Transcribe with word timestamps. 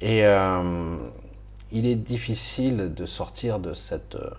Et 0.00 0.24
euh, 0.24 0.96
il 1.70 1.86
est 1.86 1.96
difficile 1.96 2.94
de 2.94 3.06
sortir 3.06 3.58
de 3.58 3.74
cette. 3.74 4.14
Euh, 4.14 4.30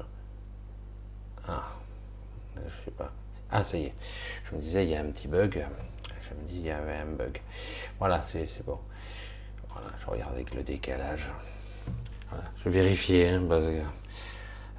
ah, 1.47 1.63
je 2.55 2.85
sais 2.85 2.91
pas. 2.91 3.11
Ah, 3.51 3.63
ça 3.63 3.77
y 3.77 3.85
est. 3.85 3.93
Je 4.49 4.55
me 4.55 4.61
disais, 4.61 4.85
il 4.85 4.89
y 4.89 4.95
a 4.95 5.01
un 5.01 5.05
petit 5.05 5.27
bug. 5.27 5.65
Je 6.21 6.35
me 6.35 6.47
dis, 6.47 6.59
il 6.59 6.65
y 6.65 6.71
avait 6.71 6.95
un 6.95 7.05
bug. 7.05 7.41
Voilà, 7.99 8.21
c'est 8.21 8.65
bon. 8.65 8.79
Voilà, 9.69 9.87
je 9.99 10.05
regarde 10.07 10.33
avec 10.33 10.53
le 10.53 10.63
décalage. 10.63 11.29
je 12.63 12.69
vérifie, 12.69 13.23
hein, 13.23 13.43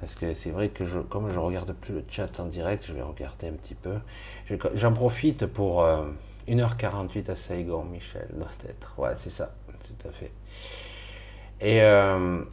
parce 0.03 0.15
que 0.15 0.33
c'est 0.33 0.49
vrai 0.49 0.67
que 0.67 0.85
je, 0.85 0.99
comme 0.99 1.31
je 1.31 1.39
regarde 1.39 1.71
plus 1.71 1.93
le 1.93 2.03
chat 2.09 2.39
en 2.41 2.47
direct, 2.47 2.83
je 2.85 2.91
vais 2.91 3.01
regarder 3.01 3.47
un 3.47 3.53
petit 3.53 3.73
peu. 3.73 3.95
J'en 4.75 4.91
profite 4.91 5.45
pour 5.45 5.87
1h48 6.47 7.29
euh, 7.29 7.31
à 7.31 7.35
Saigon, 7.35 7.85
Michel, 7.85 8.27
doit 8.33 8.49
être. 8.67 8.93
Ouais, 8.97 9.15
c'est 9.15 9.29
ça, 9.29 9.53
tout 9.83 10.07
à 10.07 10.11
fait. 10.11 10.31
Et 11.61 11.81
euh, 11.81 12.43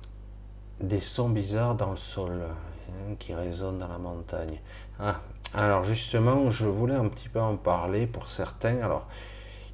des 0.81 1.01
sons 1.01 1.31
bizarres 1.31 1.75
dans 1.75 1.91
le 1.91 1.97
sol 1.97 2.43
hein, 2.43 3.15
qui 3.19 3.35
résonnent 3.35 3.79
dans 3.79 3.89
la 3.89 3.99
montagne. 3.99 4.61
Ah, 4.99 5.21
alors 5.55 5.85
justement, 5.85 6.51
je 6.51 6.67
voulais 6.67 6.95
un 6.95 7.09
petit 7.09 7.29
peu 7.29 7.41
en 7.41 7.57
parler 7.57 8.07
pour 8.07 8.29
certains. 8.29 8.81
Alors, 8.83 9.09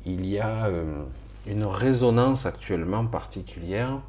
il 0.05 0.25
y 0.27 0.39
a 0.39 0.67
euh, 0.67 1.05
une 1.47 1.65
résonance 1.65 2.47
actuellement 2.47 3.07
particulière, 3.07 4.01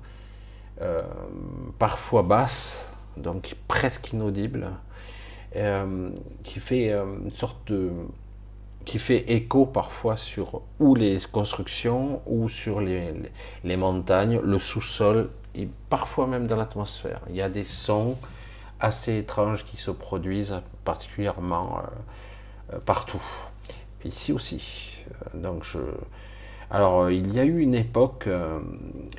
parfois 1.79 2.21
basse, 2.21 2.85
donc 3.15 3.55
presque 3.67 4.13
inaudible, 4.13 4.69
qui 6.43 6.59
fait 6.59 6.91
une 6.91 7.31
sorte 7.31 7.71
de 7.71 7.91
qui 8.87 8.99
fait 8.99 9.29
écho 9.33 9.65
parfois 9.65 10.15
sur 10.15 10.61
ou 10.79 10.95
les 10.95 11.19
constructions 11.29 12.21
ou 12.25 12.47
sur 12.47 12.79
les, 12.79 13.13
les, 13.65 13.75
montagnes, 13.75 14.39
le 14.39 14.57
sous-sol 14.57 15.29
et 15.55 15.67
parfois 15.89 16.25
même 16.25 16.47
dans 16.47 16.55
l'atmosphère. 16.55 17.19
Il 17.29 17.35
y 17.35 17.41
a 17.41 17.49
des 17.49 17.65
sons 17.65 18.15
assez 18.79 19.17
étranges 19.17 19.65
qui 19.65 19.75
se 19.75 19.91
produisent 19.91 20.61
particulièrement 20.85 21.79
euh, 21.79 22.75
euh, 22.75 22.79
partout. 22.79 23.21
Ici 24.05 24.31
aussi. 24.31 24.95
Euh, 25.09 25.37
donc 25.41 25.65
je, 25.65 25.79
alors 26.71 27.09
il 27.09 27.33
y 27.33 27.41
a 27.41 27.43
eu 27.43 27.59
une 27.59 27.75
époque, 27.75 28.29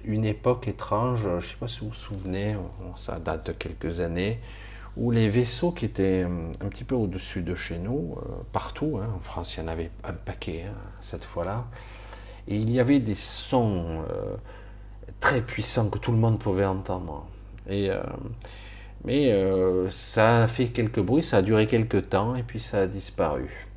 une 0.03 0.25
époque 0.25 0.67
étrange. 0.67 1.25
Je 1.25 1.29
ne 1.29 1.41
sais 1.41 1.57
pas 1.61 1.69
si 1.69 1.81
vous 1.81 1.89
vous 1.89 1.95
souvenez, 1.95 2.57
ça 2.97 3.19
date 3.19 3.49
de 3.49 3.53
quelques 3.53 4.01
années 4.01 4.41
où 4.99 5.13
les 5.13 5.29
vaisseaux 5.29 5.71
qui 5.71 5.85
étaient 5.85 6.25
euh, 6.25 6.51
un 6.61 6.69
petit 6.69 6.85
peu 6.85 6.97
au-dessus 6.97 7.43
de 7.43 7.55
chez 7.55 7.79
nous, 7.79 8.17
euh, 8.19 8.31
partout, 8.53 8.99
hein, 9.01 9.09
en 9.17 9.21
France 9.21 9.57
il 9.57 9.61
y 9.61 9.63
en 9.63 9.69
avait 9.69 9.91
un 10.05 10.13
paquet 10.13 10.65
hein, 10.69 10.75
cette 11.01 11.25
fois-là, 11.25 11.67
et 12.49 12.57
il 12.57 12.71
y 12.71 12.81
avait 12.81 12.99
des 12.99 13.15
sons 13.15 14.03
euh, 14.11 14.35
très 15.21 15.41
puissants 15.41 15.89
que 15.89 15.99
tout 15.99 16.11
le 16.11 16.19
monde 16.19 16.39
pouvait 16.39 16.65
entendre. 16.67 17.27
Mais 19.05 19.31
ça 19.91 20.43
a 20.45 20.47
fait 20.47 20.69
quelques 20.69 21.01
bruits, 21.01 21.23
ça 21.23 21.39
a 21.39 21.43
duré 21.43 21.67
quelques 21.67 22.09
temps, 22.09 22.35
et 22.35 22.43
puis 22.43 22.61
ça 22.61 22.81
a 22.81 22.87
disparu. 22.87 23.69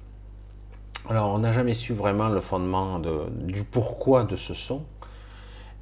Alors 1.09 1.33
on 1.33 1.39
n'a 1.39 1.51
jamais 1.51 1.73
su 1.73 1.93
vraiment 1.93 2.29
le 2.29 2.39
fondement 2.39 2.99
de, 2.99 3.25
du 3.41 3.65
pourquoi 3.65 4.23
de 4.23 4.37
ce 4.37 4.53
son. 4.53 4.83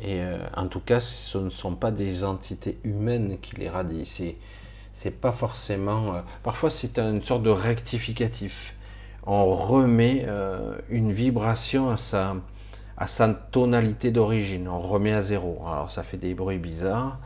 Et 0.01 0.21
en 0.55 0.67
tout 0.67 0.79
cas, 0.79 0.99
ce 0.99 1.37
ne 1.37 1.51
sont 1.51 1.75
pas 1.75 1.91
des 1.91 2.23
entités 2.23 2.79
humaines 2.83 3.37
qui 3.39 3.55
les 3.57 3.69
radient 3.69 4.05
c'est 4.99 5.11
pas 5.11 5.31
forcément. 5.31 6.13
Euh, 6.13 6.21
parfois, 6.43 6.69
c'est 6.69 6.99
une 6.99 7.23
sorte 7.23 7.43
de 7.43 7.49
rectificatif. 7.49 8.75
On 9.25 9.45
remet 9.55 10.25
euh, 10.27 10.77
une 10.89 11.13
vibration 11.13 11.89
à 11.89 11.95
sa, 11.95 12.35
à 12.97 13.07
sa 13.07 13.29
tonalité 13.33 14.11
d'origine. 14.11 14.67
On 14.67 14.79
remet 14.79 15.13
à 15.13 15.21
zéro. 15.21 15.63
Alors, 15.71 15.89
ça 15.89 16.03
fait 16.03 16.17
des 16.17 16.33
bruits 16.33 16.57
bizarres. 16.57 17.17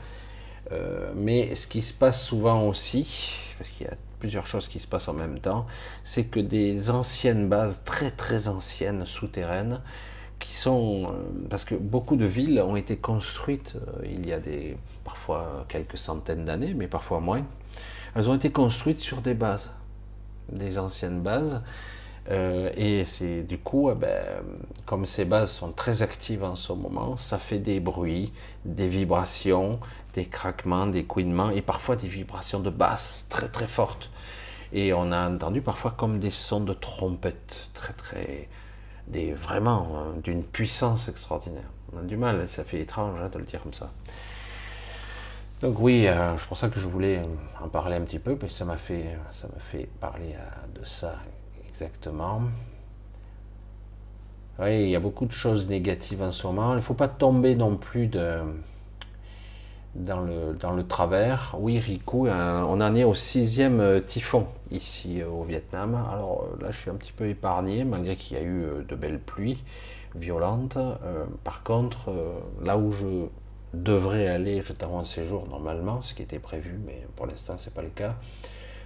Euh, 0.72 1.12
mais 1.16 1.56
ce 1.56 1.66
qui 1.66 1.82
se 1.82 1.94
passe 1.94 2.24
souvent 2.24 2.68
aussi, 2.68 3.34
parce 3.58 3.72
qu'il 3.72 3.88
y 3.88 3.90
a 3.90 3.96
plusieurs 4.20 4.46
choses 4.46 4.68
qui 4.68 4.78
se 4.78 4.86
passent 4.86 5.08
en 5.08 5.14
même 5.14 5.40
temps, 5.40 5.66
c'est 6.04 6.26
que 6.26 6.40
des 6.40 6.92
anciennes 6.92 7.50
bases 7.50 7.84
très 7.86 8.12
très 8.12 8.50
anciennes 8.50 9.06
souterraines, 9.08 9.82
qui 10.38 10.54
sont 10.54 11.14
parce 11.50 11.66
que 11.66 11.76
beaucoup 11.76 12.18
de 12.18 12.26
villes 12.26 12.62
ont 12.62 12.76
été 12.76 12.98
construites 12.98 13.76
il 14.04 14.28
y 14.28 14.34
a 14.34 14.40
des 14.40 14.78
parfois 15.04 15.66
quelques 15.70 15.98
centaines 15.98 16.46
d'années, 16.46 16.74
mais 16.74 16.88
parfois 16.88 17.20
moins, 17.20 17.46
elles 18.16 18.30
ont 18.30 18.36
été 18.36 18.52
construites 18.52 19.00
sur 19.00 19.22
des 19.22 19.34
bases, 19.34 19.72
des 20.52 20.78
anciennes 20.78 21.22
bases. 21.22 21.62
Euh, 22.32 22.72
et 22.78 23.04
c'est 23.04 23.44
du 23.44 23.58
coup, 23.58 23.90
eh 23.92 23.96
ben, 23.96 24.24
comme 24.86 25.06
ces 25.06 25.26
bases 25.26 25.52
sont 25.52 25.72
très 25.72 26.04
actives 26.04 26.44
en 26.44 26.56
ce 26.56 26.72
moment, 26.72 27.18
ça 27.18 27.38
fait 27.38 27.60
des 27.60 27.80
bruits, 27.82 28.32
des 28.64 28.88
vibrations, 28.88 29.80
des 30.14 30.26
craquements, 30.26 30.88
des 30.88 31.04
couinements 31.04 31.50
et 31.50 31.62
parfois 31.62 31.96
des 31.98 32.08
vibrations 32.08 32.60
de 32.60 32.70
basse 32.70 33.28
très 33.30 33.50
très 33.50 33.68
fortes. 33.68 34.10
Et 34.72 34.94
on 34.94 35.12
a 35.12 35.30
entendu 35.30 35.62
parfois 35.62 35.92
comme 35.92 36.20
des 36.20 36.32
sons 36.32 36.62
de 36.62 36.74
trompette, 36.74 37.70
très 37.74 37.94
très, 37.94 38.48
des 39.08 39.34
vraiment 39.34 39.88
hein, 39.96 40.14
d'une 40.24 40.44
puissance 40.44 41.10
extraordinaire. 41.10 41.70
On 41.94 42.00
a 42.00 42.04
du 42.04 42.18
mal, 42.18 42.48
ça 42.48 42.64
fait 42.64 42.80
étrange 42.80 43.20
hein, 43.22 43.30
de 43.30 43.38
le 43.38 43.46
dire 43.46 43.62
comme 43.62 43.74
ça. 43.74 43.92
Donc 45.64 45.80
oui, 45.80 46.08
euh, 46.08 46.38
c'est 46.38 46.48
pour 46.48 46.58
ça 46.58 46.68
que 46.68 46.78
je 46.78 46.86
voulais 46.86 47.22
en 47.64 47.70
parler 47.70 47.96
un 47.96 48.02
petit 48.02 48.20
peu, 48.20 48.36
parce 48.36 48.52
que 48.52 48.60
ça 48.60 48.66
m'a 48.66 48.76
fait, 48.76 49.18
ça 49.32 49.48
m'a 49.48 49.62
fait 49.62 49.88
parler 50.02 50.36
euh, 50.36 50.78
de 50.78 50.84
ça 50.84 51.16
exactement. 51.70 52.42
Oui, 54.60 54.84
il 54.84 54.90
y 54.90 54.96
a 54.98 55.00
beaucoup 55.00 55.26
de 55.26 55.32
choses 55.32 55.70
négatives 55.70 56.22
en 56.22 56.34
ce 56.34 56.46
moment. 56.48 56.74
Il 56.74 56.76
ne 56.76 56.82
faut 56.82 56.96
pas 56.96 57.08
tomber 57.08 57.56
non 57.56 57.78
plus 57.78 58.08
dans, 58.08 58.46
le, 59.96 60.54
dans 60.60 60.72
le 60.74 60.86
travers. 60.86 61.56
Oui, 61.58 61.80
Riku, 61.80 62.28
euh, 62.28 62.62
on 62.68 62.82
en 62.82 62.94
est 62.94 63.06
au 63.06 63.14
sixième 63.14 64.02
typhon 64.06 64.48
ici 64.70 65.24
au 65.24 65.44
Vietnam. 65.44 65.96
Alors 66.12 66.46
là, 66.60 66.72
je 66.72 66.78
suis 66.78 66.90
un 66.90 66.96
petit 66.96 67.14
peu 67.14 67.30
épargné, 67.30 67.86
malgré 67.86 68.18
qu'il 68.18 68.36
y 68.36 68.40
a 68.42 68.44
eu 68.44 68.66
de 68.86 68.96
belles 68.96 69.22
pluies 69.22 69.64
violentes. 70.14 70.78
par 71.46 71.64
contre, 71.64 72.12
là 72.62 72.78
où 72.78 72.92
je 72.92 73.30
devrait 73.74 74.28
aller, 74.28 74.62
je 74.62 74.74
un 74.86 75.06
séjour 75.06 75.48
normalement, 75.48 76.02
ce 76.02 76.14
qui 76.14 76.22
était 76.22 76.40
prévu, 76.40 76.80
mais 76.86 77.06
pour 77.16 77.26
l'instant 77.26 77.58
c'est 77.58 77.74
pas 77.74 77.82
le 77.82 77.90
cas. 77.90 78.16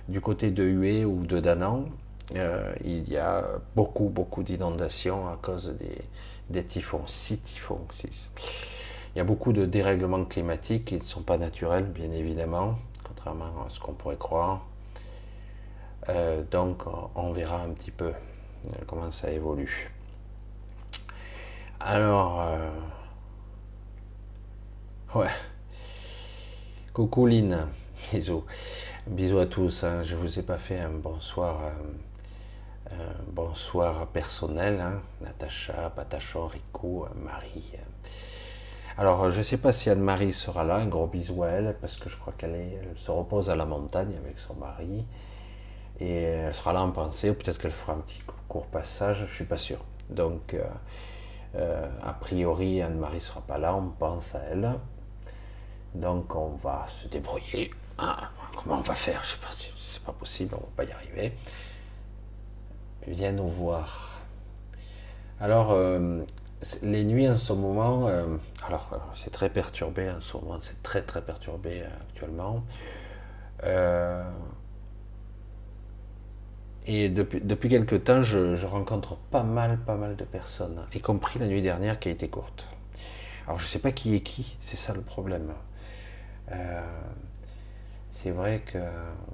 Du 0.07 0.21
côté 0.21 0.51
de 0.51 0.63
Hue 0.63 1.03
ou 1.03 1.25
de 1.25 1.39
Danang, 1.39 1.87
euh, 2.35 2.73
il 2.83 3.09
y 3.09 3.17
a 3.17 3.45
beaucoup, 3.75 4.09
beaucoup 4.09 4.43
d'inondations 4.43 5.27
à 5.27 5.37
cause 5.41 5.73
des, 5.77 5.97
des 6.49 6.63
typhons, 6.63 7.05
six 7.05 7.39
typhons, 7.39 7.85
six. 7.91 8.29
Il 9.13 9.17
y 9.17 9.21
a 9.21 9.25
beaucoup 9.25 9.51
de 9.51 9.65
dérèglements 9.65 10.23
climatiques 10.23 10.85
qui 10.85 10.95
ne 10.95 11.03
sont 11.03 11.23
pas 11.23 11.37
naturels, 11.37 11.85
bien 11.85 12.11
évidemment, 12.11 12.77
contrairement 13.03 13.65
à 13.65 13.69
ce 13.69 13.79
qu'on 13.79 13.93
pourrait 13.93 14.17
croire. 14.17 14.65
Euh, 16.09 16.43
donc 16.49 16.83
on 17.15 17.31
verra 17.33 17.61
un 17.61 17.69
petit 17.69 17.91
peu 17.91 18.05
euh, 18.11 18.69
comment 18.85 19.11
ça 19.11 19.31
évolue. 19.31 19.91
Alors, 21.79 22.41
Coucou 26.94 27.28
Lynn. 27.28 27.67
Bisous. 28.11 28.44
Bisous 29.07 29.39
à 29.39 29.45
tous. 29.45 29.83
Hein. 29.83 30.03
Je 30.03 30.16
vous 30.16 30.39
ai 30.39 30.44
pas 30.44 30.57
fait 30.57 30.79
un 30.79 30.89
bonsoir, 30.89 31.59
euh, 32.91 32.95
bonsoir 33.31 34.07
personnel. 34.07 34.79
Hein. 34.81 35.01
Natacha, 35.22 35.91
Patachon, 35.95 36.47
Rico, 36.47 37.07
Marie. 37.16 37.72
Alors, 38.97 39.29
je 39.29 39.39
ne 39.39 39.44
sais 39.44 39.57
pas 39.57 39.72
si 39.72 39.89
Anne-Marie 39.89 40.33
sera 40.33 40.63
là. 40.63 40.75
Un 40.75 40.88
gros 40.88 41.07
bisou 41.07 41.44
à 41.44 41.50
elle 41.50 41.75
parce 41.79 41.97
que 41.97 42.09
je 42.09 42.17
crois 42.17 42.33
qu'elle 42.38 42.79
se 42.95 43.11
repose 43.11 43.50
à 43.50 43.56
la 43.56 43.66
montagne 43.66 44.16
avec 44.23 44.39
son 44.39 44.56
mari. 44.56 45.06
Et 46.00 46.23
elle 46.23 46.53
sera 46.53 46.73
là 46.73 46.83
en 46.83 46.91
pensée, 46.91 47.31
ou 47.31 47.33
peut-être 47.33 47.59
qu'elle 47.59 47.72
fera 47.72 47.94
un 47.94 48.00
petit 48.00 48.22
court 48.47 48.67
passage, 48.67 49.25
je 49.27 49.33
suis 49.33 49.45
pas 49.45 49.57
sûr. 49.57 49.79
Donc, 50.09 50.53
euh, 50.53 50.63
euh, 51.56 51.88
a 52.03 52.13
priori, 52.13 52.81
Anne-Marie 52.81 53.22
sera 53.22 53.41
pas 53.41 53.57
là, 53.57 53.75
on 53.75 53.89
pense 53.89 54.35
à 54.35 54.41
elle. 54.51 54.73
Donc 55.95 56.36
on 56.36 56.50
va 56.56 56.86
se 56.89 57.07
débrouiller. 57.07 57.72
Ah, 57.98 58.30
comment 58.56 58.80
on 58.80 58.81
va 58.81 58.95
faire? 58.95 59.24
Je 59.24 59.30
sais 59.30 59.38
pas, 59.38 59.48
c'est 59.78 60.04
pas 60.04 60.12
possible, 60.12 60.56
on 60.56 60.62
va 60.62 60.72
pas 60.75 60.84
y 60.84 60.92
arriver. 60.92 61.34
Viens 63.07 63.31
nous 63.31 63.48
voir. 63.48 64.19
Alors, 65.39 65.72
euh, 65.72 66.24
les 66.81 67.04
nuits 67.04 67.30
en 67.30 67.38
ce 67.38 67.54
moment, 67.54 68.07
euh, 68.07 68.25
alors 68.66 68.89
c'est 69.16 69.31
très 69.31 69.50
perturbé 69.50 70.10
en 70.10 70.19
ce 70.19 70.36
moment, 70.38 70.57
c'est 70.62 70.81
très 70.81 71.04
très 71.04 71.22
perturbé 71.22 71.84
euh, 71.84 71.88
actuellement. 72.10 72.63
et 76.88 77.10
depuis, 77.10 77.42
depuis 77.42 77.69
quelques 77.69 78.04
temps, 78.04 78.24
je, 78.24 78.56
je, 78.56 78.66
rencontre 78.66 79.16
pas 79.16 79.44
mal, 79.44 79.78
pas 79.80 79.95
mal 79.95 80.16
de 80.16 80.24
personnes, 80.24 80.81
y 80.94 81.00
compris 81.00 81.38
la 81.39 81.48
nuit 81.48 81.62
dernière 81.62 82.00
qui 82.00 82.10
a 82.10 82.12
été 82.12 82.28
courte. 82.30 82.68
Alors 83.45 83.60
je 83.60 83.66
sais 83.66 83.80
pas 83.80 83.92
qui 83.92 84.16
est 84.16 84.22
qui, 84.22 84.57
c'est 84.60 84.78
ça 84.78 84.94
le 84.94 85.01
problème. 85.01 85.54
Euh, 86.51 86.81
c'est 88.09 88.31
vrai 88.31 88.61
que 88.65 88.77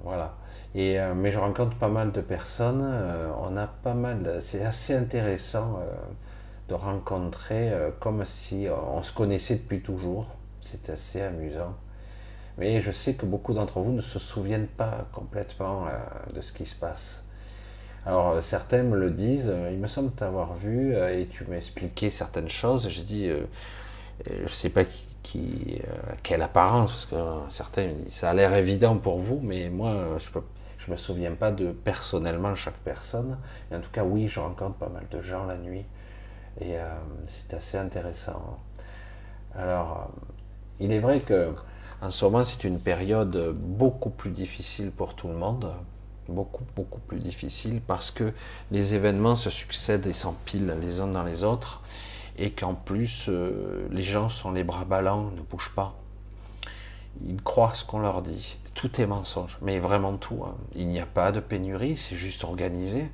voilà. 0.02 0.34
Et, 0.74 1.00
euh, 1.00 1.14
mais 1.14 1.30
je 1.30 1.38
rencontre 1.38 1.76
pas 1.76 1.88
mal 1.88 2.12
de 2.12 2.20
personnes. 2.20 2.82
Euh, 2.84 3.30
on 3.40 3.56
a 3.56 3.66
pas 3.66 3.94
mal. 3.94 4.38
C'est 4.40 4.64
assez 4.64 4.94
intéressant 4.94 5.80
de 6.68 6.74
rencontrer 6.74 7.72
comme 8.00 8.24
si 8.24 8.66
on 8.92 9.02
se 9.02 9.12
connaissait 9.12 9.56
depuis 9.56 9.80
toujours. 9.80 10.26
C'est 10.60 10.90
assez 10.90 11.20
amusant. 11.20 11.74
Mais 12.56 12.80
je 12.80 12.90
sais 12.90 13.14
que 13.14 13.26
beaucoup 13.26 13.52
d'entre 13.52 13.80
vous 13.80 13.92
ne 13.92 14.00
se 14.00 14.18
souviennent 14.18 14.68
pas 14.68 15.06
complètement 15.12 15.86
de 16.32 16.40
ce 16.40 16.52
qui 16.52 16.66
se 16.66 16.74
passe. 16.74 17.24
Alors 18.06 18.42
certains 18.42 18.82
me 18.82 18.96
le 18.98 19.10
disent, 19.10 19.52
il 19.72 19.78
me 19.78 19.86
semble 19.88 20.12
t'avoir 20.12 20.54
vu 20.54 20.94
et 20.94 21.26
tu 21.30 21.44
m'as 21.44 21.56
expliqué 21.56 22.10
certaines 22.10 22.48
choses. 22.48 22.88
J'ai 22.88 23.02
dit, 23.02 23.30
je 24.26 24.52
sais 24.52 24.70
pas 24.70 24.84
qui, 24.84 25.06
quelle 26.22 26.42
apparence, 26.42 26.90
parce 26.90 27.06
que 27.06 27.16
certains 27.50 27.88
me 27.88 27.94
disent, 27.94 28.14
ça 28.14 28.30
a 28.30 28.34
l'air 28.34 28.54
évident 28.54 28.96
pour 28.96 29.18
vous, 29.18 29.40
mais 29.42 29.68
moi, 29.68 30.16
je 30.18 30.30
peux 30.30 30.42
je 30.84 30.90
me 30.90 30.96
souviens 30.96 31.32
pas 31.34 31.50
de 31.50 31.72
personnellement 31.72 32.54
chaque 32.54 32.76
personne. 32.84 33.38
en 33.72 33.80
tout 33.80 33.90
cas, 33.90 34.04
oui, 34.04 34.28
je 34.28 34.40
rencontre 34.40 34.74
pas 34.74 34.88
mal 34.88 35.04
de 35.10 35.22
gens 35.22 35.44
la 35.46 35.56
nuit. 35.56 35.84
Et 36.60 36.76
euh, 36.76 36.84
c'est 37.28 37.54
assez 37.54 37.78
intéressant. 37.78 38.58
Alors, 39.56 40.10
euh, 40.12 40.26
il 40.80 40.92
est 40.92 40.98
vrai 40.98 41.20
que 41.20 41.54
en 42.02 42.10
ce 42.10 42.24
moment, 42.24 42.44
c'est 42.44 42.64
une 42.64 42.80
période 42.80 43.54
beaucoup 43.56 44.10
plus 44.10 44.30
difficile 44.30 44.90
pour 44.90 45.14
tout 45.14 45.28
le 45.28 45.34
monde. 45.34 45.72
Beaucoup, 46.28 46.64
beaucoup 46.76 47.00
plus 47.00 47.18
difficile 47.18 47.80
parce 47.86 48.10
que 48.10 48.32
les 48.70 48.94
événements 48.94 49.36
se 49.36 49.50
succèdent 49.50 50.06
et 50.06 50.12
s'empilent 50.12 50.74
les 50.80 51.00
uns 51.00 51.06
dans 51.06 51.22
les 51.22 51.44
autres. 51.44 51.82
Et 52.36 52.50
qu'en 52.50 52.74
plus, 52.74 53.26
euh, 53.28 53.86
les 53.90 54.02
gens 54.02 54.28
sont 54.28 54.52
les 54.52 54.64
bras 54.64 54.84
ballants, 54.84 55.30
ne 55.36 55.42
bougent 55.42 55.74
pas. 55.74 55.94
Ils 57.24 57.40
croient 57.42 57.74
ce 57.74 57.84
qu'on 57.84 58.00
leur 58.00 58.22
dit 58.22 58.58
tout 58.74 59.00
est 59.00 59.06
mensonge, 59.06 59.56
mais 59.62 59.78
vraiment 59.78 60.16
tout. 60.16 60.42
Hein. 60.44 60.56
Il 60.74 60.88
n'y 60.88 61.00
a 61.00 61.06
pas 61.06 61.32
de 61.32 61.40
pénurie, 61.40 61.96
c'est 61.96 62.16
juste 62.16 62.44
organisé. 62.44 63.08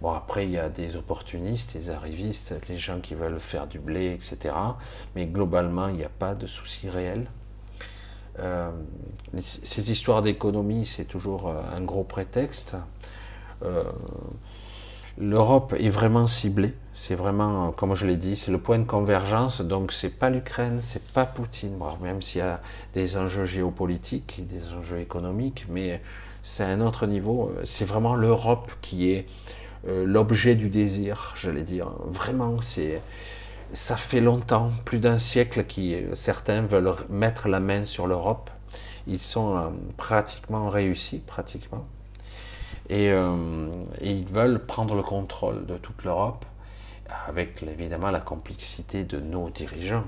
Bon, 0.00 0.12
après, 0.12 0.44
il 0.44 0.50
y 0.50 0.58
a 0.58 0.68
des 0.68 0.96
opportunistes, 0.96 1.76
des 1.76 1.90
arrivistes, 1.90 2.54
les 2.68 2.76
gens 2.76 3.00
qui 3.00 3.14
veulent 3.14 3.40
faire 3.40 3.66
du 3.66 3.78
blé, 3.78 4.12
etc. 4.12 4.54
Mais 5.14 5.26
globalement, 5.26 5.88
il 5.88 5.96
n'y 5.96 6.04
a 6.04 6.10
pas 6.10 6.34
de 6.34 6.46
souci 6.46 6.90
réel. 6.90 7.26
Euh, 8.38 8.70
ces 9.38 9.90
histoires 9.90 10.20
d'économie, 10.20 10.84
c'est 10.84 11.06
toujours 11.06 11.48
euh, 11.48 11.62
un 11.74 11.80
gros 11.80 12.04
prétexte. 12.04 12.76
L'Europe 15.18 15.74
est 15.78 15.88
vraiment 15.88 16.26
ciblée. 16.26 16.74
C'est 16.92 17.14
vraiment, 17.14 17.72
comme 17.72 17.94
je 17.94 18.06
l'ai 18.06 18.16
dit, 18.16 18.36
c'est 18.36 18.50
le 18.50 18.58
point 18.58 18.78
de 18.78 18.84
convergence. 18.84 19.62
Donc, 19.62 19.92
c'est 19.92 20.10
pas 20.10 20.28
l'Ukraine, 20.28 20.78
c'est 20.80 21.06
pas 21.12 21.24
Poutine. 21.24 21.78
même 22.02 22.20
s'il 22.20 22.40
y 22.40 22.42
a 22.42 22.60
des 22.94 23.16
enjeux 23.16 23.46
géopolitiques 23.46 24.36
et 24.38 24.42
des 24.42 24.74
enjeux 24.74 25.00
économiques, 25.00 25.66
mais 25.70 26.02
c'est 26.42 26.64
un 26.64 26.80
autre 26.80 27.06
niveau. 27.06 27.50
C'est 27.64 27.86
vraiment 27.86 28.14
l'Europe 28.14 28.70
qui 28.82 29.10
est 29.10 29.26
euh, 29.88 30.04
l'objet 30.04 30.54
du 30.54 30.68
désir, 30.68 31.34
j'allais 31.40 31.64
dire. 31.64 31.88
Vraiment, 32.06 32.60
c'est 32.60 33.00
ça 33.72 33.96
fait 33.96 34.20
longtemps, 34.20 34.70
plus 34.84 34.98
d'un 34.98 35.18
siècle, 35.18 35.64
que 35.64 36.14
certains 36.14 36.62
veulent 36.62 36.94
mettre 37.08 37.48
la 37.48 37.60
main 37.60 37.84
sur 37.84 38.06
l'Europe. 38.06 38.50
Ils 39.06 39.18
sont 39.18 39.56
euh, 39.56 39.68
pratiquement 39.96 40.68
réussis, 40.68 41.20
pratiquement. 41.26 41.86
Euh, 42.90 43.68
et, 44.00 44.10
ils 44.10 44.26
veulent 44.26 44.64
prendre 44.64 44.94
le 44.94 45.02
contrôle 45.02 45.66
de 45.66 45.76
toute 45.76 46.04
l'Europe, 46.04 46.44
avec 47.28 47.62
évidemment 47.62 48.10
la 48.10 48.20
complexité 48.20 49.04
de 49.04 49.18
nos 49.18 49.50
dirigeants, 49.50 50.04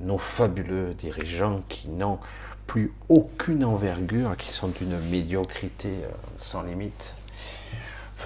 nos 0.00 0.18
fabuleux 0.18 0.94
dirigeants 0.94 1.62
qui 1.68 1.88
n'ont 1.88 2.18
plus 2.66 2.92
aucune 3.08 3.64
envergure, 3.64 4.36
qui 4.36 4.50
sont 4.50 4.68
d'une 4.68 4.98
médiocrité 5.08 5.88
euh, 5.88 6.08
sans 6.36 6.62
limite. 6.62 7.14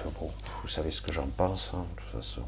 vous 0.05 0.67
savez 0.67 0.89
ce 0.89 1.01
que 1.01 1.13
j'en 1.13 1.27
pense, 1.27 1.73
hein, 1.75 1.85
de 1.95 2.01
toute 2.01 2.21
façon. 2.21 2.41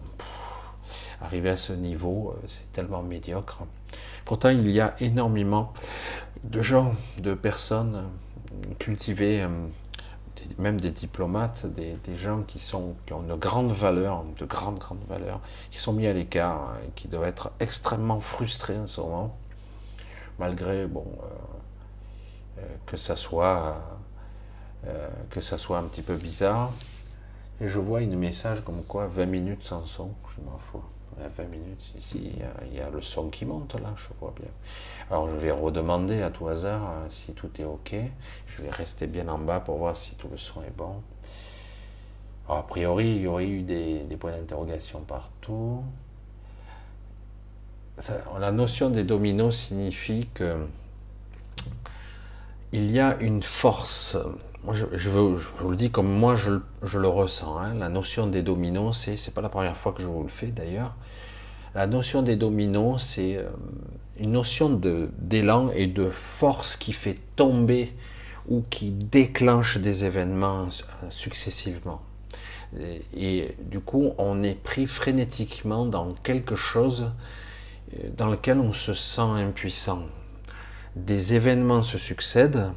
arriver 1.22 1.52
à 1.52 1.58
ce 1.58 1.74
niveau, 1.74 2.34
euh, 2.36 2.46
c'est 2.48 2.72
tellement 2.74 3.04
médiocre. 3.04 3.62
Pourtant, 4.26 4.50
il 4.50 4.68
y 4.72 4.82
a 4.82 4.96
énormément 5.00 5.74
de 6.44 6.62
gens, 6.64 6.96
de 7.20 7.36
personnes 7.36 8.10
cultivées 8.80 9.46
même 10.58 10.80
des 10.80 10.92
diplomates, 10.92 11.66
des, 11.66 12.16
gens 12.16 12.44
qui, 12.44 12.60
sont, 12.60 12.96
qui 13.06 13.14
ont 13.14 13.24
une 13.24 13.36
grande 13.36 13.72
valeur, 13.72 14.24
de 14.40 14.46
grandes, 14.46 14.80
grandes 14.80 15.06
valeurs, 15.08 15.40
qui 15.72 15.78
sont 15.80 15.94
mis 15.94 16.08
à 16.08 16.14
l'écart 16.14 16.70
hein, 16.70 16.78
et 16.88 16.92
qui 16.92 17.08
doivent 17.08 17.28
être 17.28 17.52
extrêmement 17.60 18.20
frustrés 18.20 18.78
en 18.78 18.88
ce 18.88 19.02
moment, 19.02 19.38
malgré, 20.40 20.86
bon, 20.86 21.06
euh, 21.06 22.60
euh, 22.60 22.62
que 22.86 22.98
ça 22.98 23.16
soit, 23.16 23.78
euh, 24.88 25.10
que 25.30 25.42
ça 25.42 25.58
soit 25.58 25.78
un 25.78 25.84
petit 25.84 26.02
peu 26.02 26.16
bizarre. 26.16 26.72
Et 27.62 27.68
je 27.68 27.80
vois 27.80 28.02
une 28.02 28.18
message 28.18 28.64
comme 28.64 28.84
quoi 28.84 29.08
20 29.08 29.26
minutes 29.26 29.64
sans 29.64 29.86
son, 29.86 30.12
je 30.36 30.42
m'en 30.44 30.58
fous. 30.58 30.84
20 31.38 31.44
minutes, 31.46 31.94
ici, 31.98 32.34
il 32.66 32.76
y, 32.76 32.82
a, 32.82 32.90
le 32.90 33.02
son 33.02 33.30
qui 33.30 33.46
monte 33.46 33.76
là, 33.76 33.94
je 33.96 34.08
vois 34.20 34.34
bien. 34.36 34.50
Alors 35.10 35.30
je 35.30 35.36
vais 35.36 35.52
redemander 35.52 36.22
à 36.22 36.30
tout 36.30 36.48
hasard 36.48 36.82
euh, 36.82 37.06
si 37.10 37.34
tout 37.34 37.50
est 37.60 37.66
ok. 37.66 37.96
Je 38.48 38.62
vais 38.62 38.70
rester 38.70 39.08
bien 39.08 39.28
en 39.28 39.38
bas 39.38 39.60
pour 39.60 39.78
voir 39.78 39.96
si 39.96 40.16
tout 40.16 40.28
le 40.30 40.38
son 40.38 40.62
est 40.64 40.76
bon. 40.76 41.02
A 42.50 42.62
priori, 42.64 43.08
il 43.08 43.22
y 43.22 43.28
aurait 43.28 43.48
eu 43.48 43.62
des, 43.62 44.06
points 44.20 44.32
d'interrogation 44.32 45.00
partout. 45.02 45.82
la 48.40 48.52
notion 48.52 48.90
des 48.90 49.04
dominos 49.04 49.56
signifie 49.56 50.28
que 50.34 50.66
il 52.74 52.92
y 52.92 53.00
a 53.00 53.18
une 53.20 53.44
force. 53.44 54.18
Moi, 54.64 54.74
je, 54.74 55.10
vous 55.10 55.70
le 55.70 55.76
dis 55.76 55.92
comme 55.92 56.10
moi 56.12 56.36
je, 56.36 56.52
le 56.98 57.08
ressens. 57.08 57.58
Hein. 57.60 57.76
La 57.76 57.90
notion 57.90 58.28
des 58.28 58.42
dominos, 58.42 58.98
c'est, 58.98 59.16
c'est 59.16 59.34
pas 59.34 59.42
la 59.42 59.50
première 59.50 59.78
fois 59.78 59.94
que 59.94 60.02
je 60.02 60.08
vous 60.08 60.24
le 60.24 60.30
fais 60.30 60.48
d'ailleurs. 60.48 60.96
La 61.76 61.88
notion 61.88 62.24
des 62.24 62.36
dominos, 62.36 63.04
c'est 63.04 63.38
euh, 63.38 63.50
une 64.20 64.34
notion 64.34 64.80
d'élan 65.18 65.72
et 65.72 65.88
de 65.88 66.10
force 66.10 66.76
qui 66.76 66.94
fait 66.94 67.18
tomber 67.36 67.94
ou 68.48 68.64
qui 68.70 68.92
déclenche 68.92 69.78
des 69.78 70.06
événements 70.06 70.68
euh, 70.68 71.10
successivement. 71.10 72.02
Et, 73.16 73.56
du 73.60 73.80
coup, 73.80 74.14
on 74.18 74.42
est 74.42 74.56
pris 74.62 74.88
frénétiquement 74.88 75.86
dans 75.86 76.14
quelque 76.24 76.56
chose 76.56 77.12
euh, 77.96 78.10
dans 78.18 78.28
lequel 78.28 78.60
on 78.60 78.74
se 78.74 78.94
sent 78.94 79.22
impuissant. 79.22 80.04
Des 80.96 81.34
événements 81.36 81.84
se 81.84 81.98
succèdent 81.98 82.72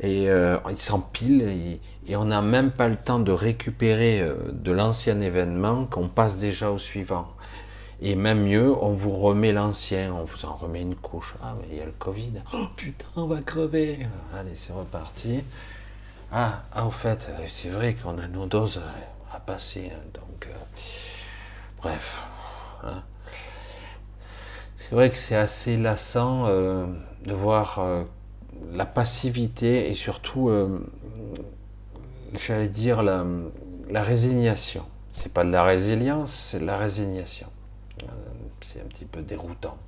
et 0.00 0.24
ils 0.26 0.78
s'empilent 0.80 1.80
et, 2.06 2.16
on 2.16 2.26
n'a 2.26 2.42
même 2.42 2.70
pas 2.70 2.88
le 2.88 2.96
temps 2.96 3.18
de 3.18 3.32
récupérer 3.32 4.24
de 4.52 4.72
l'ancien 4.72 5.20
événement 5.20 5.86
qu'on 5.86 6.08
passe 6.08 6.38
déjà 6.38 6.70
au 6.70 6.78
suivant. 6.78 7.28
Et 8.00 8.14
même 8.14 8.44
mieux, 8.44 8.76
on 8.80 8.92
vous 8.92 9.10
remet 9.10 9.52
l'ancien, 9.52 10.12
on 10.14 10.24
vous 10.24 10.44
en 10.44 10.54
remet 10.54 10.82
une 10.82 10.94
couche. 10.94 11.34
Ah, 11.42 11.54
mais 11.60 11.66
il 11.72 11.78
y 11.78 11.80
a 11.80 11.84
le 11.84 11.92
Covid. 11.92 12.34
Oh 12.54 12.66
putain, 12.76 13.06
on 13.16 13.26
va 13.26 13.40
crever. 13.40 14.06
Allez, 14.32 14.54
c'est 14.54 14.72
reparti. 14.72 15.42
Ah, 16.30 16.62
ah, 16.72 16.86
au 16.86 16.92
fait, 16.92 17.28
c'est 17.48 17.70
vrai 17.70 17.94
qu'on 17.94 18.18
a 18.18 18.28
nos 18.28 18.46
doses 18.46 18.80
à 19.32 19.40
passer. 19.40 19.90
Hein, 19.92 20.00
donc, 20.14 20.46
euh, 20.46 20.54
bref. 21.82 22.22
Hein. 22.84 23.02
C'est 24.76 24.94
vrai 24.94 25.10
que 25.10 25.16
c'est 25.16 25.36
assez 25.36 25.76
lassant 25.76 26.46
euh, 26.46 26.86
de 27.24 27.34
voir 27.34 27.80
euh, 27.80 28.04
la 28.72 28.86
passivité 28.86 29.90
et 29.90 29.94
surtout, 29.94 30.50
j'allais 32.34 32.68
dire, 32.68 33.02
la, 33.02 33.24
la 33.90 34.02
résignation. 34.02 34.84
C'est 35.10 35.32
pas 35.32 35.44
de 35.44 35.50
la 35.50 35.64
résilience, 35.64 36.32
c'est 36.32 36.60
de 36.60 36.64
la 36.64 36.76
résignation. 36.76 37.48
C'est 38.60 38.80
un 38.80 38.86
petit 38.86 39.04
peu 39.04 39.22
déroutant. 39.22 39.78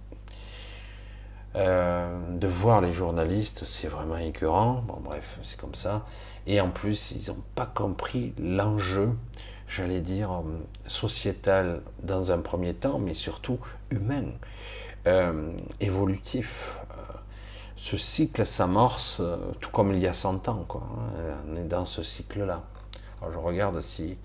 Euh, 1.57 2.38
de 2.38 2.47
voir 2.47 2.81
les 2.81 2.93
journalistes, 2.93 3.64
c'est 3.64 3.88
vraiment 3.88 4.19
écœurant. 4.19 4.85
Bon, 4.87 4.99
bref, 5.02 5.38
c'est 5.43 5.59
comme 5.59 5.75
ça. 5.75 6.07
Et 6.47 6.61
en 6.61 6.71
plus, 6.71 7.12
ils 7.12 7.29
n'ont 7.31 7.43
pas 7.57 7.67
compris 7.67 8.35
l'enjeu, 8.38 9.11
j'allais 9.67 10.00
dire, 10.00 10.31
euh, 10.33 10.43
sociétal 10.87 11.83
dans 12.02 12.31
un 12.31 12.38
premier 12.38 12.75
temps, 12.75 13.00
mais 13.00 13.14
surtout 13.14 13.59
humain, 13.90 14.26
euh, 15.07 15.52
évolutif. 15.81 16.76
Ce 17.76 17.97
cycle 17.97 18.45
s'amorce 18.45 19.23
tout 19.61 19.71
comme 19.71 19.93
il 19.93 19.99
y 19.99 20.07
a 20.07 20.12
100 20.12 20.49
ans. 20.49 20.64
Quoi. 20.69 20.83
Hein. 20.83 21.35
On 21.50 21.57
est 21.57 21.64
dans 21.64 21.87
ce 21.87 22.02
cycle-là. 22.02 22.62
Je 23.33 23.38
regarde 23.38 23.81
si 23.81 24.19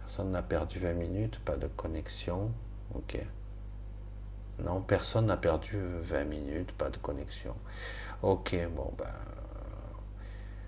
personne 0.00 0.30
n'a 0.30 0.42
perdu 0.42 0.78
20 0.78 0.92
minutes, 0.92 1.40
pas 1.44 1.56
de 1.56 1.66
connexion. 1.66 2.50
Ok. 2.94 3.18
Non, 4.64 4.80
personne 4.80 5.26
n'a 5.26 5.36
perdu 5.36 5.78
20 6.02 6.24
minutes, 6.24 6.72
pas 6.72 6.90
de 6.90 6.96
connexion. 6.96 7.54
Ok, 8.22 8.56
bon 8.74 8.92
ben. 8.98 9.06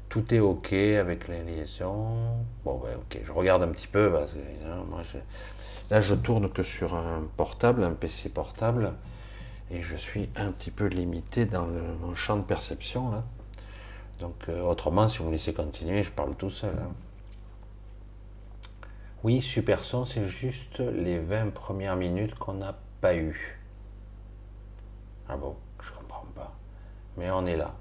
Tout 0.08 0.34
est 0.34 0.40
ok 0.40 0.72
avec 0.72 1.28
les 1.28 1.42
liaisons. 1.42 2.44
Bon 2.64 2.78
ben 2.78 2.96
ok, 2.96 3.20
je 3.24 3.32
regarde 3.32 3.62
un 3.62 3.68
petit 3.68 3.86
peu. 3.86 4.12
Hein, 4.16 4.84
moi, 4.88 5.02
là, 5.90 6.00
je 6.00 6.14
tourne 6.14 6.50
que 6.50 6.62
sur 6.62 6.94
un 6.94 7.22
portable, 7.36 7.84
un 7.84 7.92
PC 7.92 8.28
portable, 8.28 8.92
et 9.70 9.82
je 9.82 9.96
suis 9.96 10.28
un 10.36 10.52
petit 10.52 10.70
peu 10.70 10.86
limité 10.86 11.44
dans 11.46 11.66
mon 12.00 12.14
champ 12.14 12.36
de 12.36 12.42
perception 12.42 13.10
là. 13.10 13.24
Donc, 14.20 14.34
euh, 14.48 14.60
autrement, 14.60 15.08
si 15.08 15.18
vous 15.18 15.24
me 15.24 15.32
laissez 15.32 15.54
continuer, 15.54 16.02
je 16.02 16.10
parle 16.10 16.34
tout 16.34 16.50
seul. 16.50 16.74
Hein. 16.78 16.92
Oui, 19.22 19.42
super 19.42 19.84
son, 19.84 20.06
c'est 20.06 20.24
juste 20.24 20.78
les 20.78 21.18
20 21.18 21.50
premières 21.50 21.96
minutes 21.96 22.34
qu'on 22.36 22.54
n'a 22.54 22.74
pas 23.02 23.14
eu. 23.14 23.58
Ah 25.28 25.36
bon, 25.36 25.56
je 25.82 25.92
comprends 25.92 26.24
pas. 26.34 26.54
Mais 27.18 27.30
on 27.30 27.44
est 27.44 27.58
là. 27.58 27.74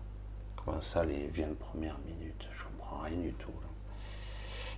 Comment 0.57 0.81
ça, 0.81 1.05
les 1.05 1.27
20 1.27 1.57
premières 1.57 1.97
minutes? 1.99 2.45
Je 2.51 2.63
comprends 2.65 2.99
rien 3.03 3.17
du 3.17 3.31
tout. 3.33 3.53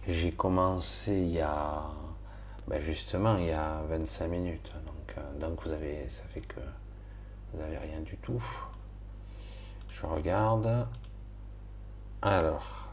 J'ai 0.07 0.31
commencé 0.31 1.13
il 1.13 1.31
y 1.31 1.41
a, 1.41 1.81
ben 2.67 2.79
justement, 2.79 3.37
il 3.37 3.47
y 3.47 3.51
a 3.51 3.81
25 3.89 4.27
minutes. 4.27 4.71
Donc, 4.85 5.17
euh, 5.17 5.39
donc 5.39 5.63
vous 5.63 5.71
avez, 5.71 6.07
ça 6.09 6.23
fait 6.29 6.41
que 6.41 6.59
vous 7.51 7.59
n'avez 7.59 7.79
rien 7.79 8.01
du 8.01 8.17
tout. 8.17 8.43
Je 9.89 10.05
regarde. 10.05 10.87
Alors, 12.21 12.87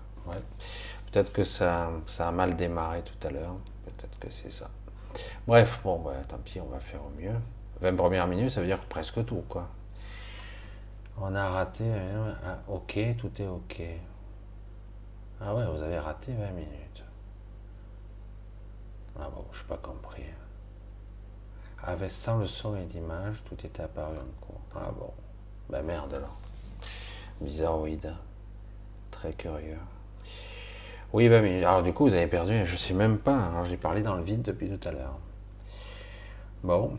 peut-être 1.10 1.32
que 1.32 1.44
ça, 1.44 1.90
a 2.18 2.30
mal 2.30 2.56
démarré 2.56 3.02
tout 3.02 3.26
à 3.26 3.30
l'heure. 3.30 3.56
Peut-être 3.84 4.18
que 4.18 4.30
c'est 4.30 4.50
ça. 4.50 4.70
Bref, 5.46 5.80
bon, 5.82 5.98
ben, 6.00 6.22
tant 6.26 6.38
pis, 6.38 6.60
on 6.60 6.66
va 6.66 6.80
faire 6.80 7.00
au 7.04 7.10
mieux. 7.20 7.34
20 7.80 7.96
premières 7.96 8.26
minutes, 8.26 8.50
ça 8.50 8.60
veut 8.60 8.66
dire 8.66 8.80
presque 8.80 9.24
tout, 9.24 9.44
quoi. 9.48 9.68
On 11.20 11.34
a 11.34 11.48
raté. 11.48 11.84
Hein, 11.84 12.36
ah, 12.44 12.58
ok, 12.68 12.98
tout 13.18 13.42
est 13.42 13.46
ok. 13.46 13.82
Ah 15.40 15.54
ouais, 15.54 15.64
vous 15.66 15.82
avez 15.82 15.98
raté 15.98 16.32
20 16.32 16.50
minutes. 16.50 17.04
Ah 19.18 19.28
bon, 19.34 19.44
je 19.52 19.58
n'ai 19.58 19.68
pas 19.68 19.76
compris. 19.76 20.24
Avec 21.82 22.10
sans 22.10 22.38
le 22.38 22.46
son 22.46 22.76
et 22.76 22.84
l'image, 22.86 23.42
tout 23.44 23.54
était 23.64 23.82
apparu 23.82 24.16
en 24.16 24.44
cours. 24.46 24.60
Ah 24.74 24.90
bon, 24.96 25.12
ben 25.70 25.82
merde 25.82 26.14
alors. 26.14 26.36
Bizarroïde. 27.40 28.12
Très 29.10 29.32
curieux. 29.32 29.78
Oui, 31.12 31.28
20 31.28 31.40
minutes. 31.40 31.64
Alors 31.64 31.82
du 31.82 31.92
coup, 31.92 32.06
vous 32.06 32.14
avez 32.14 32.26
perdu, 32.26 32.66
je 32.66 32.76
sais 32.76 32.94
même 32.94 33.18
pas. 33.18 33.46
Alors 33.46 33.64
j'ai 33.64 33.76
parlé 33.76 34.02
dans 34.02 34.14
le 34.14 34.22
vide 34.22 34.42
depuis 34.42 34.68
tout 34.68 34.88
à 34.88 34.92
l'heure. 34.92 35.18
Bon, 36.62 36.98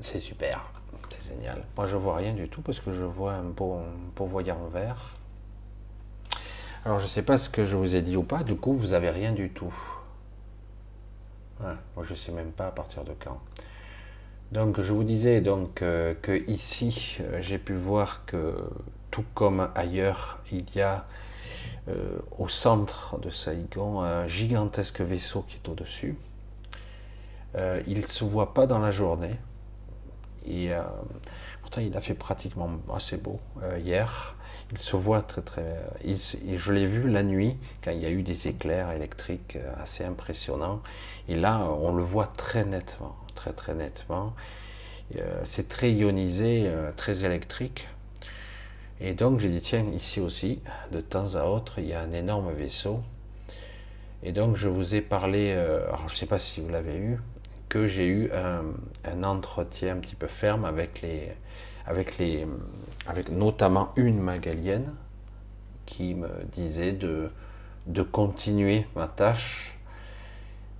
c'est 0.00 0.20
super, 0.20 0.70
c'est 1.08 1.32
génial. 1.32 1.62
Moi, 1.76 1.86
je 1.86 1.96
vois 1.96 2.16
rien 2.16 2.34
du 2.34 2.48
tout 2.48 2.60
parce 2.60 2.80
que 2.80 2.90
je 2.90 3.04
vois 3.04 3.34
un 3.34 3.44
beau, 3.44 3.78
voyant 4.16 4.58
vert. 4.72 5.14
Alors, 6.84 6.98
je 6.98 7.06
sais 7.06 7.22
pas 7.22 7.38
ce 7.38 7.48
que 7.48 7.64
je 7.64 7.76
vous 7.76 7.94
ai 7.94 8.02
dit 8.02 8.16
ou 8.16 8.22
pas. 8.22 8.42
Du 8.42 8.56
coup, 8.56 8.74
vous 8.74 8.92
avez 8.92 9.10
rien 9.10 9.32
du 9.32 9.50
tout. 9.50 9.74
moi, 11.60 11.76
je 12.02 12.14
sais 12.14 12.32
même 12.32 12.50
pas 12.50 12.66
à 12.66 12.70
partir 12.72 13.04
de 13.04 13.12
quand. 13.18 13.40
Donc, 14.52 14.80
je 14.80 14.92
vous 14.92 15.04
disais 15.04 15.40
donc 15.40 15.82
euh, 15.82 16.14
que 16.14 16.48
ici, 16.48 17.18
euh, 17.20 17.38
j'ai 17.40 17.58
pu 17.58 17.74
voir 17.74 18.24
que 18.26 18.54
tout 19.10 19.24
comme 19.34 19.68
ailleurs, 19.74 20.38
il 20.52 20.64
y 20.74 20.80
a 20.80 21.06
euh, 21.88 22.18
au 22.38 22.48
centre 22.48 23.18
de 23.18 23.30
Saïgon 23.30 24.00
un 24.00 24.26
gigantesque 24.26 25.00
vaisseau 25.00 25.42
qui 25.48 25.56
est 25.56 25.68
au-dessus. 25.68 26.16
il 27.86 28.00
ne 28.00 28.06
se 28.06 28.24
voit 28.24 28.52
pas 28.54 28.66
dans 28.66 28.78
la 28.78 28.90
journée. 28.90 29.36
Et 30.46 30.72
euh, 30.72 30.82
pourtant, 31.60 31.80
il 31.80 31.96
a 31.96 32.00
fait 32.00 32.14
pratiquement 32.14 32.70
assez 32.94 33.16
beau 33.16 33.40
euh, 33.62 33.78
hier. 33.78 34.36
Il 34.72 34.78
se 34.78 34.96
voit 34.96 35.22
très 35.22 35.42
très. 35.42 35.76
Je 36.04 36.72
l'ai 36.72 36.86
vu 36.86 37.08
la 37.08 37.22
nuit 37.22 37.56
quand 37.82 37.90
il 37.90 38.00
y 38.00 38.06
a 38.06 38.10
eu 38.10 38.22
des 38.22 38.48
éclairs 38.48 38.90
électriques 38.92 39.56
euh, 39.56 39.72
assez 39.80 40.04
impressionnants. 40.04 40.82
Et 41.28 41.36
là, 41.36 41.58
on 41.58 41.94
le 41.94 42.02
voit 42.02 42.32
très 42.36 42.64
nettement, 42.64 43.16
très 43.34 43.52
très 43.52 43.74
nettement. 43.74 44.34
C'est 45.44 45.68
très 45.68 45.92
ionisé, 45.92 46.68
très 46.96 47.24
électrique. 47.24 47.86
Et 49.00 49.14
donc 49.14 49.40
j'ai 49.40 49.48
dit 49.50 49.60
tiens 49.60 49.84
ici 49.92 50.20
aussi 50.20 50.62
de 50.90 51.00
temps 51.00 51.34
à 51.34 51.44
autre 51.44 51.78
il 51.78 51.86
y 51.88 51.92
a 51.92 52.00
un 52.00 52.12
énorme 52.12 52.52
vaisseau. 52.52 53.02
Et 54.22 54.32
donc 54.32 54.56
je 54.56 54.68
vous 54.68 54.94
ai 54.94 55.02
parlé, 55.02 55.52
alors 55.52 56.08
je 56.08 56.14
ne 56.14 56.18
sais 56.18 56.26
pas 56.26 56.38
si 56.38 56.60
vous 56.60 56.70
l'avez 56.70 56.96
eu, 56.96 57.18
que 57.68 57.86
j'ai 57.86 58.06
eu 58.06 58.30
un, 58.32 59.22
entretien 59.22 59.96
un 59.96 59.98
petit 59.98 60.14
peu 60.14 60.26
ferme 60.26 60.64
avec 60.64 61.02
les, 61.02 61.28
avec 61.86 62.18
les, 62.18 62.46
avec 63.06 63.30
notamment 63.30 63.92
une 63.96 64.20
magalienne 64.20 64.94
qui 65.84 66.14
me 66.14 66.28
disait 66.52 66.92
de, 66.92 67.30
de 67.86 68.02
continuer 68.02 68.86
ma 68.96 69.06
tâche 69.06 69.76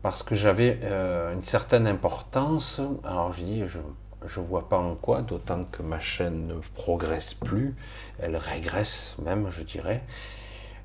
parce 0.03 0.23
que 0.23 0.35
j'avais 0.35 0.79
euh, 0.85 1.35
une 1.35 1.43
certaine 1.43 1.87
importance. 1.87 2.81
Alors 3.05 3.33
je 3.33 3.43
dis, 3.43 3.63
je 3.67 3.79
je 4.25 4.41
vois 4.41 4.69
pas 4.69 4.79
en 4.79 4.95
quoi, 4.95 5.23
d'autant 5.23 5.65
que 5.65 5.83
ma 5.83 6.01
chaîne 6.01 6.47
ne 6.47 6.55
progresse 6.75 7.35
plus, 7.35 7.75
elle 8.19 8.37
régresse 8.37 9.17
même, 9.23 9.51
je 9.51 9.63
dirais. 9.63 10.03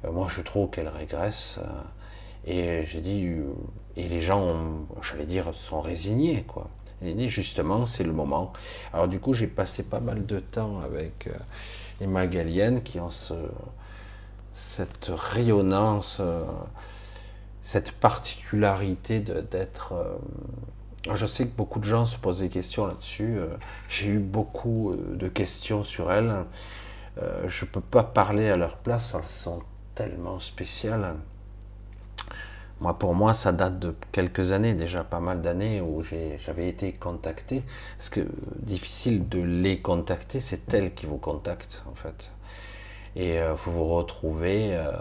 Euh, 0.06 0.12
moi, 0.12 0.28
je 0.30 0.42
trouve 0.42 0.70
qu'elle 0.70 0.88
régresse. 0.88 1.60
Euh, 1.60 1.82
et 2.46 2.86
euh, 2.96 3.54
et 3.98 4.08
les 4.08 4.22
gens, 4.22 4.86
j'allais 5.02 5.26
dire, 5.26 5.54
sont 5.54 5.82
résignés, 5.82 6.44
quoi. 6.44 6.70
Et 7.04 7.30
justement, 7.30 7.86
c'est 7.86 8.04
le 8.04 8.14
moment. 8.14 8.54
Alors 8.94 9.08
du 9.08 9.20
coup, 9.20 9.34
j'ai 9.34 9.48
passé 9.48 9.84
pas 9.84 10.00
mal 10.00 10.26
de 10.26 10.40
temps 10.40 10.82
avec 10.82 11.30
les 12.00 12.08
Magaliennes 12.08 12.84
qui 12.84 13.00
ont 13.00 13.10
cette 14.54 15.12
rayonnance, 15.12 16.22
cette 17.64 17.92
particularité 17.92 19.20
d'être... 19.20 19.94
je 21.13 21.25
sais 21.25 21.48
que 21.48 21.55
beaucoup 21.55 21.79
de 21.79 21.86
gens 21.86 22.05
se 22.05 22.17
posent 22.17 22.39
des 22.39 22.50
questions 22.50 22.86
là-dessus. 22.86 23.38
J'ai 23.89 24.08
eu 24.08 24.20
beaucoup 24.20 24.96
de 24.96 25.27
questions 25.27 25.84
sur 25.84 26.12
elles. 26.12 26.34
je 27.17 27.65
ne 27.65 27.70
peux 27.70 27.81
pas 27.81 28.03
parler 28.03 28.50
à 28.50 28.55
leur 28.55 28.77
place, 28.77 29.15
elles 29.17 29.27
sont 29.27 29.62
tellement 29.96 30.39
spéciales. 30.39 31.15
Moi, 32.81 32.98
pour 32.98 33.13
moi, 33.13 33.36
ça 33.36 33.51
date 33.51 33.77
de 33.77 33.93
quelques 34.12 34.53
années, 34.53 34.74
déjà 34.74 35.03
pas 35.03 35.20
mal 35.20 35.43
d'années 35.43 35.81
où 35.81 36.01
j'avais 36.03 36.67
été 36.67 36.93
contacté. 36.93 37.62
Parce 37.98 38.10
que 38.10 38.22
difficile 38.58 39.29
de 39.29 39.39
les 39.39 39.79
contacter, 39.79 40.39
c'est 40.39 40.74
elles 40.74 40.91
qui 40.96 41.05
vous 41.05 41.20
contactent 41.20 41.84
en 41.91 41.93
fait. 41.93 42.31
Et 43.15 43.39
euh, 43.39 43.53
vous 43.53 43.72
vous 43.72 43.86
retrouvez 43.86 44.75
euh, 44.75 44.93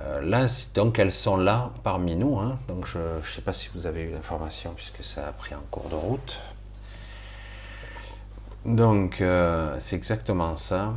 euh, 0.00 0.20
là, 0.22 0.46
donc 0.74 0.98
elles 0.98 1.12
sont 1.12 1.36
là 1.36 1.70
parmi 1.82 2.16
nous. 2.16 2.38
Hein. 2.38 2.58
donc 2.68 2.86
je 2.86 2.98
ne 2.98 3.22
sais 3.22 3.42
pas 3.42 3.52
si 3.52 3.68
vous 3.74 3.86
avez 3.86 4.02
eu 4.02 4.12
l'information 4.12 4.72
puisque 4.74 5.04
ça 5.04 5.28
a 5.28 5.32
pris 5.32 5.54
en 5.54 5.62
cours 5.70 5.88
de 5.88 5.94
route. 5.94 6.40
Donc 8.64 9.22
c'est 9.78 9.96
exactement 9.96 10.56
ça 10.56 10.94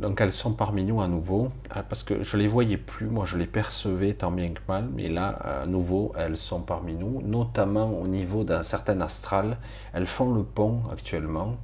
donc 0.00 0.20
elles 0.20 0.32
sont 0.32 0.52
parmi 0.52 0.84
nous 0.84 1.00
à 1.00 1.08
nouveau, 1.08 1.50
hein, 1.74 1.82
parce 1.88 2.02
que 2.02 2.22
je 2.22 2.36
les 2.36 2.46
voyais 2.46 2.76
plus, 2.76 3.06
moi 3.06 3.24
je 3.24 3.36
les 3.36 3.46
percevais 3.46 4.14
tant 4.14 4.30
bien 4.30 4.50
que 4.50 4.60
mal, 4.68 4.88
mais 4.94 5.08
là, 5.08 5.28
à 5.28 5.66
nouveau, 5.66 6.12
elles 6.16 6.36
sont 6.36 6.60
parmi 6.60 6.94
nous, 6.94 7.22
notamment 7.22 7.90
au 7.98 8.06
niveau 8.06 8.44
d'un 8.44 8.62
certain 8.62 9.00
astral. 9.00 9.58
Elles 9.92 10.06
font 10.06 10.32
le 10.32 10.44
pont 10.44 10.82
actuellement, 10.92 11.56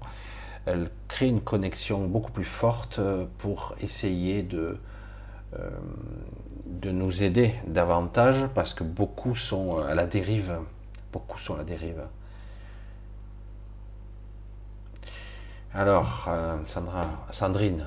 elles 0.67 0.91
créent 1.09 1.29
une 1.29 1.41
connexion 1.41 2.07
beaucoup 2.07 2.33
plus 2.33 2.45
forte 2.45 2.99
euh, 2.99 3.27
pour 3.39 3.75
essayer 3.81 4.43
de, 4.43 4.59
euh, 4.59 4.81
de 5.53 6.91
nous 6.91 7.23
aider 7.23 7.55
davantage, 7.67 8.47
parce 8.55 8.73
que 8.75 8.85
beaucoup 8.85 9.35
sont 9.35 9.79
à 9.79 9.95
la 9.95 10.07
dérive, 10.07 10.59
beaucoup 11.13 11.39
sont 11.39 11.55
à 11.55 11.59
la 11.59 11.65
dérive. 11.65 12.03
Alors, 15.73 16.27
euh, 16.29 16.57
Sandrine, 17.31 17.87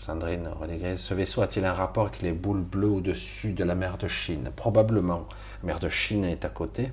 Sandrine 0.00 0.48
Rodriguez, 0.58 0.96
ce 0.96 1.14
vaisseau 1.14 1.40
a-t-il 1.40 1.64
un 1.64 1.72
rapport 1.72 2.06
avec 2.06 2.20
les 2.20 2.32
boules 2.32 2.62
bleues 2.62 2.88
au-dessus 2.88 3.52
de 3.52 3.62
la 3.62 3.76
mer 3.76 3.96
de 3.96 4.08
Chine? 4.08 4.50
Probablement. 4.56 5.26
La 5.62 5.66
mer 5.66 5.78
de 5.78 5.88
Chine 5.88 6.24
est 6.24 6.44
à 6.44 6.48
côté. 6.48 6.90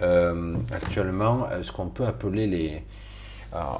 Euh, 0.00 0.56
actuellement, 0.72 1.46
ce 1.62 1.70
qu'on 1.70 1.88
peut 1.88 2.06
appeler 2.06 2.48
les, 2.48 2.82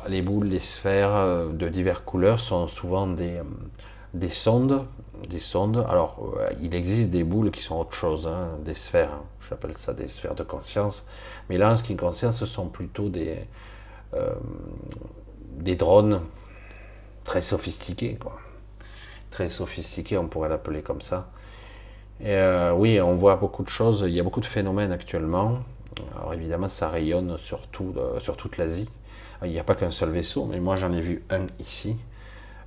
les 0.08 0.22
boules, 0.22 0.46
les 0.46 0.60
sphères 0.60 1.14
euh, 1.14 1.52
de 1.52 1.68
diverses 1.68 2.02
couleurs 2.04 2.38
sont 2.38 2.68
souvent 2.68 3.08
des, 3.08 3.40
des 4.14 4.30
sondes. 4.30 4.86
Des 5.28 5.38
sondes. 5.38 5.86
Alors, 5.88 6.34
il 6.60 6.74
existe 6.74 7.10
des 7.10 7.24
boules 7.24 7.50
qui 7.50 7.62
sont 7.62 7.76
autre 7.76 7.94
chose, 7.94 8.26
hein, 8.26 8.50
des 8.64 8.74
sphères. 8.74 9.12
Hein. 9.12 9.22
J'appelle 9.48 9.76
ça 9.78 9.92
des 9.94 10.08
sphères 10.08 10.34
de 10.34 10.42
conscience. 10.42 11.06
Mais 11.48 11.58
là, 11.58 11.70
en 11.70 11.76
ce 11.76 11.82
qui 11.82 11.96
concerne, 11.96 12.32
ce 12.32 12.46
sont 12.46 12.68
plutôt 12.68 13.08
des, 13.08 13.46
des 15.58 15.76
drones 15.76 16.22
très 17.24 17.40
sophistiqués, 17.40 18.16
quoi. 18.16 18.38
Très 19.30 19.48
sophistiqués, 19.48 20.18
on 20.18 20.28
pourrait 20.28 20.48
l'appeler 20.48 20.82
comme 20.82 21.00
ça. 21.00 21.30
Et 22.20 22.34
euh, 22.34 22.72
oui, 22.72 23.00
on 23.00 23.14
voit 23.14 23.36
beaucoup 23.36 23.62
de 23.62 23.68
choses, 23.68 24.04
il 24.06 24.12
y 24.12 24.20
a 24.20 24.22
beaucoup 24.22 24.40
de 24.40 24.46
phénomènes 24.46 24.92
actuellement. 24.92 25.58
Alors 26.16 26.34
évidemment, 26.34 26.68
ça 26.68 26.88
rayonne 26.88 27.36
sur, 27.38 27.60
euh, 27.80 28.20
sur 28.20 28.36
toute 28.36 28.58
l'Asie. 28.58 28.88
Il 29.44 29.50
n'y 29.50 29.58
a 29.58 29.64
pas 29.64 29.74
qu'un 29.74 29.90
seul 29.90 30.10
vaisseau, 30.10 30.46
mais 30.46 30.60
moi 30.60 30.76
j'en 30.76 30.92
ai 30.92 31.00
vu 31.00 31.24
un 31.30 31.46
ici. 31.58 31.96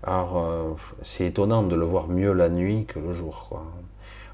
Alors 0.03 0.37
euh, 0.37 0.73
c'est 1.01 1.25
étonnant 1.27 1.63
de 1.63 1.75
le 1.75 1.85
voir 1.85 2.07
mieux 2.07 2.33
la 2.33 2.49
nuit 2.49 2.85
que 2.85 2.99
le 2.99 3.11
jour. 3.11 3.61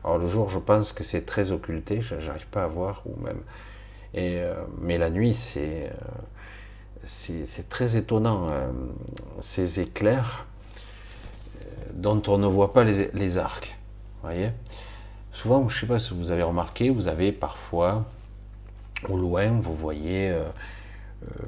Alors 0.03 0.17
le 0.17 0.27
jour, 0.27 0.49
je 0.49 0.59
pense 0.59 0.93
que 0.93 1.03
c'est 1.03 1.25
très 1.25 1.51
occulté, 1.51 2.01
j'arrive 2.01 2.47
pas 2.47 2.63
à 2.63 2.67
voir, 2.67 3.03
ou 3.05 3.21
même. 3.23 3.41
Et, 4.13 4.41
mais 4.81 4.97
la 4.97 5.09
nuit, 5.09 5.35
c'est 5.35 5.89
c'est 7.03 7.69
très 7.69 7.97
étonnant, 7.97 8.49
euh, 8.49 8.71
ces 9.39 9.79
éclairs 9.79 10.45
euh, 11.55 11.65
dont 11.93 12.21
on 12.27 12.37
ne 12.37 12.47
voit 12.47 12.73
pas 12.73 12.83
les, 12.83 13.37
arcs. 13.37 13.77
Voyez 14.21 14.51
souvent, 15.31 15.67
je 15.69 15.75
ne 15.75 15.79
sais 15.81 15.87
pas 15.87 15.99
si 15.99 16.13
vous 16.13 16.31
avez 16.31 16.43
remarqué, 16.43 16.89
vous 16.89 17.07
avez 17.07 17.31
parfois, 17.31 18.05
au 19.09 19.17
loin, 19.17 19.49
vous 19.61 19.73
voyez 19.73 20.29
euh, 20.29 20.43
euh, 21.23 21.43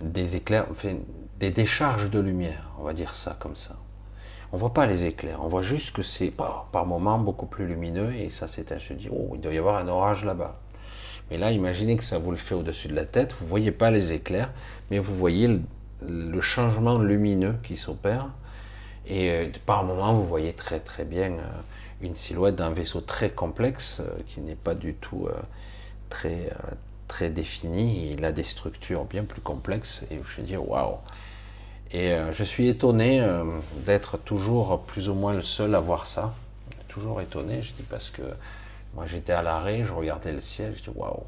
des 0.00 0.36
éclairs, 0.36 0.66
enfin, 0.70 0.94
des 1.44 1.50
décharges 1.50 2.10
de 2.10 2.20
lumière, 2.20 2.70
on 2.78 2.84
va 2.84 2.94
dire 2.94 3.12
ça 3.12 3.36
comme 3.38 3.54
ça. 3.54 3.76
On 4.52 4.56
voit 4.56 4.72
pas 4.72 4.86
les 4.86 5.04
éclairs, 5.04 5.40
on 5.42 5.48
voit 5.48 5.60
juste 5.60 5.94
que 5.94 6.00
c'est 6.00 6.30
par, 6.30 6.68
par 6.72 6.86
moments 6.86 7.18
beaucoup 7.18 7.44
plus 7.44 7.66
lumineux 7.66 8.14
et 8.14 8.30
ça 8.30 8.46
s'éteint. 8.46 8.78
Je 8.78 8.94
dis, 8.94 9.10
oh, 9.12 9.32
il 9.34 9.42
doit 9.42 9.52
y 9.52 9.58
avoir 9.58 9.76
un 9.76 9.88
orage 9.88 10.24
là-bas. 10.24 10.58
Mais 11.30 11.36
là, 11.36 11.52
imaginez 11.52 11.98
que 11.98 12.04
ça 12.04 12.16
vous 12.16 12.30
le 12.30 12.38
fait 12.38 12.54
au-dessus 12.54 12.88
de 12.88 12.94
la 12.94 13.04
tête, 13.04 13.34
vous 13.38 13.46
voyez 13.46 13.72
pas 13.72 13.90
les 13.90 14.14
éclairs, 14.14 14.52
mais 14.90 14.98
vous 14.98 15.14
voyez 15.14 15.60
le, 16.08 16.40
changement 16.40 16.96
lumineux 16.98 17.56
qui 17.62 17.76
s'opère. 17.76 18.28
Et 19.06 19.30
euh, 19.30 19.48
par 19.66 19.84
moments, 19.84 20.14
vous 20.14 20.26
voyez 20.26 20.54
très 20.54 20.80
très 20.80 21.04
bien 21.04 21.32
euh, 21.32 21.42
une 22.00 22.14
silhouette 22.14 22.56
d'un 22.56 22.70
vaisseau 22.70 23.02
très 23.02 23.28
complexe 23.28 23.98
euh, 24.00 24.22
qui 24.24 24.40
n'est 24.40 24.54
pas 24.54 24.74
du 24.74 24.94
tout 24.94 25.28
très, 26.08 26.50
très 27.06 27.28
défini. 27.28 28.12
Il 28.12 28.24
a 28.24 28.32
des 28.32 28.44
structures 28.44 29.04
bien 29.04 29.24
plus 29.24 29.42
complexes. 29.42 30.06
Et 30.10 30.18
je 30.24 30.40
me 30.40 30.46
dis, 30.46 30.56
waouh! 30.56 30.96
Et 31.96 32.12
je 32.32 32.42
suis 32.42 32.66
étonné 32.66 33.24
d'être 33.86 34.18
toujours 34.18 34.82
plus 34.82 35.08
ou 35.08 35.14
moins 35.14 35.32
le 35.32 35.42
seul 35.42 35.76
à 35.76 35.80
voir 35.80 36.06
ça. 36.06 36.34
Toujours 36.88 37.20
étonné, 37.20 37.62
je 37.62 37.72
dis, 37.72 37.84
parce 37.88 38.10
que 38.10 38.22
moi, 38.94 39.06
j'étais 39.06 39.32
à 39.32 39.42
l'arrêt, 39.42 39.84
je 39.84 39.92
regardais 39.92 40.32
le 40.32 40.40
ciel, 40.40 40.74
je 40.76 40.82
dis 40.82 40.96
waouh. 40.96 41.22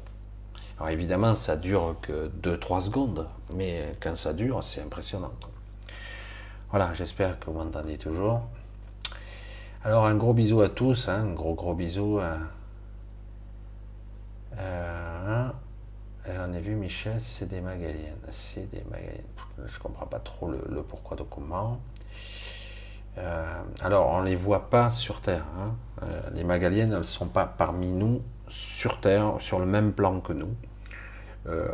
Alors 0.77 0.89
évidemment, 0.89 1.35
ça 1.35 1.55
dure 1.55 1.95
que 2.01 2.29
2-3 2.43 2.81
secondes, 2.81 3.27
mais 3.53 3.95
quand 4.01 4.17
ça 4.17 4.33
dure, 4.33 4.61
c'est 4.61 4.81
impressionnant. 4.81 5.31
Voilà, 6.69 6.93
j'espère 6.93 7.39
que 7.39 7.45
vous 7.45 7.53
m'entendez 7.53 7.97
toujours. 7.97 8.41
Alors, 9.85 10.05
un 10.05 10.15
gros 10.15 10.33
bisou 10.33 10.59
à 10.59 10.67
tous, 10.67 11.07
hein, 11.07 11.27
un 11.29 11.33
gros 11.33 11.53
gros 11.53 11.73
bisou. 11.73 12.19
À... 12.19 12.37
Euh, 14.59 15.47
J'en 16.35 16.51
ai 16.51 16.59
vu 16.59 16.75
Michel, 16.75 17.21
c'est 17.21 17.47
des 17.47 17.61
magaliennes. 17.61 18.17
C'est 18.29 18.69
des 18.69 18.83
magaliennes. 18.91 19.23
Je 19.65 19.79
comprends 19.79 20.05
pas 20.05 20.19
trop 20.19 20.49
le, 20.49 20.83
pourquoi 20.83 21.17
de 21.17 21.23
comment. 21.23 21.79
Euh, 23.17 23.45
alors, 23.81 24.09
on 24.09 24.21
ne 24.21 24.25
les 24.25 24.35
voit 24.35 24.69
pas 24.69 24.89
sur 24.89 25.21
Terre. 25.21 25.45
Hein. 25.57 25.75
Euh, 26.03 26.21
les 26.33 26.43
Magaliennes, 26.43 26.91
elles 26.91 26.99
ne 26.99 27.03
sont 27.03 27.27
pas 27.27 27.45
parmi 27.45 27.91
nous 27.91 28.21
sur 28.47 28.99
Terre, 29.01 29.35
sur 29.39 29.59
le 29.59 29.65
même 29.65 29.93
plan 29.93 30.19
que 30.19 30.33
nous. 30.33 30.53
Euh, 31.47 31.67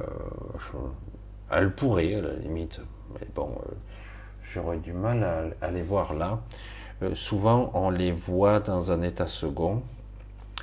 elles 1.51 1.73
pourraient, 1.73 2.15
à 2.15 2.21
la 2.21 2.33
limite. 2.33 2.79
Mais 3.13 3.27
bon, 3.35 3.57
j'aurais 4.43 4.77
du 4.77 4.93
mal 4.93 5.55
à, 5.61 5.71
les 5.71 5.83
voir 5.83 6.13
là. 6.13 6.39
souvent, 7.13 7.71
on 7.73 7.89
les 7.89 8.11
voit 8.11 8.59
dans 8.59 8.91
un 8.91 9.01
état 9.01 9.27
second. 9.27 9.83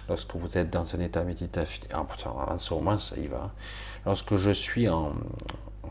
Lorsque 0.09 0.35
vous 0.35 0.59
êtes 0.59 0.71
dans 0.71 0.97
un 0.97 1.01
état 1.01 1.23
méditatif, 1.23 1.83
ah, 1.93 2.01
en 2.01 2.59
ce 2.59 2.75
ça 2.99 3.17
y 3.17 3.27
va. 3.27 3.51
Lorsque 4.07 4.35
je 4.35 4.51
suis 4.51 4.89
en, 4.89 5.13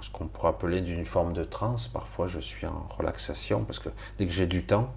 ce 0.01 0.09
qu'on 0.09 0.27
pourrait 0.27 0.49
appeler 0.49 0.81
d'une 0.81 1.05
forme 1.05 1.33
de 1.33 1.43
transe. 1.43 1.87
Parfois, 1.87 2.27
je 2.27 2.39
suis 2.39 2.65
en 2.65 2.87
relaxation 2.97 3.63
parce 3.63 3.79
que 3.79 3.89
dès 4.17 4.25
que 4.25 4.31
j'ai 4.31 4.47
du 4.47 4.65
temps, 4.65 4.93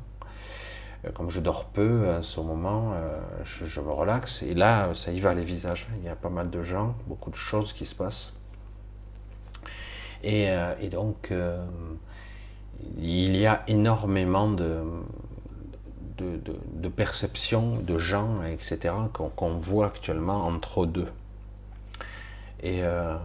euh, 1.05 1.11
comme 1.13 1.31
je 1.31 1.41
dors 1.41 1.67
peu 1.67 2.09
à 2.11 2.23
ce 2.23 2.41
moment, 2.41 2.93
euh, 2.95 3.19
je, 3.45 3.81
me 3.81 3.91
relaxe. 3.91 4.43
Et 4.43 4.55
là, 4.55 4.95
ça 4.95 5.13
y 5.13 5.21
va 5.21 5.35
les 5.35 5.45
visages. 5.45 5.87
Il 5.99 6.05
y 6.05 6.09
a 6.09 6.17
pas 6.17 6.31
mal 6.31 6.51
de 6.51 6.63
gens, 6.63 6.95
beaucoup 7.07 7.31
de 7.31 7.37
choses 7.37 7.73
qui 7.73 7.87
se 7.87 7.95
passent. 7.95 8.33
Et, 10.23 10.51
euh, 10.51 10.75
donc, 10.89 11.33
il 12.99 13.37
y 13.37 13.47
a 13.47 13.63
énormément 13.67 14.49
de, 14.49 14.85
de, 16.19 16.41
de, 16.75 16.89
perceptions 16.89 17.77
de 17.77 17.99
gens, 17.99 18.43
etc., 18.45 18.95
qu'on 19.13 19.59
voit 19.59 19.87
actuellement 19.87 20.47
entre 20.47 20.87
deux. 20.87 21.09
Euh, 22.65 23.17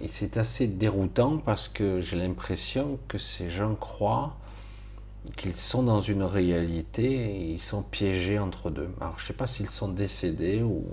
et, 0.00 0.08
c'est 0.08 0.36
assez 0.36 0.66
déroutant 0.66 1.38
parce 1.38 1.68
que 1.68 2.00
j'ai 2.00 2.16
l'impression 2.16 2.98
que 3.08 3.18
ces 3.18 3.50
gens 3.50 3.74
croient 3.74 4.36
qu'ils 5.36 5.56
sont 5.56 5.82
dans 5.82 6.00
une 6.00 6.22
réalité 6.22 7.04
et 7.04 7.52
ils 7.52 7.60
sont 7.60 7.82
piégés 7.82 8.38
entre 8.38 8.70
deux. 8.70 8.88
Alors 9.00 9.18
je 9.18 9.24
ne 9.24 9.26
sais 9.28 9.32
pas 9.32 9.46
s'ils 9.46 9.68
sont 9.68 9.88
décédés 9.88 10.62
ou 10.62 10.84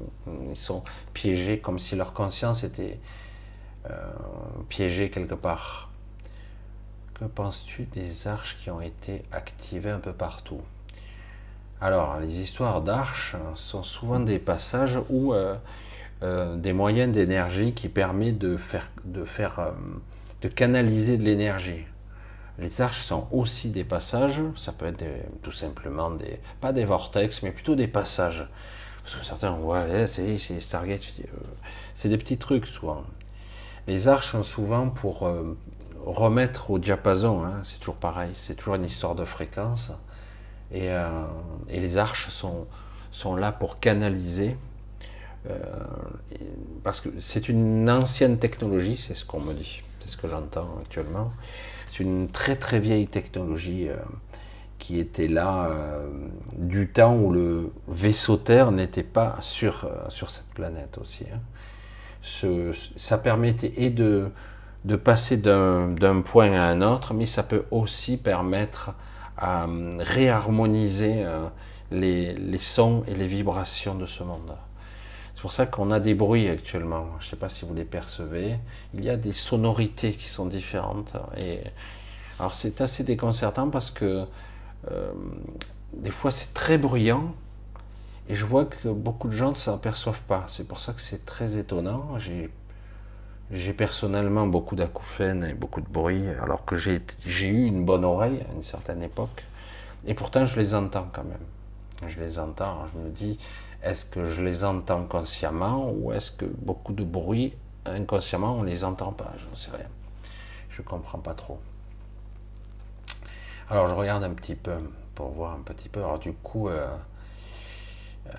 ils 0.49 0.57
sont 0.57 0.83
piégés 1.13 1.59
comme 1.59 1.77
si 1.77 1.95
leur 1.95 2.13
conscience 2.13 2.63
était 2.63 2.99
euh, 3.89 4.11
piégée 4.69 5.09
quelque 5.09 5.35
part. 5.35 5.91
Que 7.13 7.25
penses-tu 7.25 7.83
des 7.83 8.27
arches 8.27 8.57
qui 8.61 8.71
ont 8.71 8.81
été 8.81 9.23
activées 9.31 9.91
un 9.91 9.99
peu 9.99 10.13
partout? 10.13 10.61
Alors 11.79 12.17
les 12.19 12.39
histoires 12.39 12.81
d'arches 12.81 13.35
sont 13.55 13.83
souvent 13.83 14.19
des 14.19 14.39
passages 14.39 14.99
où 15.09 15.33
euh, 15.33 15.55
euh, 16.23 16.55
des 16.55 16.71
moyens 16.71 17.11
d'énergie 17.11 17.73
qui 17.73 17.89
permet 17.89 18.31
de 18.31 18.55
faire, 18.55 18.89
euh, 19.59 19.71
de 20.41 20.47
canaliser 20.47 21.17
de 21.17 21.23
l'énergie. 21.23 21.83
Les 22.59 22.79
arches 22.79 23.01
sont 23.01 23.27
aussi 23.31 23.71
des 23.71 23.83
passages, 23.83 24.41
ça 24.55 24.71
peut 24.71 24.85
être 24.85 25.03
tout 25.41 25.51
simplement 25.51 26.11
des, 26.11 26.39
pas 26.61 26.71
des 26.71 26.85
vortex, 26.85 27.43
mais 27.43 27.51
plutôt 27.51 27.75
des 27.75 27.87
passages. 27.87 28.47
Parce 29.03 29.17
que 29.17 29.25
certains 29.25 29.53
ouais, 29.57 30.07
c'est 30.07 30.37
Stargate, 30.61 31.01
euh, 31.19 31.37
c'est 31.93 32.07
des 32.07 32.17
petits 32.17 32.37
trucs 32.37 32.67
souvent. 32.67 33.03
Les 33.87 34.07
arches 34.07 34.27
sont 34.27 34.43
souvent 34.43 34.87
pour 34.87 35.29
remettre 36.05 36.71
au 36.71 36.79
diapason, 36.79 37.43
hein, 37.43 37.59
c'est 37.63 37.79
toujours 37.79 37.97
pareil, 37.97 38.31
c'est 38.37 38.55
toujours 38.55 38.75
une 38.75 38.85
histoire 38.85 39.15
de 39.15 39.25
fréquence. 39.25 39.91
Et, 40.71 40.87
et 40.87 41.79
les 41.81 41.97
arches 41.97 42.29
sont, 42.29 42.65
sont 43.11 43.35
là 43.35 43.51
pour 43.51 43.81
canaliser 43.81 44.55
parce 46.83 47.01
que 47.01 47.09
c'est 47.19 47.49
une 47.49 47.89
ancienne 47.89 48.37
technologie, 48.37 48.97
c'est 48.97 49.13
ce 49.13 49.25
qu'on 49.25 49.39
me 49.39 49.53
dit, 49.53 49.81
c'est 50.01 50.11
ce 50.11 50.17
que 50.17 50.27
j'entends 50.27 50.77
actuellement. 50.81 51.31
C'est 51.91 52.03
une 52.03 52.29
très 52.29 52.55
très 52.55 52.79
vieille 52.79 53.07
technologie 53.07 53.87
euh, 53.87 53.95
qui 54.79 54.99
était 54.99 55.27
là 55.27 55.65
euh, 55.65 56.07
du 56.57 56.89
temps 56.89 57.15
où 57.15 57.31
le 57.31 57.71
vaisseau 57.87 58.37
Terre 58.37 58.71
n'était 58.71 59.03
pas 59.03 59.37
sur, 59.41 59.89
sur 60.09 60.29
cette 60.29 60.49
planète 60.49 60.97
aussi. 60.97 61.25
Hein. 61.33 61.39
Ça 62.95 63.17
permettait 63.17 63.73
et 63.77 63.89
de, 63.89 64.29
de 64.85 64.95
passer 64.95 65.37
d'un 65.37 66.21
point 66.25 66.51
à 66.53 66.63
un 66.63 66.81
autre, 66.81 67.13
mais 67.13 67.25
ça 67.25 67.43
peut 67.43 67.65
aussi 67.69 68.17
permettre 68.17 68.93
à 69.37 69.67
réharmoniser 69.99 71.25
les, 71.91 72.33
les 72.33 72.57
sons 72.57 73.03
et 73.07 73.13
les 73.13 73.27
vibrations 73.27 73.95
de 73.95 74.05
ce 74.05 74.23
monde. 74.23 74.55
Pour 75.43 75.51
ça 75.51 75.65
qu'on 75.65 75.91
a 75.91 75.99
des 75.99 76.13
bruits 76.13 76.47
actuellement. 76.47 77.05
Je 77.19 77.25
ne 77.25 77.29
sais 77.31 77.35
pas 77.35 77.49
si 77.49 77.65
vous 77.65 77.73
les 77.73 77.83
percevez. 77.83 78.55
Il 78.93 79.03
y 79.03 79.09
a 79.09 79.17
des 79.17 79.33
sonorités 79.33 80.13
qui 80.13 80.29
sont 80.29 80.45
différentes. 80.45 81.17
Et 81.35 81.59
alors 82.39 82.53
c'est 82.53 82.79
assez 82.79 83.03
déconcertant 83.03 83.69
parce 83.69 83.91
que 83.91 84.25
euh, 84.89 85.11
des 85.91 86.11
fois 86.11 86.31
c'est 86.31 86.53
très 86.53 86.77
bruyant 86.77 87.35
et 88.29 88.35
je 88.35 88.45
vois 88.45 88.63
que 88.63 88.87
beaucoup 88.87 89.27
de 89.27 89.33
gens 89.33 89.49
ne 89.49 89.55
s'en 89.55 89.75
aperçoivent 89.75 90.21
pas. 90.29 90.45
C'est 90.47 90.65
pour 90.65 90.79
ça 90.79 90.93
que 90.93 91.01
c'est 91.01 91.25
très 91.25 91.57
étonnant. 91.57 92.17
J'ai 93.51 93.73
personnellement 93.73 94.47
beaucoup 94.47 94.77
d'acouphènes 94.77 95.43
et 95.43 95.53
beaucoup 95.53 95.81
de 95.81 95.89
bruit, 95.89 96.25
alors 96.41 96.63
que 96.63 96.77
j'ai 96.77 97.01
eu 97.49 97.65
une 97.65 97.83
bonne 97.83 98.05
oreille 98.05 98.45
à 98.49 98.55
une 98.55 98.63
certaine 98.63 99.03
époque. 99.03 99.43
Et 100.07 100.13
pourtant, 100.13 100.45
je 100.45 100.57
les 100.57 100.73
entends 100.73 101.09
quand 101.11 101.25
même. 101.25 101.52
Je 102.07 102.19
les 102.19 102.39
entends. 102.39 102.85
Je 102.87 102.99
me 102.99 103.09
dis, 103.09 103.39
est-ce 103.83 104.05
que 104.05 104.25
je 104.25 104.41
les 104.41 104.63
entends 104.63 105.05
consciemment 105.05 105.91
ou 105.91 106.13
est-ce 106.13 106.31
que 106.31 106.45
beaucoup 106.45 106.93
de 106.93 107.03
bruit, 107.03 107.53
inconsciemment, 107.85 108.55
on 108.55 108.63
les 108.63 108.83
entend 108.83 109.11
pas? 109.11 109.33
Je 109.37 109.49
ne 109.49 109.55
sais 109.55 109.71
rien. 109.71 109.89
Je 110.69 110.81
ne 110.81 110.87
comprends 110.87 111.19
pas 111.19 111.33
trop. 111.33 111.59
Alors 113.69 113.87
je 113.87 113.93
regarde 113.93 114.23
un 114.23 114.33
petit 114.33 114.55
peu 114.55 114.77
pour 115.15 115.29
voir 115.29 115.53
un 115.53 115.61
petit 115.61 115.89
peu. 115.89 115.99
Alors 115.99 116.19
du 116.19 116.33
coup, 116.33 116.69
euh, 116.69 116.95
euh, 118.27 118.31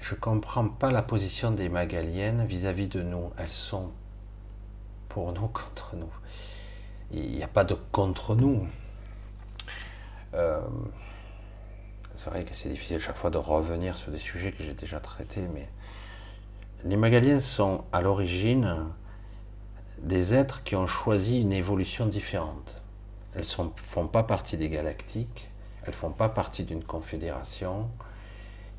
je 0.00 0.14
ne 0.14 0.20
comprends 0.20 0.68
pas 0.68 0.90
la 0.90 1.02
position 1.02 1.50
des 1.50 1.68
Magaliennes 1.68 2.46
vis-à-vis 2.46 2.88
de 2.88 3.02
nous. 3.02 3.30
Elles 3.38 3.50
sont 3.50 3.90
pour 5.08 5.32
nous 5.32 5.48
contre 5.48 5.96
nous. 5.96 6.12
Il 7.10 7.32
n'y 7.32 7.42
a 7.42 7.48
pas 7.48 7.64
de 7.64 7.74
contre 7.92 8.34
nous. 8.34 8.66
Euh, 10.34 10.60
c'est 12.22 12.30
vrai 12.30 12.44
que 12.44 12.54
c'est 12.54 12.68
difficile 12.68 13.00
chaque 13.00 13.16
fois 13.16 13.30
de 13.30 13.38
revenir 13.38 13.96
sur 13.96 14.12
des 14.12 14.20
sujets 14.20 14.52
que 14.52 14.62
j'ai 14.62 14.74
déjà 14.74 15.00
traités, 15.00 15.42
mais 15.52 15.68
les 16.84 16.96
Magaliennes 16.96 17.40
sont 17.40 17.82
à 17.92 18.00
l'origine 18.00 18.76
des 19.98 20.32
êtres 20.32 20.62
qui 20.62 20.76
ont 20.76 20.86
choisi 20.86 21.40
une 21.40 21.52
évolution 21.52 22.06
différente. 22.06 22.80
Elles 23.34 23.42
ne 23.42 23.70
font 23.74 24.06
pas 24.06 24.22
partie 24.22 24.56
des 24.56 24.68
galactiques, 24.68 25.48
elles 25.82 25.90
ne 25.90 25.94
font 25.94 26.12
pas 26.12 26.28
partie 26.28 26.62
d'une 26.62 26.84
confédération, 26.84 27.88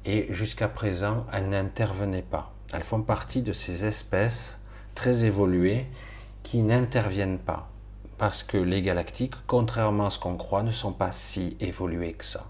et 0.05 0.27
jusqu'à 0.29 0.69
présent, 0.69 1.25
elles 1.33 1.49
n'intervenaient 1.49 2.21
pas. 2.21 2.53
Elles 2.71 2.83
font 2.83 3.01
partie 3.01 3.41
de 3.41 3.51
ces 3.51 3.83
espèces 3.83 4.57
très 4.95 5.25
évoluées 5.25 5.87
qui 6.43 6.61
n'interviennent 6.61 7.39
pas, 7.39 7.69
parce 8.17 8.41
que 8.41 8.57
les 8.57 8.81
galactiques, 8.81 9.35
contrairement 9.47 10.05
à 10.05 10.11
ce 10.11 10.19
qu'on 10.19 10.37
croit, 10.37 10.63
ne 10.63 10.71
sont 10.71 10.93
pas 10.93 11.11
si 11.11 11.57
évolués 11.59 12.13
que 12.13 12.23
ça. 12.23 12.45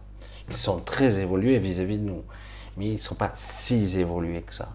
Ils 0.49 0.57
sont 0.57 0.79
très 0.79 1.19
évolués 1.19 1.59
vis-à-vis 1.59 1.97
de 1.97 2.03
nous. 2.03 2.23
mais 2.77 2.87
ils 2.87 2.93
ne 2.93 2.97
sont 2.97 3.15
pas 3.15 3.31
si 3.35 3.97
évolués 3.97 4.41
que 4.41 4.53
ça. 4.53 4.69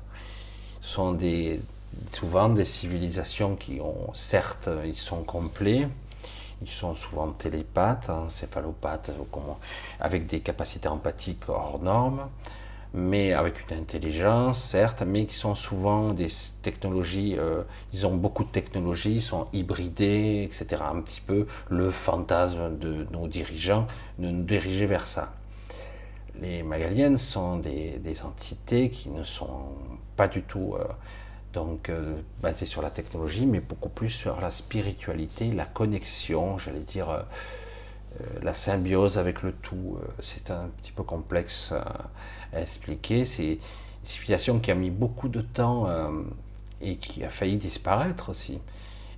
Ce 0.81 0.95
sont 0.95 1.13
des, 1.13 1.61
souvent 2.13 2.49
des 2.49 2.65
civilisations 2.65 3.57
qui 3.57 3.81
ont, 3.81 4.13
certes, 4.15 4.69
ils 4.85 4.99
sont 4.99 5.23
complets, 5.25 5.89
ils 6.63 6.69
sont 6.69 6.95
souvent 6.95 7.29
télépathes, 7.29 8.11
encéphalopathes, 8.11 9.11
avec 10.01 10.27
des 10.27 10.41
capacités 10.41 10.89
empathiques 10.89 11.49
hors 11.49 11.81
normes, 11.81 12.29
mais 12.95 13.33
avec 13.33 13.69
une 13.69 13.77
intelligence, 13.79 14.59
certes, 14.61 15.03
mais 15.07 15.27
qui 15.27 15.35
sont 15.35 15.55
souvent 15.55 16.15
des 16.15 16.29
technologies, 16.63 17.37
euh, 17.39 17.63
ils 17.93 18.07
ont 18.07 18.15
beaucoup 18.15 18.45
de 18.45 18.49
technologies, 18.49 19.17
ils 19.17 19.21
sont 19.21 19.47
hybridés, 19.53 20.43
etc. 20.51 20.83
Un 20.91 21.01
petit 21.03 21.21
peu 21.21 21.47
le 21.69 21.91
fantasme 21.91 22.79
de 22.79 23.07
nos 23.13 23.29
dirigeants, 23.29 23.87
de 24.19 24.29
nous 24.29 24.43
diriger 24.43 24.87
vers 24.87 25.07
ça. 25.07 25.33
Les 26.41 26.63
Magaliennes 26.63 27.19
sont 27.19 27.57
des, 27.59 28.23
entités 28.25 28.91
qui 28.91 29.11
ne 29.11 29.25
sont 29.25 29.73
pas 30.17 30.29
du 30.29 30.43
tout 30.43 30.75
euh, 30.79 30.85
donc 31.53 31.89
euh, 31.89 32.21
basées 32.41 32.67
sur 32.67 32.83
la 32.83 32.91
technologie, 32.91 33.47
mais 33.47 33.61
beaucoup 33.61 33.89
plus 33.89 34.11
sur 34.11 34.41
la 34.41 34.51
spiritualité, 34.51 35.53
la 35.53 35.65
connexion, 35.65 36.59
j'allais 36.59 36.81
dire 36.81 37.25
la 38.43 38.55
symbiose 38.55 39.19
avec 39.19 39.43
le 39.43 39.53
tout. 39.53 39.99
C'est 40.21 40.51
un 40.51 40.69
petit 40.81 40.93
peu 40.93 41.03
complexe 41.03 41.73
à 42.53 42.61
expliquer. 42.61 43.25
C'est 43.25 43.53
une 43.53 43.59
civilisation 44.05 44.59
qui 44.59 44.71
a 44.71 44.75
mis 44.75 44.91
beaucoup 44.91 45.29
de 45.29 45.41
temps 45.41 45.89
euh, 45.89 46.11
et 46.81 46.97
qui 46.97 47.25
a 47.25 47.29
failli 47.29 47.57
disparaître 47.57 48.29
aussi, 48.31 48.61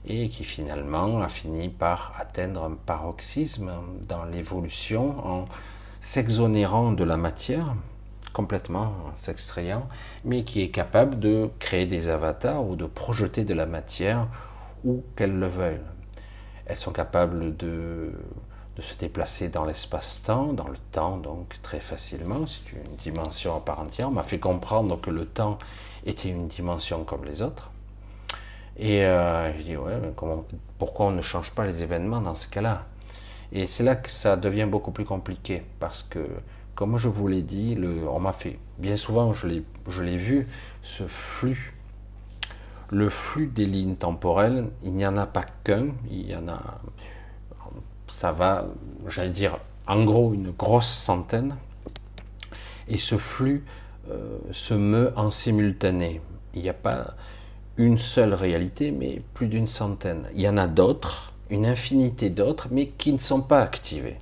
et 0.07 0.29
qui 0.29 0.45
finalement 0.45 1.21
a 1.21 1.29
fini 1.29 1.69
par 1.69 2.15
atteindre 2.19 2.65
un 2.65 2.75
paroxysme 2.87 3.71
dans 4.09 4.25
l'évolution 4.25 5.27
en 5.27 5.49
s'exonérant 6.01 6.93
de 6.93 7.05
la 7.05 7.17
matière, 7.17 7.75
complètement 8.33 8.93
s'extrayant, 9.15 9.89
mais 10.25 10.45
qui 10.45 10.63
est 10.63 10.71
capable 10.71 11.19
de 11.19 11.51
créer 11.59 11.87
des 11.87 12.09
avatars 12.09 12.65
ou 12.65 12.77
de 12.77 12.87
projeter 12.87 13.45
de 13.45 13.55
la 13.55 13.67
matière 13.67 14.29
où 14.85 15.03
qu'elles 15.17 15.39
le 15.39 15.49
veulent. 15.49 15.85
Elles 16.67 16.77
sont 16.77 16.93
capables 16.93 17.57
de 17.57 18.13
de 18.77 18.83
se 18.83 18.95
déplacer 18.97 19.49
dans 19.49 19.65
l'espace-temps, 19.65 20.53
dans 20.53 20.69
le 20.69 20.79
temps 20.93 21.19
donc 21.19 21.61
très 21.63 21.81
facilement, 21.81 22.47
c'est 22.47 22.73
une 22.73 22.97
dimension 22.97 23.57
à 23.57 23.61
part 23.61 23.81
entière, 23.81 24.11
m'a 24.11 24.23
fait 24.23 24.39
comprendre 24.39 24.99
que 25.01 25.11
le 25.11 25.27
temps 25.27 25.59
était 26.07 26.31
une 26.31 26.49
dimension 26.49 27.05
comme 27.05 27.25
les 27.25 27.43
autres. 27.43 27.71
Et 28.79 29.05
euh, 29.05 29.53
je 29.59 29.63
dis 29.63 29.77
ouais, 29.77 29.93
pourquoi 30.79 31.07
on 31.07 31.11
ne 31.11 31.21
change 31.21 31.51
pas 31.51 31.67
les 31.67 31.83
événements 31.83 32.21
dans 32.21 32.35
ce 32.35 32.49
cas-là? 32.49 32.87
Et 33.53 33.67
c'est 33.67 33.83
là 33.83 33.97
que 33.97 34.11
ça 34.11 34.37
devient 34.37 34.69
beaucoup 34.71 34.93
plus 34.93 35.05
compliqué, 35.05 35.63
parce 35.81 36.03
que, 36.03 36.27
comme 36.75 36.99
je 36.99 37.09
vous 37.09 37.29
l'ai 37.29 37.43
dit, 37.43 37.77
on 38.09 38.21
m'a 38.21 38.33
fait, 38.33 38.59
bien 38.79 38.97
souvent 38.97 39.33
je 39.33 39.47
l'ai 39.49 40.17
vu, 40.17 40.47
ce 40.83 41.05
flux 41.07 41.75
le 42.93 43.09
flux 43.09 43.47
des 43.47 43.67
lignes 43.67 43.95
temporelles, 43.95 44.69
il 44.83 44.93
n'y 44.93 45.07
en 45.07 45.17
a 45.17 45.27
pas 45.27 45.45
qu'un, 45.65 45.89
il 46.11 46.29
y 46.29 46.35
en 46.35 46.49
a 46.49 46.81
ça 48.09 48.33
va, 48.33 48.67
j'allais 49.07 49.31
dire, 49.31 49.57
en 49.87 50.05
gros 50.05 50.35
une 50.35 50.51
grosse 50.51 50.89
centaine, 50.89 51.57
et 52.89 52.99
ce 52.99 53.17
flux 53.17 53.65
euh, 54.11 54.39
se 54.51 54.75
meut 54.75 55.13
en 55.17 55.31
simultané. 55.31 56.21
Il 56.55 56.63
n'y 56.63 56.69
a 56.69 56.75
pas 56.75 57.15
une 57.77 57.99
seule 57.99 58.35
réalité, 58.35 58.91
mais 58.91 59.23
plus 59.33 59.47
d'une 59.47 59.69
centaine. 59.69 60.25
Il 60.35 60.41
y 60.41 60.49
en 60.49 60.57
a 60.57 60.67
d'autres, 60.67 61.30
une 61.51 61.67
infinité 61.67 62.31
d'autres, 62.31 62.69
mais 62.71 62.87
qui 62.87 63.13
ne 63.13 63.19
sont 63.19 63.43
pas 63.43 63.61
activés. 63.61 64.17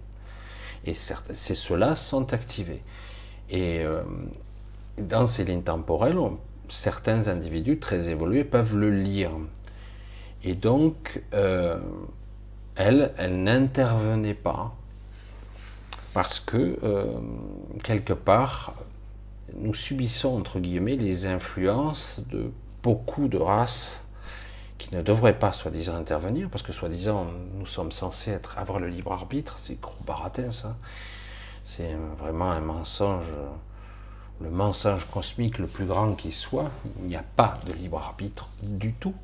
Et 0.85 0.95
ces 0.95 1.55
ceux-là 1.55 1.97
sont 1.97 2.33
activés. 2.33 2.83
Et 3.51 3.81
euh, 3.81 4.03
dans 4.99 5.27
ces 5.27 5.45
lignes 5.45 5.63
temporelles, 5.63 6.19
certains 6.69 7.29
individus 7.29 7.79
très 7.79 8.09
évolués 8.09 8.45
peuvent 8.45 8.77
le 8.77 8.91
lire. 8.91 9.31
Et 10.45 10.55
donc, 10.55 11.23
euh, 11.35 11.79
elle, 12.77 13.13
elle 13.19 13.43
n'intervenait 13.43 14.35
pas 14.35 14.75
parce 16.15 16.41
que 16.41 16.79
euh, 16.83 17.13
quelque 17.83 18.13
part, 18.13 18.75
nous 19.57 19.75
subissons 19.75 20.37
entre 20.37 20.59
guillemets 20.59 20.97
les 20.97 21.27
influences 21.27 22.21
de 22.31 22.51
beaucoup 22.83 23.29
de 23.29 23.39
races 23.39 24.05
qui 24.79 24.95
ne 24.95 25.03
devraient 25.03 25.39
pas 25.39 25.53
soi-disant 25.53 25.97
intervenir 25.97 26.49
parce 26.49 26.63
que 26.63 26.73
soi-disant 26.73 27.27
nous 27.55 27.67
sommes 27.67 27.93
censés 27.93 28.31
être, 28.31 28.57
avoir 28.59 28.79
le 28.79 28.89
libre 28.89 29.13
arbitre, 29.13 29.59
c'est 29.59 29.81
gros 29.81 29.97
baratin 30.07 30.51
ça. 30.51 30.77
C'est 31.65 31.95
vraiment 32.19 32.51
un 32.51 32.61
mensonge, 32.61 33.27
le 34.41 34.51
mensonge 34.51 35.07
cosmique 35.13 35.59
le 35.59 35.67
plus 35.67 35.85
grand 35.85 36.15
qui 36.15 36.33
soit. 36.33 36.71
Il 37.01 37.07
n'y 37.07 37.17
a 37.17 37.25
pas 37.37 37.59
de 37.67 37.73
libre 37.73 37.99
arbitre 37.99 38.49
du 38.63 38.93
tout 38.95 39.15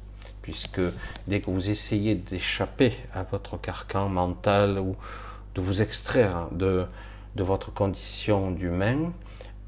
puisque 0.42 0.82
dès 1.26 1.40
que 1.40 1.50
vous 1.50 1.70
essayez 1.70 2.14
d'échapper 2.14 2.94
à 3.14 3.22
votre 3.22 3.56
carcan 3.56 4.10
mental 4.10 4.78
ou 4.78 4.94
de 5.54 5.62
vous 5.62 5.80
extraire 5.80 6.48
de, 6.52 6.84
de 7.36 7.42
votre 7.42 7.72
condition 7.72 8.50
d'humain, 8.50 9.10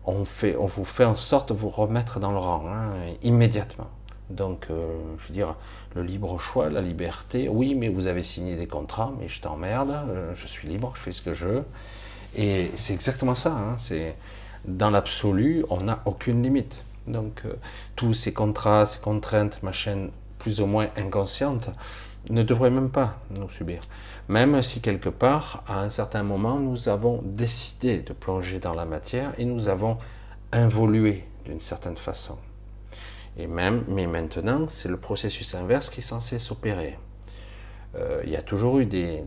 on, 0.04 0.26
fait, 0.26 0.54
on 0.56 0.66
vous 0.66 0.84
fait 0.84 1.06
en 1.06 1.16
sorte 1.16 1.48
de 1.48 1.54
vous 1.54 1.70
remettre 1.70 2.20
dans 2.20 2.30
le 2.30 2.36
rang, 2.36 2.66
hein, 2.68 2.92
immédiatement. 3.22 3.88
Donc, 4.30 4.66
euh, 4.70 4.98
je 5.18 5.28
veux 5.28 5.34
dire, 5.34 5.54
le 5.94 6.02
libre 6.02 6.38
choix, 6.38 6.68
la 6.68 6.80
liberté, 6.80 7.48
oui, 7.48 7.74
mais 7.74 7.88
vous 7.88 8.06
avez 8.06 8.22
signé 8.22 8.56
des 8.56 8.66
contrats, 8.66 9.12
mais 9.18 9.28
je 9.28 9.40
t'emmerde, 9.40 9.90
euh, 9.90 10.32
je 10.34 10.46
suis 10.46 10.68
libre, 10.68 10.92
je 10.96 11.00
fais 11.00 11.12
ce 11.12 11.22
que 11.22 11.32
je 11.32 11.46
veux. 11.46 11.64
Et 12.36 12.70
c'est 12.74 12.92
exactement 12.92 13.34
ça, 13.34 13.52
hein, 13.52 13.76
c'est 13.76 14.16
dans 14.66 14.90
l'absolu, 14.90 15.64
on 15.70 15.82
n'a 15.82 16.02
aucune 16.06 16.42
limite. 16.42 16.84
Donc, 17.06 17.42
euh, 17.44 17.54
tous 17.94 18.14
ces 18.14 18.32
contrats, 18.32 18.84
ces 18.84 18.98
contraintes, 18.98 19.62
machin, 19.62 20.08
plus 20.38 20.60
ou 20.60 20.66
moins 20.66 20.88
inconsciente, 20.96 21.70
ne 22.28 22.42
devrait 22.42 22.70
même 22.70 22.90
pas 22.90 23.20
nous 23.30 23.48
subir. 23.50 23.80
Même 24.28 24.60
si 24.60 24.80
quelque 24.80 25.08
part, 25.08 25.62
à 25.68 25.80
un 25.80 25.88
certain 25.88 26.24
moment, 26.24 26.58
nous 26.58 26.88
avons 26.88 27.22
décidé 27.22 27.98
de 28.00 28.12
plonger 28.12 28.58
dans 28.58 28.74
la 28.74 28.84
matière 28.84 29.32
et 29.38 29.44
nous 29.44 29.68
avons 29.68 29.98
involué 30.52 31.24
d'une 31.44 31.60
certaine 31.60 31.96
façon. 31.96 32.36
Et 33.38 33.46
même, 33.46 33.84
mais 33.88 34.06
maintenant, 34.06 34.66
c'est 34.68 34.88
le 34.88 34.96
processus 34.96 35.54
inverse 35.54 35.90
qui 35.90 36.00
est 36.00 36.02
censé 36.02 36.38
s'opérer. 36.38 36.98
Euh, 37.96 38.22
il 38.24 38.30
y 38.30 38.36
a 38.36 38.42
toujours 38.42 38.78
eu 38.78 38.86
des, 38.86 39.24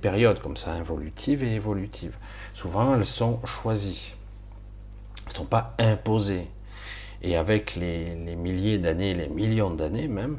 périodes 0.00 0.40
comme 0.40 0.56
ça, 0.56 0.72
involutives 0.72 1.42
et 1.42 1.54
évolutives. 1.54 2.16
Souvent, 2.54 2.94
elles 2.94 3.04
sont 3.04 3.44
choisies. 3.44 4.14
Elles 5.24 5.32
ne 5.32 5.36
sont 5.36 5.44
pas 5.44 5.74
imposées. 5.78 6.48
Et 7.22 7.36
avec 7.36 7.76
les 7.76 8.14
milliers 8.36 8.78
d'années, 8.78 9.14
les 9.14 9.28
millions 9.28 9.70
d'années 9.70 10.08
même, 10.08 10.38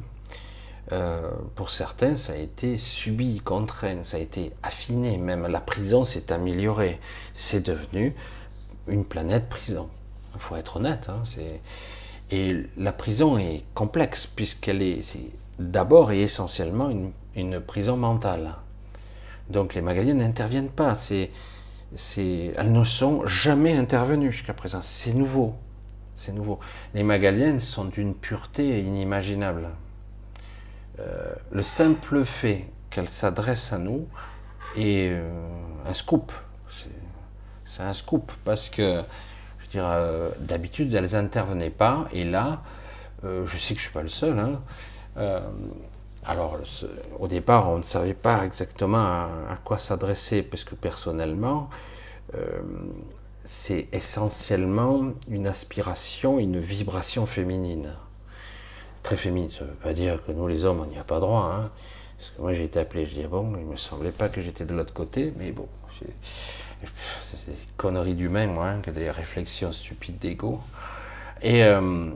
euh, 0.94 1.30
pour 1.56 1.70
certains, 1.70 2.16
ça 2.16 2.34
a 2.34 2.38
été 2.38 2.78
subi, 2.78 3.42
contraint, 3.42 4.04
ça 4.04 4.18
a 4.18 4.20
été 4.22 4.54
affiné, 4.64 5.18
même 5.18 5.46
la 5.48 5.60
prison 5.60 6.04
s'est 6.04 6.32
améliorée. 6.32 7.00
C'est 7.34 7.66
devenu 7.66 8.16
une 8.88 9.04
planète 9.04 9.50
prison. 9.50 9.90
Il 10.36 10.40
faut 10.42 10.56
être 10.56 10.78
honnête. 10.78 11.10
Hein, 11.10 11.24
et 12.32 12.64
la 12.78 12.92
prison 12.92 13.38
est 13.38 13.64
complexe, 13.74 14.26
puisqu'elle 14.26 14.82
est, 14.82 15.02
d'abord 15.60 16.12
et 16.12 16.22
essentiellement 16.22 16.90
une, 17.36 17.62
prison 17.62 17.98
mentale. 17.98 18.56
Donc 19.50 19.76
les 19.76 19.82
Magaliens 19.82 20.16
n'interviennent 20.16 20.70
pas. 20.70 20.98
Elles 22.18 22.72
ne 22.72 22.84
sont 22.84 23.26
jamais 23.26 23.78
intervenues 23.78 24.32
jusqu'à 24.32 24.54
présent. 24.54 24.82
C'est 24.82 25.14
nouveau. 25.14 25.56
C'est 26.16 26.34
nouveau. 26.34 26.60
Les 26.96 27.04
Magaliennes 27.04 27.60
sont 27.60 27.86
d'une 27.86 28.16
pureté 28.16 28.82
inimaginable. 28.82 29.70
Euh, 31.00 31.32
le 31.52 31.62
simple 31.62 32.26
fait 32.26 32.68
qu'elle 32.90 33.08
s'adresse 33.08 33.72
à 33.72 33.78
nous 33.78 34.08
est 34.76 35.10
euh, 35.12 35.30
un 35.86 35.94
scoop. 35.94 36.32
C'est 37.64 37.84
un 37.84 37.94
scoop 37.94 38.32
parce 38.46 38.70
que, 38.70 39.04
dire, 39.72 39.86
euh, 39.86 40.30
d'habitude, 40.40 40.94
elles 40.94 41.12
n'intervenaient 41.12 41.70
pas. 41.70 42.08
Et 42.14 42.24
là, 42.24 42.62
je 43.24 43.58
sais 43.58 43.74
que 43.74 43.80
je 43.80 43.86
ne 43.86 43.90
suis 43.90 43.94
pas 43.94 44.04
le 44.04 44.10
seul. 44.10 44.38
Hein, 44.40 44.62
alors, 46.26 46.58
au 47.20 47.28
départ, 47.28 47.70
on 47.70 47.80
ne 47.80 47.84
savait 47.84 48.14
pas 48.14 48.46
exactement 48.46 48.98
à, 48.98 49.58
quoi 49.64 49.80
s'adresser 49.80 50.44
parce 50.44 50.64
que 50.64 50.76
personnellement, 50.76 51.70
c'est 53.44 53.88
essentiellement 53.92 55.14
une 55.30 55.48
aspiration, 55.48 56.38
une 56.38 56.60
vibration 56.60 57.26
féminine 57.26 57.94
très 59.08 59.16
féminine. 59.16 59.50
Ça 59.50 59.64
ne 59.64 59.70
veut 59.70 59.76
pas 59.76 59.94
dire 59.94 60.20
que 60.26 60.34
nous, 60.34 60.48
les 60.48 60.66
hommes, 60.66 60.82
on 60.82 60.86
n'y 60.86 60.98
a 60.98 61.04
pas 61.04 61.20
droit. 61.20 61.46
Hein. 61.46 61.70
Parce 62.18 62.32
que 62.32 62.42
moi, 62.42 62.54
j'ai 62.54 62.66
été 62.66 62.80
appelé, 62.80 63.06
je 63.06 63.14
dis, 63.14 63.24
bon, 63.24 63.54
il 63.58 63.66
me 63.66 63.78
semblait 63.78 64.12
pas 64.12 64.28
que 64.28 64.42
j'étais 64.42 64.66
de 64.66 64.74
l'autre 64.74 64.94
côté, 64.94 65.34
mais 65.38 65.52
bon, 65.52 65.68
c'est 67.24 67.52
des 67.52 67.58
conneries 67.76 68.16
d'humain, 68.16 68.48
moi, 68.48 68.70
hein, 68.70 68.82
des 68.92 69.10
réflexions 69.10 69.72
stupides 69.72 70.20
d'ego. 70.20 70.62
Et, 71.42 71.64
euh, 71.64 72.10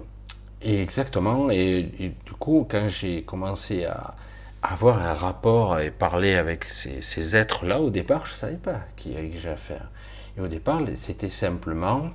exactement, 0.61 1.49
et, 1.49 2.13
du 2.25 2.33
coup, 2.33 2.67
quand 2.69 2.87
j'ai 2.87 3.23
commencé 3.23 3.85
à, 3.85 4.15
avoir 4.63 4.99
un 4.99 5.15
rapport 5.15 5.79
et 5.79 5.89
parler 5.89 6.35
avec 6.35 6.65
ces, 6.65 7.35
êtres-là, 7.35 7.81
au 7.81 7.89
départ, 7.89 8.27
je 8.27 8.33
ne 8.33 8.37
savais 8.37 8.57
pas 8.57 8.81
qui 8.95 9.17
avait 9.17 9.31
j'ai 9.35 9.49
affaire. 9.49 9.89
Et 10.37 10.41
au 10.41 10.47
départ, 10.47 10.81
c'était 10.95 11.29
simplement 11.29 12.11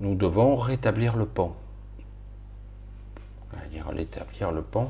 nous 0.00 0.14
devons 0.14 0.56
rétablir 0.56 1.16
le 1.16 1.26
pont. 1.26 1.52
Dire 3.70 3.86
rétablir 3.88 4.52
le 4.52 4.62
pont, 4.62 4.88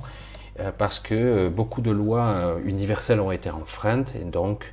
euh, 0.61 0.71
parce 0.77 1.01
que 1.01 1.15
euh, 1.15 1.51
beaucoup 1.51 1.83
de 1.83 1.91
lois 1.91 2.57
universelles 2.65 3.21
ont 3.21 3.33
été 3.33 3.51
enfreintes 3.51 4.15
et 4.15 4.25
donc 4.25 4.73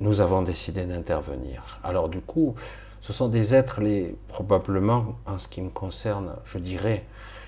nous 0.00 0.20
avons 0.20 0.42
décidé 0.42 0.84
d'intervenir. 0.84 1.80
Alors 1.84 2.08
du 2.08 2.20
coup, 2.20 2.54
ce 3.00 3.12
sont 3.12 3.28
des 3.28 3.54
êtres 3.54 3.80
les 3.80 4.16
probablement, 4.28 5.16
en 5.26 5.38
ce 5.38 5.48
qui 5.48 5.60
me 5.60 5.70
concerne, 5.70 6.34
je 6.44 6.58
dirais, 6.58 7.04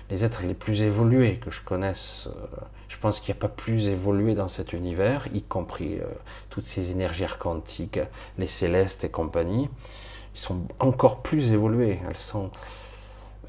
les 0.09 0.23
êtres 0.23 0.43
les 0.43 0.53
plus 0.53 0.81
évolués 0.81 1.37
que 1.37 1.51
je 1.51 1.61
connaisse. 1.61 2.29
Je 2.87 2.97
pense 2.99 3.19
qu'il 3.19 3.33
n'y 3.33 3.39
a 3.39 3.41
pas 3.41 3.47
plus 3.49 3.87
évolué 3.87 4.35
dans 4.35 4.47
cet 4.47 4.73
univers, 4.73 5.27
y 5.33 5.41
compris 5.41 5.99
toutes 6.49 6.65
ces 6.65 6.91
énergies 6.91 7.25
quantiques, 7.39 7.99
les 8.37 8.47
célestes 8.47 9.03
et 9.03 9.09
compagnie 9.09 9.69
ils 10.35 10.39
sont 10.39 10.61
encore 10.79 11.21
plus 11.21 11.53
évolués. 11.53 11.99
Elles 12.07 12.17
sont, 12.17 12.51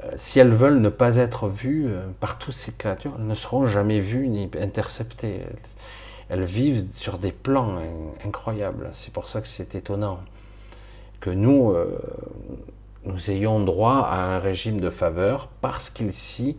euh, 0.02 0.12
si 0.16 0.38
elles 0.38 0.54
veulent 0.54 0.80
ne 0.80 0.88
pas 0.88 1.16
être 1.16 1.48
vues 1.48 1.87
euh, 1.88 2.06
par 2.20 2.38
toutes 2.38 2.54
ces 2.54 2.72
créatures, 2.72 3.14
elles 3.18 3.26
ne 3.26 3.35
seront 3.35 3.66
jamais 3.66 4.00
vues 4.00 4.28
ni 4.28 4.48
interceptées. 4.59 5.42
Vivent 6.30 6.86
sur 6.92 7.18
des 7.18 7.32
plans 7.32 7.78
incroyables. 8.24 8.90
C'est 8.92 9.12
pour 9.12 9.28
ça 9.28 9.40
que 9.40 9.48
c'est 9.48 9.74
étonnant 9.74 10.20
que 11.20 11.30
nous, 11.30 11.70
euh, 11.70 11.98
nous 13.04 13.30
ayons 13.30 13.60
droit 13.60 14.00
à 14.00 14.18
un 14.18 14.38
régime 14.38 14.80
de 14.80 14.90
faveur 14.90 15.48
parce 15.60 15.90
qu'ici, 15.90 16.56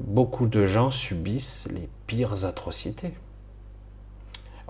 beaucoup 0.00 0.46
de 0.46 0.64
gens 0.64 0.90
subissent 0.90 1.68
les 1.70 1.88
pires 2.06 2.46
atrocités. 2.46 3.12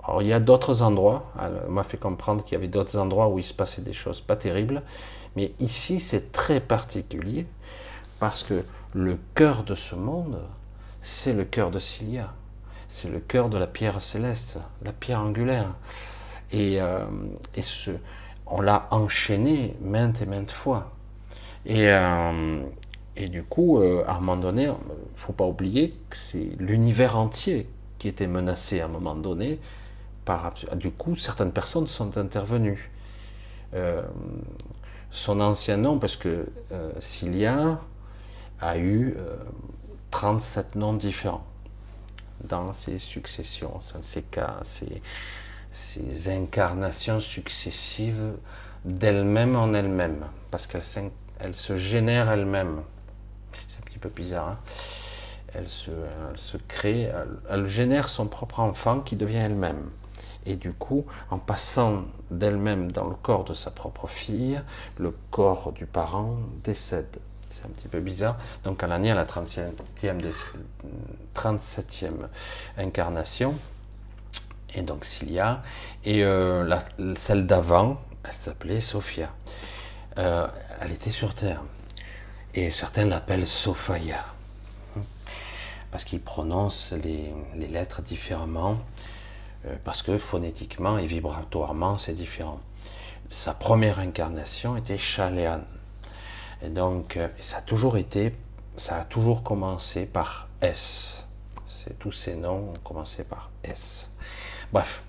Alors 0.03 0.21
il 0.21 0.27
y 0.27 0.33
a 0.33 0.39
d'autres 0.39 0.83
endroits, 0.83 1.31
m'a 1.69 1.83
fait 1.83 1.97
comprendre 1.97 2.43
qu'il 2.43 2.53
y 2.53 2.55
avait 2.55 2.69
d'autres 2.69 2.97
endroits 2.97 3.27
où 3.27 3.39
il 3.39 3.43
se 3.43 3.53
passait 3.53 3.81
des 3.81 3.93
choses 3.93 4.21
pas 4.21 4.37
terribles, 4.37 4.81
mais 5.35 5.53
ici 5.59 5.99
c'est 5.99 6.31
très 6.31 6.61
particulier 6.61 7.45
parce 8.19 8.43
que 8.43 8.63
le 8.93 9.17
cœur 9.35 9.63
de 9.63 9.75
ce 9.75 9.95
monde, 9.95 10.39
c'est 11.01 11.33
le 11.33 11.43
cœur 11.43 11.71
de 11.71 11.79
Cilia, 11.79 12.33
c'est 12.89 13.09
le 13.09 13.19
cœur 13.19 13.49
de 13.49 13.57
la 13.57 13.67
pierre 13.67 14.01
céleste, 14.01 14.59
la 14.83 14.91
pierre 14.91 15.21
angulaire. 15.21 15.73
Et, 16.51 16.81
euh, 16.81 17.05
ce, 17.61 17.91
on 18.45 18.61
l'a 18.61 18.87
enchaîné 18.91 19.75
maintes 19.81 20.21
et 20.21 20.25
maintes 20.25 20.51
fois. 20.51 20.91
Et, 21.65 21.89
euh, 21.89 22.61
et 23.15 23.27
du 23.27 23.43
coup, 23.43 23.79
euh, 23.79 24.05
à 24.07 24.15
un 24.15 24.19
moment 24.19 24.37
donné, 24.37 24.63
il 24.63 24.67
ne 24.69 24.75
faut 25.15 25.33
pas 25.33 25.45
oublier 25.45 25.95
que 26.09 26.15
c'est 26.15 26.49
l'univers 26.59 27.17
entier 27.17 27.67
qui 27.97 28.07
était 28.07 28.27
menacé 28.27 28.79
à 28.79 28.85
un 28.85 28.89
moment 28.89 29.15
donné 29.15 29.59
du 30.75 30.91
coup, 30.91 31.15
certaines 31.15 31.53
personnes 31.53 31.87
sont 31.87 32.17
intervenues. 32.17 32.91
Son 35.09 35.39
ancien 35.39 35.77
nom, 35.77 35.99
parce 35.99 36.17
que 36.17 36.47
Cilia 36.99 37.79
a 38.59 38.77
eu 38.77 39.15
37 40.11 40.75
euh, 40.75 40.79
noms 40.79 40.93
différents 40.93 41.45
dans 42.43 42.73
ses 42.73 42.99
successions, 42.99 43.79
ses 44.01 44.21
cas, 44.21 44.59
ses, 45.71 46.29
incarnations 46.29 47.19
successives 47.19 48.33
d'elle-même 48.85 49.55
en 49.55 49.73
elle-même, 49.73 50.25
parce 50.51 50.67
qu'elle 50.67 50.81
elle 51.39 51.55
se 51.55 51.77
génère 51.77 52.31
elle-même. 52.31 52.81
C'est 53.67 53.79
un 53.79 53.85
petit 53.85 53.99
peu 53.99 54.09
bizarre. 54.09 54.49
Hein. 54.49 54.57
elle 55.53 55.69
se 55.69 56.57
crée, 56.67 57.11
elle 57.49 57.67
génère 57.67 58.09
son 58.09 58.27
propre 58.27 58.59
enfant 58.59 59.01
qui 59.01 59.15
devient 59.15 59.37
elle-même 59.37 59.89
et 60.47 60.55
du 60.55 60.71
coup, 60.71 61.05
en 61.29 61.37
passant 61.37 62.05
d'elle-même 62.31 62.91
dans 62.91 63.05
le 63.07 63.15
corps 63.15 63.43
de 63.43 63.53
sa 63.53 63.69
propre 63.69 64.07
fille, 64.07 64.61
le 64.97 65.13
corps 65.29 65.73
du 65.73 65.85
parent 65.85 66.37
décède. 66.63 67.17
C'est 67.57 67.65
un 67.65 67.71
petit 67.71 67.87
peu 67.87 67.99
bizarre. 67.99 68.37
Donc, 68.63 68.83
est 68.83 68.85
à 68.85 69.15
la 69.15 69.25
37e, 69.25 69.71
37e 71.35 72.11
incarnation. 72.77 73.55
Et 74.75 74.81
donc, 74.81 75.05
Cilia. 75.05 75.63
Et 76.05 76.23
euh, 76.23 76.77
celle 77.17 77.47
d'avant, 77.47 77.99
elle 78.23 78.35
s'appelait 78.35 78.79
Sophia. 78.79 79.31
Euh, 80.17 80.47
elle 80.81 80.91
était 80.91 81.09
sur 81.09 81.33
Terre. 81.33 81.63
Et 82.53 82.69
certains 82.71 83.05
l'appellent 83.05 83.47
Sophia. 83.47 84.23
Parce 85.91 86.03
qu'ils 86.03 86.21
prononcent 86.21 86.93
les, 86.93 87.33
les 87.55 87.67
lettres 87.67 88.01
différemment. 88.01 88.77
Euh, 89.65 89.75
parce 89.83 90.03
que 90.03 90.17
phonétiquement 90.17 90.97
et 90.97 91.07
vibratoirement, 91.07 91.97
c'est 91.97 92.13
différent. 92.13 92.59
Sa 93.29 93.53
première 93.53 93.99
incarnation 93.99 94.77
était 94.77 94.97
Chaléan. 94.97 95.61
Et 96.61 96.69
donc, 96.69 97.17
euh, 97.17 97.27
ça 97.39 97.57
a 97.57 97.61
toujours 97.61 97.97
été, 97.97 98.35
ça 98.75 98.97
a 98.97 99.03
toujours 99.03 99.43
commencé 99.43 100.05
par 100.05 100.47
S. 100.61 101.27
C'est 101.65 101.99
tous 101.99 102.11
ces 102.11 102.35
noms 102.35 102.71
ont 102.71 102.79
commencé 102.83 103.23
par 103.23 103.49
S. 103.63 104.11
Bref. 104.71 105.03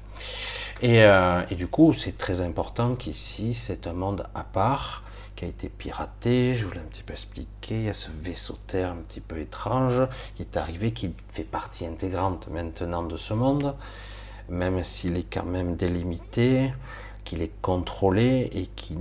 Et, 0.82 1.04
euh, 1.04 1.42
et 1.50 1.54
du 1.54 1.66
coup, 1.66 1.92
c'est 1.92 2.16
très 2.16 2.40
important 2.40 2.94
qu'ici, 2.94 3.54
c'est 3.54 3.87
un 3.87 3.92
monde 3.92 4.26
à 4.34 4.44
part 4.44 5.02
qui 5.37 5.44
a 5.44 5.48
été 5.48 5.68
piraté. 5.68 6.54
Je 6.54 6.66
voulais 6.66 6.80
un 6.80 6.88
petit 6.90 7.02
peu 7.02 7.12
expliquer. 7.12 7.76
Il 7.76 7.84
y 7.84 7.88
a 7.88 7.92
ce 7.92 8.11
vaisseau 8.11 8.58
terre 8.66 8.90
un 8.92 8.96
petit 8.96 9.20
peu 9.20 9.38
étrange 9.38 10.02
qui 10.37 10.42
est 10.42 10.56
arrivé, 10.56 10.92
qui 10.92 11.14
fait 11.32 11.44
partie 11.44 11.87
intégrante 11.87 12.48
maintenant 12.48 13.02
de 13.02 13.16
ce 13.16 13.34
monde 13.34 13.74
même 14.48 14.82
s'il 14.82 15.16
est 15.16 15.26
quand 15.30 15.44
même 15.44 15.76
délimité, 15.76 16.72
qu'il 17.28 17.42
est 17.42 17.52
contrôlé 17.60 18.48
et 18.54 18.66
qu'ils 18.74 18.96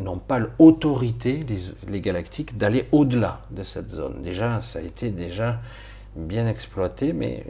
n'ont 0.00 0.18
pas 0.18 0.40
l'autorité, 0.40 1.46
les, 1.86 2.00
galactiques, 2.00 2.58
d'aller 2.58 2.88
au-delà 2.90 3.42
de 3.52 3.62
cette 3.62 3.88
zone. 3.88 4.20
Déjà, 4.20 4.60
ça 4.60 4.80
a 4.80 4.82
été 4.82 5.12
déjà 5.12 5.60
bien 6.16 6.48
exploité, 6.48 7.12
mais 7.12 7.46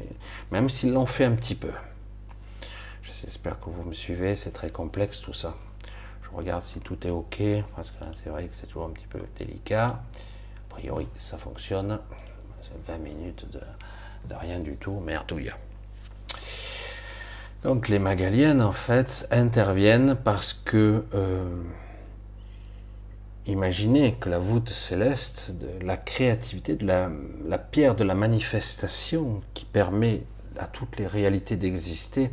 même 0.52 0.68
s'ils 0.68 0.92
l'ont 0.92 1.06
fait 1.06 1.24
un 1.24 1.32
petit 1.32 1.54
peu. 1.54 1.72
J'espère 3.02 3.58
que 3.58 3.70
vous 3.70 3.82
me 3.82 3.94
suivez, 3.94 4.36
c'est 4.36 4.50
très 4.50 4.68
complexe 4.68 5.22
tout 5.22 5.32
ça. 5.32 5.56
Je 6.24 6.28
regarde 6.36 6.62
si 6.62 6.80
tout 6.80 7.06
est 7.06 7.10
OK, 7.10 7.40
parce 7.74 7.90
que 7.90 8.04
c'est 8.22 8.28
vrai 8.28 8.48
que 8.48 8.54
c'est 8.54 8.66
toujours 8.66 8.84
un 8.84 8.90
petit 8.90 9.06
peu 9.06 9.20
délicat. 9.38 9.86
A 9.86 10.00
priori, 10.68 11.08
ça 11.16 11.38
fonctionne. 11.38 11.98
C'est 12.60 12.76
20 12.86 12.98
minutes 12.98 13.46
de, 13.50 14.34
rien 14.34 14.58
du 14.58 14.76
tout, 14.76 15.00
merdouille. 15.00 15.50
Donc 17.62 17.88
les 17.88 17.98
Magaliennes, 17.98 18.62
en 18.62 18.72
fait, 18.72 19.28
interviennent 19.30 20.14
parce 20.14 20.54
que, 20.54 21.04
euh, 21.14 21.62
imaginez 23.46 24.14
que 24.14 24.30
la 24.30 24.38
voûte 24.38 24.70
céleste, 24.70 25.52
la 25.82 25.98
créativité, 25.98 26.76
de 26.76 26.86
la, 26.86 27.58
pierre 27.58 27.94
de 27.94 28.04
la 28.04 28.14
manifestation 28.14 29.42
qui 29.52 29.66
permet 29.66 30.22
à 30.58 30.66
toutes 30.68 30.96
les 30.96 31.06
réalités 31.06 31.56
d'exister, 31.56 32.30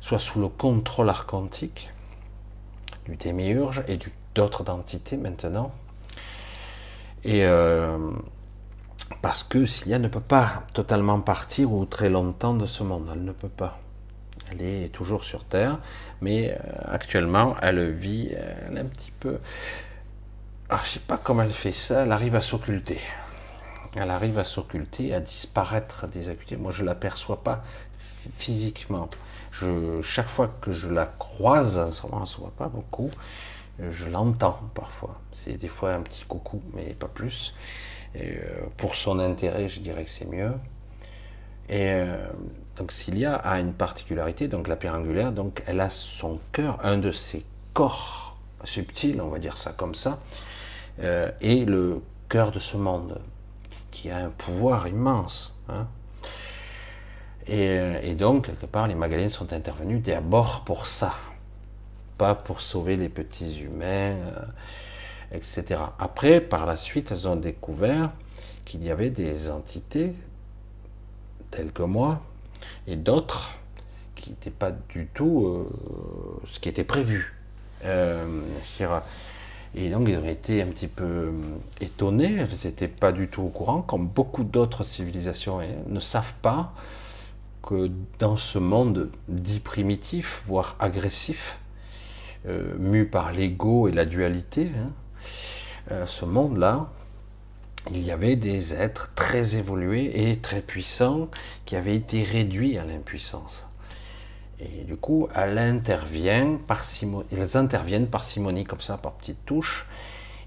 soit 0.00 0.18
sous 0.18 0.40
le 0.40 0.48
contrôle 0.48 1.08
archontique 1.08 1.92
du 3.06 3.14
démiurge 3.14 3.84
et 3.86 3.96
d'autres 4.34 4.68
entités 4.70 5.16
maintenant. 5.16 5.72
Et 7.22 7.46
euh, 7.46 7.96
parce 9.22 9.44
que 9.44 9.66
Cilia 9.66 10.00
ne 10.00 10.08
peut 10.08 10.18
pas 10.18 10.64
totalement 10.74 11.20
partir 11.20 11.72
ou 11.72 11.84
très 11.84 12.10
longtemps 12.10 12.54
de 12.54 12.66
ce 12.66 12.82
monde, 12.82 13.08
elle 13.12 13.24
ne 13.24 13.32
peut 13.32 13.48
pas. 13.48 13.78
Elle 14.54 14.66
est 14.66 14.88
toujours 14.88 15.24
sur 15.24 15.44
Terre, 15.44 15.78
mais 16.20 16.52
euh, 16.52 16.56
actuellement, 16.86 17.56
elle 17.62 17.92
vit 17.92 18.32
un 18.74 18.84
petit 18.84 19.12
peu. 19.18 19.38
Ah, 20.68 20.80
je 20.84 20.90
ne 20.90 20.92
sais 20.94 21.00
pas 21.00 21.18
comment 21.18 21.42
elle 21.42 21.52
fait 21.52 21.72
ça, 21.72 22.02
elle 22.02 22.12
arrive 22.12 22.34
à 22.34 22.40
s'occulter. 22.40 23.00
Elle 23.96 24.10
arrive 24.10 24.38
à 24.38 24.44
s'occulter, 24.44 25.14
à 25.14 25.20
disparaître 25.20 26.08
des 26.08 26.28
acuités. 26.28 26.56
Moi, 26.56 26.72
je 26.72 26.82
ne 26.82 26.88
l'aperçois 26.88 27.42
pas 27.42 27.62
physiquement. 28.36 29.08
Chaque 30.02 30.28
fois 30.28 30.52
que 30.60 30.72
je 30.72 30.88
la 30.88 31.06
croise, 31.06 32.00
on 32.10 32.20
ne 32.20 32.26
se 32.26 32.38
voit 32.38 32.52
pas 32.56 32.68
beaucoup, 32.68 33.10
je 33.78 34.08
l'entends 34.08 34.58
parfois. 34.74 35.20
C'est 35.30 35.56
des 35.58 35.68
fois 35.68 35.94
un 35.94 36.00
petit 36.00 36.24
coucou, 36.24 36.60
mais 36.74 36.94
pas 36.94 37.08
plus. 37.08 37.54
Euh, 38.16 38.66
pour 38.76 38.94
son 38.94 39.18
intérêt, 39.18 39.68
je 39.68 39.80
dirais 39.80 40.04
que 40.04 40.10
c'est 40.10 40.28
mieux. 40.28 40.52
Et 41.68 41.90
euh, 41.90 42.28
donc 42.76 42.92
Cilia 42.92 43.34
a 43.36 43.60
une 43.60 43.72
particularité, 43.72 44.48
donc 44.48 44.68
la 44.68 44.76
pierre 44.76 44.94
angulaire, 44.94 45.32
donc 45.32 45.62
elle 45.66 45.80
a 45.80 45.90
son 45.90 46.40
cœur, 46.52 46.78
un 46.82 46.98
de 46.98 47.12
ses 47.12 47.44
corps 47.72 48.36
subtils, 48.64 49.20
on 49.20 49.28
va 49.28 49.38
dire 49.38 49.56
ça 49.56 49.72
comme 49.72 49.94
ça, 49.94 50.18
euh, 51.00 51.30
et 51.40 51.64
le 51.64 52.02
cœur 52.28 52.50
de 52.50 52.58
ce 52.58 52.76
monde, 52.76 53.20
qui 53.90 54.10
a 54.10 54.16
un 54.18 54.30
pouvoir 54.30 54.88
immense. 54.88 55.54
Hein. 55.68 55.86
Euh, 57.50 58.00
et, 58.02 58.14
donc, 58.14 58.46
quelque 58.46 58.66
part, 58.66 58.88
les 58.88 58.94
Magdalènes 58.94 59.30
sont 59.30 59.52
intervenus 59.52 60.02
d'abord 60.02 60.64
pour 60.64 60.86
ça, 60.86 61.12
pas 62.18 62.34
pour 62.34 62.60
sauver 62.60 62.96
les 62.96 63.08
petits 63.08 63.60
humains, 63.60 64.16
euh, 64.16 64.44
etc. 65.32 65.80
Après, 65.98 66.40
par 66.40 66.66
la 66.66 66.76
suite, 66.76 67.12
elles 67.12 67.28
ont 67.28 67.36
découvert 67.36 68.10
qu'il 68.64 68.82
y 68.82 68.90
avait 68.90 69.10
des 69.10 69.50
entités 69.50 70.14
telles 71.50 71.70
que 71.70 71.82
moi, 71.82 72.22
et 72.86 72.96
d'autres 72.96 73.52
qui 74.14 74.30
n'étaient 74.30 74.50
pas 74.50 74.70
du 74.70 75.06
tout 75.12 75.46
euh, 75.46 75.68
ce 76.46 76.58
qui 76.60 76.68
était 76.68 76.84
prévu. 76.84 77.34
Euh, 77.84 78.40
Et 79.74 79.90
donc 79.90 80.08
ils 80.08 80.16
ont 80.16 80.24
été 80.24 80.62
un 80.62 80.66
petit 80.66 80.86
peu 80.86 81.04
euh, 81.04 81.32
étonnés, 81.80 82.46
ils 82.50 82.66
n'étaient 82.66 82.88
pas 82.88 83.12
du 83.12 83.28
tout 83.28 83.42
au 83.42 83.48
courant, 83.48 83.82
comme 83.82 84.06
beaucoup 84.06 84.44
d'autres 84.44 84.84
civilisations 84.84 85.60
hein, 85.60 85.66
ne 85.88 86.00
savent 86.00 86.34
pas 86.42 86.72
que 87.62 87.90
dans 88.18 88.36
ce 88.36 88.58
monde 88.58 89.10
dit 89.28 89.58
primitif, 89.58 90.42
voire 90.46 90.76
agressif, 90.78 91.58
euh, 92.46 92.74
mu 92.78 93.06
par 93.06 93.32
l'ego 93.32 93.88
et 93.88 93.92
la 93.92 94.04
dualité, 94.04 94.70
hein, 95.90 96.06
ce 96.06 96.24
monde-là, 96.24 96.90
il 97.90 98.02
y 98.02 98.10
avait 98.10 98.36
des 98.36 98.74
êtres 98.74 99.12
très 99.14 99.56
évolués 99.56 100.30
et 100.30 100.38
très 100.38 100.60
puissants 100.60 101.28
qui 101.64 101.76
avaient 101.76 101.96
été 101.96 102.22
réduits 102.22 102.78
à 102.78 102.84
l'impuissance. 102.84 103.66
Et 104.60 104.84
du 104.84 104.96
coup, 104.96 105.28
elle 105.34 105.58
elles 105.58 105.68
interviennent 105.68 106.58
par 108.06 108.24
simonie, 108.24 108.64
comme 108.64 108.80
ça, 108.80 108.96
par 108.96 109.12
petites 109.12 109.44
touches, 109.44 109.86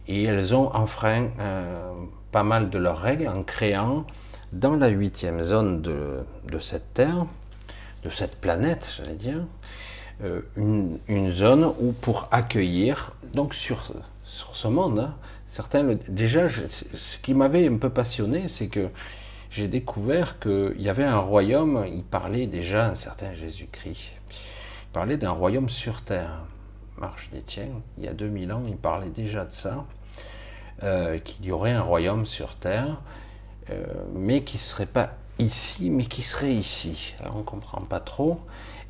et 0.07 0.23
elles 0.23 0.55
ont 0.55 0.73
enfreint 0.73 1.27
euh, 1.39 1.91
pas 2.31 2.43
mal 2.43 2.69
de 2.69 2.77
leurs 2.77 2.99
règles 2.99 3.27
en 3.27 3.43
créant 3.43 4.05
dans 4.53 4.75
la 4.75 4.87
huitième 4.87 5.43
zone 5.43 5.81
de, 5.81 6.23
cette 6.59 6.93
Terre, 6.93 7.25
de 8.03 8.09
cette 8.09 8.37
planète, 8.37 8.95
j'allais 8.97 9.15
dire, 9.15 9.45
euh, 10.23 10.41
une, 10.55 11.29
zone 11.29 11.65
où 11.79 11.91
pour 11.91 12.29
accueillir, 12.31 13.11
donc 13.33 13.53
sur, 13.53 13.91
sur 14.23 14.55
ce 14.55 14.67
monde, 14.69 14.99
hein, 14.99 15.15
certains, 15.47 15.97
déjà, 16.07 16.47
ce 16.49 17.17
qui 17.17 17.33
m'avait 17.33 17.67
un 17.67 17.77
peu 17.77 17.89
passionné, 17.89 18.47
c'est 18.47 18.67
que 18.67 18.89
j'ai 19.49 19.67
découvert 19.67 20.39
qu'il 20.39 20.79
y 20.79 20.89
avait 20.89 21.05
un 21.05 21.17
royaume, 21.17 21.85
il 21.87 22.03
parlait 22.03 22.47
déjà 22.47 22.87
un 22.87 22.95
certain 22.95 23.33
Jésus-Christ, 23.33 24.11
il 24.29 24.93
parlait 24.93 25.17
d'un 25.17 25.31
royaume 25.31 25.69
sur 25.69 26.01
terre. 26.03 26.43
Marche 26.97 27.29
des 27.31 27.41
tiens, 27.41 27.69
il 27.97 28.05
y 28.05 28.07
a 28.07 28.13
2000 28.13 28.51
ans, 28.51 28.63
il 28.67 28.75
parlait 28.75 29.09
déjà 29.09 29.45
de 29.45 29.51
ça, 29.51 29.85
euh, 30.83 31.19
qu'il 31.19 31.45
y 31.45 31.51
aurait 31.51 31.71
un 31.71 31.81
royaume 31.81 32.25
sur 32.25 32.55
terre, 32.55 33.01
euh, 33.69 33.85
mais 34.13 34.43
qui 34.43 34.57
ne 34.57 34.61
serait 34.61 34.87
pas 34.87 35.11
ici, 35.39 35.89
mais 35.91 36.05
qui 36.05 36.23
serait 36.23 36.53
ici. 36.53 37.15
On 37.31 37.39
ne 37.39 37.43
comprend 37.43 37.81
pas 37.81 37.99
trop, 37.99 38.41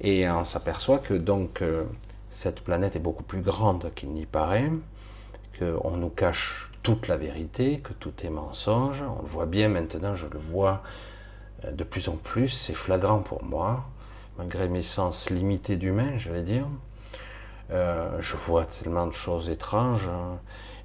et 0.02 0.30
on 0.30 0.46
s'aperçoit 0.46 1.00
que 1.00 1.14
donc 1.14 1.62
euh, 1.62 1.84
cette 2.30 2.62
planète 2.62 2.96
est 2.96 3.02
beaucoup 3.02 3.24
plus 3.24 3.42
grande 3.42 3.92
qu'il 3.94 4.10
n'y 4.12 4.26
paraît, 4.26 4.72
qu'on 5.60 5.98
nous 5.98 6.10
cache 6.10 6.72
toute 6.84 7.08
la 7.08 7.18
vérité, 7.18 7.80
que 7.80 7.94
tout 7.94 8.14
est 8.24 8.30
mensonge. 8.30 9.04
On 9.04 9.22
le 9.22 9.28
voit 9.28 9.46
bien 9.46 9.68
maintenant, 9.68 10.16
je 10.16 10.28
le 10.28 10.40
vois 10.40 10.84
euh, 11.66 11.72
de 11.72 11.84
plus 11.84 12.10
en 12.10 12.16
plus, 12.16 12.50
c'est 12.50 12.74
flagrant 12.74 13.20
pour 13.20 13.44
moi, 13.44 13.86
malgré 14.38 14.68
mes 14.68 14.82
sens 14.82 15.30
limités 15.30 15.76
d'humain, 15.76 16.18
j'allais 16.18 16.44
dire. 16.44 16.66
Euh, 17.72 18.10
je 18.22 18.36
vois 18.38 18.66
tellement 18.66 19.08
de 19.08 19.12
choses 19.12 19.50
étranges 19.50 20.08
hein, 20.08 20.38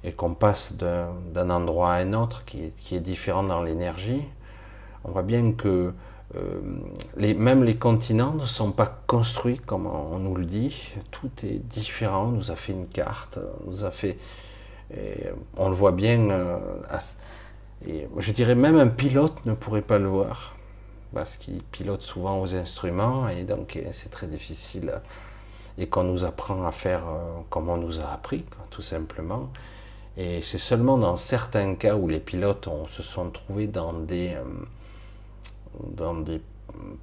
et 0.03 0.11
qu'on 0.11 0.33
passe 0.33 0.73
d'un 0.73 1.49
endroit 1.49 1.93
à 1.93 1.97
un 1.99 2.11
autre 2.11 2.43
qui 2.45 2.63
est, 2.65 2.99
différent 2.99 3.43
dans 3.43 3.63
l'énergie. 3.63 4.25
On 5.05 5.11
voit 5.11 5.21
bien 5.21 5.53
que 5.53 5.93
euh, 6.35 6.61
même 7.15 7.63
les 7.63 7.77
continents 7.77 8.33
ne 8.33 8.45
sont 8.45 8.71
pas 8.71 9.01
construits 9.07 9.59
comme 9.59 9.87
on 9.87 10.19
nous 10.19 10.35
le 10.35 10.45
dit. 10.45 10.93
Tout 11.11 11.31
est 11.43 11.59
différent. 11.59 12.25
On 12.25 12.31
nous 12.31 12.51
a 12.51 12.55
fait 12.55 12.73
une 12.73 12.87
carte, 12.87 13.39
nous 13.65 13.85
a 13.85 13.91
fait 13.91 14.17
on 15.57 15.69
le 15.69 15.75
voit 15.75 15.91
bien, 15.91 16.29
euh, 16.29 16.59
et 17.85 18.07
je 18.17 18.31
dirais 18.31 18.55
même 18.55 18.77
un 18.77 18.87
pilote 18.87 19.45
ne 19.45 19.53
pourrait 19.53 19.81
pas 19.81 19.99
le 19.99 20.07
voir, 20.07 20.55
parce 21.13 21.37
qu'il 21.37 21.61
pilote 21.63 22.01
souvent 22.01 22.39
aux 22.41 22.55
instruments, 22.55 23.27
et 23.27 23.43
donc 23.43 23.79
c'est 23.91 24.09
très 24.09 24.27
difficile, 24.27 25.01
et 25.77 25.87
qu'on 25.87 26.03
nous 26.03 26.23
apprend 26.23 26.65
à 26.65 26.71
faire 26.71 27.07
euh, 27.07 27.39
comme 27.49 27.69
on 27.69 27.77
nous 27.77 27.99
a 27.99 28.11
appris, 28.11 28.45
tout 28.69 28.81
simplement. 28.81 29.49
Et 30.15 30.43
c'est 30.43 30.59
seulement 30.59 30.99
dans 30.99 31.15
certains 31.15 31.73
cas 31.73 31.95
où 31.95 32.07
les 32.07 32.19
pilotes 32.19 32.69
se 32.89 33.01
sont 33.01 33.31
trouvés 33.31 33.65
dans 33.65 33.93
des, 33.93 34.35
euh, 34.35 34.43
dans 35.95 36.13
des 36.13 36.39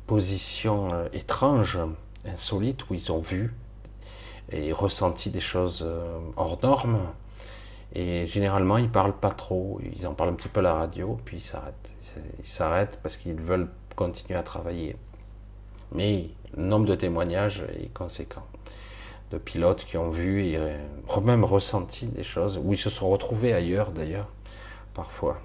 positions 0.06 0.88
étranges, 1.12 1.80
insolites, 2.24 2.88
où 2.88 2.94
ils 2.94 3.10
ont 3.10 3.20
vu 3.20 3.52
et 4.52 4.72
ressenti 4.72 5.30
des 5.30 5.40
choses 5.40 5.86
hors 6.36 6.58
normes, 6.62 6.98
et 7.94 8.26
généralement, 8.26 8.78
ils 8.78 8.90
parlent 8.90 9.18
pas 9.18 9.30
trop. 9.30 9.80
Ils 9.96 10.06
en 10.06 10.14
parlent 10.14 10.30
un 10.30 10.34
petit 10.34 10.48
peu 10.48 10.60
à 10.60 10.62
la 10.62 10.74
radio, 10.74 11.18
puis 11.24 11.38
ils 11.38 11.42
s'arrêtent. 11.42 11.90
Ils 12.38 12.48
s'arrêtent 12.48 13.00
parce 13.02 13.16
qu'ils 13.16 13.40
veulent 13.40 13.68
continuer 13.96 14.38
à 14.38 14.42
travailler. 14.42 14.96
Mais 15.92 16.30
le 16.56 16.62
nombre 16.62 16.86
de 16.86 16.94
témoignages 16.94 17.64
est 17.80 17.92
conséquent. 17.92 18.46
De 19.30 19.38
pilotes 19.38 19.84
qui 19.84 19.96
ont 19.96 20.10
vu 20.10 20.44
et 20.44 20.58
même 21.22 21.44
ressenti 21.44 22.06
des 22.06 22.22
choses, 22.22 22.58
ou 22.62 22.72
ils 22.72 22.78
se 22.78 22.90
sont 22.90 23.08
retrouvés 23.08 23.52
ailleurs 23.52 23.90
d'ailleurs, 23.90 24.28
parfois. 24.94 25.38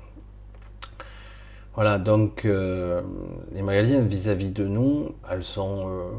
Voilà, 1.75 1.97
donc 1.99 2.45
euh, 2.45 3.01
les 3.53 3.61
Magaliennes 3.61 4.07
vis-à-vis 4.07 4.49
de 4.49 4.65
nous, 4.65 5.11
elles 5.29 5.43
sont, 5.43 5.89
euh, 5.89 6.09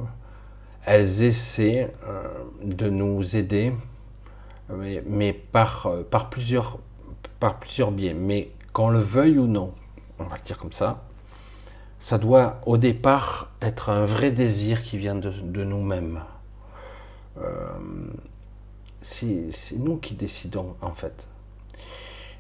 elles 0.85 1.23
essaient 1.23 1.95
euh, 2.07 2.29
de 2.63 2.91
nous 2.91 3.37
aider 3.37 3.73
mais, 4.71 5.33
par, 5.33 5.87
euh, 5.87 6.03
par, 6.03 6.31
plusieurs, 6.31 6.79
par 7.41 7.61
biais. 7.93 8.15
Mais 8.15 8.51
qu'on 8.73 8.91
le 8.91 8.99
veuille 8.99 9.39
ou 9.39 9.47
non, 9.47 9.73
on 10.19 10.25
va 10.25 10.37
le 10.37 10.43
dire 10.43 10.59
comme 10.59 10.73
ça, 10.73 11.05
ça 12.01 12.19
doit 12.19 12.61
au 12.67 12.77
départ 12.77 13.51
être 13.63 13.91
un 13.91 14.05
vrai 14.05 14.31
désir 14.31 14.83
qui 14.83 14.99
vient 14.99 15.15
de, 15.15 15.31
nous-mêmes. 15.65 16.23
Euh, 17.39 17.69
c'est 19.03 19.77
nous 19.77 19.97
qui 19.99 20.15
décidons 20.15 20.75
en 20.81 20.93
fait. 20.93 21.29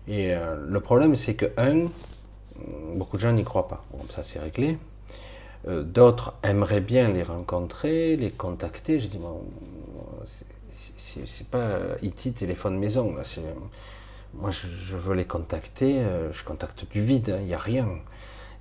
Et 0.08 0.34
euh, 0.34 0.56
le 0.66 0.80
problème 0.80 1.14
c'est 1.16 1.34
que, 1.34 1.46
un, 1.56 1.86
beaucoup 2.96 3.16
de 3.16 3.22
gens 3.22 3.32
n'y 3.32 3.44
croient 3.44 3.68
pas. 3.68 3.84
Bon, 3.92 4.00
ça 4.10 4.22
c'est 4.22 4.38
réglé. 4.38 4.78
D'autres 5.66 6.34
aimeraient 6.44 6.80
bien 6.80 7.08
les 7.08 7.24
rencontrer, 7.24 8.16
les 8.16 8.30
contacter. 8.30 9.00
Je 9.00 9.08
dis, 9.08 9.18
bon, 9.18 9.42
c'est 11.24 11.48
pas 11.48 11.96
IT 12.02 12.34
téléphone 12.34 12.78
maison. 12.78 13.14
Moi, 14.34 14.50
je, 14.50 14.96
veux 14.96 15.14
les 15.14 15.24
contacter, 15.24 15.98
euh, 16.00 16.30
je 16.32 16.44
contacte 16.44 16.84
du 16.90 17.00
vide, 17.00 17.36
il 17.40 17.46
n'y 17.46 17.54
a 17.54 17.58
rien. 17.58 17.88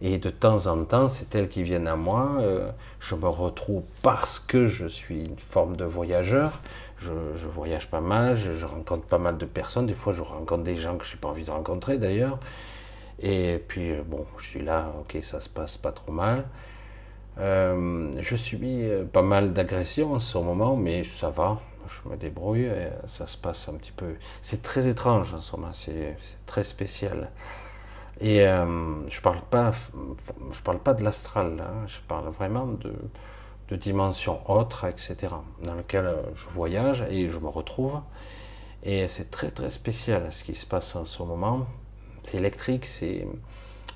Et 0.01 0.17
de 0.17 0.29
temps 0.29 0.67
en 0.67 0.83
temps, 0.85 1.09
c'est 1.09 1.35
elles 1.35 1.49
qui 1.49 1.63
viennent 1.63 1.87
à 1.87 1.95
moi. 1.95 2.37
Euh, 2.39 2.69
je 2.99 3.15
me 3.15 3.27
retrouve 3.27 3.83
parce 4.01 4.39
que 4.39 4.67
je 4.67 4.87
suis 4.87 5.25
une 5.25 5.39
forme 5.39 5.75
de 5.75 5.85
voyageur. 5.85 6.61
Je, 6.97 7.11
voyage 7.47 7.89
pas 7.89 7.99
mal, 7.99 8.37
je, 8.37 8.65
rencontre 8.65 9.05
pas 9.05 9.17
mal 9.17 9.37
de 9.37 9.45
personnes. 9.45 9.85
Des 9.85 9.93
fois, 9.93 10.13
je 10.13 10.21
rencontre 10.21 10.63
des 10.63 10.77
gens 10.77 10.97
que 10.97 11.05
je 11.05 11.13
n'ai 11.13 11.19
pas 11.19 11.27
envie 11.27 11.43
de 11.43 11.51
rencontrer 11.51 11.97
d'ailleurs. 11.97 12.39
Et 13.21 13.61
puis, 13.67 13.91
euh, 13.91 14.01
bon, 14.05 14.25
je 14.37 14.45
suis 14.45 14.61
là, 14.61 14.91
ok, 15.01 15.21
ça 15.23 15.39
se 15.39 15.49
passe 15.49 15.77
pas 15.77 15.91
trop 15.91 16.11
mal. 16.11 16.45
je 17.37 18.35
subis 18.37 18.87
pas 19.11 19.21
mal 19.21 19.53
d'agressions 19.53 20.13
en 20.13 20.19
ce 20.19 20.37
moment, 20.37 20.75
mais 20.77 21.03
ça 21.03 21.29
va 21.29 21.59
je 21.87 22.09
me 22.09 22.17
débrouille 22.17 22.65
et 22.65 22.89
ça 23.05 23.27
se 23.27 23.37
passe 23.37 23.69
un 23.69 23.75
petit 23.75 23.91
peu. 23.91 24.15
C'est 24.41 24.61
très 24.61 24.87
étrange 24.87 25.33
en 25.33 25.57
moment, 25.57 25.73
c'est 25.73 26.17
très 26.45 26.63
spécial. 26.63 27.29
Et 28.21 28.41
euh, 28.41 29.07
je 29.09 29.21
parle 29.21 29.41
pas, 29.41 29.73
je 30.51 30.61
parle 30.61 30.79
pas 30.79 30.93
de 30.93 31.03
l'astral, 31.03 31.57
hein. 31.59 31.85
je 31.87 31.99
parle 32.07 32.29
vraiment 32.29 32.65
de, 32.65 32.93
de 33.69 33.75
dimensions 33.75 34.39
autres, 34.49 34.85
etc. 34.85 35.17
Dans 35.63 35.75
lequel 35.75 36.05
euh, 36.05 36.21
je 36.33 36.47
voyage 36.49 37.03
et 37.09 37.29
je 37.29 37.39
me 37.39 37.49
retrouve. 37.49 37.99
Et 38.83 39.07
c'est 39.07 39.31
très 39.31 39.51
très 39.51 39.69
spécial 39.69 40.31
ce 40.31 40.43
qui 40.43 40.55
se 40.55 40.65
passe 40.65 40.95
en 40.95 41.05
ce 41.05 41.23
moment. 41.23 41.65
C'est 42.23 42.37
électrique, 42.37 42.85
c'est 42.85 43.27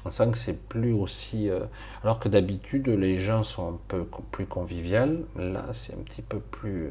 on 0.06 0.12
sent 0.12 0.32
que 0.32 0.38
c'est 0.38 0.68
plus 0.68 0.94
aussi. 0.94 1.50
Euh, 1.50 1.62
alors 2.04 2.20
que 2.20 2.28
d'habitude 2.30 2.88
les 2.90 3.20
gens 3.20 3.44
sont 3.44 3.74
un 3.74 3.80
peu 3.88 4.06
plus 4.32 4.46
conviviales, 4.48 5.24
là 5.38 5.66
c'est 5.74 5.94
un 5.94 6.04
petit 6.04 6.22
peu 6.22 6.40
plus 6.40 6.90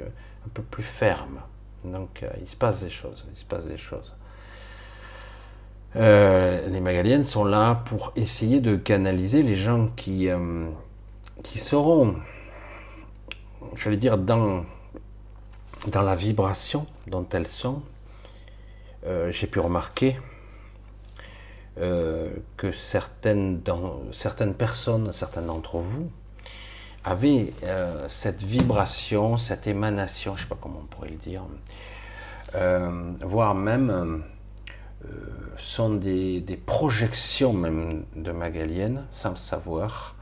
peu 0.49 0.63
plus 0.63 0.83
ferme. 0.83 1.41
Donc 1.85 2.23
euh, 2.23 2.31
il 2.41 2.49
se 2.49 2.57
passe 2.57 2.83
des 2.83 2.91
choses, 2.91 3.25
des 3.69 3.77
choses. 3.77 4.15
Euh, 5.97 6.69
les 6.69 6.81
Magaliennes 6.81 7.25
sont 7.25 7.45
là 7.45 7.83
pour 7.87 8.13
essayer 8.15 8.61
de 8.61 8.77
canaliser 8.77 9.43
les 9.43 9.57
gens 9.57 9.89
qui, 9.97 10.29
euh, 10.29 10.69
qui 11.43 11.59
seront, 11.59 12.17
j'allais 13.75 13.97
dire, 13.97 14.19
dans, 14.19 14.65
dans 15.87 16.03
la 16.03 16.15
vibration 16.15 16.87
dont 17.07 17.27
elles 17.33 17.47
sont. 17.47 17.83
J'ai 19.31 19.47
pu 19.47 19.59
remarquer 19.59 20.19
que 21.77 22.73
certaines, 22.73 23.63
dans, 23.63 24.03
certaines 24.13 24.53
personnes, 24.53 25.13
certains 25.13 25.41
d'entre 25.41 25.79
vous, 25.79 26.11
avait 27.09 27.55
euh, 27.65 28.05
cette 28.09 28.43
vibration, 28.43 29.39
cette 29.39 29.67
émanation, 29.67 30.37
je 30.37 30.43
ne 30.43 30.45
sais 30.45 30.49
pas 30.49 30.59
comment 30.61 30.81
on 30.83 30.87
pourrait 30.87 31.09
le 31.09 31.17
dire, 31.17 31.43
euh, 32.55 33.13
voire 33.23 33.55
même 33.55 34.23
euh, 35.05 35.09
sont 35.57 35.95
des, 35.95 36.61
projections 36.67 37.55
même 37.55 38.05
de 38.15 38.31
Magalienne, 38.31 39.07
sans 39.11 39.31
le 39.31 39.37
savoir. 39.37 40.17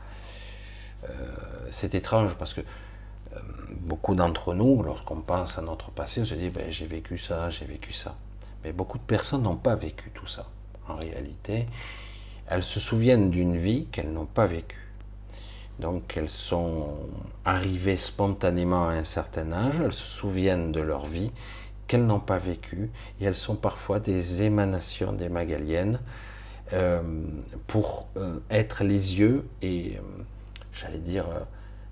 c'est 1.70 1.95
étrange 1.95 2.34
parce 2.37 2.55
que 2.55 2.62
beaucoup 3.70 4.14
d'entre 4.14 4.55
nous, 4.55 4.82
lorsqu'on 4.82 5.20
pense 5.20 5.59
à 5.59 5.62
notre 5.62 5.91
passé, 5.91 6.20
on 6.20 6.24
se 6.24 6.34
dit 6.34 6.51
ben, 6.51 6.70
j'ai 6.70 6.87
vécu 6.87 7.18
ça, 7.18 7.51
j'ai 7.51 7.66
vécu 7.66 7.93
ça. 7.93 8.14
Mais 8.62 8.72
beaucoup 8.72 8.99
de 8.99 9.05
personnes 9.05 9.43
n'ont 9.43 9.57
pas 9.57 9.76
vécu 9.76 10.11
tout 10.14 10.26
ça. 10.26 10.47
En 10.89 10.97
réalité, 10.97 11.66
elles 12.49 12.62
se 12.62 12.80
souviennent 12.80 13.30
d'une 13.30 13.57
vie 13.57 13.87
qu'elles 13.87 14.12
n'ont 14.12 14.26
pas 14.26 14.47
vécue. 14.47 14.86
Donc 15.79 16.16
elles 16.16 16.31
sont 16.31 16.87
arrivées 17.45 17.97
spontanément 17.97 18.89
à 18.89 18.93
un 18.93 19.05
certain 19.05 19.53
âge, 19.53 19.74
elles 19.83 19.93
se 19.93 20.07
souviennent 20.07 20.72
de 20.72 20.81
leur 20.81 21.07
vie 21.07 21.31
qu'elles 21.87 22.07
n'ont 22.07 22.20
pas 22.20 22.39
vécue, 22.39 22.91
et 23.20 23.24
elles 23.24 23.37
sont 23.37 23.55
parfois 23.55 24.01
des 24.01 24.43
émanations 24.43 25.12
des 25.12 25.29
Magaliennes 25.29 26.01
euh, 26.72 27.01
pour 27.66 28.09
euh, 28.16 28.41
être 28.51 28.83
les 28.83 29.20
yeux 29.20 29.47
et, 29.62 29.97
euh, 29.97 30.22
j'allais 30.72 30.99
dire, 30.99 31.27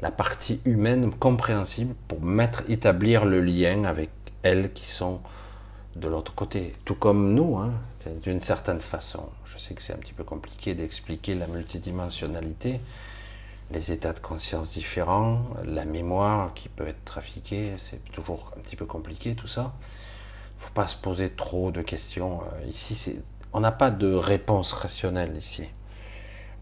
la 0.01 0.11
partie 0.11 0.61
humaine 0.64 1.12
compréhensible 1.12 1.95
pour 2.09 2.20
mettre, 2.22 2.64
établir 2.68 3.24
le 3.24 3.41
lien 3.41 3.85
avec 3.85 4.11
elles 4.43 4.72
qui 4.72 4.91
sont 4.91 5.20
de 5.97 6.09
l'autre 6.09 6.35
côté, 6.35 6.74
tout 6.85 6.97
comme 6.97 7.35
nous, 7.35 7.57
hein, 7.57 7.72
d'une 8.22 8.41
certaine 8.41 8.80
façon. 8.80 9.28
Je 9.45 9.59
sais 9.59 9.74
que 9.74 9.82
c'est 9.82 9.93
un 9.93 9.99
petit 9.99 10.12
peu 10.12 10.24
compliqué 10.24 10.74
d'expliquer 10.74 11.37
la 11.37 11.47
multidimensionnalité, 11.47 12.80
les 13.71 13.93
états 13.93 14.12
de 14.12 14.19
conscience 14.19 14.73
différents, 14.73 15.43
la 15.65 15.85
mémoire 15.85 16.53
qui 16.55 16.69
peut 16.69 16.87
être 16.87 17.05
trafiquée, 17.05 17.75
c'est 17.79 18.03
toujours 18.12 18.53
un 18.57 18.61
petit 18.61 18.77
peu 18.77 18.87
compliqué 18.87 19.35
tout 19.35 19.47
ça. 19.47 19.73
Il 20.57 20.61
ne 20.61 20.67
faut 20.67 20.75
pas 20.75 20.87
se 20.87 20.97
poser 20.97 21.31
trop 21.31 21.71
de 21.71 21.83
questions. 21.83 22.41
Euh, 22.43 22.67
ici, 22.67 23.21
on 23.53 23.61
n'a 23.61 23.73
pas 23.73 23.91
de 23.91 24.12
réponse 24.12 24.73
rationnelle 24.73 25.37
ici. 25.37 25.65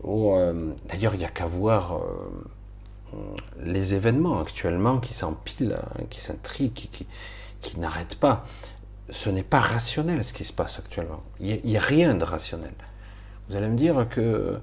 Euh, 0.04 0.72
d'ailleurs, 0.88 1.14
il 1.14 1.18
n'y 1.18 1.24
a 1.24 1.30
qu'à 1.30 1.46
voir 1.46 1.96
euh, 1.96 3.18
les 3.60 3.94
événements 3.94 4.40
actuellement 4.40 4.98
qui 4.98 5.12
s'empilent, 5.12 5.78
hein, 5.80 6.04
qui 6.10 6.20
s'intriguent, 6.20 6.72
qui, 6.72 7.78
n'arrêtent 7.78 8.18
pas 8.18 8.44
ce 9.10 9.28
n'est 9.28 9.42
pas 9.42 9.60
rationnel 9.60 10.24
ce 10.24 10.32
qui 10.32 10.44
se 10.44 10.52
passe 10.52 10.78
actuellement. 10.78 11.22
Il 11.40 11.60
n'y 11.64 11.76
a, 11.76 11.80
rien 11.80 12.14
de 12.14 12.24
rationnel. 12.24 12.72
Vous 13.48 13.56
allez 13.56 13.68
me 13.68 13.76
dire 13.76 14.06
que 14.08 14.58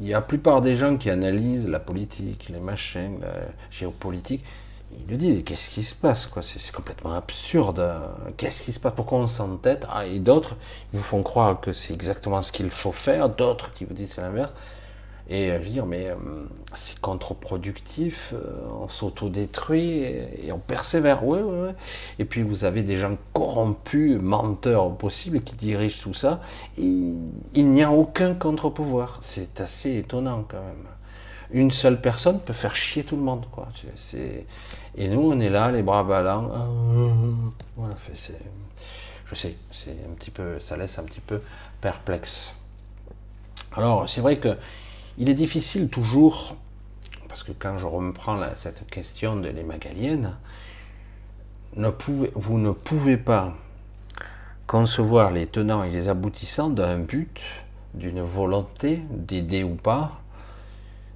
il 0.00 0.06
y 0.08 0.14
a 0.14 0.18
la 0.18 0.22
plupart 0.22 0.60
des 0.60 0.76
gens 0.76 0.96
qui 0.96 1.10
analysent 1.10 1.68
la 1.68 1.78
politique, 1.80 2.48
les 2.48 2.60
machins, 2.60 3.18
la 3.20 3.34
géopolitique, 3.70 4.44
ils 4.92 5.06
le 5.10 5.16
disent, 5.16 5.44
qu'est-ce 5.44 5.70
qui 5.70 5.82
se 5.84 5.94
passe 5.94 6.26
quoi? 6.26 6.42
C'est 6.42 6.72
complètement 6.72 7.12
absurde. 7.14 7.94
Qu'est-ce 8.36 8.62
qui 8.64 8.72
se 8.72 8.80
passe? 8.80 8.92
Pourquoi 8.96 9.18
on 9.18 9.26
s'entête? 9.28 9.86
Ah, 9.90 10.06
Et 10.06 10.18
d'autres, 10.18 10.56
vous 10.92 11.02
font 11.02 11.22
croire 11.22 11.60
que 11.60 11.72
c'est 11.72 11.94
exactement 11.94 12.42
ce 12.42 12.50
qu'il 12.52 12.70
faut 12.70 12.92
faire, 12.92 13.28
d'autres 13.28 13.72
qui 13.72 13.84
vous 13.84 13.94
disent 13.94 14.14
c'est 14.14 14.22
l'inverse. 14.22 14.50
Et 15.30 15.48
euh, 15.48 15.60
je 15.60 15.66
veux 15.66 15.70
dire, 15.70 15.86
mais 15.86 16.08
euh, 16.08 16.16
c'est 16.74 16.98
contre-productif, 16.98 18.34
euh, 18.34 18.66
on 18.80 18.88
s'auto-détruit 18.88 20.02
et, 20.02 20.50
on 20.52 20.58
persévère. 20.58 21.24
Ouais, 21.24 21.40
ouais, 21.40 21.60
ouais. 21.68 21.74
Et 22.18 22.24
puis 22.24 22.42
vous 22.42 22.64
avez 22.64 22.82
des 22.82 22.96
gens 22.96 23.16
corrompus, 23.32 24.18
menteurs 24.20 24.86
au 24.86 24.90
possible, 24.90 25.40
qui 25.42 25.54
dirigent 25.54 26.02
tout 26.02 26.14
ça. 26.14 26.40
Et 26.76 27.14
il 27.54 27.70
n'y 27.70 27.82
a 27.84 27.92
aucun 27.92 28.34
contre-pouvoir. 28.34 29.18
C'est 29.20 29.60
assez 29.60 29.96
étonnant 29.98 30.44
quand 30.48 30.60
même. 30.60 30.86
Une 31.52 31.70
seule 31.70 32.00
personne 32.00 32.40
peut 32.40 32.52
faire 32.52 32.74
chier 32.74 33.04
tout 33.04 33.16
le 33.16 33.22
monde. 33.22 33.46
Quoi. 33.52 33.68
Et 34.96 35.08
nous, 35.08 35.20
on 35.20 35.38
est 35.38 35.50
là, 35.50 35.70
les 35.70 35.82
bras 35.82 36.02
ballants. 36.02 36.50
Voilà, 37.76 37.94
je 39.26 39.34
sais, 39.36 39.54
c'est 39.70 39.90
un 39.90 40.14
petit 40.16 40.32
peu, 40.32 40.58
ça 40.58 40.76
laisse 40.76 40.98
un 40.98 41.04
petit 41.04 41.20
peu 41.20 41.40
perplexe. 41.80 42.54
Alors, 43.76 44.08
c'est 44.08 44.20
vrai 44.20 44.38
que 44.38 44.56
il 45.18 45.28
est 45.28 45.34
difficile 45.34 45.88
toujours, 45.88 46.56
parce 47.28 47.42
que 47.42 47.52
quand 47.52 47.78
je 47.78 47.86
reprends 47.86 48.40
cette 48.54 48.88
question 48.88 49.36
de 49.36 49.48
les 49.48 49.62
Magaliennes, 49.62 50.36
vous 51.76 52.58
ne 52.58 52.70
pouvez 52.70 53.16
pas 53.16 53.54
concevoir 54.66 55.30
les 55.30 55.46
tenants 55.46 55.82
et 55.82 55.90
les 55.90 56.08
aboutissants 56.08 56.70
d'un 56.70 56.98
but, 56.98 57.40
d'une 57.94 58.22
volonté 58.22 59.02
d'aider 59.10 59.64
ou 59.64 59.74
pas, 59.74 60.20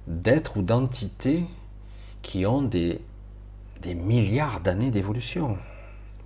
d'être 0.07 0.57
ou 0.57 0.61
d'entités 0.61 1.45
qui 2.21 2.45
ont 2.45 2.61
des, 2.61 3.01
des 3.81 3.95
milliards 3.95 4.59
d'années 4.59 4.91
d'évolution. 4.91 5.57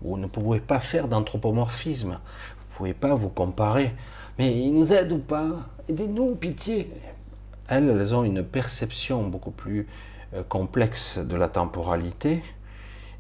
Vous 0.02 0.18
ne 0.18 0.28
pouvez 0.28 0.60
pas 0.60 0.80
faire 0.80 1.08
d'anthropomorphisme. 1.08 2.12
Vous 2.12 2.74
ne 2.74 2.78
pouvez 2.78 2.94
pas 2.94 3.16
vous 3.16 3.30
comparer. 3.30 3.94
Mais 4.38 4.58
ils 4.58 4.74
nous 4.74 4.94
aident 4.94 5.14
ou 5.14 5.20
pas? 5.20 5.48
Aidez-nous, 5.88 6.36
pitié 6.36 6.90
elles, 7.70 8.16
ont 8.16 8.24
une 8.24 8.44
perception 8.44 9.24
beaucoup 9.24 9.52
plus 9.52 9.88
euh, 10.34 10.44
complexe 10.44 11.20
de 11.20 11.36
la 11.36 11.48
temporalité. 11.48 12.44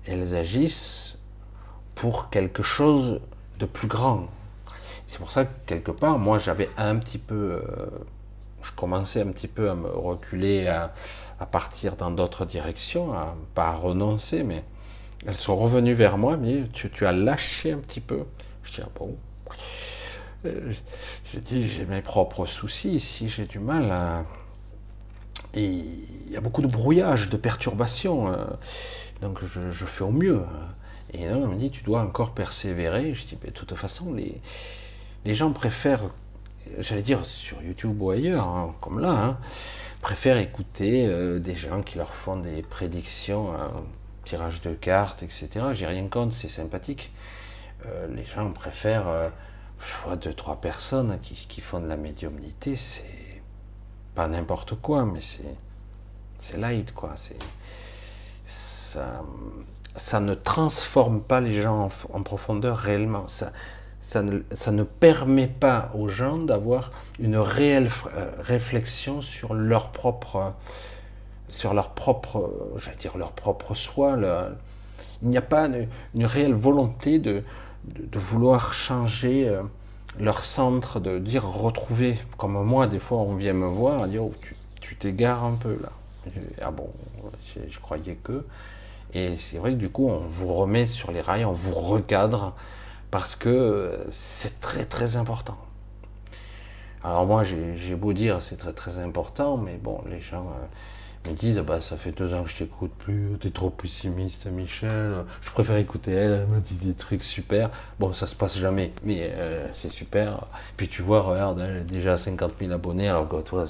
Elles 0.05 0.35
agissent 0.35 1.19
pour 1.95 2.29
quelque 2.29 2.63
chose 2.63 3.21
de 3.59 3.65
plus 3.65 3.87
grand. 3.87 4.27
C'est 5.07 5.19
pour 5.19 5.31
ça 5.31 5.45
que 5.45 5.53
quelque 5.65 5.91
part, 5.91 6.17
moi, 6.19 6.37
j'avais 6.37 6.69
un 6.77 6.95
petit 6.97 7.17
peu, 7.17 7.61
euh, 7.63 7.87
je 8.61 8.71
commençais 8.71 9.21
un 9.21 9.31
petit 9.31 9.47
peu 9.47 9.69
à 9.69 9.75
me 9.75 9.89
reculer, 9.89 10.67
à, 10.67 10.93
partir 11.51 11.95
dans 11.95 12.11
d'autres 12.11 12.45
directions, 12.45 13.13
à 13.13 13.33
pas 13.55 13.71
renoncer, 13.71 14.43
mais 14.43 14.63
elles 15.25 15.37
sont 15.37 15.55
revenues 15.55 15.93
vers 15.93 16.17
moi, 16.17 16.37
mais 16.37 16.63
tu, 16.73 16.89
tu 16.89 17.05
as 17.05 17.11
lâché 17.13 17.71
un 17.71 17.77
petit 17.77 18.01
peu. 18.01 18.25
Je 18.63 18.73
dis 18.73 18.81
ah 18.83 18.89
bon? 18.93 19.15
Euh, 20.45 20.73
j'ai 21.31 21.41
dit 21.41 21.67
j'ai 21.67 21.85
mes 21.85 22.01
propres 22.01 22.45
soucis 22.45 22.91
ici, 22.91 23.29
j'ai 23.29 23.45
du 23.45 23.59
mal 23.59 23.91
à, 23.91 24.23
il 25.55 26.31
y 26.31 26.37
a 26.37 26.41
beaucoup 26.41 26.61
de 26.61 26.67
brouillage, 26.67 27.29
de 27.29 27.37
perturbations. 27.37 28.31
Euh, 28.31 28.45
donc 29.21 29.39
je, 29.43 29.85
fais 29.85 30.03
au 30.03 30.11
mieux. 30.11 30.43
Et 31.13 31.25
là, 31.25 31.35
on 31.35 31.47
me 31.47 31.55
dit, 31.55 31.71
tu 31.71 31.83
dois 31.83 32.01
encore 32.01 32.33
persévérer. 32.33 33.13
Je 33.13 33.25
dis, 33.25 33.37
de 33.43 33.49
toute 33.49 33.73
façon, 33.75 34.13
les, 34.13 34.39
les 35.25 35.33
gens 35.33 35.51
préfèrent, 35.51 36.03
j'allais 36.79 37.01
dire 37.01 37.25
sur 37.25 37.61
YouTube 37.61 38.01
ou 38.01 38.11
ailleurs, 38.11 38.47
hein, 38.47 38.75
comme 38.79 38.99
là, 38.99 39.11
hein, 39.11 39.37
préfèrent 40.01 40.37
écouter 40.37 41.05
euh, 41.07 41.39
des 41.39 41.55
gens 41.55 41.81
qui 41.81 41.97
leur 41.97 42.13
font 42.13 42.37
des 42.37 42.61
prédictions, 42.61 43.53
un 43.53 43.71
tirage 44.25 44.61
de 44.61 44.73
cartes, 44.73 45.23
etc. 45.23 45.49
J'ai 45.73 45.87
rien 45.87 46.07
contre, 46.07 46.35
c'est 46.35 46.47
sympathique. 46.47 47.11
Euh, 47.85 48.07
les 48.15 48.25
gens 48.25 48.51
préfèrent, 48.51 49.31
je 49.79 50.05
vois 50.05 50.15
deux, 50.15 50.33
trois 50.33 50.61
personnes 50.61 51.17
qui, 51.21 51.47
qui 51.47 51.61
font 51.61 51.79
de 51.79 51.87
la 51.87 51.97
médiumnité, 51.97 52.75
c'est 52.75 53.18
pas 54.15 54.27
n'importe 54.27 54.75
quoi, 54.75 55.05
mais 55.05 55.21
c'est 55.21 55.55
c'est 56.39 56.57
light 56.57 56.93
quoi. 56.93 57.11
C'est 57.15 57.37
ça, 58.45 59.23
ça 59.95 60.19
ne 60.19 60.33
transforme 60.33 61.21
pas 61.21 61.41
les 61.41 61.61
gens 61.61 61.89
en, 62.13 62.23
profondeur 62.23 62.77
réellement. 62.77 63.27
Ça, 63.27 63.51
ça 63.99 64.23
ne, 64.23 64.39
ça 64.55 64.71
ne, 64.71 64.83
permet 64.83 65.47
pas 65.47 65.91
aux 65.93 66.07
gens 66.07 66.37
d'avoir 66.37 66.91
une 67.19 67.37
réelle 67.37 67.89
euh, 68.15 68.31
réflexion 68.39 69.21
sur 69.21 69.53
leur 69.53 69.91
propre, 69.91 70.53
sur 71.49 71.73
leur 71.73 71.91
propre, 71.91 72.51
j'allais 72.77 72.97
dire 72.97 73.17
leur 73.17 73.33
propre 73.33 73.75
soi. 73.75 74.17
il 75.21 75.29
n'y 75.29 75.37
a 75.37 75.43
pas 75.43 75.67
une, 76.15 76.25
réelle 76.25 76.53
volonté 76.53 77.19
de, 77.19 77.43
de, 77.85 78.19
vouloir 78.19 78.73
changer. 78.73 79.59
Leur 80.19 80.43
centre, 80.43 80.99
de 80.99 81.17
dire 81.17 81.45
retrouver, 81.47 82.17
comme 82.37 82.61
moi, 82.63 82.87
des 82.87 82.99
fois 82.99 83.19
on 83.19 83.35
vient 83.35 83.53
me 83.53 83.67
voir, 83.67 84.07
dire 84.07 84.25
oh, 84.25 84.33
tu 84.81 84.95
t'égares 84.95 85.43
un 85.45 85.53
peu 85.53 85.77
là. 85.81 85.91
ah 86.61 86.71
bon, 86.71 86.89
je, 87.69 87.79
croyais 87.79 88.15
que. 88.15 88.45
Et 89.13 89.37
c'est 89.37 89.57
vrai 89.57 89.71
que 89.71 89.77
du 89.77 89.89
coup, 89.89 90.09
on 90.09 90.19
vous 90.27 90.53
remet 90.53 90.85
sur 90.85 91.11
les 91.11 91.21
rails, 91.21 91.45
on 91.45 91.53
vous 91.53 91.73
recadre, 91.73 92.53
parce 93.11 93.35
que 93.35 94.05
c'est 94.09 94.59
très 94.59 94.85
très 94.85 95.15
important. 95.15 95.57
Alors 97.03 97.25
moi, 97.25 97.43
j'ai 97.43 97.95
beau 97.95 98.11
dire 98.11 98.41
c'est 98.41 98.57
très 98.57 98.73
très 98.73 98.99
important, 98.99 99.57
mais 99.57 99.77
bon, 99.77 100.01
les 100.09 100.21
gens. 100.21 100.47
Euh, 100.47 100.65
me 101.31 101.35
disent 101.35 101.59
bah, 101.59 101.79
ça 101.81 101.97
fait 101.97 102.11
deux 102.11 102.33
ans 102.33 102.43
que 102.43 102.49
je 102.49 102.57
t'écoute 102.57 102.91
plus, 102.97 103.37
t'es 103.39 103.49
trop 103.49 103.69
pessimiste, 103.69 104.47
Michel. 104.47 105.25
Je 105.41 105.49
préfère 105.51 105.77
écouter 105.77 106.11
elle, 106.11 106.31
elle 106.31 106.55
me 106.55 106.59
dit 106.59 106.75
des 106.75 106.93
trucs 106.93 107.23
super. 107.23 107.69
Bon, 107.99 108.13
ça 108.13 108.27
se 108.27 108.35
passe 108.35 108.57
jamais, 108.57 108.93
mais 109.03 109.31
euh, 109.33 109.67
c'est 109.73 109.89
super. 109.89 110.45
Puis 110.77 110.87
tu 110.87 111.01
vois, 111.01 111.21
regarde, 111.21 111.59
elle 111.59 111.77
a 111.77 111.79
déjà 111.81 112.17
50 112.17 112.53
000 112.59 112.71
abonnés, 112.71 113.09
alors 113.09 113.27
que 113.27 113.41
toi, 113.41 113.65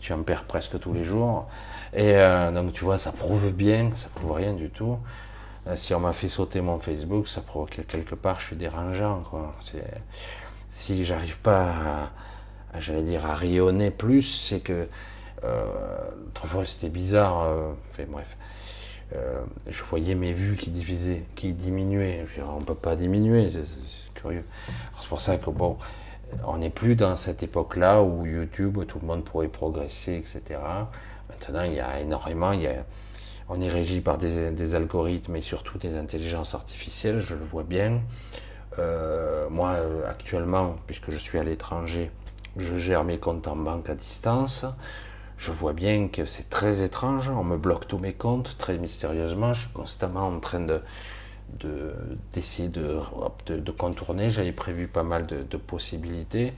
tu 0.00 0.12
en 0.12 0.22
perds 0.22 0.44
presque 0.44 0.78
tous 0.80 0.92
les 0.92 1.04
jours. 1.04 1.48
Et 1.94 2.16
euh, 2.16 2.50
donc, 2.50 2.72
tu 2.72 2.84
vois, 2.84 2.98
ça 2.98 3.12
prouve 3.12 3.50
bien, 3.50 3.90
ça 3.96 4.08
prouve 4.14 4.32
rien 4.32 4.52
du 4.52 4.70
tout. 4.70 4.98
Euh, 5.66 5.76
si 5.76 5.94
on 5.94 6.00
m'a 6.00 6.12
fait 6.12 6.28
sauter 6.28 6.60
mon 6.60 6.78
Facebook, 6.78 7.28
ça 7.28 7.40
prouve 7.40 7.68
que 7.68 7.82
quelque 7.82 8.14
part, 8.14 8.40
je 8.40 8.46
suis 8.46 8.56
dérangeant. 8.56 9.22
Quoi. 9.30 9.54
Si 10.70 11.04
j'arrive 11.04 11.38
pas 11.38 12.10
à, 12.74 12.80
j'allais 12.80 13.02
dire, 13.02 13.26
à 13.26 13.34
rayonner 13.34 13.90
plus, 13.90 14.22
c'est 14.22 14.60
que 14.60 14.88
autrefois, 16.28 16.64
c'était 16.64 16.88
bizarre. 16.88 17.42
Euh, 17.42 17.72
bref. 18.08 18.36
Euh, 19.14 19.42
je 19.68 19.82
voyais 19.84 20.14
mes 20.14 20.32
vues 20.32 20.56
qui, 20.56 20.72
qui 21.36 21.52
diminuaient. 21.52 22.24
on 22.48 22.60
ne 22.60 22.64
peut 22.64 22.74
pas 22.74 22.96
diminuer, 22.96 23.50
c'est 23.52 24.14
curieux. 24.14 24.44
C'est 25.00 25.08
pour 25.08 25.20
ça 25.20 25.36
que, 25.36 25.50
bon, 25.50 25.76
on 26.46 26.58
n'est 26.58 26.70
plus 26.70 26.96
dans 26.96 27.14
cette 27.14 27.42
époque-là 27.42 28.02
où 28.02 28.24
YouTube, 28.24 28.78
tout 28.86 28.98
le 29.00 29.06
monde 29.06 29.24
pourrait 29.24 29.48
progresser, 29.48 30.14
etc. 30.14 30.60
Maintenant, 31.28 31.62
il 31.64 31.74
y 31.74 31.80
a 31.80 32.00
énormément, 32.00 32.52
il 32.52 32.62
y 32.62 32.66
a, 32.68 32.84
On 33.48 33.60
est 33.60 33.68
régi 33.68 34.00
par 34.00 34.16
des, 34.16 34.74
algorithmes 34.74 35.36
et 35.36 35.42
surtout 35.42 35.76
des 35.76 35.96
intelligences 35.96 36.54
artificielles, 36.54 37.20
je 37.20 37.34
le 37.34 37.44
vois 37.44 37.64
bien. 37.64 38.00
Euh, 38.78 39.50
moi, 39.50 39.76
actuellement, 40.08 40.76
puisque 40.86 41.10
je 41.10 41.18
suis 41.18 41.38
à 41.38 41.44
l'étranger, 41.44 42.10
je 42.56 42.78
gère 42.78 43.04
mes 43.04 43.18
comptes 43.18 43.46
en 43.46 43.56
banque 43.56 43.90
à 43.90 43.94
distance. 43.94 44.64
Je 45.36 45.50
vois 45.50 45.72
bien 45.72 46.08
que 46.08 46.24
c'est 46.24 46.48
très 46.50 46.82
étrange. 46.82 47.28
On 47.28 47.44
me 47.44 47.56
bloque 47.56 47.88
tous 47.88 47.98
mes 47.98 48.12
comptes 48.12 48.56
très 48.58 48.78
mystérieusement. 48.78 49.54
Je 49.54 49.62
suis 49.62 49.72
constamment 49.72 50.26
en 50.28 50.38
train 50.40 50.60
de 50.60 50.82
d'essayer 52.32 52.68
de, 52.68 52.98
de, 53.46 53.70
contourner. 53.70 54.30
J'avais 54.30 54.52
prévu 54.52 54.88
pas 54.88 55.02
mal 55.02 55.26
de, 55.26 55.56
possibilités. 55.56 56.54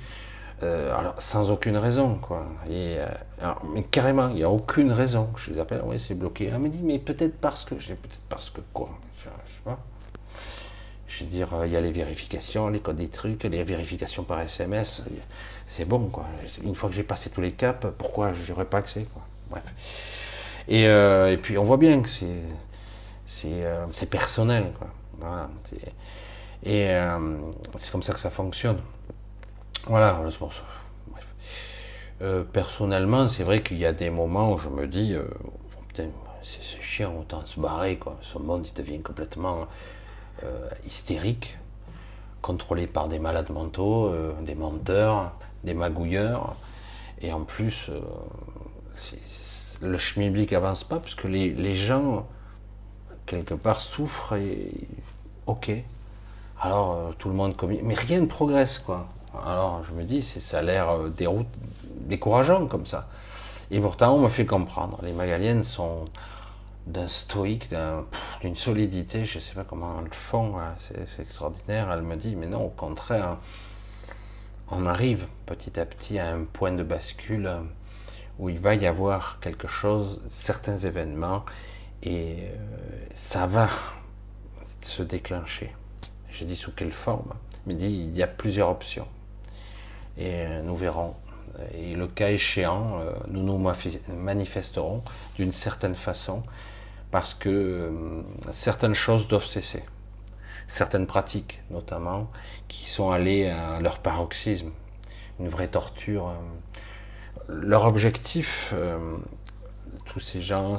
Euh, 0.62 0.96
alors, 0.96 1.20
sans 1.20 1.50
aucune 1.50 1.76
raison, 1.76 2.14
quoi. 2.14 2.46
Et, 2.68 2.96
euh, 2.98 3.52
mais 3.74 3.82
carrément, 3.82 4.28
il 4.28 4.36
n'y 4.36 4.44
a 4.44 4.50
aucune 4.50 4.92
raison. 4.92 5.30
Je 5.36 5.50
les 5.50 5.58
appelle, 5.58 5.82
oui, 5.84 5.98
c'est 5.98 6.14
bloqué. 6.14 6.46
Elle 6.46 6.60
me 6.60 6.68
dit, 6.68 6.80
mais 6.82 6.98
peut-être 6.98 7.38
parce 7.38 7.64
que. 7.64 7.78
Je 7.78 7.88
peut-être 7.88 8.22
parce 8.28 8.50
que 8.50 8.60
quoi? 8.72 8.90
Je, 9.18 9.24
sais 9.24 9.60
pas. 9.64 9.78
Je 11.08 11.24
veux 11.24 11.30
dire, 11.30 11.48
il 11.64 11.72
y 11.72 11.76
a 11.76 11.80
les 11.80 11.92
vérifications, 11.92 12.68
les 12.68 12.80
codes 12.80 12.96
des 12.96 13.08
trucs, 13.08 13.42
les 13.44 13.64
vérifications 13.64 14.22
par 14.22 14.40
SMS. 14.40 15.02
C'est 15.66 15.86
bon, 15.86 16.08
quoi. 16.08 16.26
Une 16.62 16.74
fois 16.74 16.88
que 16.88 16.94
j'ai 16.94 17.02
passé 17.02 17.30
tous 17.30 17.40
les 17.40 17.52
caps, 17.52 17.86
pourquoi 17.98 18.32
je 18.32 18.52
pas 18.52 18.78
accès, 18.78 19.06
quoi. 19.12 19.22
Bref. 19.50 19.64
Et, 20.68 20.86
euh, 20.88 21.32
et, 21.32 21.36
puis, 21.36 21.58
on 21.58 21.64
voit 21.64 21.76
bien 21.76 22.00
que 22.00 22.08
c'est 22.08 22.26
euh, 23.44 23.86
c'est 23.92 24.08
personnel. 24.08 24.72
Quoi. 24.78 25.48
et 26.62 26.88
euh, 26.90 27.36
c'est 27.76 27.90
comme 27.90 28.02
ça 28.02 28.12
que 28.12 28.20
ça 28.20 28.30
fonctionne. 28.30 28.78
Voilà, 29.86 30.18
euh, 32.22 32.44
personnellement, 32.44 33.28
c'est 33.28 33.42
vrai 33.42 33.62
qu'il 33.62 33.78
y 33.78 33.84
a 33.84 33.92
des 33.92 34.08
moments 34.08 34.52
où 34.52 34.58
je 34.58 34.68
me 34.68 34.86
dis, 34.86 35.16
c'est 36.42 36.80
chiant, 36.80 37.14
autant 37.18 37.44
se 37.44 37.58
barrer. 37.60 37.96
Quoi. 37.98 38.16
Ce 38.22 38.38
monde 38.38 38.66
il 38.66 38.74
devient 38.74 39.00
complètement 39.00 39.66
hystérique, 40.84 41.58
contrôlé 42.40 42.86
par 42.86 43.08
des 43.08 43.18
malades 43.18 43.50
mentaux, 43.50 44.12
des 44.42 44.54
menteurs, 44.54 45.32
des 45.64 45.74
magouilleurs. 45.74 46.56
Et 47.20 47.32
en 47.32 47.40
plus, 47.40 47.90
le 49.82 49.98
schmilblick 49.98 50.52
avance 50.52 50.84
pas, 50.84 50.98
parce 50.98 51.14
que 51.14 51.28
les, 51.28 51.50
les 51.50 51.74
gens 51.74 52.26
quelque 53.26 53.54
part 53.54 53.80
souffre 53.80 54.34
et 54.34 54.72
ok. 55.46 55.70
Alors 56.60 56.92
euh, 56.92 57.12
tout 57.18 57.28
le 57.28 57.34
monde 57.34 57.56
communique, 57.56 57.84
mais 57.84 57.94
rien 57.94 58.20
ne 58.20 58.26
progresse 58.26 58.78
quoi. 58.78 59.06
Alors 59.44 59.82
je 59.88 59.92
me 59.92 60.04
dis, 60.04 60.22
ça 60.22 60.58
a 60.58 60.62
l'air 60.62 60.90
euh, 60.90 61.12
décourageant 62.00 62.66
comme 62.66 62.86
ça. 62.86 63.08
Et 63.70 63.80
pourtant 63.80 64.14
on 64.14 64.20
me 64.20 64.28
fait 64.28 64.46
comprendre. 64.46 64.98
Les 65.02 65.12
Magaliennes 65.12 65.64
sont 65.64 66.04
d'un 66.86 67.08
stoïque, 67.08 67.70
d'une 68.42 68.56
solidité, 68.56 69.24
je 69.24 69.36
ne 69.36 69.40
sais 69.40 69.54
pas 69.54 69.64
comment 69.64 69.96
elles 69.98 70.04
le 70.04 70.10
font, 70.10 70.58
hein. 70.58 70.74
c'est 70.76 71.22
extraordinaire. 71.22 71.90
Elle 71.90 72.02
me 72.02 72.14
dit, 72.14 72.36
mais 72.36 72.46
non, 72.46 72.66
au 72.66 72.68
contraire, 72.68 73.38
on 74.70 74.86
arrive 74.86 75.26
petit 75.46 75.78
à 75.78 75.86
petit 75.86 76.18
à 76.18 76.32
un 76.32 76.44
point 76.44 76.72
de 76.72 76.82
bascule 76.82 77.50
où 78.38 78.48
il 78.48 78.58
va 78.58 78.74
y 78.74 78.86
avoir 78.86 79.38
quelque 79.40 79.68
chose, 79.68 80.20
certains 80.28 80.78
événements 80.78 81.44
et 82.02 82.36
euh, 82.40 83.06
ça 83.14 83.46
va 83.46 83.68
se 84.82 85.02
déclencher. 85.02 85.74
J'ai 86.30 86.44
dit 86.44 86.56
sous 86.56 86.72
quelle 86.72 86.92
forme 86.92 87.34
dit 87.72 87.86
il 87.86 88.16
y 88.16 88.22
a 88.22 88.26
plusieurs 88.26 88.68
options. 88.68 89.06
Et 90.18 90.46
euh, 90.46 90.62
nous 90.62 90.76
verrons. 90.76 91.14
Et 91.72 91.94
le 91.94 92.08
cas 92.08 92.30
échéant, 92.30 93.00
euh, 93.00 93.12
nous 93.28 93.42
nous 93.42 93.58
manifesterons 94.14 95.02
d'une 95.36 95.52
certaine 95.52 95.94
façon 95.94 96.42
parce 97.10 97.32
que 97.32 98.24
certaines 98.50 98.94
choses 98.94 99.28
doivent 99.28 99.46
cesser. 99.46 99.84
Certaines 100.68 101.06
pratiques, 101.06 101.60
notamment, 101.70 102.30
qui 102.68 102.88
sont 102.88 103.10
allées 103.10 103.48
à 103.48 103.80
leur 103.80 103.98
paroxysme, 103.98 104.70
une 105.38 105.48
vraie 105.48 105.68
torture. 105.68 106.32
Leur 107.48 107.84
objectif, 107.84 108.74
tous 110.06 110.20
ces 110.20 110.40
gens, 110.40 110.76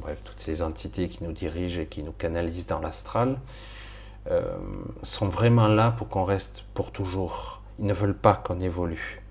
bref, 0.00 0.18
toutes 0.24 0.40
ces 0.40 0.62
entités 0.62 1.08
qui 1.08 1.24
nous 1.24 1.32
dirigent 1.32 1.80
et 1.80 1.86
qui 1.86 2.02
nous 2.02 2.12
canalisent 2.12 2.66
dans 2.66 2.80
l'astral, 2.80 3.38
euh, 4.30 4.42
sont 5.02 5.28
vraiment 5.28 5.66
là 5.66 5.92
pour 5.92 6.08
qu'on 6.08 6.24
reste 6.24 6.64
pour 6.74 6.92
toujours. 6.92 7.62
Ils 7.78 7.86
ne 7.86 7.94
veulent 7.94 8.16
pas 8.16 8.34
qu'on 8.34 8.60
évolue. 8.60 9.22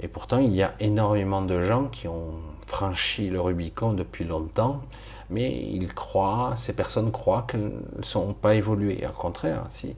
Et 0.00 0.08
pourtant, 0.08 0.38
il 0.38 0.54
y 0.54 0.62
a 0.62 0.74
énormément 0.80 1.42
de 1.42 1.60
gens 1.60 1.86
qui 1.86 2.08
ont 2.08 2.34
franchi 2.66 3.28
le 3.28 3.40
Rubicon 3.40 3.92
depuis 3.92 4.24
longtemps, 4.24 4.82
mais 5.30 5.50
ils 5.70 5.92
croient, 5.92 6.54
ces 6.56 6.72
personnes 6.72 7.12
croient 7.12 7.46
qu'elles 7.48 7.72
ne 7.96 8.02
sont 8.02 8.32
pas 8.34 8.54
évoluées. 8.54 9.06
Au 9.06 9.12
contraire, 9.12 9.64
si, 9.68 9.94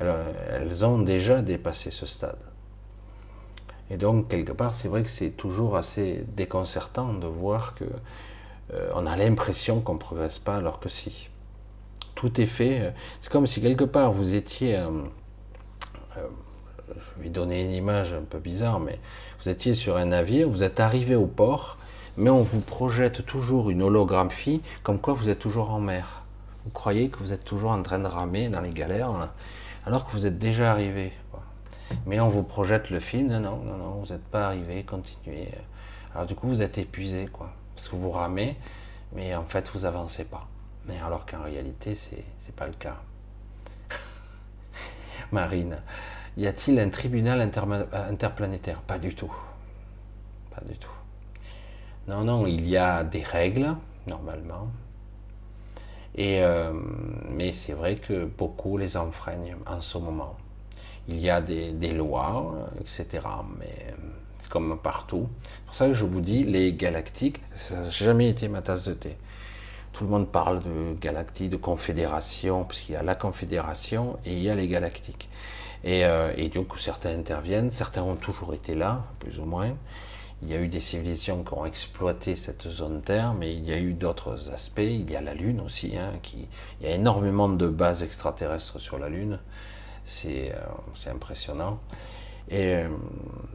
elles 0.00 0.84
ont 0.84 0.98
déjà 0.98 1.42
dépassé 1.42 1.90
ce 1.90 2.06
stade. 2.06 2.38
Et 3.90 3.96
donc, 3.96 4.28
quelque 4.28 4.52
part, 4.52 4.74
c'est 4.74 4.88
vrai 4.88 5.02
que 5.02 5.08
c'est 5.08 5.30
toujours 5.30 5.76
assez 5.76 6.24
déconcertant 6.36 7.14
de 7.14 7.26
voir 7.26 7.74
que 7.74 7.84
euh, 8.74 8.90
on 8.94 9.06
a 9.06 9.16
l'impression 9.16 9.80
qu'on 9.80 9.94
ne 9.94 9.98
progresse 9.98 10.38
pas, 10.38 10.56
alors 10.56 10.78
que 10.78 10.88
si. 10.88 11.28
Tout 12.14 12.40
est 12.40 12.46
fait. 12.46 12.80
Euh, 12.80 12.90
c'est 13.20 13.30
comme 13.30 13.46
si 13.46 13.62
quelque 13.62 13.84
part 13.84 14.12
vous 14.12 14.34
étiez. 14.34 14.76
Euh, 14.76 14.90
je 16.88 17.22
vais 17.22 17.28
donner 17.28 17.64
une 17.64 17.72
image 17.72 18.12
un 18.12 18.22
peu 18.22 18.38
bizarre, 18.38 18.80
mais 18.80 18.98
vous 19.40 19.48
étiez 19.48 19.74
sur 19.74 19.96
un 19.96 20.06
navire, 20.06 20.48
vous 20.48 20.62
êtes 20.62 20.80
arrivé 20.80 21.14
au 21.14 21.26
port, 21.26 21.78
mais 22.18 22.28
on 22.28 22.42
vous 22.42 22.60
projette 22.60 23.24
toujours 23.24 23.70
une 23.70 23.82
holographie 23.82 24.60
comme 24.82 24.98
quoi 24.98 25.14
vous 25.14 25.30
êtes 25.30 25.38
toujours 25.38 25.70
en 25.70 25.80
mer. 25.80 26.24
Vous 26.64 26.70
croyez 26.70 27.08
que 27.08 27.18
vous 27.18 27.32
êtes 27.32 27.44
toujours 27.44 27.70
en 27.70 27.82
train 27.82 27.98
de 27.98 28.06
ramer 28.06 28.50
dans 28.50 28.60
les 28.60 28.70
galères, 28.70 29.30
alors 29.86 30.06
que 30.06 30.12
vous 30.12 30.26
êtes 30.26 30.38
déjà 30.38 30.70
arrivé. 30.70 31.12
Mais 32.04 32.20
on 32.20 32.28
vous 32.28 32.42
projette 32.42 32.90
le 32.90 33.00
film, 33.00 33.28
non, 33.28 33.40
non, 33.40 33.78
non, 33.78 34.02
vous 34.04 34.12
n'êtes 34.12 34.24
pas 34.24 34.46
arrivé, 34.48 34.82
continuez. 34.82 35.48
Alors 36.14 36.26
du 36.26 36.34
coup, 36.34 36.48
vous 36.48 36.60
êtes 36.60 36.76
épuisé, 36.76 37.26
quoi 37.32 37.52
parce 37.78 37.88
que 37.88 37.94
vous 37.94 38.10
ramez, 38.10 38.56
mais 39.12 39.36
en 39.36 39.44
fait 39.44 39.70
vous 39.72 39.86
avancez 39.86 40.24
pas. 40.24 40.48
Mais 40.86 40.98
alors 40.98 41.24
qu'en 41.24 41.44
réalité, 41.44 41.94
c'est 41.94 42.16
n'est 42.16 42.52
pas 42.56 42.66
le 42.66 42.72
cas. 42.72 42.96
Marine, 45.32 45.80
y 46.36 46.48
a-t-il 46.48 46.80
un 46.80 46.88
tribunal 46.88 47.40
interplanétaire? 47.40 48.80
Pas 48.80 48.98
du 48.98 49.14
tout. 49.14 49.32
Pas 50.50 50.62
du 50.62 50.76
tout. 50.76 50.97
Non, 52.08 52.24
non, 52.24 52.46
il 52.46 52.66
y 52.66 52.78
a 52.78 53.04
des 53.04 53.22
règles, 53.22 53.76
normalement. 54.06 54.68
Et, 56.14 56.42
euh, 56.42 56.72
mais 57.28 57.52
c'est 57.52 57.74
vrai 57.74 57.96
que 57.96 58.24
beaucoup 58.24 58.78
les 58.78 58.96
enfreignent 58.96 59.56
en 59.66 59.82
ce 59.82 59.98
moment. 59.98 60.34
Il 61.06 61.18
y 61.18 61.28
a 61.28 61.42
des, 61.42 61.92
lois, 61.92 62.70
etc. 62.80 63.06
Mais 63.58 63.94
comme 64.48 64.78
partout. 64.78 65.28
C'est 65.42 65.64
pour 65.66 65.74
ça 65.74 65.88
que 65.88 65.94
je 65.94 66.06
vous 66.06 66.22
dis, 66.22 66.44
les 66.44 66.72
galactiques, 66.72 67.42
ça 67.54 67.76
n'a 67.76 67.90
jamais 67.90 68.30
été 68.30 68.48
ma 68.48 68.62
tasse 68.62 68.84
de 68.84 68.94
thé. 68.94 69.16
Tout 69.92 70.04
le 70.04 70.10
monde 70.10 70.28
parle 70.28 70.62
de 70.62 70.94
galactique, 70.98 71.50
de 71.50 71.56
confédération, 71.56 72.64
parce 72.64 72.80
qu'il 72.80 72.94
y 72.94 72.96
a 72.96 73.02
la 73.02 73.16
confédération 73.16 74.18
et 74.24 74.32
il 74.32 74.42
y 74.42 74.48
a 74.48 74.54
les 74.54 74.68
galactiques. 74.68 75.28
Et, 75.84 76.06
euh, 76.06 76.32
et 76.38 76.48
donc 76.48 76.78
certains 76.78 77.14
interviennent, 77.14 77.70
certains 77.70 78.02
ont 78.02 78.16
toujours 78.16 78.54
été 78.54 78.74
là, 78.74 79.04
plus 79.18 79.38
ou 79.38 79.44
moins. 79.44 79.74
Il 80.42 80.48
y 80.48 80.54
a 80.54 80.60
eu 80.60 80.68
des 80.68 80.80
civilisations 80.80 81.42
qui 81.42 81.52
ont 81.52 81.66
exploité 81.66 82.36
cette 82.36 82.68
zone 82.68 83.02
Terre, 83.02 83.34
mais 83.34 83.54
il 83.54 83.64
y 83.64 83.72
a 83.72 83.78
eu 83.78 83.92
d'autres 83.92 84.50
aspects. 84.52 84.78
Il 84.78 85.10
y 85.10 85.16
a 85.16 85.20
la 85.20 85.34
Lune 85.34 85.60
aussi, 85.60 85.96
hein, 85.96 86.12
qui, 86.22 86.46
il 86.80 86.86
y 86.86 86.90
a 86.90 86.94
énormément 86.94 87.48
de 87.48 87.68
bases 87.68 88.04
extraterrestres 88.04 88.80
sur 88.80 88.98
la 88.98 89.08
Lune. 89.08 89.40
C'est 90.04 90.54
euh, 90.54 91.10
impressionnant. 91.10 91.80
Et 92.48 92.76
euh, 92.76 92.88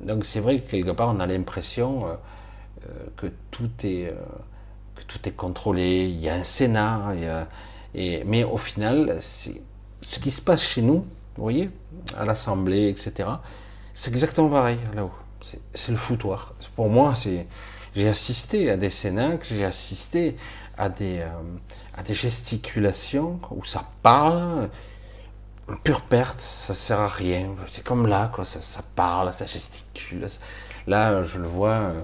donc 0.02 0.26
c'est 0.26 0.40
vrai 0.40 0.60
que 0.60 0.70
quelque 0.70 0.92
part 0.92 1.10
on 1.16 1.20
a 1.20 1.26
l'impression 1.26 2.06
euh, 2.06 2.90
que 3.16 3.28
tout 3.50 3.72
est 3.84 4.14
que 4.96 5.04
tout 5.08 5.28
est 5.28 5.36
contrôlé. 5.36 6.08
Il 6.08 6.20
y 6.22 6.30
a 6.30 6.36
un 6.36 6.44
Sénat, 6.44 7.14
et, 7.96 8.24
mais 8.26 8.44
au 8.44 8.58
final, 8.58 9.18
ce 9.22 10.20
qui 10.20 10.32
se 10.32 10.42
passe 10.42 10.62
chez 10.62 10.82
nous, 10.82 11.06
vous 11.36 11.44
voyez, 11.44 11.72
à 12.16 12.26
l'Assemblée, 12.26 12.90
etc. 12.90 13.30
C'est 13.94 14.12
exactement 14.12 14.50
pareil 14.50 14.78
là-haut. 14.96 15.23
C'est 15.74 15.91
le 15.91 15.98
foutoir. 15.98 16.54
Pour 16.76 16.89
moi, 16.89 17.16
c'est 17.16 17.46
j'ai 17.96 18.08
assisté 18.08 18.72
à 18.72 18.78
des 18.78 18.89
Sénats, 18.89 19.38
j'ai 19.44 19.66
assisté 19.66 20.36
à 20.78 20.89
des, 20.89 21.22
à 21.96 22.02
des 22.02 22.16
gesticulations 22.16 23.39
où 23.52 23.64
ça 23.64 23.86
parle, 24.02 24.70
pure 25.84 26.02
perte, 26.02 26.41
ça 26.41 26.74
sert 26.74 27.00
à 27.00 27.08
rien. 27.08 27.50
C'est 27.68 27.84
comme 27.84 28.08
là, 28.08 28.32
quoi, 28.34 28.46
ça, 28.46 28.82
parle, 28.96 29.32
ça 29.34 29.46
gesticule. 29.46 30.28
Là, 30.88 31.24
je 31.24 31.39
le 31.39 31.48
vois. 31.48 31.78
Euh, 31.78 32.02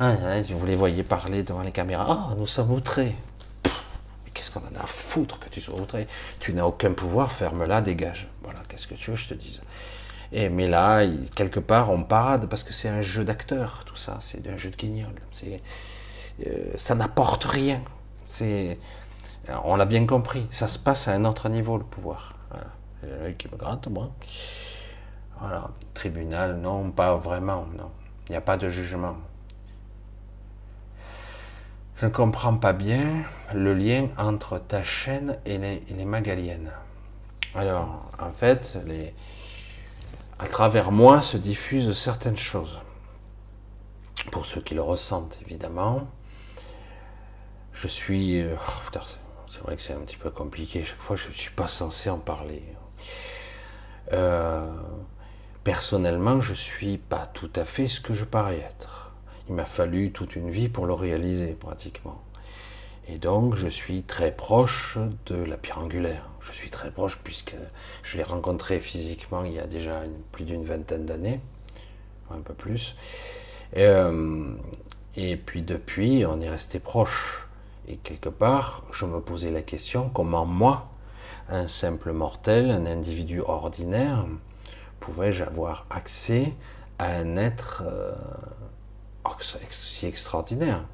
ah, 0.00 0.12
vous 0.48 0.66
les 0.66 0.76
voyez 0.76 1.02
parler 1.02 1.42
devant 1.42 1.62
les 1.62 1.72
caméras. 1.72 2.06
Ah, 2.08 2.34
nous 2.36 2.46
sommes 2.46 2.70
outrés. 2.70 3.14
Qu'est-ce 4.32 4.50
qu'on 4.50 4.60
en 4.60 4.80
a 4.80 4.84
à 4.84 4.86
foutre 4.86 5.40
que 5.40 5.48
tu 5.48 5.60
sois 5.60 5.74
outré? 5.74 6.06
Tu 6.38 6.52
n'as 6.52 6.64
aucun 6.64 6.92
pouvoir, 6.92 7.32
ferme-la, 7.32 7.80
dégage. 7.80 8.28
Voilà, 8.42 8.60
qu'est-ce 8.68 8.86
que 8.86 8.94
tu 8.94 9.10
veux 9.10 9.16
je 9.16 9.28
te 9.28 9.34
dise? 9.34 9.60
Et, 10.32 10.48
Mais 10.48 10.68
là, 10.68 11.04
quelque 11.34 11.60
part, 11.60 11.90
on 11.90 12.02
parade 12.02 12.46
parce 12.46 12.62
que 12.62 12.72
c'est 12.72 12.88
un 12.88 13.00
jeu 13.00 13.24
d'acteur, 13.24 13.84
tout 13.84 13.96
ça. 13.96 14.18
C'est 14.20 14.46
un 14.48 14.56
jeu 14.56 14.70
de 14.70 14.76
guignol. 14.76 15.12
Euh, 15.44 16.72
ça 16.76 16.94
n'apporte 16.94 17.44
rien. 17.44 17.80
C'est, 18.26 18.78
on 19.64 19.76
l'a 19.76 19.86
bien 19.86 20.06
compris. 20.06 20.46
Ça 20.50 20.68
se 20.68 20.78
passe 20.78 21.08
à 21.08 21.12
un 21.12 21.24
autre 21.24 21.48
niveau 21.48 21.76
le 21.76 21.84
pouvoir. 21.84 22.34
Voilà. 22.50 23.32
qui 23.32 23.48
me 23.48 23.56
gratte 23.56 23.88
moi. 23.88 24.10
Voilà. 25.40 25.70
Tribunal, 25.94 26.56
non, 26.56 26.90
pas 26.90 27.16
vraiment. 27.16 27.66
Non, 27.76 27.90
il 28.28 28.32
n'y 28.32 28.36
a 28.36 28.40
pas 28.40 28.56
de 28.56 28.68
jugement. 28.68 29.16
Je 31.96 32.06
ne 32.06 32.10
comprends 32.10 32.54
pas 32.54 32.72
bien 32.72 33.24
le 33.52 33.74
lien 33.74 34.08
entre 34.18 34.58
ta 34.58 34.84
chaîne 34.84 35.36
et 35.46 35.58
les 35.58 36.04
Magaliennes. 36.04 36.70
Alors, 37.56 38.08
en 38.20 38.30
fait, 38.30 38.78
les, 38.86 39.14
à 40.38 40.46
travers 40.46 40.92
moi 40.92 41.20
se 41.20 41.36
diffusent 41.36 41.92
certaines 41.92 42.36
choses. 42.36 42.80
Pour 44.30 44.46
ceux 44.46 44.60
qui 44.60 44.74
le 44.74 44.82
ressentent, 44.82 45.38
évidemment. 45.46 46.08
Je 47.72 47.88
suis. 47.88 48.42
Euh, 48.42 48.54
oh, 48.56 48.98
c'est 49.50 49.60
vrai 49.60 49.76
que 49.76 49.82
c'est 49.82 49.94
un 49.94 50.00
petit 50.00 50.16
peu 50.16 50.30
compliqué. 50.30 50.84
Chaque 50.84 51.00
fois, 51.00 51.16
je 51.16 51.28
ne 51.28 51.32
suis 51.32 51.52
pas 51.52 51.68
censé 51.68 52.10
en 52.10 52.18
parler. 52.18 52.62
Euh, 54.12 54.70
personnellement, 55.64 56.40
je 56.40 56.52
ne 56.52 56.56
suis 56.56 56.98
pas 56.98 57.26
tout 57.26 57.50
à 57.56 57.64
fait 57.64 57.88
ce 57.88 58.00
que 58.00 58.14
je 58.14 58.24
parais 58.24 58.58
être. 58.58 59.12
Il 59.48 59.54
m'a 59.54 59.64
fallu 59.64 60.12
toute 60.12 60.36
une 60.36 60.50
vie 60.50 60.68
pour 60.68 60.86
le 60.86 60.92
réaliser, 60.92 61.52
pratiquement. 61.52 62.22
Et 63.10 63.16
donc, 63.16 63.54
je 63.54 63.68
suis 63.68 64.02
très 64.02 64.30
proche 64.30 64.98
de 65.26 65.36
la 65.36 65.56
pierre 65.56 65.78
angulaire. 65.78 66.28
Je 66.42 66.52
suis 66.52 66.68
très 66.68 66.90
proche 66.90 67.18
puisque 67.24 67.56
je 68.02 68.18
l'ai 68.18 68.22
rencontré 68.22 68.80
physiquement 68.80 69.44
il 69.44 69.54
y 69.54 69.58
a 69.58 69.66
déjà 69.66 70.02
plus 70.30 70.44
d'une 70.44 70.64
vingtaine 70.64 71.06
d'années, 71.06 71.40
un 72.30 72.40
peu 72.40 72.52
plus. 72.52 72.96
Et, 73.72 73.84
euh, 73.84 74.52
et, 75.16 75.36
puis 75.36 75.62
depuis, 75.62 76.26
on 76.26 76.40
est 76.42 76.50
resté 76.50 76.78
proche. 76.78 77.48
Et 77.86 77.96
quelque 77.96 78.28
part, 78.28 78.84
je 78.92 79.06
me 79.06 79.20
posais 79.20 79.50
la 79.50 79.62
question 79.62 80.10
comment 80.10 80.44
moi, 80.44 80.90
un 81.48 81.66
simple 81.66 82.12
mortel, 82.12 82.70
un 82.70 82.84
individu 82.84 83.40
ordinaire, 83.40 84.26
pouvais-je 85.00 85.44
avoir 85.44 85.86
accès 85.88 86.52
à 86.98 87.06
un 87.06 87.36
être 87.36 87.84
euh, 87.86 88.12
si 89.70 90.06
extraordinaire? 90.06 90.84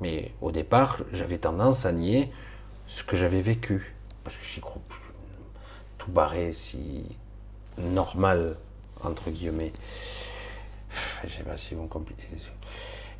Mais 0.00 0.32
au 0.40 0.50
départ, 0.50 0.98
j'avais 1.12 1.38
tendance 1.38 1.86
à 1.86 1.92
nier 1.92 2.32
ce 2.86 3.02
que 3.02 3.16
j'avais 3.16 3.42
vécu. 3.42 3.94
Parce 4.22 4.36
que 4.36 4.44
j'y 4.44 4.60
crois 4.60 4.80
tout 5.98 6.10
barré 6.10 6.52
si 6.52 7.04
normal, 7.78 8.56
entre 9.02 9.30
guillemets. 9.30 9.72
Je 11.24 11.34
sais 11.34 11.42
pas 11.42 11.56
si 11.56 11.74
vous 11.74 11.86
comprenez. 11.86 12.18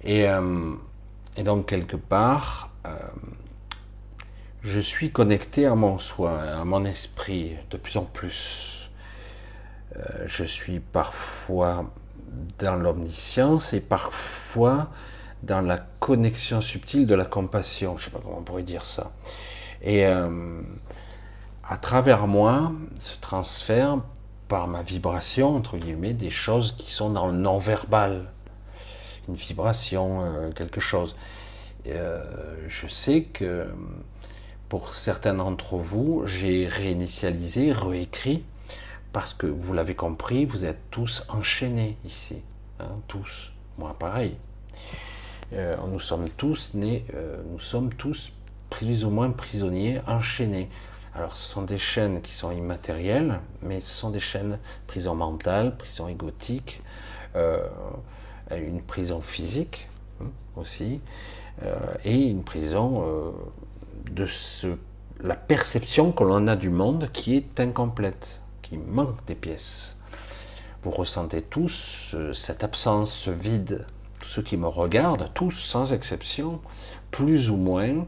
Et, 0.03 0.29
euh, 0.29 0.75
et 1.37 1.43
donc, 1.43 1.67
quelque 1.67 1.97
part, 1.97 2.71
euh, 2.87 2.91
je 4.63 4.81
suis 4.81 5.11
connecté 5.11 5.67
à 5.67 5.75
mon 5.75 5.99
soi, 5.99 6.41
à 6.41 6.65
mon 6.65 6.85
esprit 6.85 7.57
de 7.71 7.77
plus 7.77 7.97
en 7.97 8.05
plus. 8.05 8.91
Euh, 9.97 10.25
je 10.27 10.45
suis 10.45 10.81
parfois 10.81 11.91
dans 12.59 12.77
l'omniscience 12.77 13.73
et 13.73 13.81
parfois 13.81 14.89
dans 15.45 15.61
la 15.61 15.79
connexion 15.79 16.61
subtile 16.61 17.07
de 17.07 17.15
la 17.15 17.25
compassion. 17.25 17.97
Je 17.97 18.03
ne 18.03 18.05
sais 18.07 18.11
pas 18.11 18.21
comment 18.23 18.39
on 18.39 18.43
pourrait 18.43 18.63
dire 18.63 18.85
ça. 18.85 19.13
Et 19.83 20.07
euh, 20.07 20.61
à 21.63 21.77
travers 21.77 22.27
moi 22.27 22.73
se 22.99 23.19
transfère 23.19 23.99
par 24.49 24.69
ma 24.69 24.83
vibration, 24.83 25.57
entre 25.57 25.77
guillemets, 25.77 26.15
des 26.15 26.31
choses 26.31 26.73
qui 26.73 26.91
sont 26.93 27.11
dans 27.11 27.27
le 27.27 27.33
non-verbal. 27.33 28.31
Une 29.29 29.35
vibration, 29.35 30.23
euh, 30.25 30.53
quelque 30.53 30.81
chose. 30.81 31.17
Euh, 31.87 32.23
je 32.69 32.87
sais 32.87 33.23
que 33.23 33.67
pour 34.69 34.95
certains 34.95 35.35
d'entre 35.35 35.77
vous, 35.77 36.23
j'ai 36.25 36.67
réinitialisé, 36.67 37.73
réécrit, 37.73 38.45
parce 39.13 39.35
que 39.35 39.47
vous 39.47 39.73
l'avez 39.73 39.95
compris, 39.95 40.45
vous 40.45 40.65
êtes 40.65 40.81
tous 40.91 41.25
enchaînés 41.29 41.97
ici. 42.05 42.43
Hein, 42.81 43.01
tous. 43.07 43.53
Moi, 43.79 43.95
pareil. 43.99 44.37
Euh, 45.55 45.77
nous 45.87 46.01
sommes 46.01 46.29
tous 46.31 46.73
nés, 46.75 47.05
euh, 47.15 47.41
nous 47.49 47.61
sommes 47.61 47.93
tous 47.95 48.33
plus 48.71 49.05
ou 49.05 49.11
moins 49.11 49.31
prisonniers, 49.31 50.01
enchaînés. 50.07 50.69
Alors 51.15 51.37
ce 51.37 51.49
sont 51.49 51.63
des 51.63 51.79
chaînes 51.79 52.21
qui 52.23 52.33
sont 52.33 52.51
immatérielles, 52.51 53.39
mais 53.63 53.81
ce 53.81 53.93
sont 53.93 54.11
des 54.11 54.19
chaînes 54.19 54.59
prison 54.89 55.15
mentale, 55.15 55.77
prison 55.77 56.09
égotique, 56.09 56.83
euh, 57.37 57.61
une 58.51 58.83
prison 58.83 59.21
physique 59.21 59.89
hein, 60.21 60.27
aussi, 60.57 61.01
et 62.05 62.17
une 62.17 62.43
prison 62.43 63.33
de 64.11 64.27
ce, 64.27 64.77
la 65.23 65.37
perception 65.37 66.11
que 66.11 66.25
l'on 66.25 66.49
a 66.49 66.57
du 66.57 66.69
monde 66.69 67.11
qui 67.13 67.37
est 67.37 67.61
incomplète, 67.61 68.41
qui 68.61 68.77
manque 68.77 69.25
des 69.27 69.37
pièces. 69.37 69.97
Vous 70.83 70.91
ressentez 70.91 71.43
tous 71.43 72.17
cette 72.33 72.65
absence, 72.65 73.13
ce 73.13 73.31
vide 73.31 73.87
ceux 74.25 74.43
qui 74.43 74.57
me 74.57 74.69
regardent, 74.69 75.31
tous 75.35 75.53
sans 75.53 75.93
exception, 75.93 76.61
plus 77.11 77.51
ou 77.51 77.57
moins, 77.57 78.05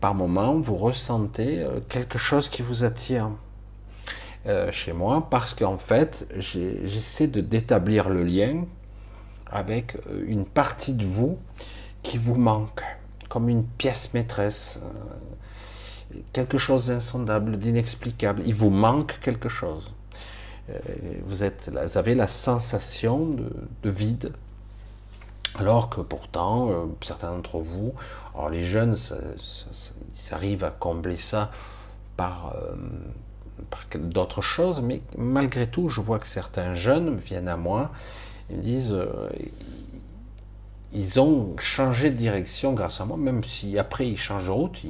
par 0.00 0.14
moment, 0.14 0.58
vous 0.60 0.76
ressentez 0.76 1.58
euh, 1.58 1.80
quelque 1.88 2.18
chose 2.18 2.48
qui 2.48 2.62
vous 2.62 2.84
attire 2.84 3.30
euh, 4.46 4.70
chez 4.70 4.92
moi, 4.92 5.26
parce 5.28 5.54
qu'en 5.54 5.78
fait, 5.78 6.26
j'essaie 6.36 7.26
de 7.26 7.40
d'établir 7.40 8.08
le 8.08 8.22
lien 8.22 8.64
avec 9.50 9.96
euh, 9.96 10.24
une 10.26 10.44
partie 10.44 10.94
de 10.94 11.04
vous 11.04 11.38
qui 12.02 12.16
vous 12.16 12.36
manque, 12.36 12.82
comme 13.28 13.48
une 13.48 13.64
pièce 13.64 14.14
maîtresse, 14.14 14.80
quelque 16.32 16.58
chose 16.58 16.86
d'insondable, 16.86 17.58
d'inexplicable. 17.58 18.42
Il 18.46 18.54
vous 18.54 18.70
manque 18.70 19.18
quelque 19.20 19.48
chose. 19.48 19.92
Vous 21.26 21.42
avez 21.42 22.14
la 22.14 22.26
sensation 22.26 23.36
de 23.82 23.90
vide, 23.90 24.32
alors 25.56 25.88
que 25.88 26.00
pourtant, 26.00 26.70
euh, 26.70 26.86
certains 27.00 27.32
d'entre 27.32 27.58
vous, 27.58 27.92
alors 28.34 28.50
les 28.50 28.64
jeunes, 28.64 28.96
ça, 28.96 29.16
ils 29.36 30.34
arrivent 30.34 30.64
à 30.64 30.70
combler 30.70 31.16
ça 31.16 31.50
par, 32.16 32.54
euh, 32.56 32.74
d'autres 33.98 34.42
choses, 34.42 34.80
mais 34.80 35.02
malgré 35.16 35.66
tout, 35.66 35.88
je 35.88 36.00
vois 36.00 36.18
que 36.18 36.26
certains 36.26 36.74
jeunes 36.74 37.16
viennent 37.16 37.48
à 37.48 37.56
moi 37.56 37.90
et 38.50 38.54
me 38.54 38.62
disent, 38.62 38.92
euh, 38.92 39.28
ils 40.92 41.20
ont 41.20 41.54
changé 41.58 42.10
de 42.10 42.16
direction 42.16 42.72
grâce 42.72 43.00
à 43.00 43.04
moi, 43.04 43.16
même 43.16 43.44
si 43.44 43.78
après 43.78 44.08
ils 44.08 44.16
changent 44.16 44.46
de 44.46 44.50
route, 44.50 44.80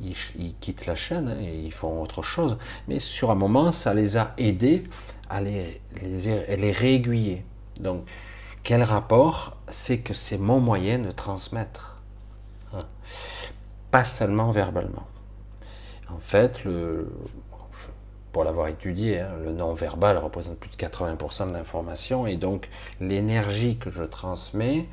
ils, 0.00 0.54
quittent 0.60 0.86
la 0.86 0.94
chaîne 0.94 1.28
hein, 1.28 1.40
et 1.40 1.58
ils 1.58 1.72
font 1.72 2.02
autre 2.02 2.22
chose. 2.22 2.58
Mais 2.86 2.98
sur 3.00 3.30
un 3.30 3.34
moment, 3.34 3.72
ça 3.72 3.92
les 3.92 4.16
a 4.16 4.34
aidés 4.38 4.84
à 5.28 5.40
les, 5.40 5.80
les, 6.02 6.56
les 6.56 6.72
réaiguiller. 6.72 7.44
Donc, 7.80 8.04
quel 8.66 8.82
rapport 8.82 9.56
C'est 9.68 10.00
que 10.00 10.12
c'est 10.12 10.38
mon 10.38 10.58
moyen 10.58 10.98
de 10.98 11.12
transmettre. 11.12 11.98
Hein? 12.74 12.80
Pas 13.92 14.02
seulement 14.02 14.50
verbalement. 14.50 15.06
En 16.10 16.18
fait, 16.18 16.64
le, 16.64 17.08
pour 18.32 18.42
l'avoir 18.42 18.66
étudié, 18.66 19.20
hein, 19.20 19.30
le 19.44 19.52
non-verbal 19.52 20.18
représente 20.18 20.58
plus 20.58 20.68
de 20.68 20.74
80% 20.74 21.46
de 21.46 21.52
l'information 21.52 22.26
et 22.26 22.36
donc 22.36 22.68
l'énergie 23.00 23.76
que 23.76 23.92
je 23.92 24.02
transmets 24.02 24.88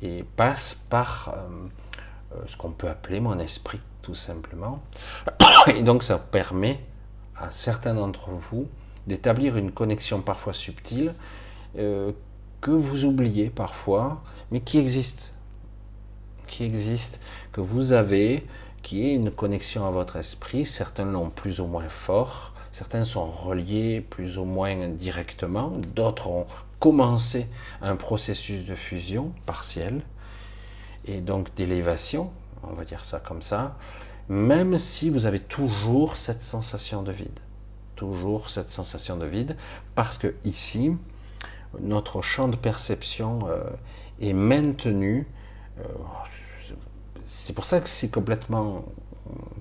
et 0.00 0.22
passe 0.36 0.74
par 0.88 1.34
euh, 1.34 2.36
euh, 2.36 2.42
ce 2.46 2.56
qu'on 2.56 2.70
peut 2.70 2.88
appeler 2.88 3.18
mon 3.18 3.40
esprit, 3.40 3.80
tout 4.00 4.14
simplement. 4.14 4.80
Et 5.66 5.82
donc 5.82 6.04
ça 6.04 6.18
permet 6.18 6.78
à 7.36 7.50
certains 7.50 7.94
d'entre 7.94 8.30
vous 8.30 8.68
d'établir 9.08 9.56
une 9.56 9.72
connexion 9.72 10.20
parfois 10.20 10.52
subtile 10.52 11.14
euh, 11.78 12.12
que 12.60 12.70
vous 12.70 13.04
oubliez 13.04 13.50
parfois, 13.50 14.22
mais 14.50 14.60
qui 14.60 14.78
existe, 14.78 15.32
qui 16.46 16.64
existe, 16.64 17.20
que 17.52 17.60
vous 17.60 17.92
avez, 17.92 18.46
qui 18.82 19.06
est 19.06 19.14
une 19.14 19.30
connexion 19.30 19.86
à 19.86 19.90
votre 19.90 20.16
esprit. 20.16 20.64
Certains 20.64 21.04
l'ont 21.04 21.30
plus 21.30 21.60
ou 21.60 21.66
moins 21.66 21.88
fort, 21.88 22.54
certains 22.72 23.04
sont 23.04 23.26
reliés 23.26 24.00
plus 24.00 24.38
ou 24.38 24.44
moins 24.44 24.88
directement, 24.88 25.72
d'autres 25.94 26.28
ont 26.28 26.46
commencé 26.80 27.48
un 27.82 27.96
processus 27.96 28.64
de 28.64 28.74
fusion 28.74 29.32
partielle 29.46 30.02
et 31.06 31.20
donc 31.20 31.54
d'élévation, 31.54 32.30
on 32.62 32.74
va 32.74 32.84
dire 32.84 33.04
ça 33.04 33.20
comme 33.20 33.42
ça, 33.42 33.76
même 34.28 34.78
si 34.78 35.10
vous 35.10 35.26
avez 35.26 35.40
toujours 35.40 36.16
cette 36.16 36.42
sensation 36.42 37.02
de 37.02 37.12
vide, 37.12 37.40
toujours 37.96 38.50
cette 38.50 38.70
sensation 38.70 39.16
de 39.16 39.24
vide, 39.24 39.56
parce 39.94 40.18
que 40.18 40.34
ici, 40.44 40.92
notre 41.80 42.22
champ 42.22 42.48
de 42.48 42.56
perception 42.56 43.40
euh, 43.48 43.64
est 44.20 44.32
maintenu. 44.32 45.26
Euh, 45.78 45.82
c'est 47.24 47.52
pour 47.52 47.64
ça 47.64 47.80
que 47.80 47.88
c'est 47.88 48.10
complètement 48.10 48.84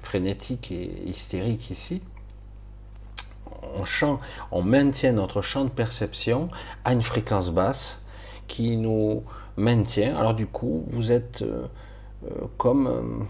frénétique 0.01 0.71
et 0.71 1.03
hystérique 1.07 1.69
ici. 1.69 2.01
On, 3.75 4.19
on 4.51 4.61
maintient 4.61 5.11
notre 5.11 5.41
champ 5.41 5.65
de 5.65 5.69
perception 5.69 6.49
à 6.85 6.93
une 6.93 7.01
fréquence 7.01 7.49
basse 7.51 8.03
qui 8.47 8.77
nous 8.77 9.23
maintient. 9.57 10.15
Alors 10.17 10.33
du 10.33 10.47
coup, 10.47 10.85
vous 10.89 11.11
êtes 11.11 11.41
euh, 11.41 11.67
comme 12.57 13.27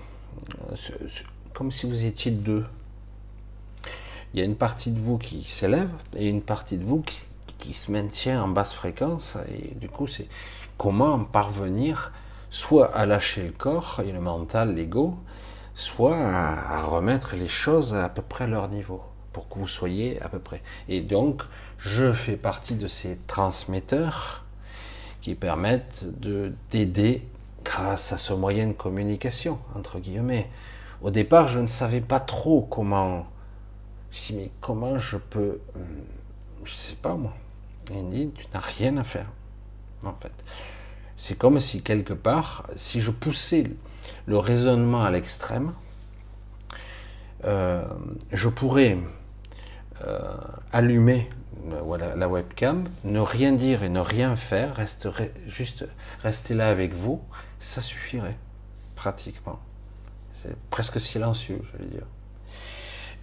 comme 1.54 1.72
si 1.72 1.88
vous 1.88 2.06
étiez 2.06 2.32
deux. 2.32 2.66
Il 4.34 4.40
y 4.40 4.44
a 4.44 4.46
une 4.46 4.56
partie 4.56 4.92
de 4.92 5.00
vous 5.00 5.18
qui 5.18 5.44
s'élève 5.44 5.90
et 6.16 6.28
une 6.28 6.42
partie 6.42 6.78
de 6.78 6.84
vous 6.84 7.02
qui, 7.02 7.22
qui 7.58 7.74
se 7.74 7.92
maintient 7.92 8.44
en 8.44 8.48
basse 8.48 8.74
fréquence. 8.74 9.38
Et 9.52 9.76
du 9.76 9.90
coup, 9.90 10.08
c'est 10.08 10.28
comment 10.78 11.20
parvenir 11.20 12.12
soit 12.50 12.96
à 12.96 13.06
lâcher 13.06 13.44
le 13.44 13.52
corps 13.52 14.02
et 14.06 14.12
le 14.12 14.20
mental, 14.20 14.74
l'ego, 14.76 15.18
soit 15.74 16.18
à, 16.18 16.84
remettre 16.84 17.36
les 17.36 17.48
choses 17.48 17.96
à 17.96 18.10
peu 18.10 18.22
près 18.22 18.46
à 18.46 18.48
leur 18.48 18.70
niveau, 18.70 19.02
pour 19.34 19.48
que 19.50 19.60
vous 19.60 19.68
soyez 19.68 20.22
à 20.22 20.30
peu 20.30 20.40
près. 20.40 20.62
Et 20.90 21.02
donc, 21.02 21.44
je 21.78 22.14
fais 22.14 22.38
partie 22.38 22.76
de 22.76 22.88
ces 22.88 23.18
transmetteurs 23.28 24.44
qui 25.22 25.36
permettent 25.36 26.06
de 26.20 26.54
d'aider 26.72 27.28
grâce 27.64 28.14
à 28.14 28.18
ce 28.18 28.34
moyen 28.34 28.68
de 28.68 28.74
communication, 28.74 29.60
entre 29.76 30.00
guillemets. 30.00 30.50
Au 31.02 31.12
départ, 31.12 31.48
je 31.48 31.60
ne 31.60 31.68
savais 31.68 32.02
pas 32.02 32.20
trop 32.20 32.62
comment. 32.62 33.28
Je 34.12 34.34
me 34.34 34.40
mais 34.40 34.52
comment 34.62 34.98
je 34.98 35.18
peux. 35.18 35.60
Hum, 35.76 35.82
je 36.64 36.74
sais 36.74 36.96
pas 36.96 37.14
moi. 37.14 37.34
Il 37.92 38.10
dit, 38.10 38.32
tu 38.38 38.46
n'as 38.54 38.60
rien 38.60 38.98
à 38.98 39.04
faire. 39.04 39.28
En 40.04 40.14
fait. 40.14 40.32
C'est 41.18 41.38
comme 41.38 41.60
si 41.60 41.82
quelque 41.82 42.14
part, 42.14 42.68
si 42.76 43.02
je 43.02 43.12
poussais 43.12 43.72
le 44.28 44.38
raisonnement 44.38 45.04
à 45.04 45.12
l'extrême, 45.12 45.74
euh, 47.46 47.84
je 48.32 48.50
pourrais 48.50 48.98
euh, 50.06 50.36
allumer 50.72 51.30
la 52.18 52.30
webcam, 52.30 52.86
ne 53.04 53.20
rien 53.20 53.52
dire 53.52 53.84
et 53.84 53.90
ne 53.90 54.00
rien 54.00 54.36
faire, 54.36 54.80
juste 55.48 55.86
rester 56.22 56.54
là 56.54 56.70
avec 56.70 56.94
vous, 56.94 57.22
ça 57.60 57.82
suffirait, 57.82 58.38
pratiquement. 58.96 59.60
C'est 60.42 60.56
presque 60.70 61.02
silencieux, 61.02 61.60
je 61.74 61.78
vais 61.78 61.90
dire. 61.90 62.06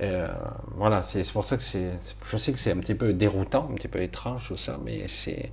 Euh, 0.01 0.29
voilà, 0.73 1.03
c'est 1.03 1.31
pour 1.33 1.45
ça 1.45 1.57
que 1.57 1.63
c'est. 1.63 1.93
Je 2.27 2.37
sais 2.37 2.53
que 2.53 2.59
c'est 2.59 2.73
un 2.73 2.79
petit 2.79 2.95
peu 2.95 3.13
déroutant, 3.13 3.69
un 3.71 3.75
petit 3.75 3.89
peu 3.89 4.03
étrange 4.03 4.49
tout 4.49 4.57
ça, 4.57 4.79
mais 4.85 5.07
c'est. 5.09 5.53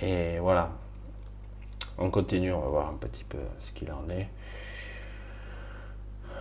Et 0.00 0.38
voilà. 0.38 0.70
On 1.98 2.10
continue, 2.10 2.52
on 2.52 2.60
va 2.60 2.68
voir 2.68 2.88
un 2.90 2.94
petit 2.94 3.24
peu 3.24 3.38
ce 3.58 3.72
qu'il 3.72 3.90
en 3.90 4.08
est. 4.08 4.28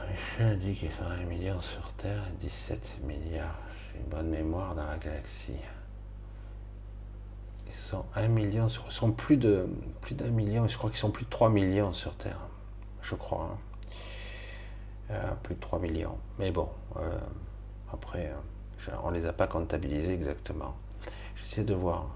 Michel 0.09 0.59
dit 0.59 0.73
qu'il 0.73 0.89
a 1.01 1.11
un 1.11 1.25
million 1.25 1.59
sur 1.59 1.91
Terre 1.93 2.23
et 2.29 2.45
17 2.45 2.99
milliards. 3.03 3.59
J'ai 3.91 3.99
une 3.99 4.05
bonne 4.05 4.29
mémoire 4.29 4.75
dans 4.75 4.85
la 4.85 4.97
galaxie. 4.97 5.53
Ils 7.65 7.73
sont 7.73 8.05
un 8.15 8.27
million 8.27 8.69
sur. 8.69 8.85
Ils 8.87 8.91
sont 8.91 9.11
plus 9.11 9.37
de 9.37 9.67
plus 10.01 10.15
d'un 10.15 10.29
million, 10.29 10.67
je 10.67 10.77
crois 10.77 10.91
qu'ils 10.91 10.99
sont 10.99 11.11
plus 11.11 11.25
de 11.25 11.29
3 11.29 11.49
millions 11.49 11.91
sur 11.91 12.15
Terre. 12.15 12.39
Je 13.01 13.15
crois. 13.15 13.49
Hein. 13.53 13.66
Euh, 15.09 15.31
plus 15.41 15.55
de 15.55 15.61
3 15.61 15.79
millions. 15.79 16.17
Mais 16.37 16.51
bon, 16.51 16.67
euh, 16.97 17.17
après, 17.93 18.25
euh, 18.89 18.91
on 19.03 19.11
ne 19.11 19.15
les 19.15 19.25
a 19.25 19.31
pas 19.31 19.47
comptabilisés 19.47 20.13
exactement. 20.13 20.75
J'essaie 21.35 21.63
de 21.63 21.73
voir. 21.73 22.07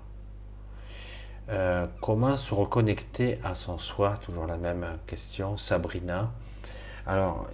comment 2.02 2.38
se 2.38 2.54
reconnecter 2.54 3.40
à 3.44 3.56
son 3.56 3.78
soi 3.78 4.18
Toujours 4.24 4.46
la 4.46 4.58
même 4.58 4.86
question. 5.08 5.58
Sabrina. 5.58 6.32
Alors, 7.06 7.48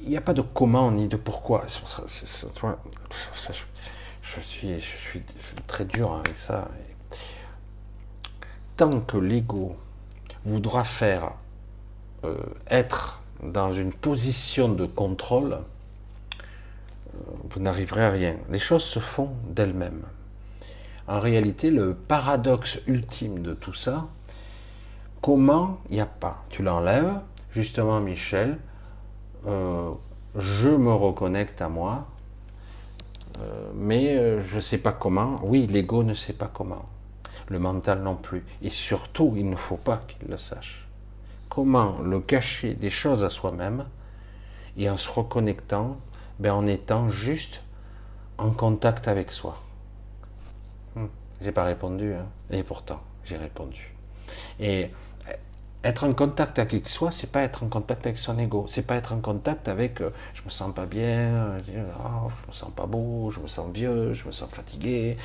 il 0.00 0.08
n'y 0.08 0.16
a 0.16 0.20
pas 0.20 0.34
de 0.34 0.42
comment 0.42 0.90
ni 0.90 1.08
de 1.08 1.16
pourquoi. 1.16 1.64
je, 1.66 1.72
suis, 4.40 4.80
je 4.80 4.96
suis 4.96 5.22
très 5.66 5.84
dur 5.84 6.14
avec 6.14 6.36
ça. 6.36 6.68
Tant 8.76 9.00
que 9.00 9.16
l'ego 9.16 9.76
voudra 10.44 10.84
faire 10.84 11.32
être 12.68 13.23
dans 13.42 13.72
une 13.72 13.92
position 13.92 14.68
de 14.68 14.86
contrôle, 14.86 15.52
euh, 15.52 17.18
vous 17.50 17.60
n'arriverez 17.60 18.04
à 18.04 18.10
rien. 18.10 18.36
Les 18.50 18.58
choses 18.58 18.84
se 18.84 18.98
font 18.98 19.30
d'elles-mêmes. 19.48 20.02
En 21.06 21.20
réalité, 21.20 21.70
le 21.70 21.94
paradoxe 21.94 22.80
ultime 22.86 23.42
de 23.42 23.52
tout 23.52 23.74
ça, 23.74 24.06
comment 25.20 25.78
il 25.90 25.96
n'y 25.96 26.00
a 26.00 26.06
pas? 26.06 26.44
Tu 26.48 26.62
l'enlèves, 26.62 27.12
justement 27.52 28.00
Michel, 28.00 28.58
euh, 29.46 29.90
je 30.36 30.68
me 30.68 30.92
reconnecte 30.92 31.60
à 31.60 31.68
moi, 31.68 32.06
euh, 33.38 33.70
mais 33.74 34.42
je 34.42 34.56
ne 34.56 34.60
sais 34.60 34.78
pas 34.78 34.92
comment. 34.92 35.40
Oui, 35.42 35.66
l'ego 35.66 36.02
ne 36.02 36.14
sait 36.14 36.32
pas 36.32 36.50
comment. 36.52 36.86
Le 37.48 37.58
mental 37.58 38.00
non 38.00 38.16
plus. 38.16 38.42
Et 38.62 38.70
surtout, 38.70 39.34
il 39.36 39.50
ne 39.50 39.56
faut 39.56 39.76
pas 39.76 40.02
qu'il 40.08 40.28
le 40.28 40.38
sache 40.38 40.83
comment 41.54 41.98
le 42.02 42.20
cacher 42.20 42.74
des 42.74 42.90
choses 42.90 43.22
à 43.24 43.30
soi-même 43.30 43.86
et 44.76 44.90
en 44.90 44.96
se 44.96 45.10
reconnectant, 45.10 45.98
ben 46.38 46.52
en 46.52 46.66
étant 46.66 47.08
juste 47.08 47.62
en 48.38 48.50
contact 48.50 49.06
avec 49.06 49.30
soi. 49.30 49.56
Hmm. 50.96 51.06
J'ai 51.40 51.52
pas 51.52 51.64
répondu, 51.64 52.12
hein. 52.14 52.26
et 52.50 52.62
pourtant 52.62 53.00
j'ai 53.24 53.36
répondu. 53.36 53.94
Et 54.58 54.90
être 55.84 56.04
en 56.04 56.14
contact 56.14 56.58
avec 56.58 56.88
soi, 56.88 57.10
c'est 57.10 57.30
pas 57.30 57.42
être 57.42 57.62
en 57.62 57.68
contact 57.68 58.06
avec 58.06 58.18
son 58.18 58.38
ego, 58.38 58.66
c'est 58.68 58.86
pas 58.86 58.96
être 58.96 59.12
en 59.12 59.20
contact 59.20 59.68
avec 59.68 60.00
euh, 60.00 60.10
je 60.32 60.42
me 60.42 60.50
sens 60.50 60.74
pas 60.74 60.86
bien, 60.86 61.58
je, 61.66 61.72
oh, 62.00 62.30
je 62.42 62.48
me 62.48 62.52
sens 62.52 62.70
pas 62.74 62.86
beau, 62.86 63.30
je 63.30 63.40
me 63.40 63.48
sens 63.48 63.70
vieux, 63.70 64.14
je 64.14 64.24
me 64.24 64.32
sens 64.32 64.48
fatigué, 64.50 65.18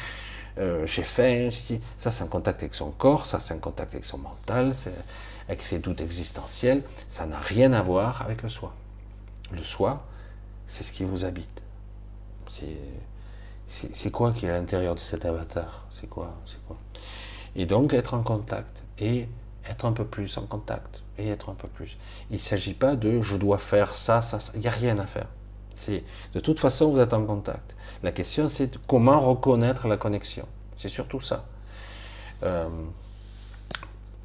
euh, 0.57 0.85
j'ai 0.85 1.03
faim. 1.03 1.49
Ça, 1.97 2.11
c'est 2.11 2.23
un 2.23 2.27
contact 2.27 2.61
avec 2.61 2.75
son 2.75 2.91
corps, 2.91 3.25
ça, 3.25 3.39
c'est 3.39 3.53
un 3.53 3.59
contact 3.59 3.93
avec 3.93 4.05
son 4.05 4.17
mental, 4.17 4.73
avec 5.49 5.61
ses 5.61 5.79
doutes 5.79 5.99
existentiels. 5.99 6.83
Ça 7.09 7.25
n'a 7.25 7.39
rien 7.39 7.73
à 7.73 7.81
voir 7.81 8.21
avec 8.21 8.43
le 8.43 8.49
soi. 8.49 8.73
Le 9.51 9.63
soi, 9.63 10.05
c'est 10.67 10.83
ce 10.83 10.93
qui 10.93 11.03
vous 11.03 11.25
habite. 11.25 11.63
C'est 13.67 14.11
quoi 14.11 14.31
qui 14.31 14.45
est 14.45 14.49
à 14.49 14.53
l'intérieur 14.53 14.95
de 14.95 14.99
cet 14.99 15.25
avatar? 15.25 15.87
C'est 15.91 16.07
quoi? 16.07 16.33
Quoi? 16.67 16.77
Et 17.55 17.65
donc, 17.65 17.93
être 17.93 18.13
en 18.13 18.21
contact 18.21 18.83
et 18.99 19.27
être 19.67 19.85
un 19.85 19.91
peu 19.91 20.05
plus 20.05 20.37
en 20.37 20.43
contact 20.43 21.01
et 21.17 21.29
être 21.29 21.49
un 21.49 21.55
peu 21.55 21.67
plus. 21.67 21.97
Il 22.29 22.35
ne 22.35 22.39
s'agit 22.39 22.73
pas 22.73 22.95
de 22.95 23.21
je 23.21 23.35
dois 23.35 23.57
faire 23.57 23.95
ça, 23.95 24.21
ça, 24.21 24.39
ça. 24.39 24.51
Il 24.55 24.61
n'y 24.61 24.67
a 24.67 24.71
rien 24.71 24.97
à 24.99 25.05
faire. 25.05 25.27
De 26.33 26.39
toute 26.39 26.59
façon 26.59 26.91
vous 26.91 26.99
êtes 26.99 27.13
en 27.13 27.25
contact. 27.25 27.75
La 28.03 28.11
question 28.11 28.49
c'est 28.49 28.77
comment 28.85 29.19
reconnaître 29.19 29.87
la 29.87 29.97
connexion. 29.97 30.45
C'est 30.77 30.89
surtout 30.89 31.21
ça. 31.21 31.45
Euh, 32.43 32.67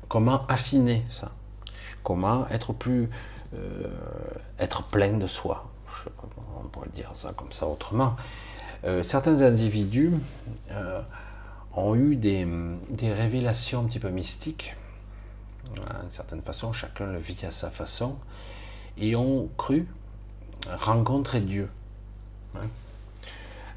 comment 0.08 0.46
affiner 0.46 1.04
ça? 1.08 1.32
Comment 2.02 2.46
être 2.48 2.72
plus 2.72 3.08
euh, 3.54 3.88
être 4.58 4.82
plein 4.84 5.12
de 5.12 5.26
soi? 5.26 5.70
On 6.58 6.68
pourrait 6.68 6.90
dire 6.94 7.12
ça 7.14 7.32
comme 7.34 7.52
ça 7.52 7.66
autrement. 7.66 8.16
Euh, 8.84 9.02
certains 9.02 9.42
individus 9.42 10.12
ont 11.76 11.94
eu 11.94 12.16
des, 12.16 12.46
des, 12.90 13.12
révélations 13.12 13.80
un 13.80 13.84
petit 13.84 13.98
peu 13.98 14.10
mystiques. 14.10 14.76
D'une 15.74 16.10
certaine 16.10 16.42
façon, 16.42 16.72
chacun 16.72 17.06
le 17.06 17.18
vit 17.18 17.38
à 17.44 17.50
sa 17.50 17.70
façon, 17.70 18.16
et 18.98 19.16
ont 19.16 19.48
cru 19.56 19.86
rencontrer 20.68 21.40
Dieu. 21.40 21.68
Hein. 22.56 22.66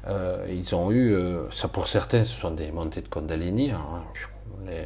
Euh, 0.06 0.46
ils 0.48 0.74
ont 0.74 0.90
eu, 0.90 1.12
euh, 1.12 1.50
ça 1.50 1.68
pour 1.68 1.88
certains, 1.88 2.24
ce 2.24 2.40
sont 2.40 2.52
des 2.52 2.70
montées 2.70 3.02
de 3.02 3.08
Kundalini, 3.08 3.72
hein, 3.72 4.02
les 4.66 4.84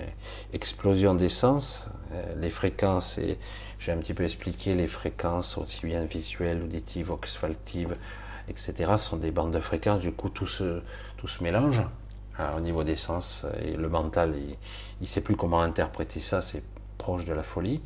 explosions 0.53 1.15
d'essence, 1.15 1.91
euh, 2.13 2.35
les 2.41 2.51
fréquences, 2.51 3.19
et 3.19 3.39
j'ai 3.79 3.93
un 3.93 3.99
petit 3.99 4.15
peu 4.15 4.25
expliqué 4.25 4.75
les 4.75 4.87
fréquences 4.87 5.59
aussi 5.59 5.87
bien 5.87 6.05
visuelles, 6.05 6.63
auditives, 6.63 7.11
olfactives, 7.11 7.97
etc. 8.49 8.93
sont 8.97 9.17
des 9.17 9.31
bandes 9.31 9.53
de 9.53 9.61
fréquences, 9.61 10.01
du 10.01 10.13
coup 10.13 10.29
tout 10.29 10.47
se, 10.47 10.83
tout 11.17 11.29
se 11.29 11.43
mélange 11.43 11.83
au 12.57 12.61
niveau 12.61 12.83
des 12.83 12.97
sens, 12.97 13.47
et 13.63 13.77
le 13.77 13.89
mental, 13.89 14.35
il 14.37 14.57
ne 15.01 15.07
sait 15.07 15.21
plus 15.21 15.37
comment 15.37 15.61
interpréter 15.61 16.21
ça, 16.21 16.41
c'est 16.41 16.65
proche 16.99 17.25
de 17.25 17.33
la 17.33 17.43
folie. 17.43 17.81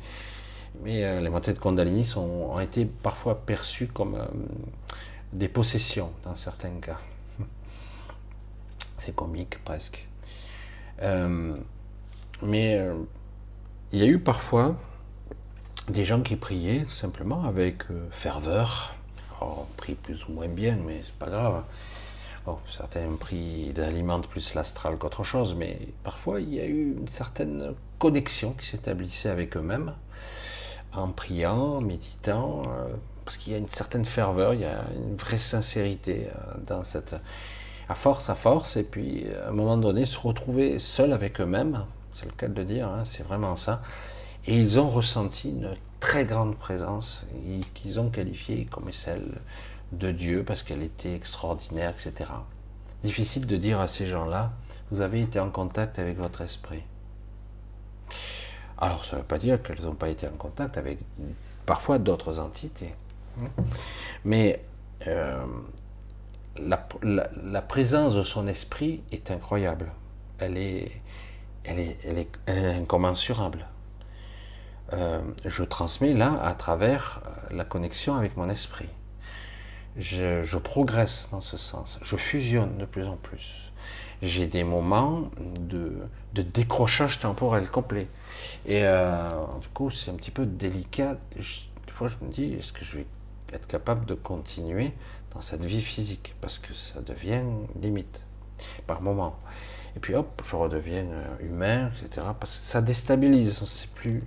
Mais 0.83 1.03
euh, 1.03 1.19
les 1.21 1.29
montées 1.29 1.53
de 1.53 1.59
Kundalini 1.59 2.05
sont, 2.05 2.21
ont 2.21 2.59
été 2.59 2.85
parfois 2.85 3.41
perçues 3.45 3.87
comme 3.87 4.15
euh, 4.15 4.25
des 5.33 5.47
possessions 5.47 6.11
dans 6.23 6.35
certains 6.35 6.79
cas. 6.79 6.99
C'est 8.97 9.15
comique 9.15 9.63
presque. 9.63 10.07
Euh, 11.01 11.55
mais 12.41 12.79
il 13.91 13.99
y 13.99 14.03
a 14.03 14.05
eu 14.05 14.19
parfois 14.19 14.75
des 15.89 16.05
gens 16.05 16.21
qui 16.21 16.35
priaient 16.35 16.85
simplement 16.89 17.43
avec 17.45 17.83
ferveur. 18.11 18.95
on 19.41 19.65
prie 19.77 19.95
plus 19.95 20.25
ou 20.27 20.33
moins 20.33 20.47
bien, 20.47 20.77
mais 20.85 21.01
c'est 21.03 21.15
pas 21.15 21.29
grave. 21.29 21.63
certains 22.69 23.07
prient, 23.19 23.73
ils 23.75 23.81
alimentent 23.81 24.27
plus 24.27 24.53
l'astral 24.53 24.97
qu'autre 24.97 25.23
chose, 25.23 25.55
mais 25.55 25.79
parfois 26.03 26.41
il 26.41 26.53
y 26.53 26.59
a 26.59 26.65
eu 26.65 26.95
une 26.99 27.07
certaine 27.07 27.73
connexion 27.99 28.53
qui 28.53 28.67
s'établissait 28.67 29.29
avec 29.29 29.57
eux-mêmes 29.57 29.93
en 30.93 31.09
priant, 31.09 31.77
en 31.77 31.81
méditant, 31.81 32.63
euh, 32.67 32.87
parce 33.23 33.37
qu'il 33.37 33.53
y 33.53 33.55
a 33.55 33.59
une 33.59 33.67
certaine 33.67 34.05
ferveur, 34.05 34.53
il 34.53 34.61
y 34.61 34.65
a 34.65 34.85
une 34.95 35.15
vraie 35.15 35.37
sincérité 35.37 36.27
euh, 36.27 36.53
dans 36.65 36.83
cette. 36.83 37.15
À 37.89 37.95
force, 37.95 38.29
à 38.29 38.35
force, 38.35 38.77
et 38.77 38.83
puis 38.83 39.25
à 39.45 39.49
un 39.49 39.51
moment 39.51 39.77
donné, 39.77 40.05
se 40.05 40.17
retrouver 40.19 40.79
seul 40.79 41.13
avec 41.13 41.39
eux-mêmes, 41.39 41.85
c'est 42.13 42.25
le 42.25 42.31
cas 42.31 42.47
de 42.47 42.55
le 42.55 42.65
dire, 42.65 42.87
hein, 42.87 43.03
c'est 43.05 43.23
vraiment 43.23 43.55
ça. 43.55 43.81
Et 44.45 44.57
ils 44.57 44.79
ont 44.79 44.89
ressenti 44.89 45.49
une 45.49 45.73
très 45.99 46.25
grande 46.25 46.55
présence 46.57 47.27
et 47.47 47.59
qu'ils 47.73 47.99
ont 47.99 48.09
qualifiée 48.09 48.65
comme 48.65 48.91
celle 48.91 49.39
de 49.91 50.11
Dieu 50.11 50.43
parce 50.43 50.63
qu'elle 50.63 50.83
était 50.83 51.13
extraordinaire, 51.13 51.91
etc. 51.91 52.31
Difficile 53.03 53.45
de 53.45 53.57
dire 53.57 53.79
à 53.79 53.87
ces 53.87 54.07
gens-là, 54.07 54.51
vous 54.91 55.01
avez 55.01 55.21
été 55.21 55.39
en 55.39 55.49
contact 55.49 55.99
avec 55.99 56.17
votre 56.17 56.41
esprit. 56.41 56.83
Alors 58.77 59.05
ça 59.05 59.15
ne 59.15 59.21
veut 59.21 59.27
pas 59.27 59.37
dire 59.37 59.61
qu'elles 59.61 59.81
n'ont 59.81 59.95
pas 59.95 60.09
été 60.09 60.27
en 60.27 60.37
contact 60.37 60.77
avec 60.77 60.99
parfois 61.65 61.99
d'autres 61.99 62.39
entités. 62.39 62.93
Mais 64.25 64.63
euh, 65.07 65.45
la, 66.59 67.61
présence 67.61 68.15
de 68.15 68.23
son 68.23 68.47
esprit 68.47 69.03
est 69.11 69.31
incroyable. 69.31 69.91
Elle 70.39 70.57
est, 70.57 70.91
elle 71.63 71.79
est, 71.79 71.97
elle 72.03 72.17
est, 72.57 72.77
incommensurable. 72.77 73.67
Euh, 74.93 75.21
je 75.45 75.63
transmets 75.63 76.13
là 76.13 76.39
à 76.41 76.53
travers 76.53 77.21
euh, 77.25 77.55
la 77.55 77.65
connexion 77.65 78.15
avec 78.15 78.37
mon 78.37 78.49
esprit. 78.49 78.89
Je, 79.97 80.57
progresse 80.57 81.27
dans 81.31 81.41
ce 81.41 81.57
sens. 81.57 81.99
Je 82.03 82.15
fusionne 82.15 82.77
de 82.77 82.85
plus 82.85 83.05
en 83.05 83.15
plus. 83.15 83.71
J'ai 84.21 84.47
des 84.47 84.63
moments 84.63 85.29
de, 85.59 85.91
décrochage 86.33 87.19
temporel 87.19 87.67
complet. 87.67 88.07
Et 88.65 88.83
euh, 88.83 89.27
du 89.59 89.67
coup, 89.69 89.89
c'est 89.89 90.11
un 90.11 90.15
petit 90.15 90.31
peu 90.31 90.45
délicat. 90.45 91.17
des 91.35 91.43
fois, 91.91 92.07
je 92.07 92.15
me 92.25 92.31
dis, 92.31 92.53
est-ce 92.53 92.71
que 92.71 92.85
je 92.85 92.97
vais 92.97 93.07
être 93.53 93.67
capable 93.67 94.05
de 94.05 94.13
continuer 94.13 94.93
dans 95.33 95.41
cette 95.41 95.63
vie 95.63 95.81
physique 95.81 96.35
Parce 96.41 96.57
que 96.59 96.73
ça 96.73 97.01
devient 97.01 97.43
limite 97.81 98.23
par 98.85 99.01
moment. 99.01 99.37
Et 99.95 99.99
puis 99.99 100.15
hop, 100.15 100.41
je 100.45 100.55
redeviens 100.55 101.05
euh, 101.05 101.25
humain, 101.41 101.91
etc. 102.01 102.27
Parce 102.39 102.59
que 102.59 102.65
ça 102.65 102.81
déstabilise, 102.81 103.59
on 103.61 103.65
ne 103.65 103.69
sait 103.69 103.89
plus 103.95 104.23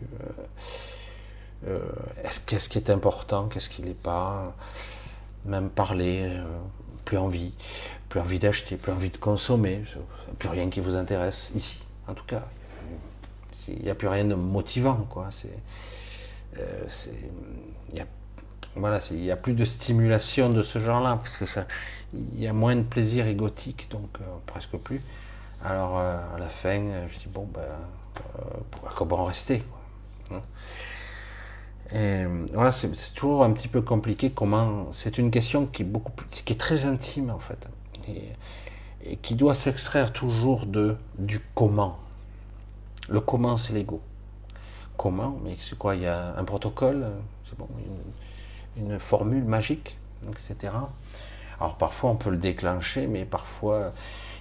euh, 1.67 1.81
qu'est-ce 2.47 2.69
qui 2.69 2.79
est 2.79 2.91
important, 2.91 3.49
qu'est-ce 3.49 3.69
qui 3.69 3.83
n'est 3.83 3.95
pas 3.95 4.55
même 5.45 5.71
parler, 5.71 6.23
euh, 6.25 6.45
plus 7.05 7.19
envie, 7.19 7.55
plus 8.09 8.21
envie 8.21 8.39
d'acheter, 8.39 8.77
plus 8.77 8.93
envie 8.93 9.11
de 9.11 9.17
consommer, 9.17 9.83
plus 10.39 10.49
rien 10.49 10.71
qui 10.71 10.81
vous 10.81 10.97
intéresse 10.97 11.51
ici, 11.55 11.83
en 12.09 12.15
tout 12.15 12.25
cas. 12.25 12.47
Il 13.69 13.83
n'y 13.83 13.91
a 13.91 13.95
plus 13.95 14.09
rien 14.09 14.25
de 14.25 14.35
motivant, 14.35 15.07
quoi. 15.09 15.29
Euh, 16.59 16.85
il 17.91 17.99
y 17.99 18.01
a, 18.01 18.07
voilà, 18.77 18.99
il 19.11 19.19
n'y 19.19 19.31
a 19.31 19.37
plus 19.37 19.55
de 19.55 19.65
stimulation 19.65 20.49
de 20.49 20.63
ce 20.63 20.79
genre-là, 20.79 21.17
parce 21.17 21.37
que 21.37 21.47
ça, 21.47 21.67
il 22.15 22.41
y 22.41 22.47
a 22.47 22.53
moins 22.53 22.77
de 22.77 22.83
plaisir 22.83 23.27
égotique, 23.27 23.89
donc 23.91 24.09
euh, 24.21 24.25
presque 24.47 24.77
plus. 24.77 25.01
Alors 25.65 25.99
à 25.99 26.39
la 26.39 26.49
fin, 26.49 26.81
je 27.13 27.19
dis 27.19 27.29
bon 27.29 27.47
ben, 27.53 27.61
comment 28.97 29.25
rester 29.25 29.59
quoi. 29.59 30.39
Hein. 30.39 30.43
Voilà, 32.55 32.73
c'est 32.73 32.91
toujours 33.15 33.45
un 33.45 33.53
petit 33.53 33.69
peu 33.69 33.83
compliqué. 33.83 34.31
Comment 34.31 34.87
C'est 34.93 35.19
une 35.19 35.31
question 35.31 35.67
qui 35.67 35.83
est 35.83 35.85
beaucoup 35.85 36.13
plus, 36.13 36.43
qui 36.43 36.53
est 36.53 36.57
très 36.57 36.87
intime 36.87 37.31
en 37.31 37.39
fait, 37.39 37.69
et, 38.09 39.17
qui 39.17 39.35
doit 39.35 39.55
s'extraire 39.55 40.13
toujours 40.13 40.67
de 40.67 40.97
du 41.19 41.41
comment. 41.55 41.99
Le 43.09 43.21
comment, 43.21 43.57
c'est 43.57 43.73
l'ego. 43.73 44.01
Comment 44.97 45.39
Mais 45.45 45.57
c'est 45.61 45.77
quoi 45.77 45.97
Il 45.97 46.03
y 46.03 46.07
a 46.07 46.35
un 46.37 46.45
protocole, 46.45 47.07
c'est 47.49 47.59
bon, 47.59 47.69
une, 48.77 48.99
formule 48.99 49.45
magique, 49.45 49.99
etc. 50.29 50.73
Alors 51.61 51.77
parfois 51.77 52.11
on 52.11 52.17
peut 52.17 52.31
le 52.31 52.37
déclencher, 52.37 53.07
mais 53.07 53.25
parfois 53.25 53.93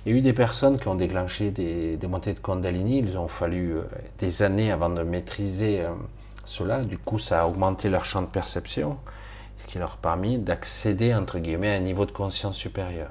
il 0.05 0.13
y 0.13 0.15
a 0.15 0.17
eu 0.17 0.21
des 0.21 0.33
personnes 0.33 0.79
qui 0.79 0.87
ont 0.87 0.95
déclenché 0.95 1.51
des, 1.51 1.97
des 1.97 2.07
montées 2.07 2.33
de 2.33 2.39
Kundalini. 2.39 2.99
Ils 2.99 3.17
ont 3.17 3.27
fallu 3.27 3.73
euh, 3.73 3.83
des 4.17 4.43
années 4.43 4.71
avant 4.71 4.89
de 4.89 5.03
maîtriser 5.03 5.81
euh, 5.81 5.89
cela. 6.45 6.81
Du 6.81 6.97
coup, 6.97 7.19
ça 7.19 7.41
a 7.41 7.47
augmenté 7.47 7.89
leur 7.89 8.05
champ 8.05 8.21
de 8.21 8.27
perception, 8.27 8.97
ce 9.57 9.67
qui 9.67 9.77
leur 9.77 9.93
a 9.93 9.97
permis 10.01 10.37
d'accéder, 10.37 11.13
entre 11.13 11.39
guillemets, 11.39 11.73
à 11.73 11.75
un 11.75 11.81
niveau 11.81 12.05
de 12.05 12.11
conscience 12.11 12.55
supérieur. 12.55 13.09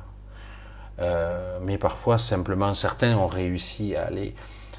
Euh, 1.00 1.58
mais 1.62 1.78
parfois, 1.78 2.18
simplement, 2.18 2.72
certains 2.74 3.16
ont 3.16 3.26
réussi 3.26 3.94
à 3.94 4.06
aller 4.06 4.34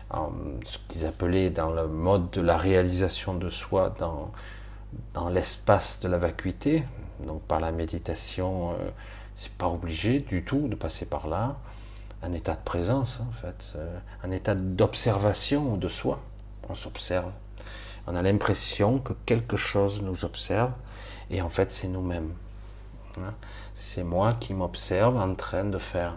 en 0.09 0.31
ce 0.65 0.77
qu'ils 0.87 1.05
appelaient 1.05 1.51
dans 1.51 1.69
le 1.69 1.87
mode 1.87 2.31
de 2.31 2.41
la 2.41 2.57
réalisation 2.57 3.35
de 3.35 3.49
soi, 3.49 3.95
dans, 3.99 4.31
dans 5.13 5.29
l'espace 5.29 5.99
de 6.01 6.07
la 6.07 6.17
vacuité. 6.17 6.83
Donc, 7.25 7.41
par 7.43 7.59
la 7.59 7.71
méditation, 7.71 8.71
euh, 8.71 8.89
c'est 9.35 9.53
pas 9.53 9.67
obligé 9.67 10.19
du 10.19 10.43
tout 10.43 10.67
de 10.67 10.75
passer 10.75 11.05
par 11.05 11.27
là. 11.27 11.57
Un 12.21 12.33
état 12.33 12.55
de 12.55 12.63
présence, 12.63 13.19
en 13.21 13.31
fait, 13.31 13.73
euh, 13.75 13.97
un 14.23 14.31
état 14.31 14.55
d'observation 14.55 15.77
de 15.77 15.87
soi. 15.87 16.19
On 16.69 16.75
s'observe 16.75 17.31
on 18.09 18.15
a 18.15 18.23
l'impression 18.23 18.97
que 18.97 19.13
quelque 19.27 19.55
chose 19.55 20.01
nous 20.01 20.25
observe 20.25 20.71
et 21.29 21.43
en 21.43 21.49
fait 21.49 21.71
c'est 21.71 21.87
nous-mêmes. 21.87 22.33
Hein. 23.19 23.35
C'est 23.75 24.03
moi 24.03 24.33
qui 24.33 24.55
m'observe 24.55 25.15
en 25.15 25.35
train 25.35 25.63
de 25.63 25.77
faire, 25.77 26.15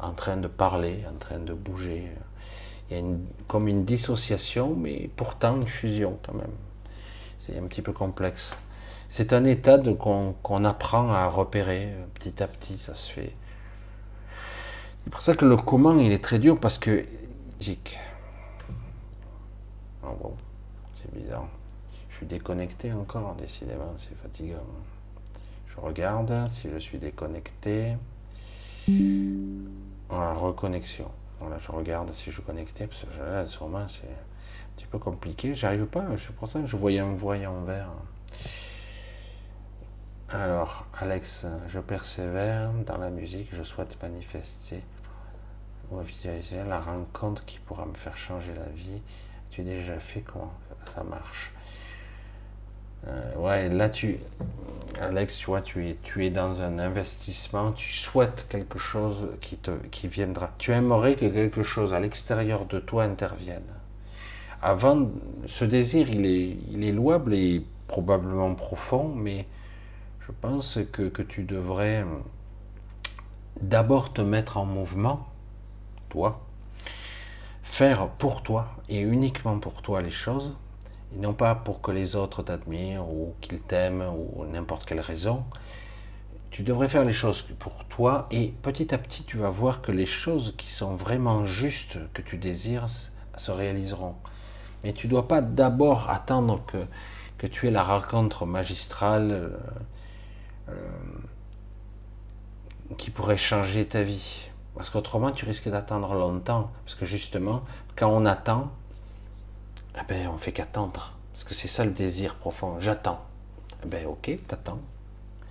en 0.00 0.10
train 0.10 0.36
de 0.36 0.48
parler, 0.48 0.96
en 1.08 1.16
train 1.16 1.38
de 1.38 1.54
bouger. 1.54 2.10
Il 2.90 2.96
y 2.96 3.00
a 3.00 3.04
comme 3.46 3.68
une 3.68 3.84
dissociation, 3.84 4.74
mais 4.74 5.08
pourtant 5.14 5.56
une 5.56 5.68
fusion 5.68 6.18
quand 6.26 6.34
même. 6.34 6.50
C'est 7.48 7.58
un 7.58 7.62
petit 7.62 7.80
peu 7.80 7.92
complexe. 7.92 8.54
C'est 9.08 9.32
un 9.32 9.44
état 9.44 9.78
qu'on 9.78 10.64
apprend 10.64 11.10
à 11.10 11.26
repérer 11.28 11.94
petit 12.12 12.42
à 12.42 12.46
petit, 12.46 12.76
ça 12.76 12.92
se 12.92 13.10
fait. 13.10 13.32
C'est 15.04 15.10
pour 15.10 15.22
ça 15.22 15.34
que 15.34 15.46
le 15.46 15.56
comment 15.56 15.98
il 15.98 16.12
est 16.12 16.22
très 16.22 16.38
dur 16.38 16.60
parce 16.60 16.76
que 16.78 17.06
bizarre. 21.14 21.48
Je 22.10 22.16
suis 22.16 22.26
déconnecté 22.26 22.92
encore, 22.92 23.34
décidément, 23.36 23.94
c'est 23.96 24.16
fatigant. 24.18 24.58
Je 25.68 25.80
regarde 25.80 26.48
si 26.50 26.68
je 26.70 26.78
suis 26.78 26.98
déconnecté. 26.98 27.96
Voilà, 30.08 30.34
reconnexion. 30.34 31.10
Voilà, 31.40 31.58
je 31.58 31.72
regarde 31.72 32.12
si 32.12 32.26
je 32.26 32.32
suis 32.32 32.42
connecté, 32.42 32.86
parce 32.86 33.04
que 33.04 33.18
là, 33.18 33.46
sûrement, 33.46 33.86
c'est 33.88 34.08
petit 34.78 34.86
peu 34.86 34.98
compliqué. 34.98 35.54
J'arrive 35.54 35.86
pas, 35.86 36.04
c'est 36.16 36.34
pour 36.36 36.46
ça 36.46 36.60
que 36.60 36.66
je 36.66 36.76
voyais 36.76 37.00
un 37.00 37.14
voyant 37.14 37.60
vert. 37.62 37.90
Alors, 40.30 40.86
Alex, 41.00 41.46
je 41.68 41.80
persévère 41.80 42.70
dans 42.86 42.98
la 42.98 43.10
musique, 43.10 43.48
je 43.52 43.62
souhaite 43.62 44.00
manifester 44.00 44.82
ou 45.90 45.98
visualiser 46.00 46.62
la 46.68 46.80
rencontre 46.80 47.44
qui 47.44 47.58
pourra 47.58 47.86
me 47.86 47.94
faire 47.94 48.16
changer 48.16 48.52
la 48.54 48.70
vie. 48.72 49.02
Tu 49.50 49.62
as 49.62 49.64
déjà 49.64 49.98
fait 49.98 50.20
comment 50.20 50.52
ça 50.94 51.02
marche? 51.02 51.52
Euh, 53.06 53.34
ouais, 53.36 53.68
là, 53.68 53.88
tu, 53.88 54.18
Alex, 55.00 55.38
tu 55.38 55.46
vois, 55.46 55.62
tu 55.62 55.88
es, 55.88 55.96
tu 56.02 56.24
es 56.26 56.30
dans 56.30 56.62
un 56.62 56.78
investissement, 56.78 57.72
tu 57.72 57.92
souhaites 57.92 58.46
quelque 58.48 58.78
chose 58.78 59.28
qui, 59.40 59.56
te, 59.56 59.70
qui 59.90 60.08
viendra. 60.08 60.50
Tu 60.58 60.72
aimerais 60.72 61.14
que 61.14 61.26
quelque 61.26 61.62
chose 61.62 61.94
à 61.94 62.00
l'extérieur 62.00 62.66
de 62.66 62.78
toi 62.78 63.04
intervienne. 63.04 63.77
Avant, 64.60 65.08
ce 65.46 65.64
désir, 65.64 66.10
il 66.10 66.26
est, 66.26 66.56
il 66.70 66.84
est 66.84 66.92
louable 66.92 67.34
et 67.34 67.64
probablement 67.86 68.54
profond, 68.54 69.08
mais 69.14 69.46
je 70.20 70.32
pense 70.32 70.80
que, 70.92 71.08
que 71.08 71.22
tu 71.22 71.44
devrais 71.44 72.04
d'abord 73.60 74.12
te 74.12 74.20
mettre 74.20 74.56
en 74.56 74.64
mouvement, 74.64 75.26
toi, 76.08 76.40
faire 77.62 78.08
pour 78.08 78.42
toi 78.42 78.68
et 78.88 79.00
uniquement 79.00 79.58
pour 79.58 79.82
toi 79.82 80.02
les 80.02 80.10
choses, 80.10 80.56
et 81.14 81.18
non 81.18 81.34
pas 81.34 81.54
pour 81.54 81.80
que 81.80 81.90
les 81.90 82.16
autres 82.16 82.42
t'admirent 82.42 83.08
ou 83.08 83.34
qu'ils 83.40 83.60
t'aiment 83.60 84.12
ou 84.12 84.44
n'importe 84.44 84.86
quelle 84.86 85.00
raison. 85.00 85.44
Tu 86.50 86.62
devrais 86.62 86.88
faire 86.88 87.04
les 87.04 87.12
choses 87.12 87.42
pour 87.42 87.84
toi 87.84 88.26
et 88.30 88.54
petit 88.62 88.92
à 88.94 88.98
petit 88.98 89.22
tu 89.22 89.36
vas 89.36 89.50
voir 89.50 89.82
que 89.82 89.92
les 89.92 90.06
choses 90.06 90.54
qui 90.56 90.68
sont 90.68 90.96
vraiment 90.96 91.44
justes 91.44 91.98
que 92.12 92.22
tu 92.22 92.38
désires 92.38 92.88
se 93.36 93.50
réaliseront. 93.50 94.16
Mais 94.84 94.92
tu 94.92 95.06
ne 95.06 95.10
dois 95.12 95.28
pas 95.28 95.40
d'abord 95.40 96.10
attendre 96.10 96.62
que, 96.66 97.46
tu 97.46 97.66
aies 97.66 97.70
la 97.70 97.82
rencontre 97.82 98.46
magistrale 98.46 99.30
euh, 99.30 99.48
euh, 100.70 100.74
qui 102.96 103.10
pourrait 103.10 103.36
changer 103.36 103.86
ta 103.86 104.02
vie. 104.02 104.48
Parce 104.74 104.90
qu'autrement 104.90 105.30
tu 105.32 105.44
risques 105.44 105.68
d'attendre 105.68 106.14
longtemps. 106.14 106.70
Parce 106.84 106.94
que 106.94 107.04
justement, 107.04 107.62
quand 107.96 108.08
on 108.08 108.24
attend, 108.24 108.72
eh 109.96 110.04
ben, 110.08 110.28
on 110.28 110.38
fait 110.38 110.52
qu'attendre. 110.52 111.14
Parce 111.32 111.44
que 111.44 111.54
c'est 111.54 111.68
ça 111.68 111.84
le 111.84 111.92
désir 111.92 112.36
profond. 112.36 112.78
J'attends. 112.80 113.24
Eh 113.84 113.86
ben, 113.86 114.06
ok, 114.06 114.38
t'attends. 114.46 114.80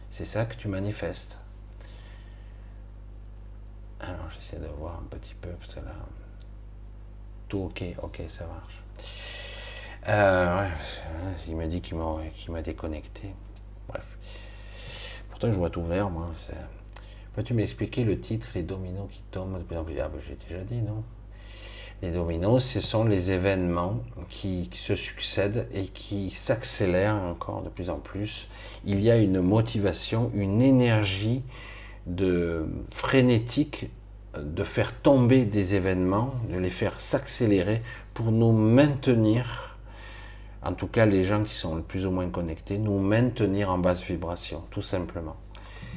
C'est 0.09 0.25
ça 0.25 0.45
que 0.45 0.55
tu 0.55 0.67
manifestes. 0.67 1.39
Alors, 3.99 4.29
j'essaie 4.31 4.57
de 4.57 4.67
voir 4.67 4.95
un 4.95 5.07
petit 5.09 5.33
peu, 5.33 5.49
parce 5.49 5.75
que 5.75 5.79
là, 5.79 5.93
tout 7.47 7.59
ok, 7.59 7.83
ok, 8.03 8.21
ça 8.27 8.45
marche. 8.45 8.81
Euh, 10.07 10.67
il 11.47 11.55
m'a 11.55 11.67
dit 11.67 11.81
qu'il 11.81 11.97
m'a 11.97 12.61
déconnecté. 12.61 13.33
Bref. 13.87 14.05
Pourtant, 15.29 15.51
je 15.51 15.57
vois 15.57 15.69
tout 15.69 15.83
vert. 15.83 16.09
Peux-tu 17.33 17.53
m'expliquer 17.53 18.03
le 18.03 18.19
titre, 18.19 18.49
les 18.55 18.63
dominos 18.63 19.07
qui 19.11 19.21
tombent? 19.31 19.59
Ah, 19.71 19.83
ben, 19.83 20.09
J'ai 20.27 20.35
déjà 20.47 20.63
dit, 20.63 20.81
non? 20.81 21.03
Les 22.01 22.11
dominos, 22.11 22.63
ce 22.63 22.79
sont 22.79 23.05
les 23.05 23.31
événements 23.31 23.99
qui, 24.29 24.69
se 24.71 24.95
succèdent 24.95 25.67
et 25.73 25.85
qui 25.85 26.29
s'accélèrent 26.29 27.15
encore 27.15 27.63
de 27.63 27.69
plus 27.69 27.89
en 27.89 27.97
plus. 27.97 28.49
Il 28.85 29.01
y 29.01 29.09
a 29.09 29.17
une 29.17 29.41
motivation, 29.41 30.31
une 30.35 30.61
énergie 30.61 31.41
de 32.05 32.67
frénétique 32.91 33.89
de 34.37 34.63
faire 34.63 34.93
tomber 34.93 35.45
des 35.45 35.73
événements, 35.73 36.35
de 36.51 36.59
les 36.59 36.69
faire 36.69 37.01
s'accélérer 37.01 37.81
pour 38.17 38.31
nous 38.31 38.51
maintenir, 38.51 39.77
en 40.63 40.73
tout 40.73 40.87
cas 40.87 41.05
les 41.05 41.23
gens 41.23 41.43
qui 41.43 41.53
sont 41.53 41.75
le 41.75 41.83
plus 41.83 42.07
ou 42.07 42.09
moins 42.09 42.27
connectés, 42.31 42.79
nous 42.79 42.97
maintenir 42.97 43.69
en 43.69 43.77
basse 43.77 44.01
vibration, 44.01 44.63
tout 44.71 44.81
simplement. 44.81 45.35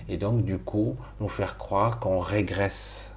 Et 0.06 0.18
donc 0.18 0.44
du 0.44 0.58
coup, 0.58 0.98
nous 1.18 1.28
faire 1.28 1.56
croire 1.56 1.98
qu'on 1.98 2.18
régresse 2.18 3.10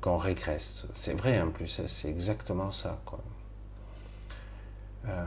qu'on 0.00 0.16
régresse. 0.16 0.84
C'est 0.94 1.14
vrai 1.14 1.40
en 1.40 1.50
plus, 1.50 1.80
c'est 1.86 2.08
exactement 2.08 2.72
ça. 2.72 2.98
Quoi. 3.04 3.20
Euh, 5.06 5.24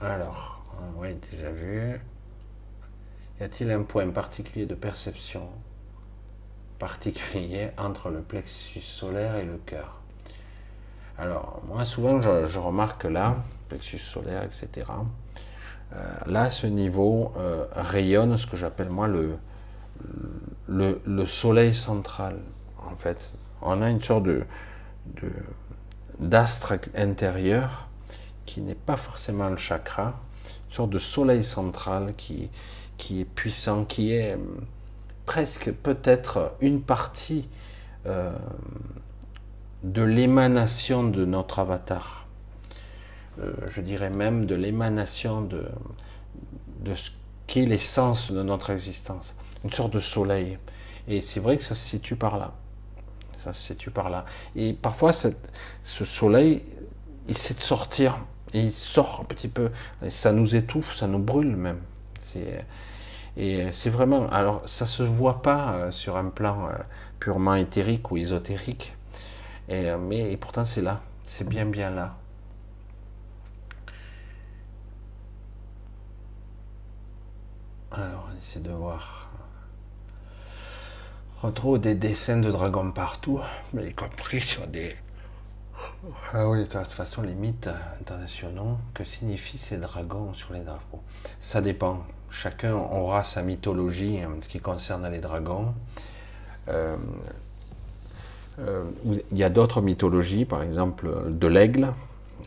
alors, 0.00 0.62
oui, 0.96 1.16
déjà 1.32 1.50
vu. 1.50 2.00
Y 3.40 3.42
a-t-il 3.42 3.70
un 3.72 3.82
point 3.82 4.08
particulier 4.10 4.66
de 4.66 4.76
perception? 4.76 5.48
Particulier 6.80 7.68
entre 7.78 8.08
le 8.08 8.20
plexus 8.20 8.80
solaire 8.80 9.36
et 9.36 9.44
le 9.44 9.58
cœur 9.58 10.00
Alors, 11.18 11.62
moi, 11.68 11.84
souvent, 11.84 12.20
je, 12.20 12.58
remarque 12.58 13.04
là, 13.04 13.36
plexus 13.68 13.98
solaire, 13.98 14.42
etc. 14.42 14.86
Euh, 15.92 15.96
là, 16.26 16.48
ce 16.50 16.66
niveau 16.66 17.32
euh, 17.36 17.66
rayonne 17.72 18.36
ce 18.36 18.46
que 18.46 18.56
j'appelle 18.56 18.88
moi 18.88 19.06
le, 19.06 19.38
le, 20.68 21.26
soleil 21.26 21.74
central, 21.74 22.38
en 22.90 22.96
fait. 22.96 23.30
On 23.60 23.82
a 23.82 23.90
une 23.90 24.02
sorte 24.02 24.24
de, 24.24 24.46
d'astre 26.18 26.78
intérieur 26.96 27.88
qui 28.46 28.62
n'est 28.62 28.74
pas 28.74 28.96
forcément 28.96 29.50
le 29.50 29.58
chakra, 29.58 30.14
une 30.70 30.74
sorte 30.74 30.90
de 30.90 30.98
soleil 30.98 31.44
central 31.44 32.14
qui, 32.16 32.48
qui 32.96 33.20
est 33.20 33.26
puissant, 33.26 33.84
qui 33.84 34.14
est 34.14 34.38
presque 35.30 35.70
peut-être 35.70 36.56
une 36.60 36.82
partie 36.82 37.48
euh, 38.06 38.32
de 39.84 40.02
l'émanation 40.02 41.04
de 41.04 41.24
notre 41.24 41.60
avatar. 41.60 42.26
Euh, 43.38 43.52
je 43.70 43.80
dirais 43.80 44.10
même 44.10 44.44
de 44.46 44.56
l'émanation 44.56 45.40
de, 45.40 45.68
de 46.80 46.94
ce 46.96 47.12
qu'est 47.46 47.64
l'essence 47.64 48.32
de 48.32 48.42
notre 48.42 48.70
existence 48.70 49.36
une 49.62 49.72
sorte 49.72 49.92
de 49.92 50.00
soleil. 50.00 50.58
Et 51.06 51.20
c'est 51.20 51.38
vrai 51.38 51.56
que 51.56 51.62
ça 51.62 51.76
se 51.76 51.88
situe 51.88 52.16
par 52.16 52.36
là. 52.36 52.52
Ça 53.38 53.52
se 53.52 53.62
situe 53.62 53.92
par 53.92 54.10
là. 54.10 54.26
Et 54.56 54.72
parfois, 54.72 55.12
ce 55.12 56.04
soleil, 56.04 56.64
il 57.28 57.38
sait 57.38 57.54
de 57.54 57.60
sortir. 57.60 58.18
Et 58.52 58.62
il 58.62 58.72
sort 58.72 59.20
un 59.22 59.24
petit 59.26 59.46
peu. 59.46 59.70
ça 60.08 60.32
nous 60.32 60.56
étouffe, 60.56 60.92
ça 60.96 61.06
nous 61.06 61.20
brûle 61.20 61.54
même. 61.54 61.78
Et 63.40 63.72
c'est 63.72 63.88
vraiment. 63.88 64.28
Alors, 64.30 64.60
ça 64.66 64.84
se 64.84 65.02
voit 65.02 65.40
pas 65.40 65.72
euh, 65.72 65.90
sur 65.90 66.18
un 66.18 66.28
plan 66.28 66.68
euh, 66.68 66.72
purement 67.18 67.54
éthérique 67.54 68.10
ou 68.10 68.18
ésotérique. 68.18 68.94
Et, 69.70 69.88
euh, 69.88 69.96
mais 69.96 70.36
pourtant, 70.36 70.66
c'est 70.66 70.82
là. 70.82 71.00
C'est 71.24 71.48
bien, 71.48 71.64
bien 71.64 71.88
là. 71.88 72.16
Alors, 77.92 78.28
on 78.30 78.38
essaie 78.38 78.60
de 78.60 78.70
voir 78.70 79.30
retrouve 81.40 81.78
des 81.78 81.94
dessins 81.94 82.36
de 82.36 82.50
dragons 82.50 82.92
partout, 82.92 83.40
mais 83.72 83.88
y 83.88 83.94
compris 83.94 84.42
sur 84.42 84.66
des. 84.66 84.94
Ah 86.34 86.46
oui, 86.46 86.60
de 86.60 86.66
toute 86.66 86.86
façon, 86.88 87.22
les 87.22 87.32
mythes 87.32 87.70
internationaux, 88.02 88.76
que 88.92 89.02
signifient 89.02 89.56
ces 89.56 89.78
dragons 89.78 90.34
sur 90.34 90.52
les 90.52 90.60
drapeaux? 90.60 91.02
Ça 91.38 91.62
dépend. 91.62 92.04
Chacun 92.30 92.74
aura 92.74 93.24
sa 93.24 93.42
mythologie 93.42 94.20
en 94.24 94.40
ce 94.40 94.48
qui 94.48 94.60
concerne 94.60 95.10
les 95.10 95.18
dragons. 95.18 95.74
Euh, 96.68 96.96
euh, 98.60 98.84
il 99.04 99.38
y 99.38 99.42
a 99.42 99.50
d'autres 99.50 99.80
mythologies, 99.80 100.44
par 100.44 100.62
exemple 100.62 101.10
de 101.28 101.46
l'aigle. 101.46 101.92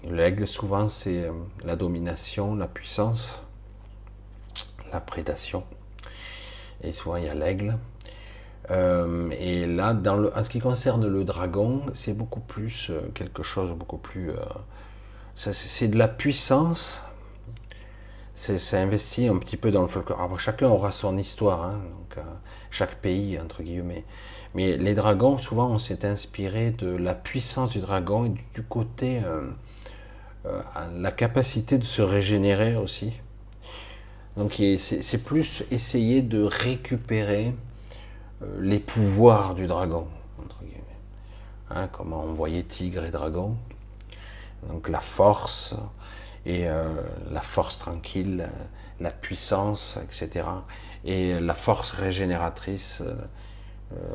L'aigle, 0.09 0.47
souvent, 0.47 0.89
c'est 0.89 1.23
euh, 1.23 1.31
la 1.65 1.75
domination, 1.75 2.55
la 2.55 2.67
puissance, 2.67 3.43
la 4.91 4.99
prédation. 5.01 5.63
Et 6.81 6.93
souvent, 6.93 7.17
il 7.17 7.25
y 7.25 7.29
a 7.29 7.33
l'aigle. 7.33 7.77
Et 8.69 9.67
là, 9.67 9.93
dans 9.93 10.23
en 10.33 10.43
ce 10.43 10.49
qui 10.49 10.59
concerne 10.59 11.05
le 11.05 11.25
dragon, 11.25 11.81
c'est 11.93 12.13
beaucoup 12.13 12.39
plus 12.39 12.91
quelque 13.13 13.43
chose, 13.43 13.71
beaucoup 13.71 13.97
plus. 13.97 14.31
C'est 15.35 15.89
de 15.89 15.97
la 15.97 16.07
puissance. 16.07 17.01
C'est 18.45 18.77
investi 18.77 19.27
un 19.27 19.37
petit 19.37 19.55
peu 19.55 19.71
dans 19.71 19.83
le 19.83 19.87
folklore. 19.87 20.37
chacun 20.39 20.67
aura 20.67 20.91
son 20.91 21.17
histoire, 21.17 21.63
hein, 21.63 21.79
donc, 21.81 22.25
chaque 22.71 22.95
pays, 22.95 23.39
entre 23.39 23.63
guillemets. 23.63 24.03
Mais 24.53 24.75
les 24.75 24.95
dragons, 24.95 25.37
souvent, 25.37 25.69
on 25.69 25.77
s'est 25.77 26.05
inspiré 26.05 26.71
de 26.71 26.93
la 26.93 27.13
puissance 27.13 27.69
du 27.69 27.79
dragon 27.79 28.25
et 28.25 28.29
du, 28.29 28.63
côté. 28.63 29.21
la 30.43 31.11
capacité 31.11 31.77
de 31.77 31.85
se 31.85 32.01
régénérer 32.01 32.75
aussi. 32.75 33.13
Donc 34.37 34.59
c'est 34.77 35.23
plus 35.23 35.63
essayer 35.69 36.21
de 36.21 36.41
récupérer 36.41 37.53
euh, 38.41 38.45
les 38.59 38.79
pouvoirs 38.79 39.53
du 39.53 39.67
dragon, 39.67 40.07
entre 40.43 40.63
guillemets. 40.63 40.81
Hein, 41.69 41.87
comment 41.91 42.23
on 42.23 42.33
voyait 42.33 42.63
tigre 42.63 43.05
et 43.05 43.11
dragon. 43.11 43.55
Donc 44.69 44.89
la 44.89 45.01
force 45.01 45.75
et 46.45 46.67
euh, 46.67 46.93
la 47.31 47.41
force 47.41 47.79
tranquille, 47.79 48.49
la 48.99 49.11
puissance, 49.11 49.97
etc. 50.03 50.47
Et 51.05 51.39
la 51.39 51.53
force 51.53 51.91
régénératrice. 51.91 53.01
Euh, 53.05 53.13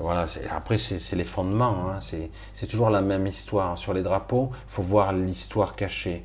voilà, 0.00 0.26
après 0.50 0.76
c'est 0.76 1.14
les 1.14 1.24
fondements, 1.24 1.90
hein. 1.90 1.98
c'est 2.00 2.66
toujours 2.66 2.90
la 2.90 3.00
même 3.00 3.28
histoire. 3.28 3.78
Sur 3.78 3.94
les 3.94 4.02
drapeaux, 4.02 4.50
il 4.52 4.72
faut 4.72 4.82
voir 4.82 5.12
l'histoire 5.12 5.76
cachée, 5.76 6.24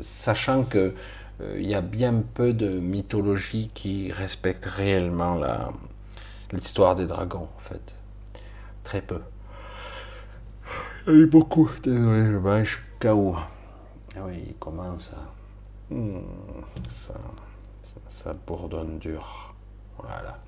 sachant 0.00 0.64
que 0.64 0.94
il 1.54 1.66
y 1.66 1.74
a 1.74 1.82
bien 1.82 2.22
peu 2.34 2.54
de 2.54 2.80
mythologie 2.80 3.70
qui 3.74 4.10
respecte 4.10 4.64
réellement 4.64 5.38
l'histoire 6.50 6.94
des 6.94 7.06
dragons, 7.06 7.48
en 7.56 7.60
fait. 7.60 7.96
Très 8.84 9.02
peu. 9.02 9.20
Il 11.06 11.12
y 11.12 11.16
a 11.16 11.20
eu 11.20 11.26
beaucoup. 11.26 11.70
Désolé, 11.82 12.38
ben, 12.38 12.64
je 12.64 12.70
suis 12.70 12.82
KO. 13.00 13.36
Ah 14.16 14.20
oui, 14.26 14.44
il 14.48 14.54
commence 14.54 15.12
à. 15.12 15.27
Hmm, 15.90 16.20
ça, 16.90 17.14
ça, 18.10 18.34
bourdonne 18.46 18.98
dur. 18.98 19.54
Voilà. 19.98 20.38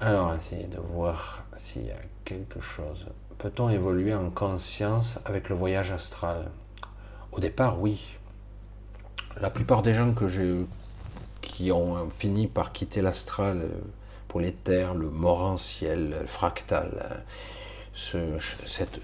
Alors, 0.00 0.34
essayez 0.34 0.66
de 0.66 0.78
voir 0.78 1.44
s'il 1.56 1.86
y 1.86 1.90
a 1.90 2.00
quelque 2.24 2.60
chose. 2.60 3.06
Peut-on 3.38 3.68
évoluer 3.68 4.14
en 4.14 4.30
conscience 4.30 5.20
avec 5.24 5.48
le 5.48 5.54
voyage 5.54 5.92
astral? 5.92 6.50
Au 7.32 7.40
départ, 7.40 7.80
oui. 7.80 8.16
La 9.40 9.50
plupart 9.50 9.82
des 9.82 9.94
gens 9.94 10.14
qui 11.42 11.70
ont 11.72 12.08
fini 12.18 12.46
par 12.46 12.72
quitter 12.72 13.02
l'astral 13.02 13.58
euh, 13.62 13.68
pour 14.28 14.40
les 14.40 14.52
terres, 14.52 14.94
le 14.94 15.10
morantiel 15.10 16.24
fractal, 16.26 17.24
ce, 17.94 18.18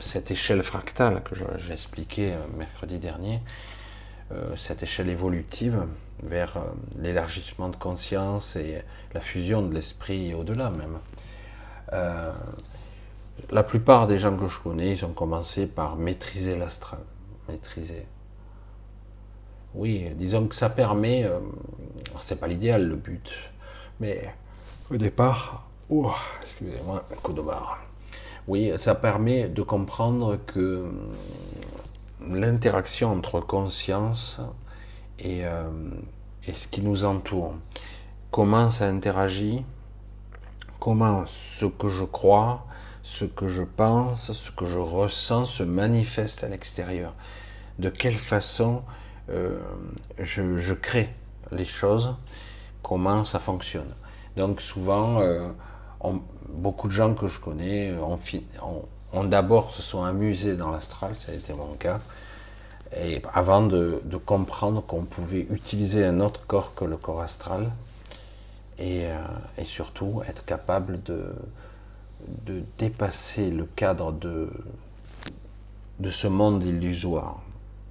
cette, 0.01 0.31
échelle 0.31 0.63
fractale 0.63 1.23
que 1.23 1.35
j'ai 1.59 1.73
expliqué 1.73 2.33
euh, 2.33 2.37
mercredi 2.57 2.99
dernier, 2.99 3.37
euh, 3.37 3.41
cette 4.57 4.83
échelle 4.83 5.09
évolutive 5.09 5.87
vers 6.23 6.59
l'élargissement 6.99 7.69
de 7.71 7.77
conscience 7.77 8.57
et 8.57 8.83
la 9.15 9.21
fusion 9.21 9.63
de 9.63 9.73
l'esprit 9.73 10.35
au-delà 10.35 10.71
même. 10.71 10.99
la 13.51 13.63
plupart 13.63 14.07
des 14.07 14.19
gens 14.19 14.37
que 14.37 14.47
je 14.47 14.59
connais, 14.59 14.93
ils 14.93 15.05
ont 15.05 15.13
commencé 15.13 15.67
par 15.67 15.97
maîtriser 15.97 16.57
l'astral, 16.57 17.01
maîtriser. 17.49 18.07
Oui, 19.75 20.09
disons 20.15 20.47
que 20.47 20.55
ça 20.55 20.71
permet, 20.71 21.25
euh, 21.25 21.41
c'est 22.21 22.41
pas 22.41 22.47
l'idéal 22.47 22.89
le 22.89 22.97
but, 22.97 23.31
mais 24.01 24.35
au 24.91 24.97
départ, 24.97 25.69
oh, 25.91 26.13
excusez-moi, 26.43 27.05
coup 27.23 27.35
de 27.35 27.43
barre. 27.43 27.79
Oui, 28.47 28.73
ça 28.79 28.95
permet 28.95 29.47
de 29.49 29.61
comprendre 29.61 30.39
que 30.47 30.91
l'interaction 32.27 33.13
entre 33.13 33.41
conscience 33.41 34.41
et, 35.19 35.45
euh, 35.45 35.69
et, 36.47 36.53
ce 36.53 36.69
qui 36.69 36.83
nous 36.83 37.05
entoure, 37.05 37.55
comment 38.31 38.71
ça 38.71 38.87
interagit, 38.87 39.65
comment 40.81 41.25
ce 41.27 41.67
que 41.67 41.89
je 41.89 42.05
crois, 42.05 42.67
ce 43.03 43.25
que 43.25 43.49
je 43.49 43.63
pense, 43.63 44.33
ce 44.33 44.51
que 44.51 44.67
je 44.67 44.79
ressens 44.79 45.47
se 45.47 45.63
manifeste 45.63 46.45
à 46.45 46.49
l'extérieur, 46.49 47.15
de 47.79 47.89
quelle 47.89 48.17
façon 48.17 48.83
euh, 49.31 49.59
je, 50.19 50.75
crée 50.75 51.11
les 51.53 51.65
choses, 51.65 52.17
comment 52.83 53.25
ça 53.25 53.39
fonctionne. 53.39 53.95
Donc 54.37 54.61
souvent, 54.61 55.21
euh, 55.21 55.49
beaucoup 56.49 56.89
de 56.89 56.93
gens 56.93 57.15
que 57.15 57.29
je 57.29 57.41
connais 57.41 57.93
ont, 57.99 58.19
d'abord 59.13 59.75
se 59.75 59.83
sont 59.83 60.05
amusés 60.05 60.57
dans 60.57 60.71
l'astral, 60.71 61.15
ça 61.15 61.33
a 61.33 61.35
été 61.35 61.53
mon 61.53 61.75
cas, 61.75 62.01
et 62.97 63.23
avant 63.33 63.63
de, 63.63 64.01
comprendre 64.25 64.83
qu'on 64.83 65.05
pouvait 65.05 65.47
utiliser 65.51 66.05
un 66.05 66.21
autre 66.21 66.47
corps 66.47 66.75
que 66.75 66.85
le 66.85 66.97
corps 66.97 67.21
astral, 67.21 67.71
et, 68.79 69.07
euh, 69.07 69.65
surtout 69.65 70.23
être 70.29 70.45
capable 70.45 71.03
de, 71.03 71.35
dépasser 72.79 73.51
le 73.51 73.65
cadre 73.77 74.13
de, 74.13 74.51
de 76.01 76.11
ce 76.11 76.27
monde 76.27 76.65
illusoire, 76.65 77.41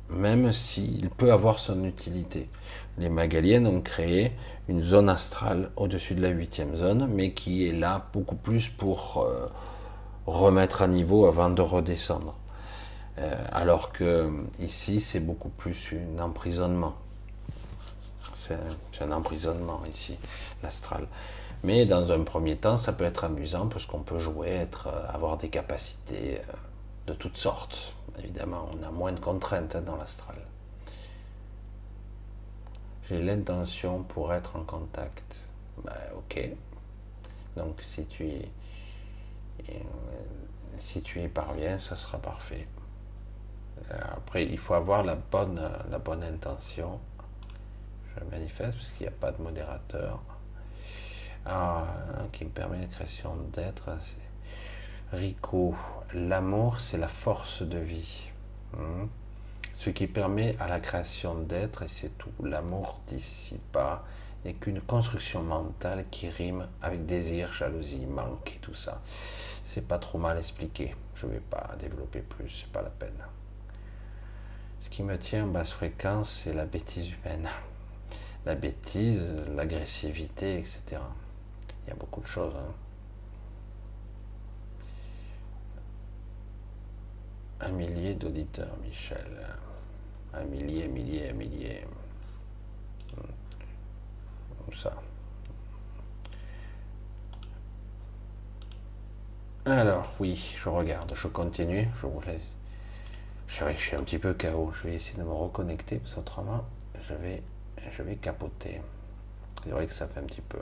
même 0.10 0.52
s'il 0.52 1.10
peut 1.10 1.32
avoir 1.32 1.60
son 1.60 1.84
utilité. 1.84 2.50
Les 2.98 3.10
Magaliennes 3.10 3.68
ont 3.68 3.82
créé 3.82 4.32
une 4.68 4.84
zone 4.84 5.10
astrale 5.10 5.70
au-dessus 5.76 6.16
de 6.16 6.22
la 6.22 6.30
huitième 6.30 6.76
zone, 6.76 7.08
mais 7.12 7.32
qui 7.32 7.68
est 7.68 7.74
là 7.74 8.08
beaucoup 8.12 8.36
plus 8.36 8.70
pour 8.70 9.26
euh, 9.26 9.48
remettre 10.28 10.82
à 10.82 10.88
niveau 10.88 11.26
avant 11.26 11.50
de 11.50 11.62
redescendre. 11.62 12.36
Euh, 13.18 13.34
alors 13.52 13.92
que 13.92 14.32
ici, 14.60 15.02
c'est 15.02 15.20
beaucoup 15.20 15.50
plus 15.50 15.94
un 15.94 16.22
emprisonnement. 16.22 16.96
C'est 18.36 19.04
un, 19.04 19.12
emprisonnement 19.12 19.82
ici, 19.90 20.18
l'astral. 20.64 21.08
Mais 21.64 21.86
dans 21.86 22.12
un 22.12 22.22
premier 22.22 22.56
temps, 22.56 22.78
ça 22.78 22.94
peut 22.94 23.04
être 23.04 23.24
amusant 23.24 23.68
parce 23.68 23.86
qu'on 23.86 24.00
peut 24.00 24.20
jouer, 24.20 24.50
être, 24.50 24.88
euh, 24.88 25.14
avoir 25.14 25.38
des 25.38 25.50
capacités 25.50 26.40
de 27.08 27.14
toutes 27.14 27.38
sortes. 27.38 27.94
Évidemment, 28.20 28.70
on 28.74 28.88
a 28.88 28.92
moins 28.92 29.12
de 29.12 29.20
contraintes 29.20 29.76
hein, 29.76 29.82
dans 29.82 29.96
l'astral. 29.96 30.36
J'ai 33.10 33.22
l'intention 33.22 34.04
pour 34.04 34.34
être 34.34 34.56
en 34.56 34.64
contact. 34.64 35.36
Ben, 35.84 35.94
ok. 36.16 36.50
Donc 37.56 37.82
si 37.82 38.06
tu 38.06 38.24
euh, 38.24 38.42
si 40.78 41.02
tu 41.02 41.22
y 41.22 41.28
parviens, 41.28 41.80
ça 41.80 41.96
sera 41.96 42.18
parfait. 42.18 42.68
Euh, 43.92 44.00
après, 44.16 44.46
il 44.46 44.58
faut 44.58 44.74
avoir 44.74 45.04
la 45.04 45.16
bonne, 45.16 45.62
la 45.90 46.00
bonne 46.00 46.24
intention. 46.24 47.00
Je 48.16 48.24
manifeste 48.26 48.78
parce 48.78 48.90
qu'il 48.92 49.04
n'y 49.04 49.14
a 49.14 49.18
pas 49.18 49.32
de 49.32 49.42
modérateur. 49.42 50.22
Ah, 51.46 51.86
qui 52.34 52.44
me 52.44 52.50
permet 52.50 52.82
la 52.82 52.88
création 52.88 53.36
d'être. 53.54 53.90
Rico, 55.14 55.76
l'amour, 56.14 56.80
c'est 56.80 56.98
la 56.98 57.08
force 57.08 57.62
de 57.62 57.78
vie. 57.78 58.30
Hmm 58.74 59.06
ce 59.78 59.92
qui 59.92 60.08
permet 60.08 60.56
à 60.60 60.68
la 60.68 60.80
création 60.80 61.36
d'être, 61.36 61.84
et 61.84 61.88
c'est 61.88 62.18
tout. 62.18 62.32
L'amour 62.44 63.00
d'ici 63.08 63.60
pas 63.72 64.04
n'est 64.44 64.54
qu'une 64.54 64.82
construction 64.82 65.44
mentale 65.44 66.06
qui 66.10 66.30
rime 66.30 66.68
avec 66.82 67.06
désir, 67.06 67.52
jalousie, 67.54 68.06
manque 68.06 68.54
et 68.56 68.60
tout 68.60 68.74
ça. 68.74 69.02
C'est 69.78 69.88
pas 69.88 70.00
trop 70.00 70.18
mal 70.18 70.40
expliqué. 70.40 70.96
Je 71.14 71.28
vais 71.28 71.40
pas 71.40 71.76
développer 71.80 72.22
plus, 72.22 72.50
c'est 72.50 72.72
pas 72.72 72.82
la 72.82 72.90
peine. 72.90 73.24
Ce 74.80 74.90
qui 74.90 75.04
me 75.04 75.20
tient 75.20 75.44
en 75.44 75.48
basse 75.50 75.72
fréquence, 75.72 76.32
c'est 76.32 76.54
la 76.54 76.66
bêtise 76.66 77.12
humaine. 77.12 77.48
La 78.48 78.56
bêtise, 78.56 79.36
l'agressivité, 79.56 80.58
etc. 80.58 80.82
Il 81.86 81.90
y 81.90 81.92
a 81.92 81.96
beaucoup 81.96 82.22
de 82.22 82.26
choses. 82.26 82.56
Hein. 82.56 82.74
Un 87.60 87.70
millier 87.70 88.16
d'auditeurs, 88.16 88.76
Michel. 88.84 89.48
Un 90.34 90.46
millier, 90.46 90.88
millier, 90.88 91.32
millier. 91.34 91.86
Comme 93.16 94.74
ça? 94.74 94.96
Alors, 99.70 100.08
oui, 100.22 100.56
je 100.58 100.70
regarde, 100.70 101.12
je 101.14 101.28
continue, 101.28 101.90
je 102.02 102.08
vous 102.08 102.22
laisse. 102.22 102.42
Je 103.50 103.78
suis 103.78 103.98
un 103.98 104.04
petit 104.04 104.18
peu 104.18 104.34
KO. 104.34 104.72
Je 104.74 104.88
vais 104.88 104.96
essayer 104.96 105.20
de 105.20 105.24
me 105.26 105.34
reconnecter, 105.34 105.98
parce 105.98 106.14
qu'autrement, 106.16 106.64
je 107.06 107.14
vais, 107.16 107.44
je 107.92 108.02
vais 108.02 108.16
capoter. 108.16 108.80
C'est 109.66 109.72
vrai 109.72 109.86
que 109.86 109.94
ça 109.94 110.08
fait 110.08 110.22
un 110.22 110.24
petit 110.24 110.40
peu. 110.40 110.60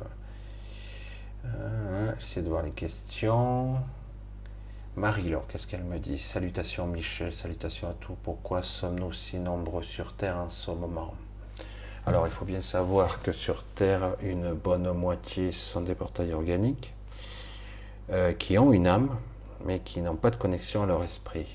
Euh, 1.46 2.14
J'essaie 2.18 2.42
de 2.42 2.50
voir 2.50 2.64
les 2.64 2.72
questions. 2.72 3.76
Marie-Laure, 4.96 5.46
qu'est-ce 5.50 5.68
qu'elle 5.68 5.84
me 5.84 6.00
dit? 6.00 6.18
Salutations 6.18 6.88
Michel, 6.88 7.32
salutations 7.32 7.88
à 7.88 7.94
tous. 7.94 8.16
Pourquoi 8.24 8.64
sommes-nous 8.64 9.14
si 9.14 9.38
nombreux 9.38 9.84
sur 9.84 10.14
Terre 10.14 10.38
en 10.38 10.50
ce 10.50 10.72
moment? 10.72 11.14
Alors 12.08 12.26
il 12.26 12.34
faut 12.34 12.46
bien 12.46 12.62
savoir 12.62 13.22
que 13.22 13.34
sur 13.34 13.64
Terre, 13.64 14.16
une 14.24 14.54
bonne 14.54 14.92
moitié 14.94 15.52
sont 15.52 15.82
des 15.82 15.94
portails 15.94 16.34
organiques 16.34 16.95
euh, 18.12 18.34
qui 18.34 18.58
ont 18.58 18.72
une 18.72 18.88
âme, 18.88 19.10
mais 19.66 19.80
qui 19.80 20.02
n'ont 20.02 20.16
pas 20.16 20.30
de 20.30 20.36
connexion 20.36 20.84
à 20.84 20.86
leur 20.86 21.04
esprit. 21.04 21.48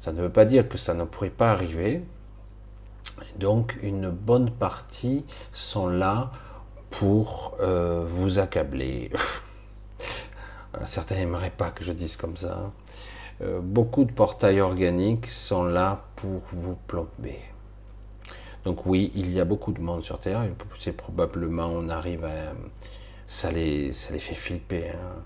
Ça 0.00 0.12
ne 0.12 0.22
veut 0.22 0.30
pas 0.30 0.44
dire 0.44 0.68
que 0.68 0.78
ça 0.78 0.94
ne 0.94 1.04
pourrait 1.04 1.30
pas 1.30 1.50
arriver. 1.50 2.02
Donc 3.36 3.78
une 3.82 4.10
bonne 4.10 4.50
partie 4.50 5.24
sont 5.52 5.88
là 5.88 6.30
pour 6.90 7.56
euh, 7.60 8.04
vous 8.08 8.38
accabler. 8.38 9.10
Certains 10.84 11.16
n'aimeraient 11.16 11.50
pas 11.50 11.70
que 11.70 11.84
je 11.84 11.92
dise 11.92 12.16
comme 12.16 12.36
ça. 12.36 12.70
Euh, 13.40 13.60
beaucoup 13.60 14.04
de 14.04 14.12
portails 14.12 14.60
organiques 14.60 15.26
sont 15.26 15.64
là 15.64 16.04
pour 16.16 16.40
vous 16.52 16.76
plomber. 16.86 17.40
Donc 18.64 18.86
oui, 18.86 19.12
il 19.14 19.32
y 19.32 19.40
a 19.40 19.44
beaucoup 19.44 19.72
de 19.72 19.80
monde 19.80 20.02
sur 20.02 20.18
Terre. 20.18 20.42
C'est 20.78 20.92
probablement, 20.92 21.66
on 21.66 21.88
arrive 21.88 22.24
à... 22.24 22.52
Ça 23.26 23.52
les, 23.52 23.92
ça 23.92 24.12
les 24.12 24.18
fait 24.18 24.34
flipper. 24.34 24.90
Hein. 24.90 25.22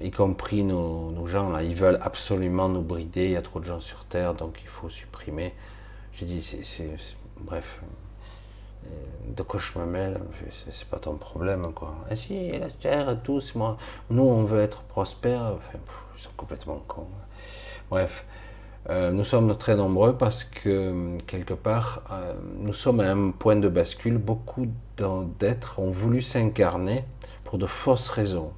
Y 0.00 0.10
compris 0.10 0.62
nos, 0.62 1.26
gens, 1.26 1.50
là, 1.50 1.62
ils 1.62 1.74
veulent 1.74 1.98
absolument 2.02 2.68
nous 2.68 2.82
brider. 2.82 3.24
Il 3.24 3.30
y 3.32 3.36
a 3.36 3.42
trop 3.42 3.60
de 3.60 3.64
gens 3.64 3.80
sur 3.80 4.04
Terre, 4.04 4.34
donc 4.34 4.58
il 4.62 4.68
faut 4.68 4.88
supprimer. 4.88 5.54
J'ai 6.12 6.26
dit, 6.26 6.42
c'est... 6.42 6.88
Bref, 7.38 7.80
de 9.36 9.42
quoi 9.42 9.60
je 9.60 9.78
me 9.78 9.86
mêle, 9.86 10.20
c'est 10.70 10.86
pas 10.86 10.98
ton 10.98 11.14
problème, 11.14 11.62
quoi. 11.74 11.94
Ah 12.10 12.16
si, 12.16 12.52
la 12.52 12.70
terre, 12.70 13.18
tous, 13.22 13.54
moi, 13.54 13.76
nous, 14.10 14.22
on 14.22 14.44
veut 14.44 14.60
être 14.60 14.82
prospères, 14.82 15.54
ils 16.16 16.22
sont 16.22 16.30
complètement 16.36 16.82
cons. 16.86 17.08
Bref, 17.90 18.24
euh, 18.88 19.10
nous 19.10 19.24
sommes 19.24 19.56
très 19.58 19.76
nombreux 19.76 20.16
parce 20.16 20.44
que, 20.44 21.18
quelque 21.26 21.54
part, 21.54 22.02
euh, 22.12 22.34
nous 22.58 22.72
sommes 22.72 23.00
à 23.00 23.10
un 23.10 23.30
point 23.30 23.56
de 23.56 23.68
bascule. 23.68 24.18
Beaucoup 24.18 24.68
d'êtres 25.38 25.78
ont 25.80 25.90
voulu 25.90 26.22
s'incarner 26.22 27.04
pour 27.44 27.58
de 27.58 27.66
fausses 27.66 28.08
raisons. 28.08 28.52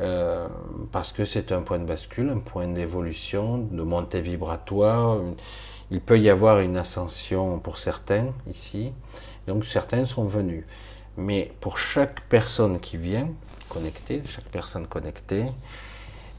Euh, 0.00 0.48
parce 0.92 1.12
que 1.12 1.24
c'est 1.24 1.52
un 1.52 1.60
point 1.60 1.78
de 1.78 1.84
bascule, 1.84 2.30
un 2.30 2.38
point 2.38 2.66
d'évolution, 2.66 3.58
de 3.58 3.82
montée 3.82 4.22
vibratoire, 4.22 5.18
il 5.90 6.00
peut 6.00 6.18
y 6.18 6.30
avoir 6.30 6.60
une 6.60 6.76
ascension 6.78 7.58
pour 7.58 7.76
certains 7.76 8.28
ici, 8.46 8.92
donc 9.46 9.66
certains 9.66 10.06
sont 10.06 10.24
venus. 10.24 10.64
Mais 11.16 11.52
pour 11.60 11.76
chaque 11.76 12.22
personne 12.28 12.80
qui 12.80 12.96
vient 12.96 13.28
connectée, 13.68 14.22
chaque 14.24 14.46
personne 14.46 14.86
connectée, 14.86 15.46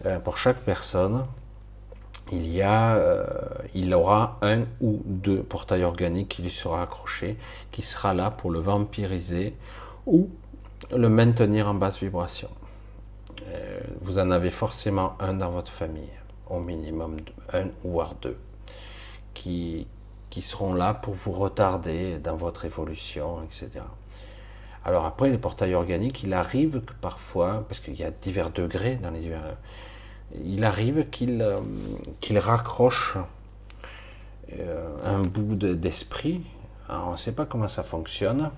euh, 0.06 0.18
pour 0.20 0.38
chaque 0.38 0.62
personne, 0.62 1.26
il 2.32 2.48
y 2.48 2.62
a, 2.62 2.96
euh, 2.96 3.26
il 3.76 3.94
aura 3.94 4.40
un 4.42 4.62
ou 4.80 5.02
deux 5.06 5.44
portails 5.44 5.84
organiques 5.84 6.30
qui 6.30 6.42
lui 6.42 6.52
sera 6.52 6.82
accroché, 6.82 7.38
qui 7.72 7.84
sera 7.84 8.14
là 8.14 8.32
pour 8.32 8.50
le 8.50 8.60
vampiriser 8.60 9.56
ou 10.08 10.30
le 10.96 11.10
maintenir 11.10 11.68
en 11.68 11.74
basse 11.74 12.00
vibration. 12.00 12.50
Euh, 13.48 13.80
vous 14.02 14.20
en 14.20 14.32
avez 14.32 14.50
forcément 14.50 15.16
un 15.20 15.34
dans 15.34 15.52
votre 15.52 15.72
famille, 15.72 16.10
au 16.50 16.60
minimum 16.60 17.18
un 17.54 17.68
ou 17.84 18.02
deux 18.22 18.38
qui, 19.34 19.88
qui 20.30 20.42
seront 20.42 20.74
là 20.74 20.94
pour 20.94 21.14
vous 21.14 21.32
retarder 21.32 22.18
dans 22.20 22.36
votre 22.36 22.66
évolution, 22.66 23.44
etc. 23.44 23.82
Alors 24.84 25.06
après, 25.06 25.30
les 25.30 25.38
portails 25.38 25.76
organiques, 25.76 26.24
il 26.24 26.34
arrive 26.34 26.82
que 26.82 26.94
parfois, 26.94 27.66
parce 27.68 27.80
qu'il 27.80 27.96
y 27.96 28.04
a 28.04 28.12
divers 28.12 28.50
degrés 28.50 28.96
dans 28.96 29.12
les 29.12 29.20
divers, 29.20 29.58
il 30.44 30.64
arrive 30.64 31.10
qu'il 31.10 31.42
euh, 31.42 32.40
raccroche 32.40 33.18
euh, 34.60 34.96
un 35.04 35.22
bout 35.22 35.56
d'esprit. 35.56 36.42
on 36.90 37.12
ne 37.12 37.18
sait 37.18 37.34
pas 37.34 37.46
comment 37.46 37.68
ça 37.68 37.84
fonctionne. 37.84 38.50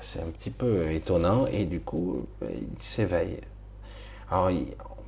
C'est 0.00 0.20
un 0.20 0.30
petit 0.30 0.50
peu 0.50 0.90
étonnant 0.90 1.46
et 1.46 1.64
du 1.64 1.80
coup, 1.80 2.26
il 2.42 2.82
s'éveille. 2.82 3.40
Alors, 4.34 4.50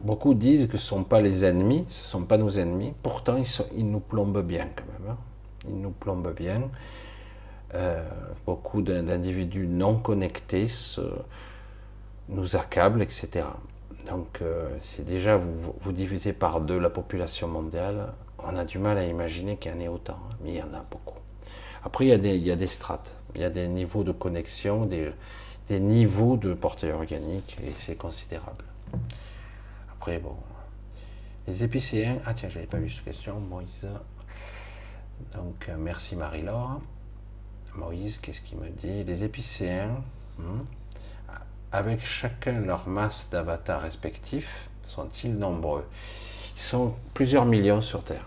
beaucoup 0.02 0.34
disent 0.34 0.68
que 0.68 0.78
ce 0.78 0.84
ne 0.94 1.00
sont 1.00 1.02
pas 1.02 1.20
les 1.20 1.44
ennemis, 1.44 1.84
ce 1.88 2.04
ne 2.04 2.08
sont 2.10 2.22
pas 2.22 2.38
nos 2.38 2.60
ennemis, 2.60 2.92
pourtant 3.02 3.42
ils, 3.76 3.90
nous 3.90 3.98
plombent 3.98 4.46
bien 4.46 4.68
quand 4.76 4.84
même. 4.92 5.10
Hein. 5.10 5.16
Ils 5.66 5.80
nous 5.80 5.90
plombent 5.90 6.32
bien. 6.32 6.62
Euh, 7.74 8.08
beaucoup 8.46 8.82
d'individus 8.82 9.66
non 9.66 9.96
connectés 9.96 10.68
nous 12.28 12.54
accablent, 12.54 13.02
etc. 13.02 13.46
Donc 14.06 14.42
euh, 14.42 14.68
c'est 14.78 15.04
déjà 15.04 15.36
vous, 15.36 15.90
divisez 15.90 16.32
par 16.32 16.60
deux 16.60 16.78
la 16.78 16.90
population 16.90 17.48
mondiale, 17.48 18.12
on 18.38 18.56
a 18.56 18.64
du 18.64 18.78
mal 18.78 18.96
à 18.96 19.04
imaginer 19.04 19.56
qu'il 19.56 19.72
y 19.72 19.74
en 19.74 19.80
ait 19.80 19.88
autant, 19.88 20.20
hein, 20.30 20.36
mais 20.44 20.50
il 20.50 20.56
y 20.58 20.62
en 20.62 20.72
a 20.72 20.84
beaucoup. 20.88 21.18
Après 21.82 22.04
il 22.04 22.08
y 22.10 22.12
a 22.12 22.18
des, 22.18 22.36
il 22.36 22.46
y 22.46 22.52
a 22.52 22.56
des 22.56 22.68
strates, 22.68 23.16
il 23.34 23.40
y 23.40 23.44
a 23.44 23.50
des 23.50 23.66
niveaux 23.66 24.04
de 24.04 24.12
connexion, 24.12 24.86
des, 24.86 25.10
des 25.68 25.80
niveaux 25.80 26.36
de 26.36 26.54
portée 26.54 26.92
organique 26.92 27.56
et 27.66 27.72
c'est 27.76 27.96
considérable. 27.96 28.62
Après, 29.92 30.18
bon, 30.18 30.36
les 31.46 31.62
épicéens, 31.64 32.18
ah 32.26 32.34
tiens, 32.34 32.48
j'avais 32.48 32.66
pas 32.66 32.78
vu 32.78 32.90
cette 32.90 33.04
question, 33.04 33.38
Moïse. 33.40 33.88
Donc, 35.34 35.66
euh, 35.68 35.76
merci 35.78 36.16
Marie-Laure. 36.16 36.80
Moïse, 37.74 38.18
qu'est-ce 38.18 38.40
qu'il 38.40 38.58
me 38.58 38.68
dit? 38.68 39.04
Les 39.04 39.24
épicéens, 39.24 40.02
hmm, 40.38 40.60
avec 41.72 42.04
chacun 42.04 42.60
leur 42.60 42.88
masse 42.88 43.28
d'avatars 43.30 43.82
respectifs, 43.82 44.68
sont-ils 44.82 45.36
nombreux? 45.36 45.84
Ils 46.56 46.62
sont 46.62 46.94
plusieurs 47.14 47.44
millions 47.44 47.82
sur 47.82 48.02
Terre. 48.02 48.26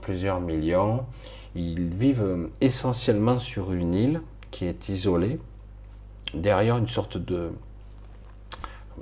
Plusieurs 0.00 0.40
millions. 0.40 1.06
Ils 1.54 1.88
vivent 1.88 2.48
essentiellement 2.60 3.38
sur 3.38 3.72
une 3.72 3.94
île 3.94 4.20
qui 4.50 4.64
est 4.66 4.88
isolée, 4.88 5.38
derrière 6.34 6.76
une 6.76 6.88
sorte 6.88 7.18
de, 7.18 7.52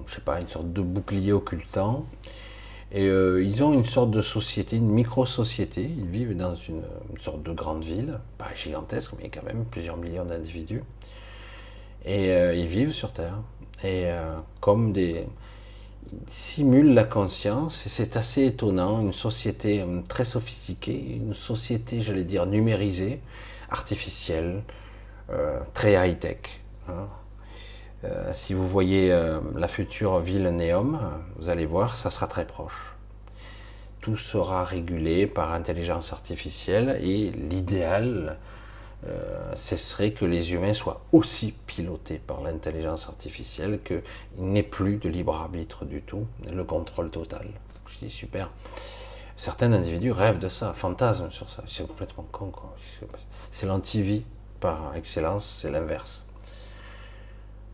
je 0.06 0.14
sais 0.14 0.20
pas, 0.20 0.40
une 0.40 0.48
sorte 0.48 0.72
de 0.72 0.82
bouclier 0.82 1.32
occultant. 1.32 2.06
Et 2.92 3.06
euh, 3.06 3.42
ils 3.42 3.62
ont 3.62 3.72
une 3.72 3.86
sorte 3.86 4.10
de 4.10 4.20
société, 4.20 4.76
une 4.76 4.88
micro-société. 4.90 5.82
Ils 5.82 6.06
vivent 6.06 6.36
dans 6.36 6.56
une, 6.56 6.82
sorte 7.20 7.42
de 7.42 7.52
grande 7.52 7.84
ville, 7.84 8.18
pas 8.36 8.52
gigantesque, 8.54 9.12
mais 9.20 9.28
quand 9.28 9.44
même 9.44 9.64
plusieurs 9.64 9.96
millions 9.96 10.24
d'individus. 10.24 10.82
Et 12.04 12.30
euh, 12.30 12.54
ils 12.54 12.66
vivent 12.66 12.92
sur 12.92 13.12
Terre. 13.12 13.38
Et 13.84 14.06
euh, 14.06 14.36
comme 14.60 14.92
des. 14.92 15.26
Ils 16.12 16.18
simulent 16.32 16.94
la 16.94 17.04
conscience, 17.04 17.86
et 17.86 17.88
c'est 17.88 18.16
assez 18.16 18.44
étonnant. 18.44 19.00
Une 19.00 19.12
société 19.12 19.84
très 20.08 20.24
sophistiquée, 20.24 21.16
une 21.16 21.34
société, 21.34 22.02
j'allais 22.02 22.24
dire, 22.24 22.46
numérisée, 22.46 23.20
artificielle, 23.70 24.64
très 25.72 25.92
high-tech. 25.92 26.60
Hein. 26.88 27.06
Euh, 28.04 28.30
si 28.32 28.54
vous 28.54 28.66
voyez 28.66 29.12
euh, 29.12 29.40
la 29.56 29.68
future 29.68 30.20
ville 30.20 30.44
Néom, 30.44 30.98
vous 31.36 31.48
allez 31.50 31.66
voir, 31.66 31.96
ça 31.96 32.10
sera 32.10 32.26
très 32.26 32.46
proche. 32.46 32.94
Tout 34.00 34.16
sera 34.16 34.64
régulé 34.64 35.26
par 35.26 35.52
intelligence 35.52 36.12
artificielle 36.12 36.98
et 37.02 37.30
l'idéal, 37.30 38.38
euh, 39.06 39.52
ce 39.54 39.76
serait 39.76 40.12
que 40.12 40.24
les 40.24 40.54
humains 40.54 40.72
soient 40.72 41.02
aussi 41.12 41.52
pilotés 41.66 42.18
par 42.18 42.40
l'intelligence 42.40 43.08
artificielle, 43.08 43.80
qu'il 43.84 44.02
n'ait 44.38 44.62
plus 44.62 44.96
de 44.96 45.10
libre 45.10 45.34
arbitre 45.34 45.84
du 45.84 46.00
tout, 46.00 46.26
le 46.50 46.64
contrôle 46.64 47.10
total. 47.10 47.48
Je 47.86 48.06
dis 48.06 48.10
super. 48.10 48.50
Certains 49.36 49.72
individus 49.72 50.12
rêvent 50.12 50.38
de 50.38 50.48
ça, 50.48 50.72
fantasment 50.74 51.30
sur 51.30 51.50
ça. 51.50 51.62
C'est 51.66 51.86
complètement 51.86 52.26
con. 52.30 52.52
C'est 53.50 53.66
l'antivie 53.66 54.24
par 54.60 54.94
excellence, 54.96 55.60
c'est 55.60 55.70
l'inverse. 55.70 56.24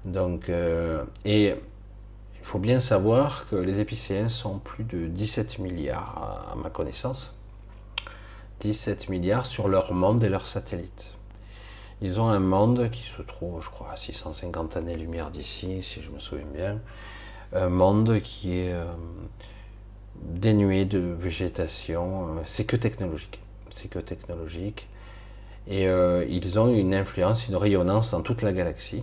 Donc, 0.06 0.48
euh, 0.48 1.02
et 1.24 1.48
il 1.48 2.44
faut 2.44 2.60
bien 2.60 2.78
savoir 2.78 3.48
que 3.50 3.56
les 3.56 3.80
épicéens 3.80 4.28
sont 4.28 4.60
plus 4.60 4.84
de 4.84 5.08
17 5.08 5.58
milliards 5.58 6.52
à, 6.52 6.54
ma 6.54 6.70
connaissance. 6.70 7.34
17 8.60 9.08
milliards 9.08 9.46
sur 9.46 9.66
leur 9.68 9.92
monde 9.92 10.22
et 10.22 10.28
leurs 10.28 10.46
satellites. 10.46 11.14
Ils 12.02 12.20
ont 12.20 12.28
un 12.28 12.38
monde 12.38 12.88
qui 12.90 13.02
se 13.02 13.20
trouve, 13.20 13.60
je 13.62 13.68
crois, 13.68 13.90
à 13.90 13.96
650 13.96 14.76
années-lumière 14.76 15.30
d'ici, 15.30 15.82
si 15.82 16.00
je 16.00 16.10
me 16.10 16.20
souviens 16.20 16.46
bien. 16.54 16.78
Un 17.52 17.68
monde 17.68 18.20
qui 18.20 18.58
est 18.58 18.72
euh, 18.72 18.84
dénué 20.22 20.84
de 20.84 20.98
végétation. 20.98 22.28
Euh, 22.28 22.40
c'est 22.44 22.64
que 22.64 22.76
technologique. 22.76 23.40
C'est 23.70 23.88
que 23.88 23.98
technologique. 23.98 24.88
Et 25.68 25.88
ils 26.28 26.60
ont 26.60 26.72
une 26.72 26.94
influence, 26.94 27.48
une 27.48 27.56
rayonnance 27.56 28.12
dans 28.12 28.20
toute 28.20 28.42
la 28.42 28.52
galaxie 28.52 29.02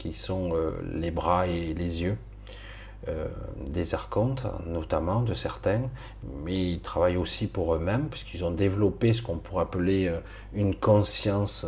qui 0.00 0.14
sont 0.14 0.54
euh, 0.54 0.72
les 0.94 1.10
bras 1.10 1.46
et 1.46 1.74
les 1.74 2.02
yeux 2.02 2.16
euh, 3.08 3.28
des 3.66 3.94
archontes, 3.94 4.46
notamment 4.66 5.20
de 5.20 5.34
certains, 5.34 5.82
mais 6.42 6.72
ils 6.72 6.80
travaillent 6.80 7.18
aussi 7.18 7.46
pour 7.46 7.74
eux-mêmes, 7.74 8.08
puisqu'ils 8.08 8.42
ont 8.44 8.50
développé 8.50 9.12
ce 9.12 9.20
qu'on 9.20 9.36
pourrait 9.36 9.64
appeler 9.64 10.08
euh, 10.08 10.20
une 10.54 10.74
conscience, 10.74 11.66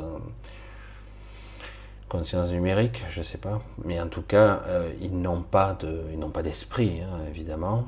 conscience 2.09 2.51
numérique, 2.51 3.05
je 3.11 3.19
ne 3.19 3.25
sais 3.25 3.39
pas, 3.39 3.61
mais 3.85 4.01
en 4.01 4.09
tout 4.09 4.23
cas, 4.23 4.63
ils 5.01 5.19
n'ont 5.19 5.43
pas 5.43 5.75
de, 5.75 6.05
ils 6.13 6.19
n'ont 6.19 6.31
pas 6.31 6.43
d'esprit, 6.43 7.03
hein, 7.03 7.21
évidemment. 7.29 7.87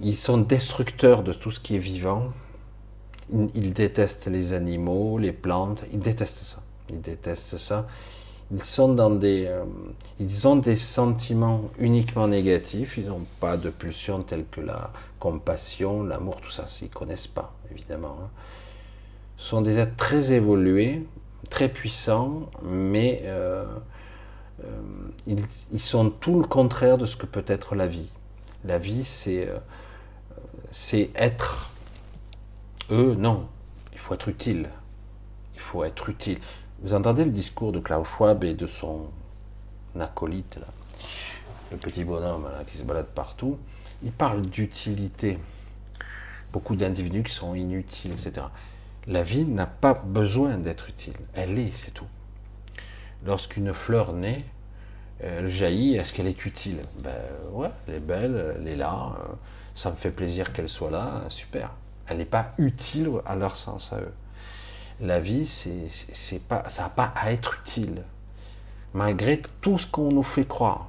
ils 0.00 0.16
sont 0.16 0.38
destructeurs 0.38 1.22
de 1.22 1.32
tout 1.32 1.50
ce 1.52 1.60
qui 1.60 1.76
est 1.76 1.84
vivant. 1.92 2.32
ils 3.54 3.72
détestent 3.72 4.26
les 4.26 4.52
animaux, 4.52 5.18
les 5.18 5.32
plantes, 5.32 5.84
ils 5.92 6.00
détestent 6.00 6.44
ça. 6.44 6.62
Ils 6.90 7.00
détestent 7.00 7.56
ça. 7.56 7.86
Ils 8.52 8.62
sont 8.64 8.92
dans 8.94 9.10
des, 9.10 9.46
euh, 9.46 9.64
ils 10.18 10.48
ont 10.48 10.56
des 10.56 10.76
sentiments 10.76 11.70
uniquement 11.78 12.26
négatifs. 12.26 12.98
Ils 12.98 13.06
n'ont 13.06 13.26
pas 13.40 13.56
de 13.56 13.70
pulsions 13.70 14.18
telles 14.20 14.46
que 14.50 14.60
la 14.60 14.92
compassion, 15.20 16.02
l'amour, 16.02 16.40
tout 16.40 16.50
ça. 16.50 16.66
Ils 16.82 16.90
connaissent 16.90 17.28
pas, 17.28 17.54
évidemment. 17.70 18.18
Hein. 18.20 18.28
Ce 19.36 19.48
sont 19.50 19.62
des 19.62 19.78
êtres 19.78 19.96
très 19.96 20.32
évolués, 20.32 21.06
très 21.48 21.68
puissants, 21.68 22.50
mais 22.62 23.22
euh, 23.24 23.64
euh, 24.64 24.66
ils, 25.26 25.44
ils, 25.72 25.80
sont 25.80 26.10
tout 26.10 26.40
le 26.40 26.46
contraire 26.46 26.98
de 26.98 27.06
ce 27.06 27.16
que 27.16 27.26
peut 27.26 27.44
être 27.46 27.76
la 27.76 27.86
vie. 27.86 28.10
La 28.64 28.78
vie, 28.78 29.04
c'est 29.04 29.48
c'est 30.70 31.10
être. 31.14 31.70
Eux, 32.90 33.14
non. 33.14 33.46
Il 33.92 33.98
faut 33.98 34.14
être 34.14 34.28
utile. 34.28 34.68
Il 35.54 35.60
faut 35.60 35.84
être 35.84 36.08
utile. 36.08 36.38
Vous 36.82 36.94
entendez 36.94 37.26
le 37.26 37.30
discours 37.30 37.72
de 37.72 37.78
Klaus 37.78 38.08
Schwab 38.08 38.42
et 38.42 38.54
de 38.54 38.66
son 38.66 39.10
acolyte, 39.98 40.58
le 41.70 41.76
petit 41.76 42.04
bonhomme 42.04 42.48
qui 42.68 42.78
se 42.78 42.84
balade 42.84 43.08
partout. 43.14 43.58
Il 44.02 44.12
parle 44.12 44.46
d'utilité. 44.46 45.38
Beaucoup 46.54 46.76
d'individus 46.76 47.22
qui 47.22 47.34
sont 47.34 47.54
inutiles, 47.54 48.12
etc. 48.12 48.46
La 49.06 49.22
vie 49.22 49.44
n'a 49.44 49.66
pas 49.66 49.92
besoin 49.92 50.56
d'être 50.56 50.88
utile. 50.88 51.18
Elle 51.34 51.58
est, 51.58 51.70
c'est 51.72 51.90
tout. 51.90 52.08
Lorsqu'une 53.26 53.74
fleur 53.74 54.14
naît, 54.14 54.42
elle 55.18 55.50
jaillit, 55.50 55.96
est-ce 55.96 56.14
qu'elle 56.14 56.28
est 56.28 56.46
utile? 56.46 56.78
Ben 57.00 57.12
ouais, 57.52 57.68
elle 57.88 57.96
est 57.96 58.00
belle, 58.00 58.56
elle 58.58 58.68
est 58.68 58.76
là, 58.76 59.18
ça 59.74 59.90
me 59.90 59.96
fait 59.96 60.10
plaisir 60.10 60.54
qu'elle 60.54 60.70
soit 60.70 60.90
là, 60.90 61.24
super. 61.28 61.72
Elle 62.06 62.16
n'est 62.16 62.24
pas 62.24 62.54
utile 62.56 63.10
à 63.26 63.36
leur 63.36 63.54
sens 63.54 63.92
à 63.92 63.98
eux 64.00 64.14
la 65.00 65.20
vie, 65.20 65.46
c'est 65.46 66.42
pas, 66.46 66.68
ça 66.68 66.82
n'a 66.82 66.88
pas 66.90 67.12
à 67.16 67.32
être 67.32 67.60
utile, 67.60 68.02
malgré 68.92 69.40
tout 69.60 69.78
ce 69.78 69.86
qu'on 69.86 70.12
nous 70.12 70.22
fait 70.22 70.46
croire. 70.46 70.88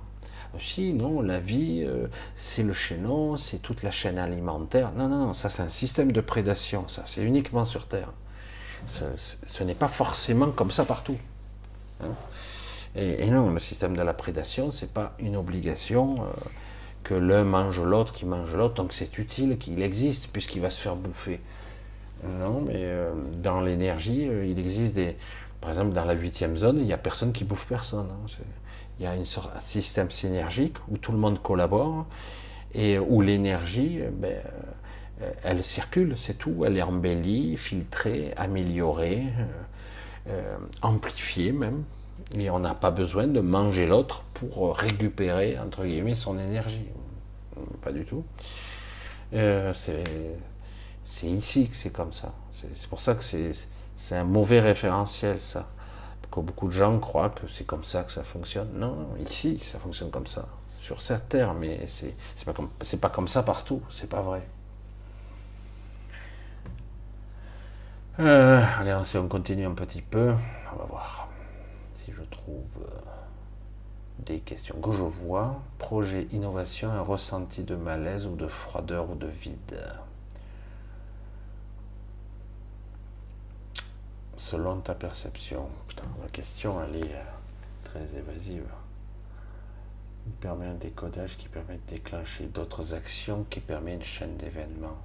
Si, 0.60 0.94
non, 0.94 1.22
la 1.22 1.40
vie, 1.40 1.86
euh, 1.88 2.08
c'est 2.36 2.64
le 2.64 2.74
chaînon, 2.74 3.38
c'est 3.38 3.60
toute 3.60 3.84
la 3.84 3.92
chaîne 3.92 4.20
alimentaire. 4.20 4.92
Non, 4.98 5.08
non, 5.08 5.28
non, 5.28 5.34
ça 5.34 5.50
c'est 5.50 5.64
un 5.64 5.70
système 5.70 6.12
de 6.12 6.20
prédation, 6.20 6.88
ça, 6.90 7.04
c'est 7.06 7.24
uniquement 7.24 7.64
sur 7.64 7.88
Terre. 7.88 8.12
ce 8.86 9.64
n'est 9.64 9.76
pas 9.76 9.88
forcément 9.88 10.52
comme 10.52 10.72
ça 10.72 10.84
partout. 10.84 11.18
Hein. 12.04 12.16
et, 12.96 13.30
non, 13.30 13.50
le 13.52 13.60
système 13.60 13.96
de 13.96 14.02
la 14.02 14.14
prédation, 14.14 14.74
c'est 14.74 14.92
pas 14.92 15.14
une 15.20 15.38
obligation 15.38 16.24
euh, 16.24 16.26
que 17.04 17.14
l'un 17.14 17.46
mange 17.46 17.80
l'autre, 17.80 18.12
qui 18.12 18.26
mange 18.26 18.54
l'autre, 18.54 18.76
donc 18.76 18.92
c'est 18.92 19.18
utile 19.18 19.58
qu'il 19.58 19.82
existe 19.82 20.28
puisqu'il 20.28 20.62
va 20.62 20.70
se 20.70 20.82
faire 20.82 20.98
bouffer. 20.98 21.40
Non, 22.24 22.62
mais 22.62 22.76
euh, 22.78 23.14
dans 23.38 23.62
l'énergie, 23.62 24.28
euh, 24.30 24.46
il 24.46 24.60
existe 24.60 24.96
des. 24.96 25.16
Par 25.60 25.72
exemple, 25.72 25.94
dans 25.94 26.06
la 26.06 26.14
huitième 26.14 26.58
zone, 26.58 26.78
il 26.78 26.86
n'y 26.86 26.94
a 26.94 26.98
personne 26.98 27.34
qui 27.34 27.44
bouffe 27.44 27.68
personne. 27.68 28.08
Hein. 28.12 28.44
Il 29.00 29.06
y 29.06 29.08
a 29.08 29.16
une 29.16 29.26
sorte, 29.26 29.52
un 29.56 29.60
système 29.60 30.12
synergique 30.12 30.78
où 30.90 30.98
tout 30.98 31.12
le 31.12 31.18
monde 31.18 31.42
collabore 31.42 32.06
et 32.74 33.00
où 33.00 33.22
l'énergie, 33.22 34.00
euh, 34.02 34.10
ben, 34.12 34.38
elle 35.44 35.64
circule, 35.64 36.16
c'est 36.18 36.38
tout. 36.38 36.64
Elle 36.66 36.78
est 36.78 36.82
embellie, 36.82 37.56
filtrée, 37.58 38.34
améliorée, 38.38 39.22
amplifiée 40.82 41.52
même. 41.52 41.84
Et 42.36 42.50
on 42.50 42.58
n'a 42.58 42.74
pas 42.74 42.90
besoin 42.90 43.28
de 43.28 43.40
manger 43.40 43.86
l'autre 43.86 44.24
pour 44.34 44.76
récupérer, 44.76 45.60
entre 45.60 45.86
guillemets, 45.86 46.16
son 46.16 46.40
énergie. 46.40 46.88
Pas 47.84 47.92
du 47.92 48.04
tout. 48.04 48.24
c'est 49.32 50.04
c'est 51.12 51.28
ici 51.28 51.68
que 51.68 51.76
c'est 51.76 51.90
comme 51.90 52.14
ça. 52.14 52.32
C'est 52.52 52.88
pour 52.88 53.02
ça 53.02 53.16
que 53.16 53.22
c'est 53.22 54.16
un 54.16 54.24
mauvais 54.24 54.62
référentiel, 54.62 55.42
ça. 55.42 55.68
Que 56.32 56.40
beaucoup 56.40 56.68
de 56.68 56.72
gens 56.72 56.98
croient 57.00 57.32
que 57.32 57.50
c'est 57.50 57.66
comme 57.66 57.84
ça 57.84 58.04
que 58.04 58.12
ça 58.14 58.24
fonctionne. 58.24 58.70
Non, 58.76 59.10
ici, 59.20 59.60
ça 59.60 59.78
fonctionne 59.78 60.10
comme 60.10 60.28
ça. 60.28 60.48
Sur 60.80 61.02
cette 61.02 61.28
terre, 61.28 61.54
mais 61.54 61.86
c'est 61.86 62.16
pas, 62.46 62.54
comme, 62.54 62.70
pas 62.70 63.10
comme 63.10 63.28
ça 63.28 63.44
partout. 63.44 63.82
C'est 63.90 64.10
pas 64.10 64.22
vrai. 64.22 64.42
Euh, 68.20 68.64
allez, 68.80 68.96
on 69.16 69.28
continue 69.28 69.66
un 69.66 69.74
petit 69.74 70.02
peu, 70.02 70.34
on 70.74 70.78
va 70.78 70.86
voir 70.86 71.28
si 71.94 72.14
je 72.14 72.22
trouve 72.22 72.64
euh, 72.84 73.00
des 74.20 74.40
questions 74.40 74.80
que 74.80 74.94
je 74.94 75.04
vois. 75.04 75.60
Projet, 75.78 76.30
innovation, 76.32 76.90
un 76.90 77.02
ressenti 77.02 77.64
de 77.64 77.76
malaise 77.76 78.26
ou 78.28 78.36
de 78.38 78.48
froideur 78.48 79.10
ou 79.10 79.16
de 79.16 79.28
vide. 79.28 79.78
Selon 84.42 84.80
ta 84.80 84.96
perception. 84.96 85.70
Putain, 85.88 86.06
la 86.22 86.28
question, 86.30 86.84
elle 86.84 86.96
est 86.96 87.14
euh, 87.14 87.24
très 87.84 88.18
évasive. 88.18 88.66
Il 90.26 90.34
permet 90.34 90.66
un 90.66 90.74
décodage 90.74 91.38
qui 91.38 91.48
permet 91.48 91.76
de 91.76 91.92
déclencher 91.94 92.46
d'autres 92.46 92.96
actions, 92.96 93.46
qui 93.50 93.60
permet 93.60 93.94
une 93.94 94.04
chaîne 94.04 94.36
d'événements. 94.38 94.98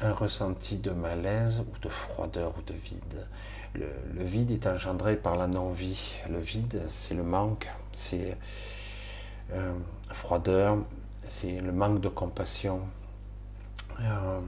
Un 0.00 0.12
ressenti 0.12 0.78
de 0.78 0.90
malaise 0.90 1.60
ou 1.60 1.78
de 1.78 1.88
froideur 1.88 2.54
ou 2.58 2.62
de 2.62 2.74
vide. 2.74 3.26
Le, 3.74 4.24
vide 4.24 4.50
est 4.50 4.66
engendré 4.66 5.16
par 5.16 5.36
la 5.36 5.46
non-vie. 5.46 6.20
Le 6.28 6.40
vide, 6.40 6.82
c'est 6.88 7.14
le 7.14 7.22
manque, 7.22 7.70
c'est 7.92 8.36
euh, 9.52 9.72
froideur, 10.10 10.78
c'est 11.28 11.60
le 11.60 11.72
manque 11.72 12.00
de 12.00 12.08
compassion. 12.08 12.80
Euh, 14.00 14.40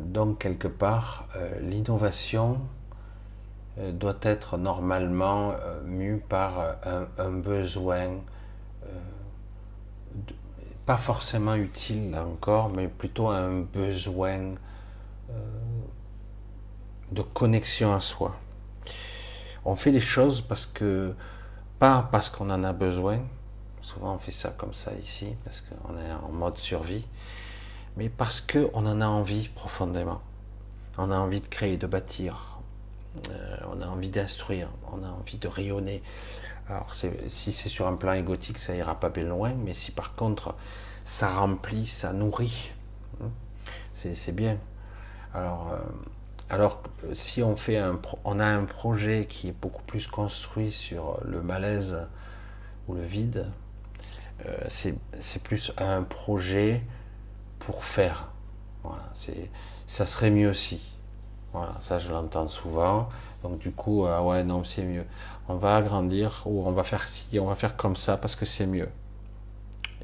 donc 0.00 0.38
quelque 0.38 0.68
part, 0.68 1.28
l'innovation 1.60 2.60
doit 3.76 4.18
être 4.22 4.56
normalement 4.56 5.52
mue 5.84 6.22
par 6.28 6.76
un, 7.18 7.30
besoin, 7.30 8.20
pas 10.86 10.96
forcément 10.96 11.54
utile 11.54 12.10
là 12.10 12.24
encore, 12.24 12.68
mais 12.68 12.88
plutôt 12.88 13.28
un 13.28 13.60
besoin 13.60 14.54
de 17.10 17.22
connexion 17.22 17.94
à 17.94 18.00
soi. 18.00 18.36
On 19.64 19.76
fait 19.76 19.90
les 19.90 20.00
choses 20.00 20.40
parce 20.40 20.66
que, 20.66 21.14
pas 21.78 22.08
parce 22.12 22.28
qu'on 22.28 22.50
en 22.50 22.64
a 22.64 22.72
besoin, 22.72 23.20
souvent 23.80 24.14
on 24.14 24.18
fait 24.18 24.32
ça 24.32 24.50
comme 24.56 24.74
ça 24.74 24.92
ici, 24.94 25.34
parce 25.44 25.62
qu'on 25.62 25.96
est 25.96 26.12
en 26.12 26.30
mode 26.30 26.58
survie, 26.58 27.06
mais 27.96 28.08
parce 28.08 28.40
qu'on 28.40 28.86
en 28.86 29.00
a 29.00 29.06
envie 29.06 29.48
profondément. 29.48 30.20
On 30.98 31.10
a 31.10 31.16
envie 31.16 31.40
de 31.40 31.48
créer, 31.48 31.76
de 31.76 31.86
bâtir, 31.86 32.60
euh, 33.30 33.56
on 33.72 33.80
a 33.80 33.86
envie 33.86 34.10
d'instruire, 34.10 34.68
on 34.92 35.02
a 35.04 35.08
envie 35.08 35.38
de 35.38 35.48
rayonner. 35.48 36.02
Alors 36.68 36.94
si 36.94 37.52
c'est 37.52 37.68
sur 37.68 37.86
un 37.86 37.96
plan 37.96 38.12
égotique, 38.14 38.58
ça 38.58 38.74
ira 38.74 38.98
pas 38.98 39.10
bien 39.10 39.24
loin, 39.24 39.52
mais 39.54 39.74
si 39.74 39.90
par 39.90 40.14
contre 40.14 40.54
ça 41.04 41.28
remplit, 41.28 41.86
ça 41.86 42.12
nourrit, 42.12 42.72
hein, 43.22 43.28
c'est 43.92 44.32
bien. 44.32 44.56
Alors, 45.34 45.72
euh, 45.72 45.78
alors, 46.50 46.82
si 47.14 47.42
on, 47.42 47.56
fait 47.56 47.78
un, 47.78 48.00
on 48.24 48.38
a 48.38 48.46
un 48.46 48.64
projet 48.64 49.26
qui 49.26 49.48
est 49.48 49.58
beaucoup 49.60 49.82
plus 49.82 50.06
construit 50.06 50.70
sur 50.70 51.18
le 51.24 51.42
malaise 51.42 52.06
ou 52.86 52.94
le 52.94 53.02
vide, 53.02 53.50
euh, 54.46 54.56
c'est 54.68 55.42
plus 55.42 55.72
un 55.78 56.02
projet 56.02 56.82
pour 57.66 57.84
faire. 57.84 58.28
Voilà, 58.82 59.04
ça 59.86 60.06
serait 60.06 60.30
mieux 60.30 60.50
aussi. 60.50 60.92
Voilà, 61.52 61.74
ça 61.80 61.98
je 61.98 62.12
l'entends 62.12 62.48
souvent. 62.48 63.08
Donc 63.42 63.58
du 63.58 63.70
coup, 63.70 64.06
ah 64.06 64.22
ouais, 64.22 64.44
non, 64.44 64.64
c'est 64.64 64.84
mieux. 64.84 65.04
On 65.48 65.56
va 65.56 65.76
agrandir 65.76 66.42
ou 66.46 66.66
on 66.66 66.72
va 66.72 66.84
faire 66.84 67.06
ci, 67.08 67.38
on 67.38 67.46
va 67.46 67.54
faire 67.54 67.76
comme 67.76 67.96
ça 67.96 68.16
parce 68.16 68.36
que 68.36 68.44
c'est 68.44 68.66
mieux. 68.66 68.88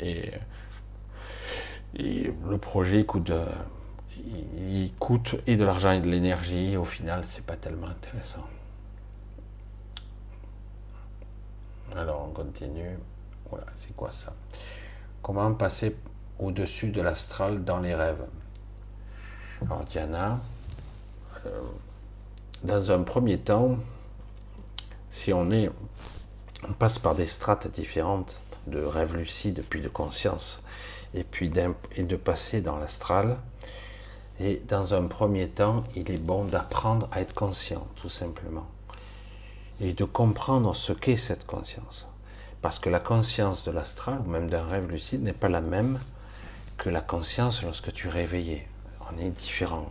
Et, 0.00 0.30
et 1.96 2.32
le 2.48 2.58
projet 2.58 3.04
coûte 3.04 3.32
il 4.22 4.92
coûte 4.98 5.36
et 5.46 5.56
de 5.56 5.64
l'argent 5.64 5.92
et 5.92 6.00
de 6.00 6.08
l'énergie. 6.08 6.76
Au 6.76 6.84
final, 6.84 7.24
c'est 7.24 7.44
pas 7.46 7.56
tellement 7.56 7.88
intéressant. 7.88 8.44
Alors, 11.96 12.26
on 12.28 12.32
continue. 12.32 12.98
Voilà, 13.48 13.66
c'est 13.74 13.94
quoi 13.96 14.12
ça? 14.12 14.32
Comment 15.22 15.52
passer 15.54 15.96
au-dessus 16.40 16.88
de 16.90 17.00
l'astral 17.00 17.62
dans 17.64 17.78
les 17.78 17.94
rêves 17.94 18.24
Alors, 19.62 19.84
Diana, 19.84 20.40
euh, 21.46 21.60
dans 22.64 22.90
un 22.90 23.02
premier 23.02 23.38
temps, 23.38 23.76
si 25.10 25.32
on 25.32 25.50
est, 25.50 25.70
on 26.68 26.72
passe 26.72 26.98
par 26.98 27.14
des 27.14 27.26
strates 27.26 27.70
différentes 27.70 28.40
de 28.66 28.82
rêves 28.82 29.14
lucides, 29.14 29.62
puis 29.68 29.80
de 29.80 29.88
conscience, 29.88 30.64
et 31.14 31.24
puis 31.24 31.52
et 31.96 32.02
de 32.02 32.16
passer 32.16 32.60
dans 32.60 32.76
l'astral, 32.76 33.36
et 34.38 34.62
dans 34.68 34.94
un 34.94 35.04
premier 35.04 35.48
temps, 35.48 35.84
il 35.94 36.10
est 36.10 36.18
bon 36.22 36.44
d'apprendre 36.44 37.08
à 37.12 37.20
être 37.20 37.34
conscient, 37.34 37.86
tout 37.96 38.08
simplement. 38.08 38.66
Et 39.80 39.92
de 39.92 40.04
comprendre 40.04 40.74
ce 40.74 40.92
qu'est 40.92 41.16
cette 41.16 41.46
conscience. 41.46 42.06
Parce 42.62 42.78
que 42.78 42.88
la 42.88 43.00
conscience 43.00 43.64
de 43.64 43.70
l'astral, 43.70 44.20
ou 44.24 44.30
même 44.30 44.48
d'un 44.48 44.64
rêve 44.64 44.90
lucide, 44.90 45.22
n'est 45.22 45.32
pas 45.32 45.48
la 45.48 45.60
même 45.60 45.98
que 46.80 46.88
la 46.88 47.02
conscience 47.02 47.62
lorsque 47.62 47.92
tu 47.92 48.08
es. 48.08 48.66
On 49.12 49.18
est 49.18 49.30
différent. 49.30 49.86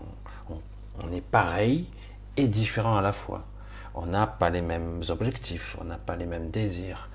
On, 1.01 1.11
est 1.13 1.21
pareil 1.21 1.87
et 2.35 2.47
différent 2.47 2.97
à 2.97 3.01
la 3.01 3.13
fois. 3.13 3.45
On 3.93 4.07
n'a 4.07 4.27
pas 4.27 4.49
les 4.49 4.61
mêmes 4.61 5.01
objectifs, 5.09 5.77
on 5.79 5.85
n'a 5.85 5.97
pas 5.97 6.15
les 6.15 6.25
mêmes 6.25 6.49
désirs. 6.49 7.09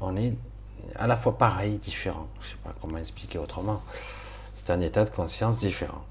On 0.00 0.16
est 0.16 0.34
à 0.96 1.06
la 1.06 1.16
fois 1.16 1.38
pareil, 1.38 1.78
différent. 1.78 2.28
Je 2.40 2.46
ne 2.46 2.50
sais 2.50 2.56
pas 2.62 2.74
comment 2.80 2.98
expliquer 2.98 3.38
autrement. 3.38 3.82
C'est 4.52 4.70
un 4.70 4.80
état 4.80 5.04
de 5.04 5.10
conscience 5.10 5.58
différent. 5.58 6.04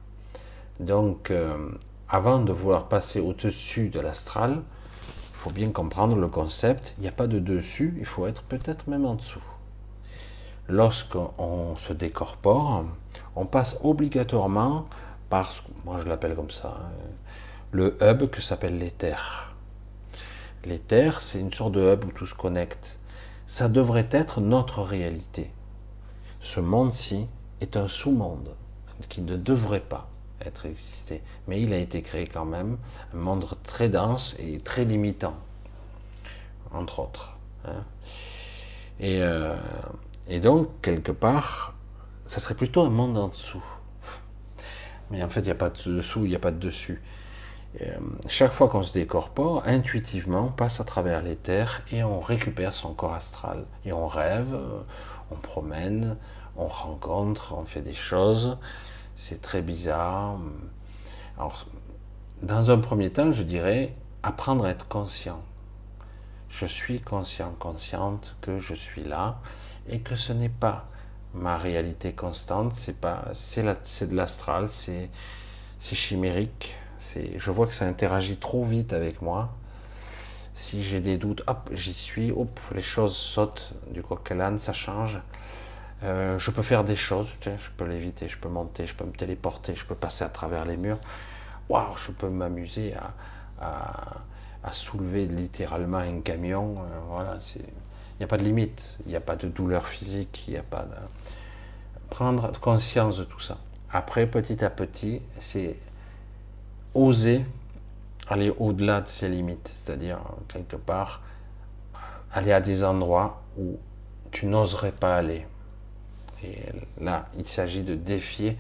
Donc, 0.80 1.32
euh, 1.32 1.70
avant 2.10 2.40
de 2.40 2.52
vouloir 2.52 2.88
passer 2.88 3.20
au-dessus 3.20 3.90
de 3.90 4.00
l'astral, 4.00 4.62
il 5.08 5.38
faut 5.44 5.52
bien 5.52 5.70
comprendre 5.70 6.16
le 6.16 6.28
concept. 6.28 6.96
Il 6.98 7.02
n'y 7.02 7.08
a 7.08 7.14
pas 7.14 7.28
de 7.28 7.40
dessus, 7.40 7.96
il 8.00 8.06
faut 8.06 8.26
être 8.26 8.42
peut-être 8.44 8.88
même 8.88 9.06
en 9.06 9.14
dessous. 9.14 9.44
Lorsqu'on 10.68 11.76
se 11.78 11.94
décorpore, 11.94 12.86
on 13.36 13.46
passe 13.46 13.78
obligatoirement 13.84 14.88
par, 15.30 15.54
moi 15.86 16.00
je 16.00 16.08
l'appelle 16.08 16.36
comme 16.36 16.50
ça, 16.50 16.80
hein, 16.82 16.92
le 17.72 17.98
hub 18.02 18.30
que 18.30 18.42
s'appelle 18.42 18.80
l'éther. 18.80 19.54
L'éther, 20.64 21.22
c'est 21.22 21.40
une 21.40 21.54
sorte 21.54 21.74
de 21.74 21.94
hub 21.94 22.06
où 22.06 22.12
tout 22.12 22.26
se 22.26 22.34
connecte. 22.34 23.00
Ça 23.46 23.70
devrait 23.70 24.08
être 24.10 24.42
notre 24.42 24.82
réalité. 24.82 25.52
Ce 26.42 26.60
monde-ci 26.60 27.28
est 27.62 27.78
un 27.78 27.88
sous-monde 27.88 28.56
qui 29.10 29.22
ne 29.22 29.36
devrait 29.36 29.82
pas 29.82 30.10
être 30.42 30.66
existé. 30.66 31.22
Mais 31.48 31.62
il 31.62 31.74
a 31.74 31.78
été 31.78 32.02
créé 32.02 32.26
quand 32.26 32.46
même, 32.46 32.78
un 33.14 33.18
monde 33.18 33.46
très 33.64 33.90
dense 33.90 34.36
et 34.40 34.58
très 34.60 34.86
limitant, 34.86 35.36
entre 36.72 37.00
autres. 37.00 37.38
Hein. 37.66 37.84
Et, 39.00 39.22
euh, 39.22 39.56
et, 40.28 40.40
donc, 40.40 40.70
quelque 40.82 41.12
part, 41.12 41.76
ça 42.26 42.40
serait 42.40 42.56
plutôt 42.56 42.82
un 42.82 42.90
monde 42.90 43.18
en 43.18 43.28
dessous. 43.28 43.64
Mais 45.12 45.24
en 45.24 45.30
fait, 45.30 45.42
il 45.42 45.46
n'y 45.46 45.52
a 45.52 45.56
pas 45.56 45.70
de 45.70 45.92
dessous, 45.92 46.26
il 46.26 46.30
n'y 46.30 46.36
a 46.36 46.40
pas 46.40 46.52
de 46.52 46.60
dessus. 46.60 47.02
Euh, 47.82 47.98
chaque 48.28 48.54
fois 48.54 48.70
qu'on 48.70 48.84
se 48.84 48.94
décorpore, 48.94 49.64
intuitivement, 49.66 50.46
on 50.48 50.52
passe 50.52 50.80
à 50.80 50.84
travers 50.84 51.22
les 51.22 51.36
terres 51.36 51.82
et 51.92 52.04
on 52.04 52.20
récupère 52.20 52.74
son 52.74 52.94
corps 52.94 53.14
astral. 53.14 53.66
Et 53.86 53.92
on 53.92 54.08
rêve, 54.08 54.58
on 55.32 55.36
promène, 55.36 56.18
on 56.56 56.68
rencontre, 56.68 57.54
on 57.58 57.66
fait 57.66 57.82
des 57.82 57.94
choses. 57.94 58.58
C'est 59.16 59.42
très 59.42 59.62
bizarre. 59.62 60.38
Alors, 61.38 61.66
dans 62.42 62.72
un 62.72 62.78
premier 62.78 63.12
temps, 63.12 63.32
je 63.32 63.44
dirais 63.44 63.96
apprendre 64.24 64.66
à 64.66 64.70
être 64.70 64.88
conscient. 64.88 65.42
Je 66.50 66.66
suis 66.66 67.02
conscient, 67.02 67.54
consciente 67.60 68.36
que 68.42 68.60
je 68.60 68.74
suis 68.74 69.04
là 69.04 69.40
et 69.90 70.00
que 70.00 70.16
ce 70.16 70.34
n'est 70.34 70.50
pas 70.50 70.88
ma 71.34 71.58
réalité 71.58 72.14
constante, 72.14 72.74
c'est 72.74 72.98
pas, 72.98 73.26
c'est 73.34 74.10
de 74.10 74.16
l'astral, 74.16 74.70
c'est, 74.70 75.10
c'est 75.80 75.96
chimérique. 75.96 76.76
C'est, 76.98 77.38
je 77.40 77.52
vois 77.52 77.68
que 77.68 77.74
ça 77.74 77.86
interagit 77.86 78.38
trop 78.38 78.64
vite 78.64 78.94
avec 78.94 79.22
moi. 79.22 79.54
Si 80.54 80.84
j'ai 80.84 81.02
des 81.02 81.18
doutes, 81.18 81.44
hop, 81.48 81.70
j'y 81.74 81.94
suis, 81.94 82.32
hop, 82.32 82.60
les 82.74 82.82
choses 82.82 83.16
sautent 83.16 83.74
du 83.92 84.02
coq 84.02 84.32
à 84.32 84.58
ça 84.58 84.74
change. 84.74 85.20
Euh, 86.04 86.38
je 86.40 86.52
peux 86.52 86.62
faire 86.62 86.84
des 86.84 86.96
choses, 86.96 87.30
je 87.44 87.70
peux 87.78 87.86
l'éviter, 87.86 88.30
je 88.30 88.38
peux 88.38 88.50
monter, 88.50 88.86
je 88.86 88.96
peux 88.96 89.06
me 89.06 89.12
téléporter, 89.12 89.76
je 89.76 89.86
peux 89.86 89.96
passer 89.96 90.24
à 90.24 90.30
travers 90.30 90.66
les 90.66 90.78
murs. 90.78 91.00
Waouh, 91.70 91.96
je 91.98 92.12
peux 92.12 92.30
m'amuser 92.30 92.94
à, 93.60 94.72
soulever 94.72 95.26
littéralement 95.28 95.98
un 95.98 96.22
camion. 96.22 96.78
Euh, 96.80 97.00
voilà, 97.10 97.40
il 98.16 98.20
n'y 98.20 98.24
a 98.26 98.28
pas 98.28 98.38
de 98.38 98.44
limite, 98.44 98.98
il 99.06 99.10
n'y 99.10 99.16
a 99.16 99.22
pas 99.22 99.36
de 99.36 99.48
douleur 99.48 99.88
physique, 99.88 100.46
il 100.48 100.52
n'y 100.52 100.60
a 100.60 100.64
pas 100.64 100.84
de. 100.84 100.96
Prendre 102.10 102.52
conscience 102.60 103.18
de 103.18 103.24
tout 103.24 103.40
ça. 103.40 103.58
Après, 103.92 104.28
petit 104.28 104.64
à 104.64 104.70
petit, 104.70 105.22
c'est 105.40 105.76
oser 106.94 107.44
aller 108.28 108.54
au-delà 108.58 109.02
de 109.02 109.08
ses 109.08 109.28
limites, 109.28 109.74
c'est-à-dire 109.76 110.20
quelque 110.48 110.76
part 110.76 111.22
aller 112.32 112.52
à 112.52 112.62
des 112.62 112.84
endroits 112.84 113.42
où 113.58 113.78
tu 114.32 114.46
n'oserais 114.46 114.92
pas 114.92 115.16
aller 115.16 115.46
et 116.46 116.58
là, 117.02 117.28
il 117.38 117.46
s'agit 117.46 117.82
de 117.82 117.96
défier 117.96 118.58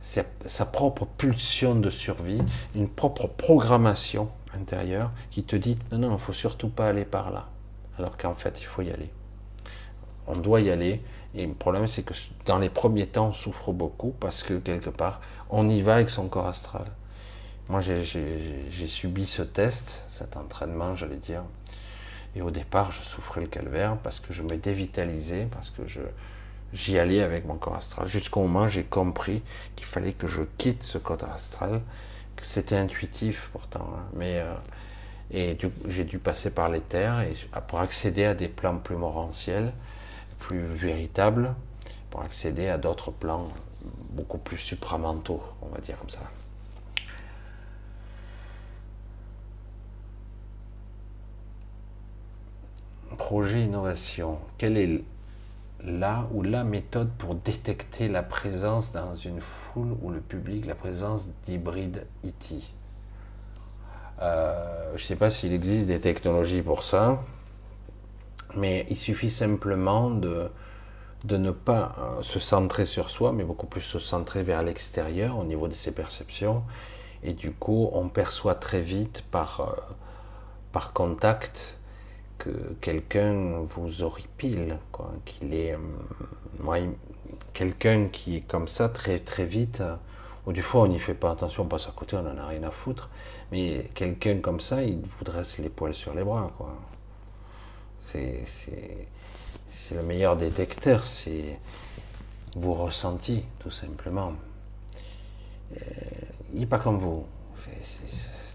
sa, 0.00 0.64
propre 0.64 1.04
pulsion 1.04 1.74
de 1.74 1.90
survie, 1.90 2.40
une 2.74 2.88
propre 2.88 3.26
programmation 3.26 4.30
intérieure 4.54 5.10
qui 5.30 5.42
te 5.42 5.56
dit 5.56 5.78
non, 5.92 5.98
non, 5.98 6.08
il 6.08 6.12
ne 6.12 6.18
faut 6.18 6.32
surtout 6.32 6.68
pas 6.68 6.88
aller 6.88 7.04
par 7.04 7.30
là. 7.30 7.48
Alors 8.00 8.16
qu'en 8.16 8.34
fait, 8.34 8.62
il 8.62 8.64
faut 8.64 8.80
y 8.80 8.90
aller. 8.90 9.10
On 10.26 10.36
doit 10.36 10.62
y 10.62 10.70
aller. 10.70 11.02
Et 11.34 11.46
le 11.46 11.52
problème, 11.52 11.86
c'est 11.86 12.02
que 12.02 12.14
dans 12.46 12.58
les 12.58 12.70
premiers 12.70 13.06
temps, 13.06 13.28
on 13.28 13.32
souffre 13.32 13.72
beaucoup 13.72 14.14
parce 14.18 14.42
que 14.42 14.54
quelque 14.54 14.88
part, 14.88 15.20
on 15.50 15.68
y 15.68 15.82
va 15.82 15.96
avec 15.96 16.08
son 16.08 16.28
corps 16.28 16.46
astral. 16.46 16.86
Moi, 17.68 17.82
j'ai 17.82 18.86
subi 18.86 19.26
ce 19.26 19.42
test, 19.42 20.06
cet 20.08 20.38
entraînement, 20.38 20.94
j'allais 20.94 21.18
dire. 21.18 21.42
Et 22.34 22.40
au 22.40 22.50
départ, 22.50 22.90
je 22.90 23.02
souffrais 23.02 23.42
le 23.42 23.48
calvaire 23.48 23.98
parce 23.98 24.18
que 24.18 24.32
je 24.32 24.42
me 24.42 24.56
dévitalisais, 24.56 25.46
parce 25.50 25.68
que 25.68 25.82
j'y 26.72 26.98
allais 26.98 27.20
avec 27.20 27.44
mon 27.44 27.56
corps 27.56 27.76
astral. 27.76 28.06
Jusqu'au 28.06 28.40
moment 28.40 28.66
j'ai 28.66 28.84
compris 28.84 29.42
qu'il 29.76 29.86
fallait 29.86 30.14
que 30.14 30.26
je 30.26 30.42
quitte 30.56 30.84
ce 30.84 30.96
corps 30.96 31.24
astral, 31.34 31.82
c'était 32.42 32.76
intuitif 32.76 33.50
pourtant, 33.52 33.90
hein. 33.94 34.04
mais 34.14 34.38
euh, 34.38 34.54
et 35.32 35.56
j'ai 35.88 36.04
dû 36.04 36.18
passer 36.18 36.50
par 36.50 36.68
les 36.68 36.80
terres 36.80 37.20
et, 37.20 37.34
pour 37.68 37.80
accéder 37.80 38.24
à 38.24 38.34
des 38.34 38.48
plans 38.48 38.76
plus 38.78 38.96
morantiels, 38.96 39.72
plus 40.38 40.66
véritables, 40.66 41.54
pour 42.10 42.22
accéder 42.22 42.68
à 42.68 42.78
d'autres 42.78 43.12
plans 43.12 43.48
beaucoup 44.10 44.38
plus 44.38 44.58
supramentaux, 44.58 45.42
on 45.62 45.68
va 45.68 45.80
dire 45.80 45.96
comme 45.98 46.10
ça. 46.10 46.20
Projet 53.16 53.62
innovation. 53.62 54.38
Quelle 54.58 54.76
est 54.76 55.04
là 55.84 56.26
ou 56.32 56.42
la 56.42 56.64
méthode 56.64 57.10
pour 57.18 57.34
détecter 57.34 58.08
la 58.08 58.22
présence 58.22 58.92
dans 58.92 59.14
une 59.14 59.40
foule 59.40 59.96
ou 60.02 60.10
le 60.10 60.20
public, 60.20 60.66
la 60.66 60.74
présence 60.74 61.28
d'hybrides 61.46 62.06
IT 62.24 62.74
euh, 64.22 64.92
Je 64.96 65.02
ne 65.02 65.06
sais 65.06 65.16
pas 65.16 65.30
s'il 65.30 65.52
existe 65.52 65.86
des 65.86 66.00
technologies 66.00 66.62
pour 66.62 66.82
ça, 66.82 67.22
mais 68.56 68.86
il 68.90 68.96
suffit 68.96 69.30
simplement 69.30 70.10
de, 70.10 70.50
de 71.24 71.36
ne 71.36 71.50
pas 71.50 71.94
euh, 71.98 72.22
se 72.22 72.38
centrer 72.38 72.86
sur 72.86 73.10
soi, 73.10 73.32
mais 73.32 73.44
beaucoup 73.44 73.66
plus 73.66 73.82
se 73.82 73.98
centrer 73.98 74.42
vers 74.42 74.62
l'extérieur 74.62 75.38
au 75.38 75.44
niveau 75.44 75.68
de 75.68 75.74
ses 75.74 75.92
perceptions. 75.92 76.62
Et 77.22 77.34
du 77.34 77.52
coup, 77.52 77.90
on 77.92 78.08
perçoit 78.08 78.54
très 78.54 78.80
vite 78.80 79.24
par, 79.30 79.60
euh, 79.60 79.94
par 80.72 80.92
contact 80.92 81.78
que 82.38 82.74
quelqu'un 82.80 83.60
vous 83.68 84.02
horripile, 84.02 84.78
quoi, 84.92 85.12
qu'il 85.26 85.52
est, 85.52 85.76
quelqu'un 87.52 88.06
qui 88.08 88.36
est 88.36 88.40
comme 88.40 88.66
ça 88.66 88.88
très 88.88 89.18
très 89.18 89.44
vite, 89.44 89.82
ou 90.46 90.52
du 90.52 90.62
fois 90.62 90.82
on 90.82 90.86
n'y 90.88 90.98
fait 90.98 91.14
pas 91.14 91.30
attention, 91.30 91.64
on 91.64 91.66
passe 91.66 91.86
à 91.86 91.92
côté, 91.92 92.16
on 92.16 92.20
en 92.20 92.38
a 92.38 92.46
rien 92.46 92.62
à 92.62 92.70
foutre, 92.70 93.10
mais 93.52 93.90
quelqu'un 93.94 94.40
comme 94.40 94.60
ça, 94.60 94.82
il 94.82 95.00
vous 95.00 95.24
dresse 95.24 95.58
les 95.58 95.68
poils 95.68 95.94
sur 95.94 96.14
les 96.14 96.24
bras, 96.24 96.50
quoi. 96.56 96.76
C'est, 98.02 98.44
le 99.94 100.02
meilleur 100.02 100.36
détecteur, 100.36 101.04
c'est 101.04 101.58
vos 102.56 102.74
ressentis, 102.74 103.44
tout 103.60 103.70
simplement. 103.70 104.32
Euh, 105.72 105.80
il 106.52 106.60
n'est 106.60 106.66
pas 106.66 106.78
comme 106.78 106.98
vous. 106.98 107.24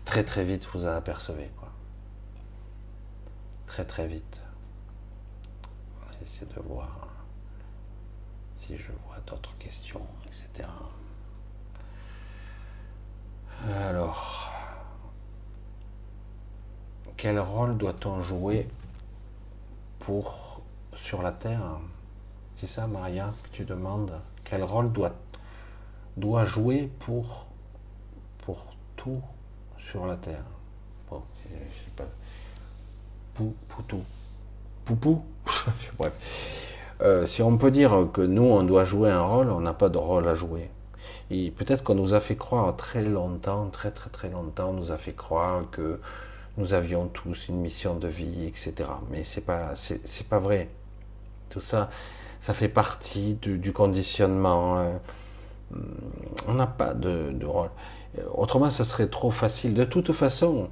très 0.03 0.23
très 0.23 0.43
vite, 0.43 0.67
vous 0.73 0.85
en 0.85 0.91
apercevez. 0.91 1.49
Quoi 1.57 1.65
très 3.76 3.84
très 3.84 4.07
vite. 4.07 4.41
On 6.01 6.05
va 6.05 6.53
de 6.55 6.61
voir 6.61 7.07
si 8.55 8.77
je 8.77 8.91
vois 9.05 9.17
d'autres 9.27 9.53
questions, 9.57 10.07
etc. 10.26 10.69
Alors, 13.67 14.49
quel 17.18 17.40
rôle 17.40 17.78
doit-on 17.78 18.22
jouer 18.22 18.68
pour 20.00 20.62
sur 20.96 21.22
la 21.22 21.32
Terre? 21.32 21.80
C'est 22.56 22.68
ça, 22.68 22.88
Maria, 22.88 23.34
que 23.44 23.50
tu 23.50 23.66
demandes 23.66 24.14
Quel 24.44 24.64
rôle 24.64 24.92
doit, 24.92 25.14
doit 26.18 26.46
jouer 26.46 26.90
pour, 27.00 27.46
pour 28.46 28.66
tout 28.96 29.22
sur 29.78 30.06
la 30.06 30.16
Terre? 30.16 30.44
Bon, 31.10 31.22
je 31.44 31.50
sais 31.50 31.92
pas 31.96 32.06
Poutou. 33.68 34.02
Poupou? 34.86 35.26
Bref. 35.98 36.14
Euh, 37.02 37.26
si 37.26 37.42
on 37.42 37.58
peut 37.58 37.72
dire 37.72 38.08
que 38.14 38.22
nous, 38.22 38.44
on 38.44 38.64
doit 38.64 38.86
jouer 38.86 39.12
un 39.12 39.22
rôle, 39.22 39.50
on 39.50 39.60
n'a 39.60 39.74
pas 39.74 39.90
de 39.90 39.98
rôle 39.98 40.28
à 40.28 40.34
jouer. 40.34 40.70
Et 41.30 41.52
peut-être 41.52 41.84
qu'on 41.84 41.96
nous 41.96 42.14
a 42.14 42.22
fait 42.22 42.36
croire 42.36 42.76
très 42.76 43.04
longtemps, 43.04 43.68
très 43.70 43.92
très 43.92 44.10
très 44.10 44.30
longtemps, 44.30 44.70
on 44.70 44.74
nous 44.74 44.92
a 44.92 44.98
fait 44.98 45.14
croire 45.14 45.64
que 45.72 46.00
nous 46.57 46.73
avions 46.73 47.07
tous 47.07 47.49
une 47.49 47.57
mission 47.57 47.95
de 47.95 48.07
vie, 48.07 48.45
etc. 48.45 48.73
Mais 49.11 49.23
c'est 49.23 49.41
pas, 49.41 49.73
c'est, 49.76 50.27
pas 50.27 50.40
vrai. 50.40 50.69
Tout 51.49 51.61
ça, 51.61 51.90
ça 52.40 52.53
fait 52.53 52.69
partie 52.69 53.34
du, 53.34 53.73
conditionnement. 53.73 54.80
Hein. 54.80 54.91
On 56.48 56.53
n'a 56.53 56.68
pas 56.68 56.94
de, 56.94 57.45
rôle. 57.45 57.69
Autrement, 58.34 58.69
ça 58.69 58.84
serait 58.84 59.07
trop 59.07 59.32
facile. 59.32 59.73
De 59.73 59.84
toute 59.84 60.14
façon, 60.14 60.69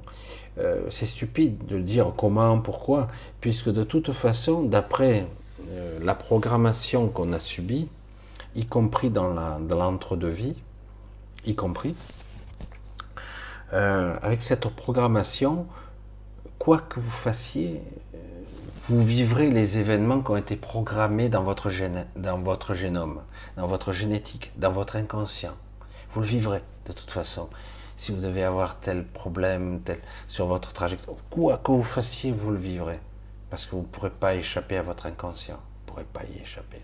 euh, 0.58 0.86
c'est 0.90 1.06
stupide 1.06 1.66
de 1.66 1.78
dire 1.78 2.12
comment, 2.16 2.58
pourquoi, 2.60 3.08
puisque 3.40 3.68
de 3.68 3.84
toute 3.84 4.12
façon, 4.12 4.62
d'après 4.62 5.26
euh, 5.70 5.98
la 6.02 6.14
programmation 6.14 7.08
qu'on 7.08 7.32
a 7.32 7.40
subie, 7.40 7.88
y 8.56 8.64
compris 8.64 9.10
dans 9.10 9.28
l'entre-deux-vie, 9.68 10.54
y 11.44 11.54
compris, 11.54 11.94
euh, 13.74 14.16
avec 14.22 14.42
cette 14.42 14.68
programmation, 14.68 15.66
quoi 16.58 16.78
que 16.78 17.00
vous 17.00 17.10
fassiez, 17.10 17.82
vous 18.88 19.04
vivrez 19.04 19.50
les 19.50 19.78
événements 19.78 20.20
qui 20.20 20.30
ont 20.30 20.36
été 20.36 20.56
programmés 20.56 21.28
dans 21.28 21.42
votre, 21.42 21.70
dans 22.16 22.38
votre 22.38 22.74
génome, 22.74 23.22
dans 23.56 23.66
votre 23.66 23.92
génétique, 23.92 24.52
dans 24.56 24.72
votre 24.72 24.96
inconscient. 24.96 25.54
Vous 26.12 26.20
le 26.20 26.26
vivrez 26.26 26.62
de 26.86 26.92
toute 26.92 27.10
façon 27.10 27.48
si 27.96 28.12
vous 28.12 28.20
devez 28.20 28.42
avoir 28.42 28.80
tel 28.80 29.04
problème 29.04 29.80
tel, 29.84 30.00
sur 30.28 30.46
votre 30.46 30.72
trajectoire, 30.72 31.16
quoi 31.30 31.58
que 31.58 31.72
vous 31.72 31.82
fassiez, 31.82 32.32
vous 32.32 32.50
le 32.50 32.58
vivrez. 32.58 32.98
Parce 33.50 33.66
que 33.66 33.76
vous 33.76 33.82
ne 33.82 33.86
pourrez 33.86 34.10
pas 34.10 34.34
échapper 34.34 34.76
à 34.76 34.82
votre 34.82 35.06
inconscient. 35.06 35.54
Vous 35.56 35.82
ne 35.82 35.86
pourrez 35.86 36.04
pas 36.04 36.24
y 36.24 36.42
échapper. 36.42 36.82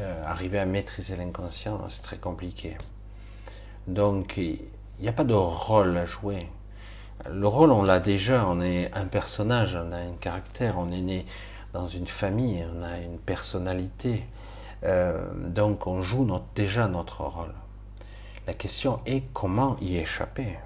Euh, 0.00 0.24
arriver 0.26 0.58
à 0.58 0.66
maîtriser 0.66 1.16
l'inconscient, 1.16 1.88
c'est 1.88 2.02
très 2.02 2.18
compliqué. 2.18 2.76
Donc, 3.86 4.38
il 4.98 5.02
n'y 5.02 5.08
a 5.08 5.12
pas 5.12 5.24
de 5.24 5.34
rôle 5.34 5.96
à 5.96 6.06
jouer. 6.06 6.38
Le 7.30 7.46
rôle, 7.46 7.72
on 7.72 7.82
l'a 7.82 8.00
déjà, 8.00 8.46
on 8.46 8.60
est 8.60 8.92
un 8.94 9.06
personnage, 9.06 9.76
on 9.76 9.92
a 9.92 9.98
un 9.98 10.12
caractère, 10.20 10.78
on 10.78 10.90
est 10.90 11.00
né 11.00 11.26
dans 11.72 11.88
une 11.88 12.06
famille, 12.06 12.64
on 12.76 12.82
a 12.82 12.98
une 12.98 13.18
personnalité. 13.18 14.24
Euh, 14.84 15.24
donc, 15.34 15.86
on 15.86 16.00
joue 16.00 16.28
déjà 16.54 16.88
notre 16.88 17.22
rôle. 17.22 17.52
La 18.46 18.54
question 18.54 19.00
est 19.06 19.24
comment 19.34 19.76
y 19.80 19.96
échapper. 19.96 20.58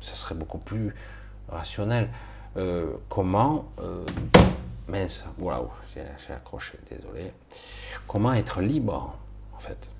Ce 0.00 0.16
serait 0.16 0.34
beaucoup 0.34 0.58
plus 0.58 0.94
rationnel. 1.48 2.08
Euh, 2.56 2.92
comment, 3.08 3.66
euh, 3.80 4.04
mince, 4.88 5.24
waouh, 5.38 5.70
j'ai 5.94 6.32
accroché, 6.32 6.78
désolé. 6.90 7.32
Comment 8.06 8.32
être 8.32 8.60
libre, 8.60 9.14
en 9.54 9.60
fait? 9.60 9.90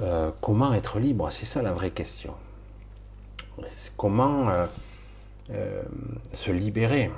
Euh, 0.00 0.30
Comment 0.40 0.74
être 0.74 0.98
libre? 0.98 1.30
C'est 1.30 1.46
ça 1.46 1.62
la 1.62 1.72
vraie 1.72 1.90
question. 1.90 2.34
Comment 3.96 4.52
se 6.34 6.50
libérer 6.50 7.10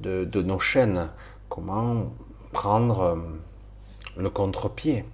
de, 0.00 0.42
nos 0.42 0.58
chaînes? 0.58 1.08
Comment 1.48 2.12
prendre 2.52 3.24
le 4.16 4.28
contre-pied? 4.30 5.04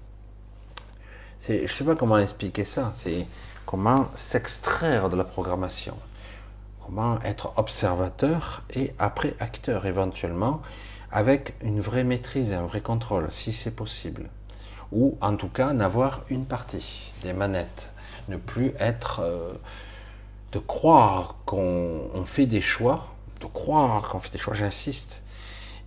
Je 1.49 1.53
ne 1.53 1.67
sais 1.69 1.85
pas 1.85 1.95
comment 1.95 2.19
expliquer 2.19 2.65
ça. 2.65 2.93
C'est 2.97 3.27
comment 3.67 4.09
s'extraire 4.17 5.09
de 5.09 5.17
la 5.17 5.25
programmation. 5.25 5.97
Comment 6.85 7.21
être 7.23 7.53
observateur 7.57 8.63
et 8.75 8.93
après 8.99 9.35
acteur 9.41 9.87
éventuellement 9.87 10.63
avec 11.13 11.55
une 11.63 11.81
vraie 11.81 12.05
maîtrise 12.05 12.53
et 12.53 12.55
un 12.55 12.67
vrai 12.67 12.81
contrôle, 12.81 13.27
si 13.31 13.53
c'est 13.53 13.75
possible. 13.75 14.29
Ou 14.93 15.19
en 15.21 15.37
tout 15.37 15.49
cas 15.49 15.73
n'avoir 15.73 16.23
une 16.31 16.47
partie 16.47 17.13
des 17.23 17.33
manettes. 17.33 17.93
Ne 18.29 18.37
plus 18.37 18.73
être... 18.79 19.21
Euh, 19.21 19.55
de 20.53 20.59
croire 20.59 21.37
qu'on 21.45 22.25
fait 22.25 22.47
des 22.47 22.63
choix, 22.63 23.09
de 23.41 23.47
croire 23.47 24.09
qu'on 24.09 24.21
fait 24.21 24.31
des 24.31 24.39
choix, 24.39 24.55
j'insiste, 24.55 25.23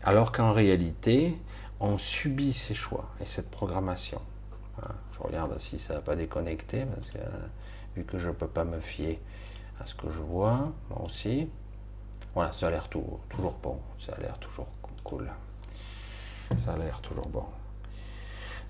alors 0.04 0.32
qu'en 0.32 0.52
réalité, 0.52 1.36
on 1.80 1.98
subit 1.98 2.54
ces 2.54 2.76
choix 2.76 3.10
et 3.20 3.26
cette 3.26 3.50
programmation. 3.50 4.22
Je 5.14 5.20
regarde 5.20 5.58
si 5.60 5.80
ça 5.80 5.96
n'a 5.96 6.02
pas 6.02 6.16
déconnecté, 6.16 6.86
parce 6.86 7.10
que 7.10 7.18
vu 7.96 8.04
que 8.04 8.20
je 8.20 8.30
ne 8.30 8.34
peux 8.34 8.48
pas 8.48 8.64
me 8.64 8.80
fier 8.80 9.20
à 9.82 9.86
ce 9.86 9.96
que 9.96 10.10
je 10.12 10.20
vois, 10.20 10.72
moi 10.90 11.02
aussi. 11.06 11.50
Voilà, 12.36 12.52
ça 12.52 12.68
a 12.68 12.70
l'air 12.70 12.88
toujours 12.90 13.58
bon, 13.64 13.80
ça 14.00 14.14
a 14.14 14.22
l'air 14.22 14.38
toujours 14.38 14.68
cool. 15.04 15.32
Ça 16.64 16.74
a 16.74 16.78
l'air 16.78 17.02
toujours 17.02 17.28
bon. 17.28 17.46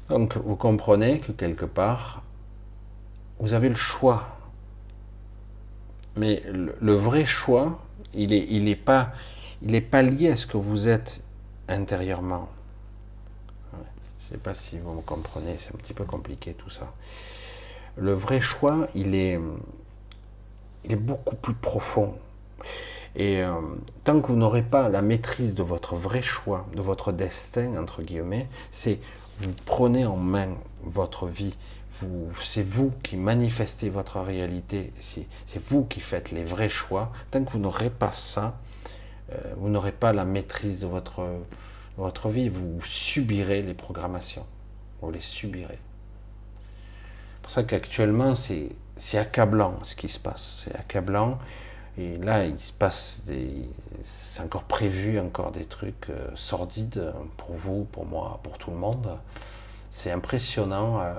Donc 0.09 0.37
vous 0.37 0.55
comprenez 0.55 1.19
que 1.19 1.31
quelque 1.31 1.65
part, 1.65 2.23
vous 3.39 3.53
avez 3.53 3.69
le 3.69 3.75
choix. 3.75 4.27
Mais 6.15 6.43
le, 6.51 6.93
vrai 6.93 7.25
choix, 7.25 7.79
il 8.13 8.29
n'est 8.29 8.45
il 8.49 8.67
est 8.67 8.75
pas, 8.75 9.13
pas 9.91 10.01
lié 10.01 10.31
à 10.31 10.35
ce 10.35 10.45
que 10.47 10.57
vous 10.57 10.89
êtes 10.89 11.23
intérieurement. 11.67 12.49
Je 13.71 13.77
ne 13.77 14.37
sais 14.37 14.43
pas 14.43 14.53
si 14.53 14.77
vous 14.79 14.93
me 14.93 15.01
comprenez, 15.01 15.55
c'est 15.57 15.73
un 15.73 15.77
petit 15.77 15.93
peu 15.93 16.05
compliqué 16.05 16.53
tout 16.53 16.69
ça. 16.69 16.91
Le 17.95 18.13
vrai 18.13 18.39
choix, 18.41 18.87
il 18.95 19.15
est, 19.15 19.39
il 20.83 20.91
est 20.91 20.95
beaucoup 20.95 21.35
plus 21.35 21.53
profond. 21.53 22.15
Et 23.15 23.41
euh, 23.41 23.53
tant 24.03 24.21
que 24.21 24.27
vous 24.27 24.35
n'aurez 24.35 24.61
pas 24.61 24.89
la 24.89 25.01
maîtrise 25.01 25.55
de 25.55 25.63
votre 25.63 25.95
vrai 25.95 26.21
choix, 26.21 26.67
de 26.75 26.81
votre 26.81 27.11
destin, 27.11 27.75
entre 27.77 28.03
guillemets, 28.03 28.47
c'est 28.71 28.99
vous 29.39 29.53
prenez 29.65 30.05
en 30.05 30.17
main 30.17 30.49
votre 30.83 31.27
vie, 31.27 31.55
c'est 32.43 32.63
vous 32.63 32.91
qui 33.03 33.17
manifestez 33.17 33.89
votre 33.89 34.19
réalité, 34.19 34.93
c'est 34.99 35.27
vous 35.65 35.85
qui 35.85 35.99
faites 35.99 36.31
les 36.31 36.43
vrais 36.43 36.69
choix. 36.69 37.11
Tant 37.31 37.43
que 37.43 37.51
vous 37.51 37.59
n'aurez 37.59 37.89
pas 37.89 38.11
ça, 38.11 38.57
euh, 39.31 39.37
vous 39.57 39.69
n'aurez 39.69 39.91
pas 39.91 40.13
la 40.13 40.25
maîtrise 40.25 40.81
de 40.81 40.87
votre, 40.87 41.25
votre 41.97 42.29
vie, 42.29 42.49
vous 42.49 42.81
subirez 42.81 43.61
les 43.61 43.73
programmations, 43.73 44.45
vous 45.01 45.11
les 45.11 45.19
subirez. 45.19 45.79
C'est 47.33 47.41
pour 47.41 47.51
ça 47.51 47.63
qu'actuellement, 47.63 48.33
c'est 48.35 48.69
accablant 49.17 49.79
ce 49.83 49.95
qui 49.95 50.09
se 50.09 50.19
passe, 50.19 50.63
c'est 50.63 50.75
accablant. 50.75 51.39
Et 51.99 52.17
là, 52.17 52.45
il 52.45 52.57
se 52.57 52.71
passe 52.71 53.23
des. 53.25 53.69
C'est 54.03 54.41
encore 54.41 54.63
prévu, 54.63 55.19
encore 55.19 55.51
des 55.51 55.65
trucs 55.65 56.09
euh, 56.09 56.29
sordides 56.33 57.13
pour 57.35 57.53
vous, 57.55 57.83
pour 57.91 58.05
moi, 58.05 58.39
pour 58.41 58.57
tout 58.57 58.71
le 58.71 58.77
monde. 58.77 59.17
C'est 59.91 60.11
impressionnant. 60.11 61.01
Euh, 61.01 61.13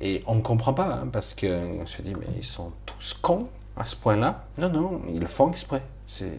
et 0.00 0.22
on 0.26 0.34
ne 0.34 0.40
comprend 0.40 0.74
pas, 0.74 0.94
hein, 0.94 1.08
parce 1.12 1.34
qu'on 1.34 1.86
se 1.86 2.02
dit, 2.02 2.14
mais 2.14 2.26
ils 2.36 2.44
sont 2.44 2.72
tous 2.86 3.14
cons 3.14 3.46
à 3.76 3.84
ce 3.84 3.94
point-là. 3.94 4.46
Non, 4.58 4.68
non, 4.68 5.02
ils 5.08 5.20
le 5.20 5.26
font 5.26 5.48
exprès. 5.50 5.82
C'est. 6.08 6.32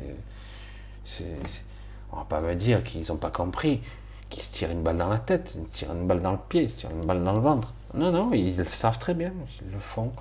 On 2.11 2.17
va 2.17 2.25
pas 2.25 2.41
me 2.41 2.55
dire 2.55 2.83
qu'ils 2.83 3.07
n'ont 3.07 3.15
pas 3.15 3.31
compris, 3.31 3.81
qu'ils 4.29 4.43
se 4.43 4.51
tirent 4.51 4.71
une 4.71 4.83
balle 4.83 4.97
dans 4.97 5.07
la 5.07 5.17
tête, 5.17 5.55
ils 5.57 5.71
se 5.71 5.77
tirent 5.77 5.93
une 5.93 6.07
balle 6.07 6.21
dans 6.21 6.33
le 6.33 6.39
pied, 6.49 6.63
ils 6.63 6.69
se 6.69 6.79
tirent 6.79 6.91
une 6.91 7.05
balle 7.05 7.23
dans 7.23 7.33
le 7.33 7.39
ventre. 7.39 7.73
Non, 7.93 8.11
non, 8.11 8.33
ils 8.33 8.57
le 8.57 8.65
savent 8.65 8.99
très 8.99 9.13
bien, 9.13 9.31
ils 9.61 9.71
le 9.71 9.79
font. 9.79 10.11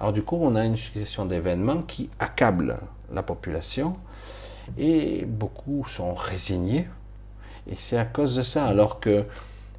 Alors 0.00 0.12
du 0.12 0.22
coup, 0.22 0.38
on 0.40 0.54
a 0.54 0.64
une 0.64 0.76
succession 0.76 1.24
d'événements 1.24 1.82
qui 1.82 2.08
accablent 2.18 2.78
la 3.12 3.22
population 3.22 3.96
et 4.76 5.24
beaucoup 5.24 5.84
sont 5.86 6.14
résignés. 6.14 6.86
Et 7.66 7.74
c'est 7.76 7.98
à 7.98 8.04
cause 8.04 8.36
de 8.36 8.42
ça, 8.42 8.66
alors 8.66 9.00
que 9.00 9.24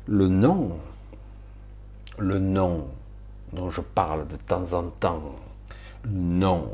le 0.08 0.28
non, 0.28 0.78
le 2.18 2.40
non 2.40 2.88
dont 3.54 3.70
je 3.70 3.82
parle 3.82 4.28
de 4.28 4.36
temps 4.36 4.74
en 4.74 4.84
temps, 4.84 5.36
non, 6.08 6.70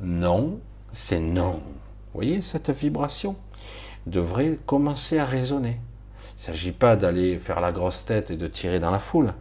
non, 0.00 0.58
c'est 0.92 1.20
non. 1.20 1.60
Vous 2.12 2.14
voyez 2.14 2.40
cette 2.40 2.70
vibration 2.70 3.36
devrait 4.06 4.58
commencer 4.66 5.18
à 5.18 5.24
résonner. 5.24 5.78
Il 6.36 6.40
ne 6.40 6.46
s'agit 6.46 6.72
pas 6.72 6.96
d'aller 6.96 7.38
faire 7.38 7.60
la 7.60 7.72
grosse 7.72 8.04
tête 8.04 8.30
et 8.30 8.36
de 8.36 8.46
tirer 8.46 8.80
dans 8.80 8.90
la 8.90 8.98
foule. 8.98 9.34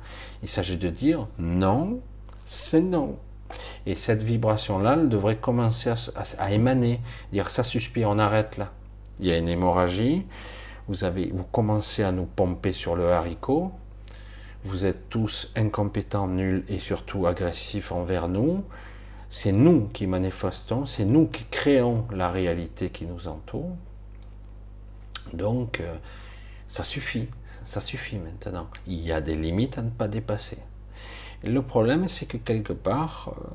Il 0.44 0.50
s'agit 0.50 0.78
de 0.78 0.90
dire 0.90 1.28
non, 1.40 2.00
c'est 2.48 2.82
non. 2.82 3.18
Et 3.86 3.96
cette 3.96 4.24
vibration-là, 4.24 4.94
elle 4.94 5.10
devrait 5.10 5.38
commencer 5.38 5.94
à, 6.38 6.52
émaner, 6.52 7.02
dire 7.32 7.50
ça 7.50 7.62
suffit, 7.62 8.06
on 8.06 8.18
arrête 8.18 8.58
là. 8.58 8.72
Il 9.20 9.28
y 9.28 9.32
a 9.32 9.38
une 9.38 9.50
hémorragie, 9.50 10.26
vous, 10.88 11.04
avez, 11.04 11.30
vous 11.34 11.44
commencez 11.44 12.04
à 12.04 12.12
nous 12.12 12.26
pomper 12.26 12.72
sur 12.72 12.96
le 12.96 13.12
haricot, 13.12 13.72
vous 14.64 14.86
êtes 14.86 15.10
tous 15.10 15.52
incompétents, 15.56 16.28
nuls 16.28 16.64
et 16.70 16.80
surtout 16.80 17.28
agressifs 17.28 17.92
envers 17.92 18.28
nous. 18.30 18.64
C'est 19.30 19.52
nous 19.52 19.90
qui 19.92 20.08
manifestons, 20.08 20.86
c'est 20.86 21.06
nous 21.06 21.28
qui 21.28 21.44
créons 21.46 22.08
la 22.12 22.32
réalité 22.32 22.90
qui 22.90 23.06
nous 23.06 23.28
entoure. 23.28 23.76
Donc, 25.34 25.82
euh, 25.82 25.96
ça 26.70 26.84
suffit, 26.84 27.28
ça 27.44 27.82
suffit 27.82 28.18
maintenant. 28.18 28.68
Il 28.88 29.00
y 29.00 29.12
a 29.12 29.20
des 29.20 29.36
limites 29.36 29.78
à 29.78 29.82
ne 29.82 29.90
pas 29.90 30.08
dépasser. 30.08 30.60
Le 31.44 31.62
problème, 31.62 32.08
c'est 32.08 32.26
que 32.26 32.38
quelque 32.38 32.74
part, 32.74 33.34
euh, 33.38 33.48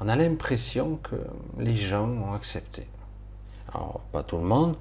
on 0.00 0.08
a 0.08 0.16
l'impression 0.16 0.96
que 1.02 1.16
les 1.58 1.76
gens 1.76 2.08
ont 2.08 2.34
accepté. 2.34 2.86
Alors, 3.72 4.00
pas 4.12 4.22
tout 4.22 4.36
le 4.36 4.44
monde. 4.44 4.76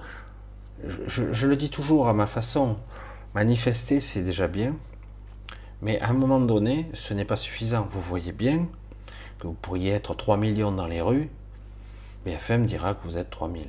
Je, 1.08 1.48
le 1.48 1.56
dis 1.56 1.70
toujours 1.70 2.10
à 2.10 2.14
ma 2.14 2.26
façon. 2.26 2.78
Manifester, 3.34 4.00
c'est 4.00 4.24
déjà 4.24 4.48
bien. 4.48 4.76
Mais 5.82 6.00
à 6.02 6.10
un 6.10 6.14
moment 6.14 6.40
donné, 6.40 6.90
ce 6.94 7.14
n'est 7.14 7.26
pas 7.26 7.36
suffisant. 7.36 7.88
Vous 7.90 8.02
voyez 8.02 8.32
bien 8.32 8.68
que 9.40 9.48
vous 9.48 9.54
pourriez 9.54 9.92
être 9.92 10.14
3 10.14 10.38
millions 10.38 10.72
dans 10.72 10.88
les 10.88 11.02
rues. 11.02 11.30
BFM 12.26 12.66
dira 12.66 12.96
que 12.96 13.04
vous 13.04 13.18
êtes 13.18 13.30
3000. 13.30 13.68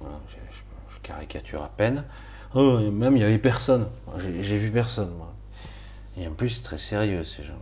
Voilà, 0.00 0.16
je, 0.28 0.98
caricature 1.02 1.62
à 1.62 1.68
peine. 1.68 2.04
Oh, 2.54 2.78
même 2.78 3.16
il 3.16 3.20
n'y 3.20 3.24
avait 3.24 3.38
personne. 3.38 3.88
J'ai 4.16 4.58
vu 4.58 4.70
personne, 4.70 5.14
moi. 5.16 5.34
Et 6.16 6.26
en 6.26 6.32
plus, 6.32 6.50
c'est 6.50 6.62
très 6.62 6.78
sérieux, 6.78 7.24
ces 7.24 7.44
gens. 7.44 7.60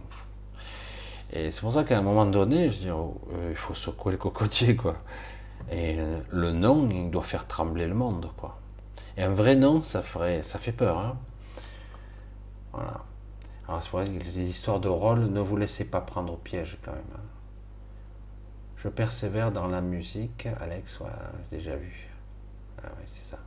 Et 1.32 1.50
c'est 1.50 1.60
pour 1.62 1.72
ça 1.72 1.84
qu'à 1.84 1.98
un 1.98 2.02
moment 2.02 2.26
donné, 2.26 2.70
je 2.70 2.78
dis, 2.78 2.90
oh, 2.90 3.20
euh, 3.32 3.48
il 3.50 3.56
faut 3.56 3.74
secouer 3.74 4.12
le 4.12 4.18
cocotier, 4.18 4.76
quoi. 4.76 4.96
Et 5.70 5.98
euh, 5.98 6.20
le 6.30 6.52
non, 6.52 6.88
il 6.90 7.10
doit 7.10 7.22
faire 7.22 7.46
trembler 7.46 7.86
le 7.86 7.94
monde, 7.94 8.30
quoi. 8.36 8.58
Et 9.16 9.22
un 9.22 9.32
vrai 9.32 9.56
non, 9.56 9.82
ça 9.82 10.02
ferait, 10.02 10.42
ça 10.42 10.58
fait 10.58 10.72
peur, 10.72 10.98
hein. 10.98 11.16
Voilà. 12.72 13.04
Alors 13.68 13.82
c'est 13.82 13.90
pour 13.90 14.00
ça 14.00 14.06
que 14.06 14.10
les 14.10 14.48
histoires 14.48 14.80
de 14.80 14.88
rôle, 14.88 15.20
ne 15.20 15.40
vous 15.40 15.56
laissez 15.56 15.84
pas 15.84 16.00
prendre 16.00 16.34
au 16.34 16.36
piège, 16.36 16.78
quand 16.84 16.92
même. 16.92 17.02
Hein. 17.14 17.20
Je 18.76 18.88
persévère 18.88 19.52
dans 19.52 19.68
la 19.68 19.80
musique, 19.80 20.48
Alex, 20.60 20.98
j'ai 21.50 21.56
déjà 21.56 21.76
vu. 21.76 22.10
Ah 22.82 22.88
oui, 22.98 23.04
c'est 23.06 23.30
ça. 23.30 23.38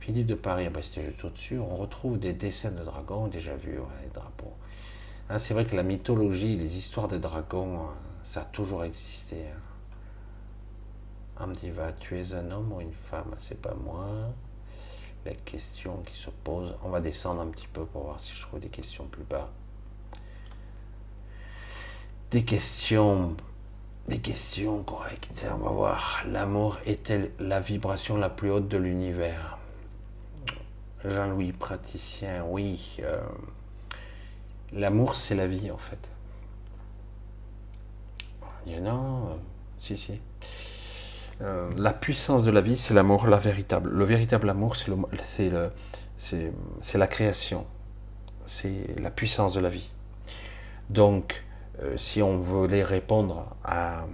Philippe 0.00 0.26
de 0.26 0.34
Paris, 0.34 0.66
ah 0.66 0.70
bah, 0.70 0.80
c'était 0.82 1.02
juste 1.02 1.24
au-dessus. 1.24 1.58
On 1.58 1.76
retrouve 1.76 2.18
des 2.18 2.34
dessins 2.34 2.70
de 2.70 2.84
dragons, 2.84 3.26
déjà 3.26 3.56
vu, 3.56 3.78
les 4.02 4.10
drapeaux. 4.10 4.52
Ah, 5.30 5.38
c'est 5.38 5.52
vrai 5.52 5.66
que 5.66 5.76
la 5.76 5.82
mythologie, 5.82 6.56
les 6.56 6.78
histoires 6.78 7.06
de 7.06 7.18
dragons, 7.18 7.80
hein, 7.80 7.94
ça 8.22 8.40
a 8.40 8.44
toujours 8.44 8.82
existé. 8.84 9.44
Hein. 11.38 11.52
va 11.74 11.92
tu 11.92 12.18
es 12.18 12.32
un 12.32 12.50
homme 12.50 12.72
ou 12.72 12.80
une 12.80 12.94
femme 13.10 13.34
C'est 13.38 13.60
pas 13.60 13.74
moi. 13.74 14.08
La 15.26 15.34
question 15.34 16.02
qui 16.06 16.16
se 16.16 16.30
pose, 16.30 16.74
on 16.82 16.88
va 16.88 17.02
descendre 17.02 17.42
un 17.42 17.48
petit 17.48 17.66
peu 17.66 17.84
pour 17.84 18.04
voir 18.04 18.18
si 18.20 18.32
je 18.32 18.40
trouve 18.40 18.60
des 18.60 18.68
questions 18.68 19.04
plus 19.04 19.24
bas. 19.24 19.50
Des 22.30 22.44
questions, 22.44 23.36
des 24.08 24.20
questions 24.20 24.82
correctes. 24.82 25.46
On 25.52 25.58
va 25.58 25.70
voir. 25.70 26.22
L'amour 26.26 26.78
est-elle 26.86 27.32
la 27.38 27.60
vibration 27.60 28.16
la 28.16 28.30
plus 28.30 28.50
haute 28.50 28.68
de 28.68 28.78
l'univers? 28.78 29.58
Jean-Louis, 31.04 31.52
praticien, 31.52 32.44
oui. 32.48 32.96
Euh, 33.00 33.20
L'amour, 34.72 35.16
c'est 35.16 35.34
la 35.34 35.46
vie, 35.46 35.70
en 35.70 35.78
fait. 35.78 36.10
Il 38.66 38.74
y 38.74 38.78
en 38.78 38.86
a, 38.86 38.90
euh, 38.90 39.34
si, 39.80 39.96
si. 39.96 40.20
Euh, 41.40 41.70
la 41.76 41.92
puissance 41.92 42.44
de 42.44 42.50
la 42.50 42.60
vie, 42.60 42.76
c'est 42.76 42.92
l'amour, 42.92 43.26
la 43.26 43.38
véritable. 43.38 43.90
Le 43.90 44.04
véritable 44.04 44.50
amour, 44.50 44.76
c'est 44.76 45.48
la 46.98 47.06
création. 47.06 47.66
C'est 48.44 49.00
la 49.00 49.10
puissance 49.10 49.54
de 49.54 49.60
la 49.60 49.70
vie. 49.70 49.88
Donc, 50.90 51.44
euh, 51.82 51.96
si 51.96 52.22
on 52.22 52.38
voulait 52.38 52.82
répondre 52.82 53.56
à, 53.64 54.04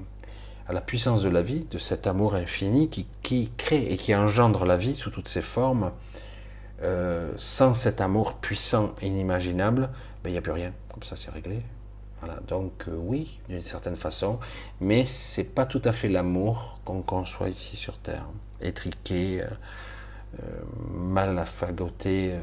la 0.68 0.80
puissance 0.80 1.22
de 1.22 1.28
la 1.28 1.42
vie, 1.42 1.66
de 1.70 1.78
cet 1.78 2.06
amour 2.06 2.36
infini 2.36 2.88
qui, 2.88 3.08
qui, 3.22 3.50
crée 3.56 3.86
et 3.90 3.96
qui 3.96 4.14
engendre 4.14 4.64
la 4.64 4.76
vie 4.76 4.94
sous 4.94 5.10
toutes 5.10 5.28
ses 5.28 5.42
formes, 5.42 5.90
sans 7.38 7.72
cet 7.72 8.02
amour 8.02 8.34
puissant 8.34 8.94
et 9.00 9.06
inimaginable, 9.06 9.88
il 10.30 10.32
n'y 10.32 10.38
a 10.38 10.42
plus 10.42 10.52
rien. 10.52 10.72
Comme 10.92 11.02
ça, 11.02 11.16
c'est 11.16 11.30
réglé. 11.30 11.62
Donc, 12.48 12.84
euh, 12.88 12.96
oui, 12.96 13.38
d'une 13.48 13.62
certaine 13.62 13.96
façon, 13.96 14.38
mais 14.80 15.04
c'est 15.04 15.44
pas 15.44 15.66
tout 15.66 15.82
à 15.84 15.92
fait 15.92 16.08
l'amour 16.08 16.80
qu'on 16.84 17.02
conçoit 17.02 17.48
ici 17.48 17.76
sur 17.76 17.98
Terre. 17.98 18.26
Étriqué, 18.60 19.42
euh, 19.42 19.46
euh, 20.42 20.62
mal 20.90 21.38
affagoté, 21.38 22.34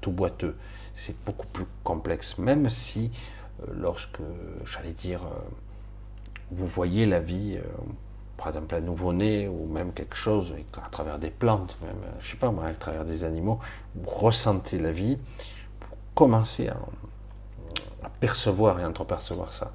tout 0.00 0.12
boiteux. 0.12 0.56
C'est 0.94 1.16
beaucoup 1.24 1.46
plus 1.46 1.66
complexe, 1.84 2.38
même 2.38 2.68
si, 2.68 3.10
lorsque, 3.72 4.20
j'allais 4.64 4.92
dire, 4.92 5.20
vous 6.50 6.66
voyez 6.66 7.06
la 7.06 7.20
vie, 7.20 7.58
par 8.36 8.48
exemple 8.48 8.74
un 8.74 8.80
nouveau-né 8.80 9.48
ou 9.48 9.66
même 9.66 9.92
quelque 9.92 10.16
chose, 10.16 10.54
à 10.84 10.88
travers 10.90 11.18
des 11.18 11.30
plantes, 11.30 11.76
même, 11.82 11.96
je 12.20 12.30
sais 12.30 12.36
pas 12.36 12.50
moi, 12.50 12.66
à 12.66 12.74
travers 12.74 13.04
des 13.04 13.24
animaux, 13.24 13.60
vous 13.94 14.10
ressentez 14.10 14.78
la 14.78 14.92
vie, 14.92 15.18
vous 15.80 15.96
commencez 16.14 16.68
à 16.68 16.76
percevoir 18.20 18.78
et 18.78 18.84
entrepercevoir 18.84 19.52
ça. 19.52 19.72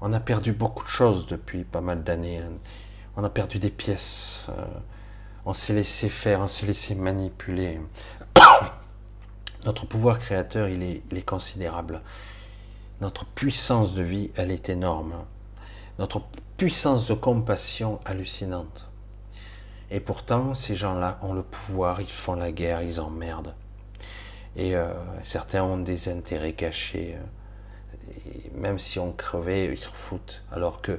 On 0.00 0.12
a 0.12 0.20
perdu 0.20 0.52
beaucoup 0.52 0.84
de 0.84 0.90
choses 0.90 1.26
depuis 1.26 1.64
pas 1.64 1.80
mal 1.80 2.04
d'années. 2.04 2.42
On 3.16 3.24
a 3.24 3.28
perdu 3.28 3.58
des 3.58 3.70
pièces. 3.70 4.46
Euh, 4.50 4.64
on 5.44 5.52
s'est 5.52 5.72
laissé 5.72 6.08
faire, 6.08 6.40
on 6.40 6.46
s'est 6.46 6.66
laissé 6.66 6.94
manipuler. 6.94 7.80
Notre 9.64 9.86
pouvoir 9.86 10.18
créateur, 10.18 10.68
il 10.68 10.82
est, 10.82 11.02
il 11.10 11.18
est 11.18 11.22
considérable. 11.22 12.02
Notre 13.00 13.24
puissance 13.24 13.94
de 13.94 14.02
vie, 14.02 14.30
elle 14.36 14.50
est 14.50 14.68
énorme. 14.68 15.14
Notre 15.98 16.22
puissance 16.56 17.08
de 17.08 17.14
compassion 17.14 17.98
hallucinante. 18.04 18.88
Et 19.90 20.00
pourtant, 20.00 20.54
ces 20.54 20.76
gens-là 20.76 21.18
ont 21.22 21.32
le 21.32 21.42
pouvoir, 21.42 22.00
ils 22.00 22.10
font 22.10 22.34
la 22.34 22.52
guerre, 22.52 22.82
ils 22.82 23.00
emmerdent. 23.00 23.54
Et 24.58 24.74
euh, 24.74 24.92
certains 25.22 25.62
ont 25.62 25.78
des 25.78 26.08
intérêts 26.08 26.52
cachés. 26.52 27.16
même 28.54 28.78
si 28.78 28.98
on 28.98 29.12
crevait, 29.12 29.72
ils 29.72 29.78
s'en 29.78 29.92
foutent. 29.92 30.42
Alors 30.52 30.82
que 30.82 30.98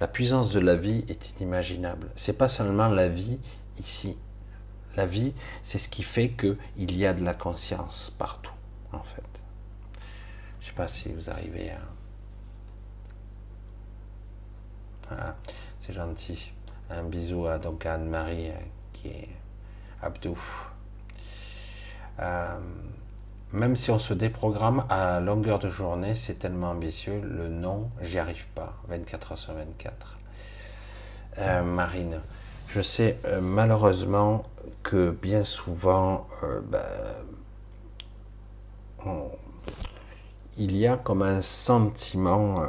la 0.00 0.08
puissance 0.08 0.52
de 0.52 0.60
la 0.60 0.74
vie 0.74 1.04
est 1.08 1.30
inimaginable. 1.38 2.08
C'est 2.16 2.36
pas 2.36 2.48
seulement 2.48 2.88
la 2.88 3.08
vie 3.08 3.38
ici. 3.78 4.18
La 4.96 5.06
vie, 5.06 5.32
c'est 5.62 5.78
ce 5.78 5.88
qui 5.88 6.02
fait 6.02 6.30
qu'il 6.30 6.96
y 6.96 7.06
a 7.06 7.14
de 7.14 7.24
la 7.24 7.34
conscience 7.34 8.12
partout, 8.18 8.52
en 8.92 9.02
fait. 9.02 9.22
Je 10.60 10.66
sais 10.66 10.72
pas 10.72 10.88
si 10.88 11.12
vous 11.12 11.30
arrivez 11.30 11.70
à. 11.70 11.80
Voilà, 15.08 15.36
c'est 15.80 15.92
gentil. 15.92 16.52
Un 16.90 17.04
bisou 17.04 17.46
à 17.46 17.60
Anne-Marie 17.84 18.50
euh, 18.50 18.54
qui 18.92 19.08
est 19.08 19.28
Abdou. 20.02 20.38
Euh, 22.20 22.58
même 23.52 23.76
si 23.76 23.90
on 23.90 23.98
se 23.98 24.12
déprogramme 24.12 24.84
à 24.90 25.20
longueur 25.20 25.58
de 25.58 25.70
journée, 25.70 26.14
c'est 26.14 26.38
tellement 26.38 26.70
ambitieux. 26.70 27.20
Le 27.22 27.48
non, 27.48 27.88
j'y 28.02 28.18
arrive 28.18 28.46
pas. 28.54 28.74
24 28.88 29.32
heures 29.32 29.38
sur 29.38 29.54
24. 29.54 30.18
Euh, 31.38 31.62
Marine, 31.62 32.20
je 32.68 32.82
sais 32.82 33.18
euh, 33.24 33.40
malheureusement 33.40 34.44
que 34.82 35.10
bien 35.10 35.44
souvent, 35.44 36.26
ben, 36.70 36.82
il 40.56 40.76
y 40.76 40.86
a 40.86 40.96
comme 40.96 41.22
un 41.22 41.40
sentiment 41.40 42.62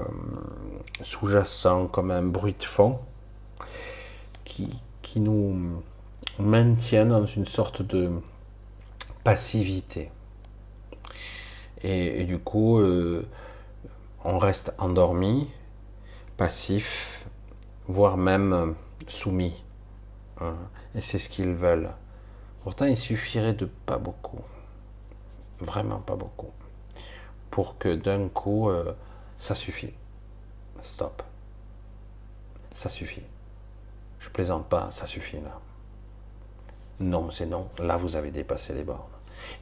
sous-jacent, 1.01 1.87
comme 1.87 2.11
un 2.11 2.21
bruit 2.21 2.55
de 2.57 2.63
fond, 2.63 2.99
qui, 4.43 4.81
qui 5.01 5.19
nous 5.19 5.81
maintient 6.37 7.05
dans 7.05 7.25
une 7.25 7.45
sorte 7.45 7.81
de 7.81 8.11
passivité. 9.23 10.11
Et, 11.81 12.23
du 12.25 12.39
coup, 12.39 12.79
euh, 12.79 13.27
on 14.23 14.37
reste 14.37 14.73
endormi, 14.77 15.49
passif, 16.35 17.25
voire 17.87 18.17
même 18.17 18.75
soumis. 19.07 19.63
Hein. 20.41 20.55
Et 20.95 21.01
c'est 21.01 21.19
ce 21.19 21.29
qu'ils 21.29 21.53
veulent. 21.53 21.91
Pourtant, 22.63 22.85
il 22.85 22.97
suffirait 22.97 23.53
de 23.53 23.65
pas 23.65 23.97
beaucoup. 23.97 24.41
Vraiment 25.59 25.99
pas 25.99 26.15
beaucoup. 26.15 26.51
Pour 27.49 27.77
que 27.77 27.95
d'un 27.95 28.27
coup, 28.29 28.69
euh, 28.69 28.93
ça 29.37 29.55
suffit. 29.55 29.93
Stop. 30.81 31.23
Ça 32.71 32.89
suffit. 32.89 33.23
Je 34.19 34.29
plaisante 34.29 34.67
pas, 34.67 34.89
ça 34.91 35.05
suffit 35.05 35.37
là. 35.37 35.59
Non, 36.99 37.31
c'est 37.31 37.45
non. 37.45 37.67
Là, 37.79 37.97
vous 37.97 38.15
avez 38.15 38.31
dépassé 38.31 38.73
les 38.73 38.83
bornes. 38.83 38.99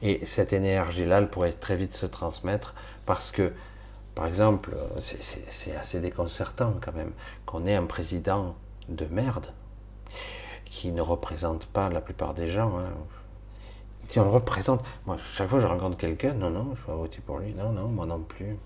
Et 0.02 0.26
cette 0.26 0.52
énergie-là, 0.52 1.18
elle 1.18 1.28
pourrait 1.28 1.52
très 1.52 1.76
vite 1.76 1.94
se 1.94 2.06
transmettre 2.06 2.74
parce 3.06 3.30
que, 3.30 3.52
par 4.14 4.26
exemple, 4.26 4.70
c'est 4.98 5.76
assez 5.76 6.00
déconcertant 6.00 6.74
quand 6.80 6.92
même 6.92 7.12
qu'on 7.46 7.64
ait 7.66 7.76
un 7.76 7.86
président 7.86 8.56
de 8.88 9.06
merde 9.06 9.52
qui 10.64 10.92
ne 10.92 11.00
représente 11.00 11.66
pas 11.66 11.88
la 11.88 12.00
plupart 12.00 12.34
des 12.34 12.48
gens. 12.48 12.78
Hein. 12.78 12.90
Si 14.08 14.18
on 14.18 14.30
représente, 14.30 14.82
moi, 15.06 15.16
chaque 15.32 15.48
fois 15.48 15.58
que 15.58 15.62
je 15.62 15.68
rencontre 15.68 15.96
quelqu'un, 15.96 16.34
non, 16.34 16.50
non, 16.50 16.74
je 16.74 16.90
vais 16.90 16.96
voter 16.96 17.20
pour 17.24 17.38
lui, 17.38 17.54
non, 17.54 17.72
non, 17.72 17.88
moi 17.88 18.06
non 18.06 18.20
plus. 18.20 18.56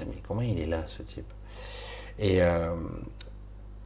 mais 0.00 0.22
comment 0.26 0.42
il 0.42 0.58
est 0.58 0.66
là, 0.66 0.86
ce 0.86 1.02
type? 1.02 1.30
Et 2.18 2.42
euh, 2.42 2.74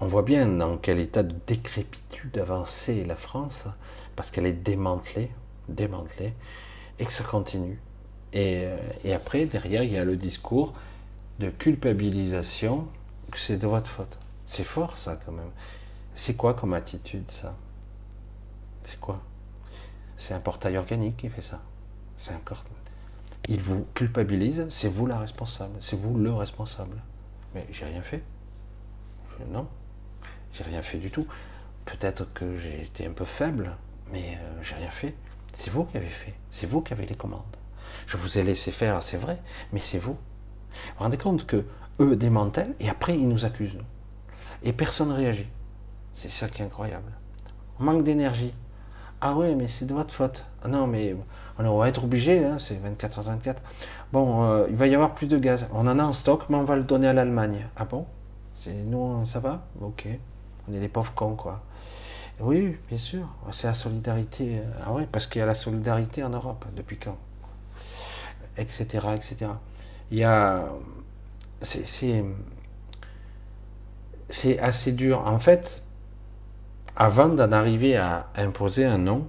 on 0.00 0.06
voit 0.06 0.22
bien 0.22 0.46
dans 0.46 0.76
quel 0.76 0.98
état 0.98 1.22
de 1.22 1.34
décrépitude 1.46 2.36
avancée 2.38 3.04
la 3.04 3.16
France, 3.16 3.64
parce 4.14 4.30
qu'elle 4.30 4.46
est 4.46 4.52
démantelée, 4.52 5.30
démantelée, 5.68 6.34
et 6.98 7.04
que 7.04 7.12
ça 7.12 7.24
continue. 7.24 7.80
Euh, 8.34 8.76
et, 9.04 9.14
après, 9.14 9.46
derrière, 9.46 9.82
il 9.82 9.92
y 9.92 9.98
a 9.98 10.04
le 10.04 10.16
discours 10.16 10.74
de 11.38 11.48
culpabilisation 11.48 12.86
que 13.30 13.38
c'est 13.38 13.56
de 13.56 13.66
votre 13.66 13.88
faute. 13.88 14.18
C'est 14.44 14.64
fort 14.64 14.96
ça 14.96 15.18
quand 15.24 15.32
même. 15.32 15.50
C'est 16.14 16.34
quoi 16.34 16.54
comme 16.54 16.74
attitude 16.74 17.30
ça? 17.30 17.54
C'est 18.82 19.00
quoi? 19.00 19.20
C'est 20.16 20.34
un 20.34 20.40
portail 20.40 20.76
organique 20.76 21.16
qui 21.16 21.28
fait 21.28 21.42
ça. 21.42 21.60
C'est 22.16 22.32
un 22.32 22.40
corps. 22.44 22.64
Il 23.48 23.60
vous 23.60 23.86
culpabilise, 23.94 24.66
c'est 24.70 24.88
vous 24.88 25.06
la 25.06 25.18
responsable, 25.18 25.76
c'est 25.80 25.96
vous 25.98 26.18
le 26.18 26.32
responsable. 26.32 26.96
Mais 27.54 27.66
j'ai 27.70 27.84
rien 27.84 28.02
fait. 28.02 28.22
Non, 29.50 29.68
j'ai 30.56 30.64
rien 30.64 30.82
fait 30.82 30.98
du 30.98 31.10
tout. 31.10 31.26
Peut-être 31.84 32.32
que 32.32 32.58
j'ai 32.58 32.82
été 32.82 33.06
un 33.06 33.12
peu 33.12 33.24
faible, 33.24 33.76
mais 34.12 34.38
euh, 34.40 34.62
j'ai 34.62 34.74
rien 34.74 34.90
fait. 34.90 35.14
C'est 35.52 35.70
vous 35.70 35.84
qui 35.84 35.96
avez 35.96 36.08
fait. 36.08 36.34
C'est 36.50 36.66
vous 36.66 36.80
qui 36.80 36.92
avez 36.92 37.06
les 37.06 37.14
commandes. 37.14 37.42
Je 38.06 38.16
vous 38.16 38.38
ai 38.38 38.42
laissé 38.42 38.72
faire, 38.72 39.02
c'est 39.02 39.16
vrai, 39.16 39.40
mais 39.72 39.80
c'est 39.80 39.98
vous. 39.98 40.12
Vous 40.12 40.18
vous 40.98 41.04
rendez 41.04 41.18
compte 41.18 41.46
que 41.46 41.64
eux 42.00 42.16
démantèlent 42.16 42.74
et 42.80 42.88
après 42.88 43.18
ils 43.18 43.28
nous 43.28 43.44
accusent. 43.44 43.78
Et 44.62 44.72
personne 44.72 45.08
ne 45.08 45.14
réagit. 45.14 45.48
C'est 46.14 46.28
ça 46.28 46.48
qui 46.48 46.62
est 46.62 46.64
incroyable. 46.64 47.12
On 47.78 47.84
manque 47.84 48.02
d'énergie. 48.02 48.52
Ah 49.20 49.34
ouais, 49.34 49.54
mais 49.54 49.66
c'est 49.66 49.86
de 49.86 49.94
votre 49.94 50.12
faute. 50.12 50.44
Ah 50.62 50.68
non, 50.68 50.86
mais 50.86 51.14
on 51.58 51.78
va 51.78 51.88
être 51.88 52.04
obligé, 52.04 52.44
hein, 52.44 52.58
c'est 52.58 52.78
24 52.80 53.20
h 53.20 53.24
24. 53.24 53.62
Bon, 54.12 54.44
euh, 54.44 54.66
il 54.68 54.76
va 54.76 54.86
y 54.86 54.94
avoir 54.94 55.14
plus 55.14 55.26
de 55.26 55.38
gaz. 55.38 55.68
On 55.72 55.86
en 55.86 55.98
a 55.98 56.04
en 56.04 56.12
stock, 56.12 56.44
mais 56.48 56.56
on 56.56 56.64
va 56.64 56.76
le 56.76 56.84
donner 56.84 57.08
à 57.08 57.12
l'Allemagne. 57.12 57.66
Ah 57.76 57.84
bon? 57.84 58.06
C'est 58.54 58.72
nous, 58.72 59.24
ça 59.24 59.40
va? 59.40 59.66
Ok. 59.80 60.06
On 60.68 60.74
est 60.74 60.80
des 60.80 60.88
pauvres 60.88 61.12
cons, 61.14 61.36
quoi. 61.36 61.62
Oui, 62.40 62.76
bien 62.88 62.98
sûr. 62.98 63.26
C'est 63.52 63.66
la 63.66 63.74
solidarité. 63.74 64.60
Ah 64.84 64.92
oui, 64.92 65.04
parce 65.10 65.26
qu'il 65.26 65.38
y 65.38 65.42
a 65.42 65.46
la 65.46 65.54
solidarité 65.54 66.22
en 66.22 66.30
Europe. 66.30 66.66
Depuis 66.74 66.98
quand? 66.98 67.16
Etc. 68.58 68.84
Etc. 69.14 69.46
Il 70.10 70.18
y 70.18 70.24
a. 70.24 70.64
C'est. 71.62 72.24
Assez 74.60 74.92
dur. 74.92 75.26
En 75.26 75.38
fait, 75.38 75.82
avant 76.96 77.28
d'en 77.28 77.52
arriver 77.52 77.96
à 77.96 78.26
imposer 78.36 78.84
un 78.84 78.98
nom, 78.98 79.26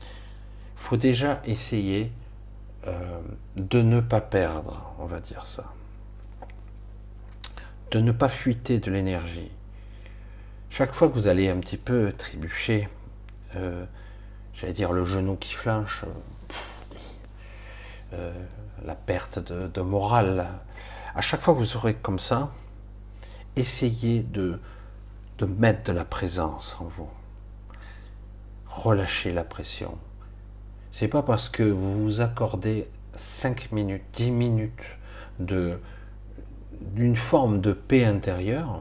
il 0.00 0.06
faut 0.88 0.96
déjà 0.96 1.40
essayer 1.44 2.10
euh, 2.88 3.20
de 3.56 3.80
ne 3.80 4.00
pas 4.00 4.20
perdre, 4.20 4.92
on 4.98 5.06
va 5.06 5.20
dire 5.20 5.46
ça. 5.46 5.72
De 7.92 8.00
ne 8.00 8.10
pas 8.10 8.28
fuiter 8.28 8.80
de 8.80 8.90
l'énergie 8.90 9.52
chaque 10.72 10.94
fois 10.94 11.08
que 11.08 11.12
vous 11.12 11.28
allez 11.28 11.50
un 11.50 11.58
petit 11.58 11.76
peu 11.76 12.14
trébucher, 12.16 12.88
euh, 13.56 13.84
j'allais 14.54 14.72
dire 14.72 14.94
le 14.94 15.04
genou 15.04 15.36
qui 15.36 15.52
flanche, 15.52 16.06
euh, 18.14 18.32
la 18.82 18.94
perte 18.94 19.38
de, 19.38 19.80
morale, 19.82 20.48
à 21.14 21.20
chaque 21.20 21.42
fois 21.42 21.52
que 21.52 21.58
vous 21.58 21.66
serez 21.66 21.92
comme 21.92 22.18
ça, 22.18 22.50
essayez 23.54 24.22
de, 24.22 24.58
de 25.36 25.44
mettre 25.44 25.82
de 25.82 25.92
la 25.92 26.06
présence 26.06 26.78
en 26.80 26.84
vous. 26.84 27.10
Relâchez 28.66 29.34
la 29.34 29.44
pression. 29.44 29.98
C'est 30.90 31.08
pas 31.08 31.22
parce 31.22 31.50
que 31.50 31.64
vous 31.64 32.02
vous 32.02 32.20
accordez 32.22 32.88
5 33.14 33.72
minutes, 33.72 34.04
10 34.14 34.30
minutes 34.30 34.72
d'une 35.38 37.16
forme 37.16 37.60
de 37.60 37.74
paix 37.74 38.06
intérieure, 38.06 38.80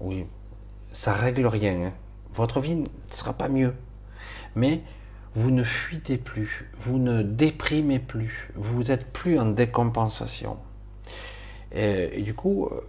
oui, 0.00 0.26
ça 0.94 1.12
règle 1.12 1.46
rien. 1.46 1.88
Hein. 1.88 1.92
Votre 2.32 2.60
vie 2.60 2.76
ne 2.76 2.86
sera 3.10 3.34
pas 3.34 3.48
mieux. 3.48 3.74
Mais 4.54 4.82
vous 5.34 5.50
ne 5.50 5.64
fuitez 5.64 6.16
plus, 6.16 6.70
vous 6.80 6.98
ne 6.98 7.22
déprimez 7.22 7.98
plus, 7.98 8.52
vous 8.54 8.84
n'êtes 8.84 9.12
plus 9.12 9.38
en 9.38 9.46
décompensation. 9.46 10.56
Et, 11.72 12.22
du, 12.22 12.34
coup, 12.34 12.66
euh, 12.66 12.80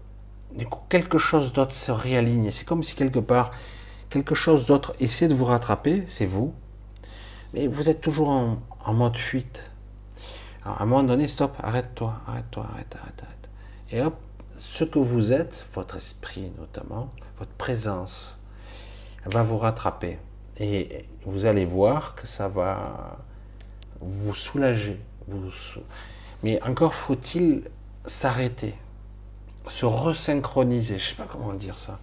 du 0.56 0.68
coup, 0.68 0.80
quelque 0.90 1.18
chose 1.18 1.54
d'autre 1.54 1.74
se 1.74 1.92
réaligne. 1.92 2.52
C'est 2.52 2.66
comme 2.66 2.84
si 2.84 2.94
quelque 2.94 3.18
part, 3.18 3.52
quelque 4.12 4.36
chose 4.36 4.68
d'autre 4.68 4.96
essaie 5.00 5.28
de 5.28 5.34
vous 5.34 5.46
rattraper, 5.46 6.04
c'est 6.08 6.28
vous. 6.28 6.54
Mais 7.56 7.66
vous 7.66 7.90
êtes 7.90 8.02
toujours 8.02 8.30
en, 8.30 8.94
mode 8.94 9.18
fuite. 9.18 9.72
à 10.64 10.84
un 10.84 10.86
moment 10.86 11.02
donné, 11.02 11.28
stop, 11.28 11.58
arrête-toi, 11.64 12.14
arrête-toi, 12.28 12.68
arrête, 12.72 12.96
arrête, 13.02 13.24
arrête. 13.24 13.50
Et 13.90 14.02
hop, 14.04 14.16
ce 14.58 14.84
que 14.84 15.00
vous 15.00 15.32
êtes, 15.32 15.66
votre 15.74 15.96
esprit 15.96 16.52
notamment, 16.58 17.12
votre 17.38 17.52
présence 17.52 18.38
va 19.26 19.44
vous 19.44 19.58
rattraper. 19.58 20.20
Et 20.58 21.06
vous 21.26 21.46
allez 21.46 21.66
voir 21.66 22.16
que 22.16 22.28
ça 22.28 22.48
va 22.48 23.18
vous 24.00 24.36
soulager. 24.36 25.00
Mais 26.44 26.62
encore 26.64 26.94
faut-il 26.94 27.64
s'arrêter, 28.06 28.76
se 29.68 29.86
resynchroniser. 29.86 31.00
Je 31.00 31.04
ne 31.04 31.10
sais 31.10 31.16
pas 31.16 31.28
comment 31.30 31.54
dire 31.54 31.78
ça. 31.78 32.00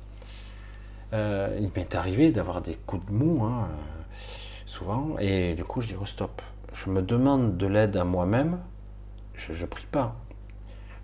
Euh, 1.13 1.59
il 1.61 1.71
m'est 1.77 1.95
arrivé 1.95 2.33
d'avoir 2.33 2.61
des 2.61 2.75
coups 2.75 3.07
de 3.07 3.13
mou, 3.13 3.45
hein, 3.45 3.69
souvent, 4.67 5.17
et 5.19 5.55
du 5.55 5.65
coup 5.65 5.81
je 5.81 5.89
dis 5.89 5.95
oh, 6.01 6.07
stop. 6.07 6.43
Je 6.73 6.91
me 6.91 7.03
demande 7.03 7.57
de 7.59 7.67
l'aide 7.67 7.97
à 7.97 8.05
moi-même. 8.05 8.59
Je 9.35 9.53
ne 9.53 9.67
prie 9.67 9.87
pas. 9.91 10.17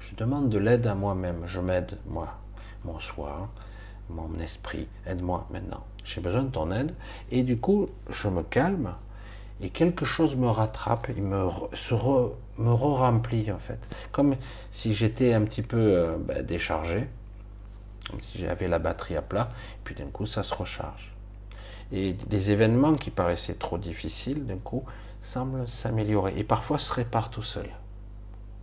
Je 0.08 0.16
demande 0.16 0.48
de 0.48 0.58
l'aide 0.58 0.86
à 0.86 0.94
moi-même. 0.94 1.42
Je 1.44 1.60
m'aide, 1.60 1.98
moi, 2.06 2.34
mon 2.84 2.98
soi, 2.98 3.48
mon 4.08 4.38
esprit, 4.38 4.88
aide-moi 5.06 5.46
maintenant. 5.50 5.84
J'ai 6.02 6.22
besoin 6.22 6.44
de 6.44 6.50
ton 6.50 6.70
aide. 6.70 6.94
Et 7.30 7.42
du 7.42 7.58
coup, 7.58 7.88
je 8.08 8.28
me 8.28 8.42
calme 8.42 8.94
et 9.60 9.68
quelque 9.68 10.04
chose 10.04 10.36
me 10.36 10.48
rattrape, 10.48 11.08
il 11.14 11.22
me, 11.22 11.50
se 11.74 11.92
re-remplit 11.92 13.52
en 13.52 13.58
fait. 13.58 13.88
Comme 14.12 14.36
si 14.70 14.94
j'étais 14.94 15.34
un 15.34 15.42
petit 15.42 15.62
peu 15.62 15.76
euh, 15.76 16.16
ben, 16.16 16.42
déchargé, 16.42 17.06
comme 18.08 18.22
si 18.22 18.38
j'avais 18.38 18.68
la 18.68 18.78
batterie 18.78 19.16
à 19.16 19.22
plat, 19.22 19.50
et 19.52 19.80
puis 19.84 19.94
d'un 19.94 20.06
coup 20.06 20.26
ça 20.26 20.42
se 20.42 20.54
recharge. 20.54 21.12
Et 21.92 22.16
les 22.30 22.50
événements 22.50 22.94
qui 22.94 23.10
paraissaient 23.10 23.56
trop 23.56 23.78
difficiles, 23.78 24.46
d'un 24.46 24.58
coup, 24.58 24.84
semblent 25.20 25.66
s'améliorer. 25.68 26.34
Et 26.38 26.44
parfois 26.44 26.78
se 26.78 26.92
réparent 26.92 27.30
tout 27.30 27.42
seuls. 27.42 27.70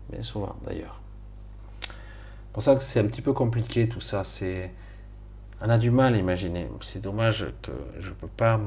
Bien 0.10 0.22
souvent 0.22 0.56
d'ailleurs. 0.66 1.02
C'est 2.56 2.60
pour 2.60 2.64
ça 2.64 2.76
que 2.78 2.84
c'est 2.84 3.02
un 3.02 3.08
petit 3.08 3.22
peu 3.22 3.34
compliqué 3.34 3.90
tout 3.90 4.00
ça. 4.00 4.24
C'est 4.24 4.72
on 5.60 5.68
a 5.68 5.78
du 5.78 5.92
mal 5.92 6.16
à 6.16 6.18
imaginer. 6.18 6.70
C'est 6.80 7.02
dommage 7.02 7.48
que 7.62 7.74
je 8.00 8.12
peux 8.12 8.30
pas. 8.30 8.62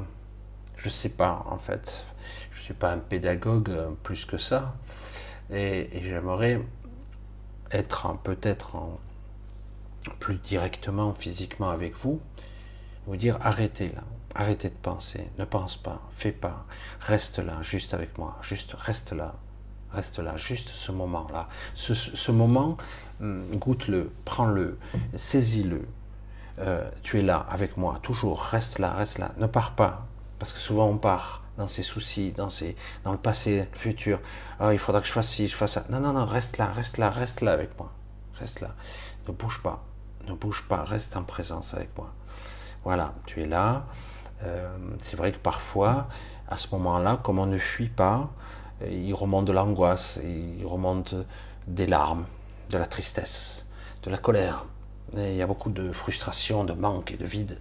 Je 0.77 0.91
sais 0.91 1.09
pas 1.09 1.47
en 1.49 1.57
fait. 1.57 2.05
Je 2.53 2.61
suis 2.61 2.75
pas 2.75 2.93
un 2.93 2.99
pédagogue 2.99 3.71
euh, 3.71 3.89
plus 4.03 4.27
que 4.27 4.37
ça. 4.37 4.75
Et, 5.51 5.89
j'aimerais 6.03 6.61
être 7.73 8.15
peut-être 8.19 8.77
plus 10.21 10.35
directement 10.35 11.15
physiquement 11.15 11.71
avec 11.71 11.97
vous, 11.97 12.21
vous 13.07 13.17
dire 13.17 13.39
arrêtez 13.41 13.89
là, 13.89 14.05
arrêtez 14.35 14.69
de 14.69 14.75
penser, 14.75 15.31
ne 15.39 15.47
pense 15.47 15.79
pas, 15.79 16.03
fais 16.15 16.33
pas, 16.33 16.67
reste 17.01 17.39
là, 17.39 17.63
juste 17.63 17.95
avec 17.95 18.19
moi, 18.19 18.37
juste 18.43 18.75
reste 18.75 19.13
là, 19.15 19.35
reste 19.93 20.19
là, 20.19 20.37
juste 20.37 20.69
ce 20.69 20.93
moment-là. 20.93 21.49
Ce, 21.75 22.33
moment, 22.33 22.77
goûte-le, 23.21 24.13
prends-le, 24.25 24.79
saisis-le. 25.15 25.87
Euh, 26.61 26.89
tu 27.03 27.19
es 27.19 27.23
là 27.23 27.47
avec 27.51 27.77
moi, 27.77 27.99
toujours, 28.03 28.41
reste 28.41 28.79
là, 28.79 28.93
reste 28.93 29.19
là, 29.19 29.31
ne 29.39 29.47
pars 29.47 29.73
pas, 29.73 30.07
parce 30.41 30.53
que 30.53 30.59
souvent 30.59 30.87
on 30.87 30.99
part 30.99 31.43
dans 31.57 31.67
ses 31.67 31.83
soucis, 31.83 32.33
dans, 32.33 32.49
dans 33.05 33.13
le 33.13 33.19
passé, 33.19 33.69
le 33.73 33.79
futur. 33.79 34.21
Oh, 34.61 34.71
il 34.71 34.79
faudra 34.79 35.01
que 35.01 35.09
je 35.09 35.13
fasse 35.13 35.29
ci, 35.29 35.49
je 35.49 35.57
fasse 35.57 35.73
ça. 35.73 35.85
Non, 35.91 36.01
non, 36.01 36.13
non, 36.13 36.25
reste 36.25 36.57
là, 36.57 36.67
reste 36.67 36.99
là, 36.99 37.11
reste 37.11 37.41
là 37.41 37.53
avec 37.53 37.77
moi. 37.79 37.93
Reste 38.39 38.61
là. 38.61 38.75
Ne 39.27 39.33
bouge 39.33 39.61
pas. 39.61 39.85
Ne 40.29 40.35
bouge 40.35 40.67
pas. 40.69 40.85
Reste 40.85 41.17
en 41.17 41.25
présence 41.25 41.75
avec 41.75 41.91
moi. 41.99 42.13
Voilà, 42.85 43.13
tu 43.27 43.43
es 43.43 43.47
là. 43.47 43.87
Euh, 44.45 44.69
c'est 44.99 45.17
vrai 45.17 45.33
que 45.33 45.39
parfois, 45.39 46.07
à 46.49 46.57
ce 46.57 46.69
moment-là, 46.77 47.19
comme 47.25 47.41
on 47.41 47.47
ne 47.47 47.59
fuit 47.59 47.89
pas, 47.89 48.31
il 48.89 49.13
remonte 49.13 49.47
de 49.47 49.53
l'angoisse, 49.53 50.21
il 50.23 50.65
remonte 50.65 51.17
des 51.67 51.89
larmes, 51.89 52.25
de 52.71 52.79
la 52.79 52.87
tristesse, 52.87 53.67
de 54.03 54.11
la 54.11 54.19
colère. 54.19 54.67
il 55.15 55.35
y 55.35 55.43
a 55.43 55.47
beaucoup 55.47 55.71
de 55.71 55.93
frustration, 55.93 56.65
de 56.65 56.73
manque 56.73 57.13
et 57.13 57.17
de 57.17 57.25
vide. 57.25 57.59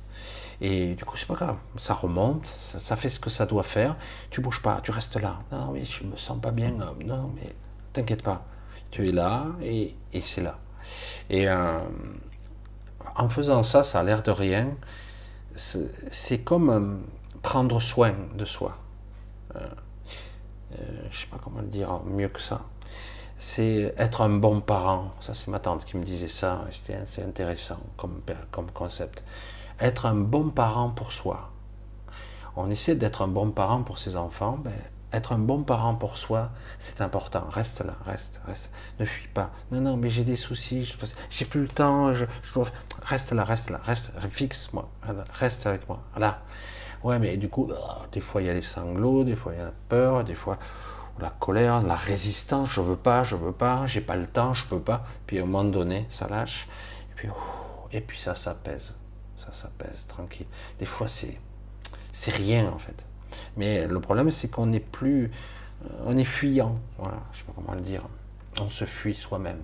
Et 0.59 0.95
du 0.95 1.05
coup, 1.05 1.17
c'est 1.17 1.27
pas 1.27 1.35
grave, 1.35 1.57
ça 1.77 1.93
remonte, 1.93 2.45
ça, 2.45 2.95
fait 2.95 3.09
ce 3.09 3.19
que 3.19 3.29
ça 3.29 3.45
doit 3.45 3.63
faire. 3.63 3.95
Tu 4.31 4.41
bouges 4.41 4.61
pas, 4.61 4.81
tu 4.81 4.91
restes 4.91 5.17
là. 5.17 5.39
Non, 5.51 5.71
mais 5.71 5.85
je 5.85 6.03
me 6.03 6.15
sens 6.15 6.41
pas 6.41 6.51
bien. 6.51 6.71
Non, 6.71 7.31
mais 7.35 7.55
t'inquiète 7.93 8.23
pas, 8.23 8.43
tu 8.89 9.07
es 9.07 9.11
là 9.11 9.45
et, 9.61 9.95
c'est 10.19 10.41
là. 10.41 10.57
Et 11.29 11.47
euh, 11.47 11.79
en 13.15 13.29
faisant 13.29 13.61
ça, 13.61 13.83
ça 13.83 13.99
a 13.99 14.03
l'air 14.03 14.23
de 14.23 14.31
rien. 14.31 14.69
C'est 15.55 16.39
comme 16.43 16.69
euh, 16.69 16.97
prendre 17.41 17.79
soin 17.79 18.13
de 18.35 18.45
soi. 18.45 18.77
Euh, 19.55 19.67
je 21.11 21.19
sais 21.19 21.27
pas 21.27 21.39
comment 21.43 21.61
le 21.61 21.67
dire 21.67 22.01
mieux 22.05 22.29
que 22.29 22.41
ça. 22.41 22.61
C'est 23.37 23.93
être 23.97 24.21
un 24.21 24.29
bon 24.29 24.61
parent. 24.61 25.13
Ça, 25.19 25.33
c'est 25.33 25.47
ma 25.49 25.59
tante 25.59 25.85
qui 25.85 25.97
me 25.97 26.03
disait 26.03 26.27
ça. 26.27 26.65
C'était 26.71 26.95
assez 26.95 27.23
intéressant 27.23 27.79
comme, 27.97 28.21
comme 28.51 28.71
concept 28.71 29.23
être 29.79 30.05
un 30.05 30.15
bon 30.15 30.49
parent 30.49 30.89
pour 30.89 31.13
soi. 31.13 31.51
On 32.55 32.69
essaie 32.69 32.95
d'être 32.95 33.21
un 33.21 33.27
bon 33.27 33.51
parent 33.51 33.83
pour 33.83 33.99
ses 33.99 34.15
enfants, 34.15 34.57
ben, 34.63 34.73
être 35.13 35.31
un 35.31 35.37
bon 35.37 35.63
parent 35.63 35.93
pour 35.95 36.17
soi, 36.17 36.49
c'est 36.79 37.01
important. 37.01 37.45
Reste 37.49 37.85
là, 37.85 37.95
reste, 38.05 38.41
reste. 38.47 38.71
Ne 38.99 39.05
fuis 39.05 39.27
pas. 39.27 39.51
Non, 39.71 39.81
non, 39.81 39.97
mais 39.97 40.09
j'ai 40.09 40.23
des 40.23 40.35
soucis, 40.35 40.91
j'ai 41.29 41.45
plus 41.45 41.61
le 41.61 41.67
temps, 41.67 42.13
je, 42.13 42.25
Reste 43.03 43.31
là, 43.31 43.43
reste 43.43 43.69
là, 43.69 43.79
reste, 43.83 44.11
fixe-moi, 44.29 44.89
reste 45.31 45.67
avec 45.67 45.87
moi. 45.87 46.01
Là. 46.17 46.41
Ouais, 47.03 47.19
mais 47.19 47.37
du 47.37 47.47
coup, 47.47 47.69
oh, 47.71 48.05
des 48.11 48.19
fois 48.21 48.41
il 48.41 48.47
y 48.47 48.49
a 48.49 48.53
les 48.53 48.61
sanglots, 48.61 49.23
des 49.23 49.35
fois 49.35 49.53
il 49.53 49.59
y 49.59 49.61
a 49.61 49.65
la 49.65 49.73
peur, 49.87 50.23
des 50.23 50.33
fois 50.33 50.57
la 51.19 51.29
colère, 51.29 51.81
la 51.81 51.95
résistance, 51.95 52.69
je 52.69 52.81
veux 52.81 52.95
pas, 52.95 53.23
je 53.23 53.35
veux 53.35 53.51
pas, 53.51 53.85
j'ai 53.87 54.01
pas 54.01 54.15
le 54.15 54.27
temps, 54.27 54.53
je 54.53 54.65
peux 54.65 54.79
pas. 54.79 55.03
Puis 55.25 55.39
à 55.39 55.43
un 55.43 55.45
moment 55.45 55.63
donné, 55.63 56.05
ça 56.09 56.27
lâche, 56.27 56.67
et 57.11 57.15
puis, 57.15 57.29
et 57.91 58.01
puis 58.01 58.19
ça 58.19 58.35
s'apaise 58.35 58.95
ça 59.37 59.51
s'apaise 59.51 60.07
tranquille. 60.07 60.47
Des 60.79 60.85
fois, 60.85 61.07
c'est 61.07 61.39
c'est 62.11 62.31
rien 62.31 62.69
en 62.69 62.79
fait. 62.79 63.05
Mais 63.55 63.87
le 63.87 64.01
problème, 64.01 64.31
c'est 64.31 64.49
qu'on 64.49 64.65
n'est 64.65 64.79
plus, 64.79 65.31
euh, 65.85 65.89
on 66.05 66.17
est 66.17 66.23
fuyant. 66.23 66.79
Voilà, 66.97 67.19
je 67.31 67.39
sais 67.39 67.43
pas 67.45 67.53
comment 67.55 67.75
le 67.75 67.81
dire. 67.81 68.01
On 68.59 68.69
se 68.69 68.85
fuit 68.85 69.13
soi-même. 69.13 69.61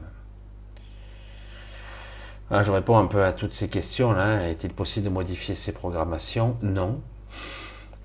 je 2.52 2.72
réponds 2.72 2.98
un 2.98 3.08
peu 3.08 3.26
à 3.26 3.34
toutes 3.34 3.54
ces 3.54 3.68
questions 3.68 4.14
là. 4.14 4.48
Est-il 4.48 4.72
possible 4.72 5.06
de 5.06 5.10
modifier 5.10 5.56
ces 5.56 5.72
programmations? 5.72 6.58
Non. 6.62 7.02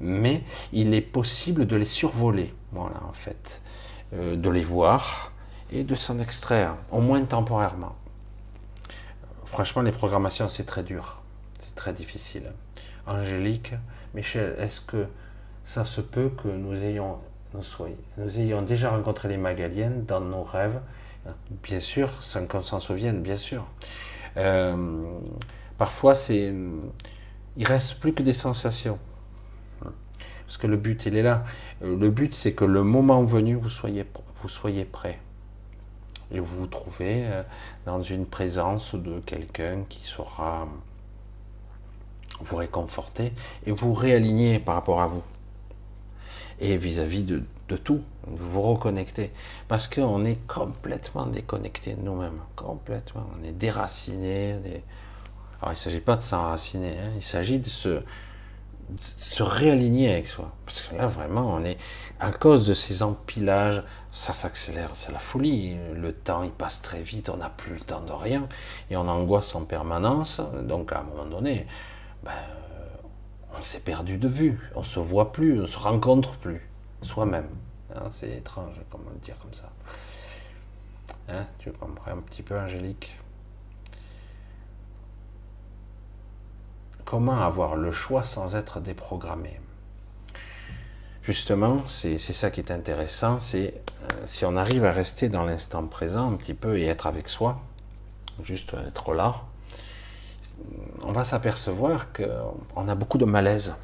Mais 0.00 0.42
il 0.72 0.94
est 0.94 1.02
possible 1.02 1.66
de 1.66 1.76
les 1.76 1.84
survoler. 1.84 2.54
En 2.76 3.12
fait, 3.12 3.62
euh, 4.12 4.36
de 4.36 4.50
les 4.50 4.62
voir 4.62 5.32
et 5.72 5.84
de 5.84 5.94
s'en 5.94 6.18
extraire, 6.18 6.74
au 6.90 7.00
moins 7.00 7.22
temporairement. 7.24 7.96
Franchement, 9.46 9.82
les 9.82 9.92
programmations, 9.92 10.48
c'est 10.48 10.64
très 10.64 10.82
dur 10.82 11.18
très 11.78 11.92
difficile. 11.92 12.42
Angélique, 13.06 13.72
Michel, 14.12 14.56
est-ce 14.58 14.80
que 14.80 15.06
ça 15.64 15.84
se 15.84 16.00
peut 16.00 16.30
que 16.42 16.48
nous 16.48 16.74
ayons, 16.74 17.18
nous, 17.54 17.62
soyons, 17.62 17.96
nous 18.18 18.38
ayons 18.38 18.62
déjà 18.62 18.90
rencontré 18.90 19.28
les 19.28 19.36
Magaliennes 19.36 20.04
dans 20.04 20.20
nos 20.20 20.42
rêves? 20.42 20.80
Bien 21.62 21.80
sûr, 21.80 22.10
sans 22.22 22.46
qu'on 22.46 22.62
s'en 22.62 22.80
souvienne, 22.80 23.22
bien 23.22 23.36
sûr. 23.36 23.64
Euh, 24.36 25.04
parfois, 25.78 26.16
c'est, 26.16 26.52
il 27.56 27.66
reste 27.66 28.00
plus 28.00 28.12
que 28.12 28.24
des 28.24 28.32
sensations. 28.32 28.98
Parce 30.48 30.56
que 30.56 30.66
le 30.66 30.78
but, 30.78 31.04
il 31.04 31.14
est 31.14 31.22
là. 31.22 31.44
Euh, 31.84 31.94
le 31.94 32.08
but, 32.08 32.34
c'est 32.34 32.54
que 32.54 32.64
le 32.64 32.82
moment 32.82 33.22
venu, 33.22 33.56
vous 33.56 33.68
soyez, 33.68 34.06
vous 34.42 34.48
soyez 34.48 34.86
prêt. 34.86 35.18
Et 36.32 36.40
vous 36.40 36.60
vous 36.60 36.66
trouvez 36.66 37.26
euh, 37.26 37.42
dans 37.84 38.02
une 38.02 38.24
présence 38.24 38.94
de 38.94 39.20
quelqu'un 39.20 39.84
qui 39.90 40.00
sera 40.00 40.66
vous 42.40 42.56
réconforter 42.56 43.34
et 43.66 43.72
vous 43.72 43.92
réaligner 43.92 44.58
par 44.58 44.76
rapport 44.76 45.02
à 45.02 45.06
vous. 45.06 45.22
Et 46.60 46.78
vis-à-vis 46.78 47.24
de, 47.24 47.42
tout, 47.76 48.00
vous 48.26 48.62
reconnectez. 48.62 49.30
Parce 49.68 49.86
qu'on 49.86 50.24
est 50.24 50.38
complètement 50.46 51.26
déconnecté 51.26 51.92
de 51.92 52.00
nous-mêmes. 52.00 52.40
Complètement. 52.56 53.26
On 53.38 53.46
est 53.46 53.52
déraciné. 53.52 54.52
Alors 55.60 55.72
il 55.72 55.72
ne 55.72 55.74
s'agit 55.74 56.00
pas 56.00 56.16
de 56.16 56.22
s'enraciner, 56.22 56.92
hein. 56.98 57.10
il 57.16 57.22
s'agit 57.22 57.58
de 57.58 57.66
se, 57.66 58.00
se 59.18 59.42
réaligner 59.42 60.12
avec 60.12 60.26
soi. 60.26 60.52
Parce 60.64 60.82
que 60.82 60.96
là, 60.96 61.06
vraiment, 61.06 61.52
on 61.54 61.64
est. 61.64 61.78
À 62.20 62.32
cause 62.32 62.66
de 62.66 62.74
ces 62.74 63.02
empilages, 63.02 63.82
ça 64.10 64.32
s'accélère, 64.32 64.90
c'est 64.94 65.12
la 65.12 65.18
folie. 65.18 65.76
Le 65.94 66.12
temps, 66.12 66.42
il 66.42 66.50
passe 66.50 66.82
très 66.82 67.02
vite, 67.02 67.28
on 67.28 67.36
n'a 67.36 67.50
plus 67.50 67.74
le 67.74 67.80
temps 67.80 68.00
de 68.00 68.12
rien. 68.12 68.48
Et 68.90 68.96
on 68.96 69.06
angoisse 69.06 69.54
en 69.54 69.64
permanence. 69.64 70.40
Donc, 70.62 70.92
à 70.92 71.00
un 71.00 71.04
moment 71.04 71.26
donné, 71.26 71.66
ben, 72.24 72.32
on 73.56 73.62
s'est 73.62 73.80
perdu 73.80 74.18
de 74.18 74.28
vue, 74.28 74.58
on 74.74 74.82
se 74.82 75.00
voit 75.00 75.32
plus, 75.32 75.62
on 75.62 75.66
se 75.66 75.78
rencontre 75.78 76.36
plus 76.36 76.68
soi-même. 77.02 77.48
Hein, 77.94 78.08
c'est 78.10 78.30
étrange, 78.30 78.80
comment 78.90 79.10
le 79.12 79.20
dire 79.20 79.36
comme 79.38 79.54
ça. 79.54 79.70
Hein, 81.28 81.46
tu 81.58 81.70
comprends 81.72 82.12
un 82.12 82.20
petit 82.20 82.42
peu, 82.42 82.58
Angélique? 82.58 83.16
Comment 87.08 87.40
avoir 87.40 87.74
le 87.74 87.90
choix 87.90 88.22
sans 88.22 88.54
être 88.54 88.80
déprogrammé 88.80 89.58
Justement, 91.22 91.78
c'est 91.86 92.18
ça 92.18 92.50
qui 92.50 92.60
est 92.60 92.70
intéressant, 92.70 93.38
c'est 93.38 93.72
euh, 94.12 94.26
si 94.26 94.44
on 94.44 94.56
arrive 94.56 94.84
à 94.84 94.92
rester 94.92 95.30
dans 95.30 95.42
l'instant 95.42 95.82
présent 95.86 96.30
un 96.30 96.36
petit 96.36 96.52
peu 96.52 96.78
et 96.78 96.84
être 96.84 97.06
avec 97.06 97.30
soi, 97.30 97.62
juste 98.44 98.74
être 98.86 99.14
là, 99.14 99.36
on 101.00 101.12
va 101.12 101.24
s'apercevoir 101.24 102.12
qu'on 102.12 102.88
a 102.88 102.94
beaucoup 102.94 103.16
de 103.16 103.24
malaise. 103.24 103.74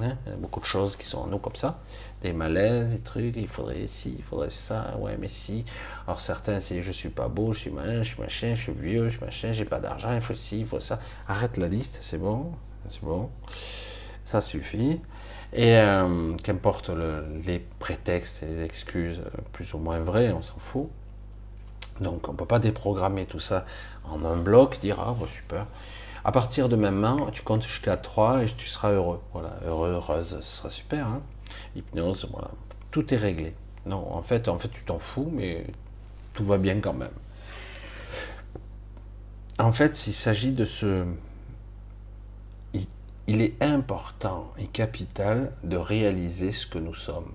Hein. 0.00 0.14
beaucoup 0.38 0.60
de 0.60 0.66
choses 0.66 0.94
qui 0.94 1.06
sont 1.06 1.22
en 1.22 1.26
nous 1.26 1.38
comme 1.38 1.56
ça. 1.56 1.80
Des 2.22 2.32
malaises, 2.32 2.88
des 2.88 3.00
trucs, 3.00 3.36
il 3.36 3.46
faudrait 3.46 3.86
ci, 3.86 4.14
il 4.18 4.24
faudrait 4.24 4.50
ça, 4.50 4.96
ouais, 4.98 5.16
mais 5.20 5.28
si. 5.28 5.64
Alors 6.06 6.20
certains, 6.20 6.60
c'est 6.60 6.82
je 6.82 6.92
suis 6.92 7.10
pas 7.10 7.28
beau, 7.28 7.52
je 7.52 7.60
suis 7.60 7.70
malin, 7.70 8.02
je 8.02 8.08
suis 8.08 8.20
machin, 8.20 8.54
je 8.54 8.62
suis 8.62 8.72
vieux, 8.72 9.08
je 9.08 9.16
suis 9.16 9.24
machin, 9.24 9.52
j'ai 9.52 9.64
pas 9.64 9.80
d'argent, 9.80 10.14
il 10.14 10.20
faut 10.20 10.34
ci, 10.34 10.60
il 10.60 10.66
faut 10.66 10.80
ça. 10.80 10.98
Arrête 11.28 11.56
la 11.56 11.68
liste, 11.68 11.98
c'est 12.00 12.18
bon, 12.18 12.52
c'est 12.90 13.02
bon. 13.02 13.30
Ça 14.24 14.40
suffit. 14.40 15.00
Et 15.52 15.76
euh, 15.76 16.34
qu'importe 16.42 16.90
les 17.46 17.60
prétextes 17.78 18.42
et 18.42 18.46
les 18.46 18.62
excuses, 18.64 19.20
plus 19.52 19.74
ou 19.74 19.78
moins 19.78 20.00
vrais, 20.00 20.32
on 20.32 20.42
s'en 20.42 20.58
fout. 20.58 20.88
Donc 22.00 22.28
on 22.28 22.32
ne 22.32 22.36
peut 22.36 22.46
pas 22.46 22.58
déprogrammer 22.58 23.26
tout 23.26 23.40
ça 23.40 23.64
en 24.04 24.24
un 24.24 24.36
bloc, 24.36 24.78
dire 24.80 24.98
ah 25.00 25.14
bah, 25.18 25.26
super. 25.32 25.66
À 26.24 26.32
partir 26.32 26.68
de 26.68 26.76
maintenant, 26.76 27.30
tu 27.30 27.42
comptes 27.42 27.62
jusqu'à 27.62 27.96
3 27.96 28.42
et 28.42 28.46
tu 28.46 28.66
seras 28.66 28.90
heureux. 28.90 29.20
Voilà, 29.32 29.52
heureux, 29.64 29.90
heureuse, 29.90 30.38
ce 30.40 30.56
sera 30.56 30.70
super. 30.70 31.06
Hein. 31.06 31.22
Hypnose, 31.74 32.28
voilà. 32.30 32.50
Tout 32.90 33.12
est 33.12 33.16
réglé. 33.16 33.54
Non, 33.84 34.12
en 34.12 34.22
fait, 34.22 34.48
en 34.48 34.58
fait, 34.58 34.68
tu 34.68 34.82
t'en 34.84 34.98
fous, 34.98 35.30
mais 35.32 35.66
tout 36.34 36.44
va 36.44 36.58
bien 36.58 36.80
quand 36.80 36.92
même. 36.92 37.08
En 39.58 39.72
fait, 39.72 40.06
il 40.06 40.14
s'agit 40.14 40.52
de 40.52 40.64
ce. 40.64 41.06
Il 43.28 43.40
est 43.40 43.60
important 43.60 44.52
et 44.56 44.66
capital 44.66 45.52
de 45.64 45.76
réaliser 45.76 46.52
ce 46.52 46.64
que 46.64 46.78
nous 46.78 46.94
sommes. 46.94 47.32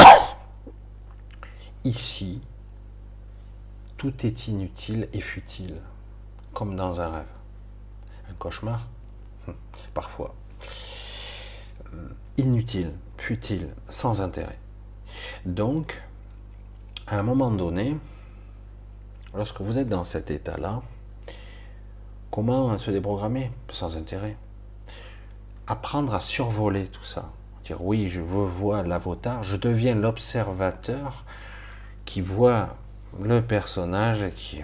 Ici, 1.84 2.40
tout 3.98 4.24
est 4.24 4.48
inutile 4.48 5.08
et 5.12 5.20
futile, 5.20 5.80
comme 6.54 6.74
dans 6.74 7.02
un 7.02 7.10
rêve. 7.10 7.26
Un 8.30 8.34
cauchemar 8.34 8.88
Parfois. 9.94 10.34
Inutile, 12.36 12.90
futile, 13.16 13.68
sans 13.88 14.20
intérêt. 14.20 14.58
Donc, 15.46 16.02
à 17.06 17.18
un 17.18 17.22
moment 17.22 17.52
donné, 17.52 17.96
lorsque 19.34 19.60
vous 19.60 19.78
êtes 19.78 19.88
dans 19.88 20.02
cet 20.02 20.32
état-là, 20.32 20.82
comment 22.32 22.76
se 22.76 22.90
déprogrammer 22.90 23.52
sans 23.68 23.96
intérêt? 23.96 24.36
Apprendre 25.68 26.12
à 26.12 26.18
survoler 26.18 26.88
tout 26.88 27.04
ça. 27.04 27.30
Dire 27.64 27.84
oui, 27.84 28.08
je 28.08 28.20
vois 28.20 28.82
l'avatar, 28.82 29.44
je 29.44 29.56
deviens 29.56 29.94
l'observateur 29.94 31.24
qui 32.04 32.20
voit 32.20 32.76
le 33.22 33.42
personnage 33.42 34.28
qui, 34.34 34.62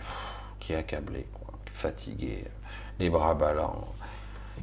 qui 0.58 0.72
est 0.72 0.76
accablé, 0.76 1.24
fatigué, 1.72 2.44
les 2.98 3.10
bras 3.10 3.34
ballants, 3.34 3.86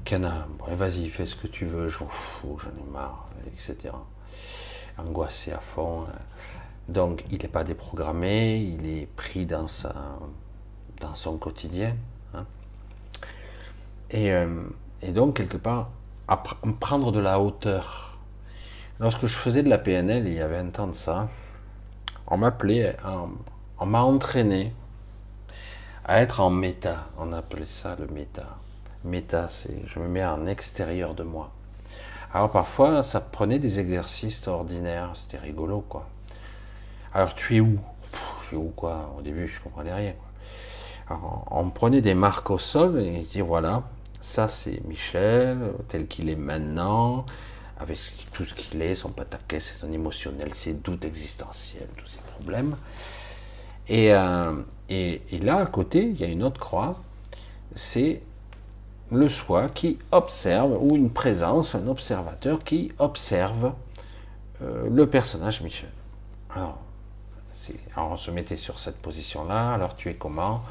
Cana, 0.06 0.48
vas-y, 0.70 1.10
fais 1.10 1.26
ce 1.26 1.36
que 1.36 1.48
tu 1.48 1.66
veux, 1.66 1.88
je 1.88 2.04
m'en 2.04 2.10
fous, 2.10 2.58
j'en 2.60 2.70
ai 2.70 2.92
marre, 2.92 3.28
etc. 3.48 3.94
Angoissé 4.98 5.52
à 5.52 5.60
fond. 5.60 6.04
Hein. 6.04 6.20
Donc, 6.88 7.24
il 7.32 7.42
n'est 7.42 7.48
pas 7.48 7.64
déprogrammé, 7.64 8.58
il 8.58 8.88
est 8.88 9.08
pris 9.16 9.46
dans, 9.46 9.68
sa, 9.68 9.94
dans 11.02 11.16
son 11.16 11.38
quotidien. 11.38 11.96
Hein. 12.34 12.46
Et, 14.10 14.32
euh, 14.32 14.64
et, 15.02 15.12
donc, 15.12 15.36
quelque 15.36 15.58
part, 15.58 15.90
prendre 16.80 17.12
de 17.12 17.20
la 17.20 17.40
hauteur. 17.40 18.18
Lorsque 19.00 19.26
je 19.26 19.36
faisais 19.36 19.64
de 19.64 19.70
la 19.70 19.78
PNL, 19.78 20.28
il 20.28 20.34
y 20.34 20.42
a 20.42 20.48
20 20.48 20.80
ans 20.80 20.88
de 20.88 20.94
ça, 20.94 21.30
on 22.26 22.38
m'appelait, 22.38 22.98
on 23.80 23.86
m'a 23.86 24.02
entraîné 24.02 24.74
à 26.06 26.22
être 26.22 26.40
en 26.40 26.50
méta. 26.50 27.08
On 27.18 27.32
appelait 27.34 27.66
ça 27.66 27.96
le 28.00 28.08
méta. 28.08 28.58
Méta, 29.04 29.48
je 29.86 30.00
me 30.00 30.08
mets 30.08 30.26
en 30.26 30.48
extérieur 30.48 31.14
de 31.14 31.24
moi. 31.24 31.52
Alors 32.34 32.52
parfois, 32.52 33.04
ça 33.04 33.22
prenait 33.22 33.60
des 33.60 33.80
exercices 33.80 34.48
ordinaires, 34.48 35.12
c'était 35.14 35.38
rigolo 35.38 35.82
quoi. 35.88 36.08
Alors 37.14 37.36
tu 37.36 37.58
es 37.58 37.60
où? 37.60 37.80
Je 38.42 38.48
suis 38.48 38.58
où 38.58 38.72
quoi? 38.76 39.14
Au 39.18 39.22
début, 39.22 39.48
je 39.48 39.60
comprenais 39.60 39.94
rien. 39.94 40.14
Alors, 41.10 41.48
on 41.52 41.70
prenait 41.70 42.02
des 42.02 42.16
marques 42.16 42.50
au 42.50 42.58
sol 42.58 43.02
et 43.02 43.22
dit 43.22 43.42
voilà, 43.42 43.84
ça 44.20 44.48
c'est 44.48 44.82
Michel 44.86 45.58
tel 45.88 46.08
qu'il 46.08 46.30
est 46.30 46.36
maintenant, 46.36 47.26
avec 47.80 48.00
tout 48.34 48.44
ce 48.44 48.54
qu'il 48.54 48.82
est, 48.82 48.96
son 48.96 49.10
pataquès, 49.10 49.78
son 49.80 49.92
émotionnel, 49.92 50.54
ses 50.54 50.74
doutes 50.74 51.06
existentiels, 51.06 51.88
tous 51.96 52.08
ses 52.08 52.20
problèmes. 52.20 52.76
Et, 53.88 54.14
euh, 54.14 54.54
et, 54.90 55.22
et, 55.32 55.40
là, 55.40 55.60
à 55.60 55.66
côté, 55.66 56.02
il 56.02 56.20
y 56.20 56.24
a 56.24 56.28
une 56.28 56.44
autre 56.44 56.60
croix, 56.60 57.00
c'est 57.76 58.22
le 59.12 59.30
soi 59.30 59.70
qui 59.70 60.00
observe, 60.12 60.78
ou 60.82 60.96
une 60.96 61.10
présence, 61.10 61.76
un 61.76 61.88
observateur 61.88 62.64
qui 62.64 62.92
observe 63.00 63.74
euh, 64.62 64.88
le 64.90 65.08
personnage 65.08 65.62
Michel. 65.62 65.90
Alors, 66.50 66.80
on 67.98 68.16
se 68.16 68.32
mettait 68.32 68.56
sur 68.56 68.80
cette 68.80 68.98
position-là, 69.02 69.74
alors 69.74 69.96
tu 69.96 70.10
es 70.10 70.16
comment? 70.16 70.64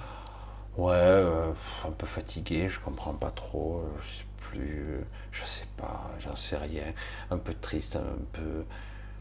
Ouais, 0.76 0.94
euh, 0.94 1.52
un 1.86 1.90
peu 1.90 2.06
fatigué, 2.06 2.68
je 2.68 2.80
comprends 2.80 3.12
pas 3.12 3.30
trop, 3.30 3.82
je 4.00 4.18
sais 4.18 4.24
plus, 4.50 5.00
je 5.32 5.44
sais 5.44 5.66
pas, 5.76 6.10
j'en 6.20 6.36
sais 6.36 6.56
rien, 6.56 6.84
un 7.30 7.38
peu 7.38 7.54
triste, 7.54 7.96
un 7.96 8.24
peu 8.32 8.64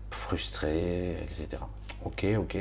frustré, 0.10 1.18
etc. 1.24 1.62
Ok, 2.04 2.26
ok, 2.38 2.58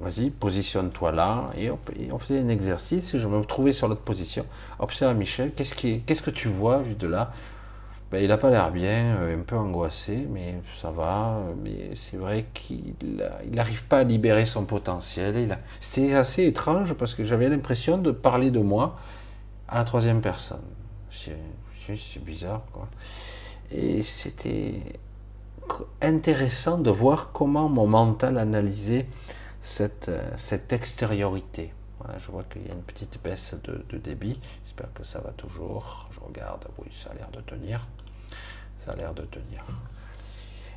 Vas-y, 0.00 0.30
positionne-toi 0.30 1.12
là. 1.12 1.50
Et, 1.58 1.70
on 1.70 2.18
faisait 2.18 2.40
un 2.40 2.48
exercice 2.48 3.14
et 3.14 3.18
je 3.18 3.28
me 3.28 3.44
trouvais 3.44 3.72
sur 3.72 3.86
l'autre 3.86 4.00
position. 4.00 4.46
Observe 4.78 5.14
Michel, 5.14 5.52
qu'est-ce, 5.52 5.74
que 6.22 6.30
tu 6.30 6.48
vois 6.48 6.78
vu 6.78 6.94
de 6.94 7.06
là? 7.06 7.32
Ben, 8.10 8.22
Il 8.22 8.28
n'a 8.28 8.38
pas 8.38 8.50
l'air 8.50 8.72
bien, 8.72 9.16
euh, 9.20 9.36
un 9.36 9.42
peu 9.42 9.56
angoissé, 9.56 10.26
mais 10.30 10.54
ça 10.80 10.90
va. 10.90 11.42
Mais 11.62 11.90
c'est 11.96 12.16
vrai 12.16 12.46
qu'il 12.54 12.94
n'arrive 13.52 13.84
pas 13.84 13.98
à 13.98 14.04
libérer 14.04 14.46
son 14.46 14.64
potentiel. 14.64 15.58
C'était 15.80 16.14
assez 16.14 16.46
étrange 16.46 16.94
parce 16.94 17.14
que 17.14 17.22
j'avais 17.22 17.48
l'impression 17.48 17.98
de 17.98 18.10
parler 18.10 18.50
de 18.50 18.60
moi 18.60 18.96
à 19.68 19.78
la 19.78 19.84
troisième 19.84 20.22
personne. 20.22 20.62
C'est, 21.10 21.36
bizarre. 22.24 22.62
Et 23.70 24.02
c'était 24.02 24.74
intéressant 26.00 26.78
de 26.78 26.90
voir 26.90 27.30
comment 27.32 27.68
mon 27.68 27.86
mental 27.86 28.38
analysait 28.38 29.06
cette, 29.60 30.08
euh, 30.08 30.30
cette 30.36 30.72
extériorité. 30.72 31.72
Je 32.18 32.30
vois 32.30 32.42
qu'il 32.44 32.66
y 32.66 32.70
a 32.70 32.72
une 32.72 32.82
petite 32.82 33.22
baisse 33.22 33.54
de, 33.62 33.98
débit. 33.98 34.40
J'espère 34.64 34.92
que 34.94 35.04
ça 35.04 35.20
va 35.20 35.30
toujours. 35.32 36.08
Je 36.12 36.20
regarde. 36.20 36.66
Oui, 36.78 36.88
ça 36.92 37.10
a 37.10 37.14
l'air 37.14 37.30
de 37.30 37.40
tenir. 37.42 37.86
Ça 38.78 38.92
a 38.92 38.96
l'air 38.96 39.12
de 39.12 39.22
tenir. 39.22 39.64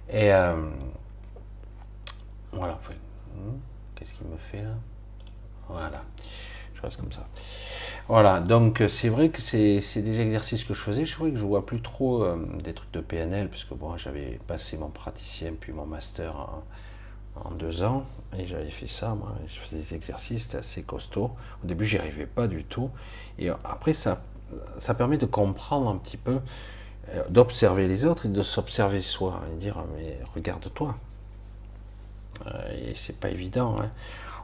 Et 0.10 0.34
euh, 0.34 0.70
voilà. 2.52 2.80
Hmm, 3.36 3.58
qu'est-ce 3.96 4.14
qu'il 4.14 4.28
me 4.28 4.38
fait 4.38 4.62
là? 4.62 4.76
Voilà. 5.70 6.04
Je 6.76 6.82
reste 6.82 6.98
comme 6.98 7.14
ça. 7.14 7.26
Voilà. 8.10 8.42
Donc 8.42 8.84
c'est 8.90 9.10
vrai 9.10 9.30
que 9.30 9.42
c'est 9.42 10.02
des 10.02 10.20
exercices 10.20 10.66
que 10.66 10.74
je 10.74 10.82
faisais. 10.82 11.06
Je 11.06 11.16
vois 11.16 11.30
que 11.30 11.38
je 11.38 11.46
vois 11.46 11.66
plus 11.66 11.82
trop 11.82 12.24
euh, 12.24 12.46
des 12.62 12.74
trucs 12.74 12.92
de 12.92 13.00
PNL 13.00 13.50
puisque 13.50 13.74
bon, 13.74 13.96
j'avais 13.98 14.42
passé 14.46 14.78
mon 14.78 14.90
praticien 14.90 15.54
puis 15.58 15.72
mon 15.72 15.86
master. 15.86 16.36
En 17.36 17.52
deux 17.52 17.84
ans, 17.84 18.06
et 18.38 18.46
j'avais 18.46 18.70
fait 18.70 18.88
ça, 18.88 19.18
je 19.48 19.60
faisais 19.60 19.78
des 19.78 19.96
exercices, 19.96 20.54
assez 20.56 20.84
costaud. 20.84 21.32
Au 21.64 21.68
début, 21.68 21.86
j'y 21.86 21.98
arrivais 21.98 22.26
pas 22.26 22.48
du 22.48 22.64
tout, 22.64 22.90
et 23.40 23.50
après, 23.50 23.94
ça, 23.94 24.22
ça 24.78 24.94
permet 24.94 25.18
de 25.18 25.26
comprendre 25.26 25.90
un 25.90 25.98
petit 25.98 26.18
peu, 26.18 26.40
euh, 27.10 27.24
d'observer 27.30 27.88
les 27.88 28.06
autres 28.06 28.26
et 28.26 28.30
de 28.30 28.42
s'observer 28.42 29.02
soi, 29.02 29.42
et 29.52 29.56
dire, 29.58 29.84
mais 29.96 30.20
regarde-toi. 30.36 30.96
Euh, 32.48 32.90
et 32.90 32.96
c'est 32.96 33.20
pas 33.20 33.30
évident, 33.30 33.78
hein. 33.80 33.90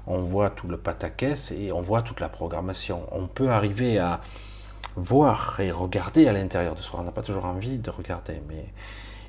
On 0.08 0.22
voit 0.22 0.50
tout 0.50 0.68
le 0.68 0.78
pataquès 0.78 1.52
et 1.52 1.72
on 1.72 1.82
voit 1.82 2.02
toute 2.02 2.20
la 2.20 2.30
programmation. 2.30 3.06
On 3.12 3.28
peut 3.28 3.52
arriver 3.52 4.00
à 4.00 4.22
voir 4.96 5.60
et 5.60 5.72
regarder 5.72 6.28
à 6.28 6.34
l'intérieur 6.34 6.74
de 6.74 6.82
soi. 6.82 7.00
On 7.02 7.04
n'a 7.04 7.12
pas 7.12 7.22
toujours 7.22 7.46
envie 7.46 7.78
de 7.78 7.92
regarder, 7.92 8.42
mais 8.48 8.66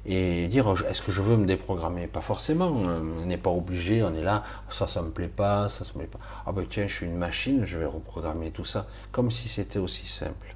et 0.07 0.49
dire 0.49 0.73
est-ce 0.89 1.03
que 1.03 1.13
je 1.13 1.23
veux 1.23 1.37
me 1.37 1.47
déprogrammer? 1.47 2.07
Pas 2.07 2.21
forcément, 2.21 2.69
on 2.69 3.27
n'est 3.27 3.37
pas 3.37 3.51
obligé, 3.51 4.03
on 4.03 4.15
est 4.15 4.23
là, 4.23 4.45
ça, 4.71 4.87
ça 4.87 5.03
me 5.03 5.11
plaît 5.11 5.29
pas, 5.29 5.69
ça, 5.69 5.85
ça 5.85 5.93
me 5.95 5.99
plaît 5.99 6.07
pas. 6.07 6.21
Ah 6.47 6.53
ben 6.53 6.65
tiens, 6.69 6.87
je 6.87 6.95
suis 6.95 7.07
une 7.07 7.17
machine, 7.17 7.65
je 7.65 7.79
vais 7.79 7.87
reprogrammer 7.87 8.51
tout 8.51 8.65
ça, 8.65 8.87
comme 9.13 9.31
si 9.31 9.49
c'était 9.49 9.79
aussi 9.79 10.07
simple. 10.07 10.55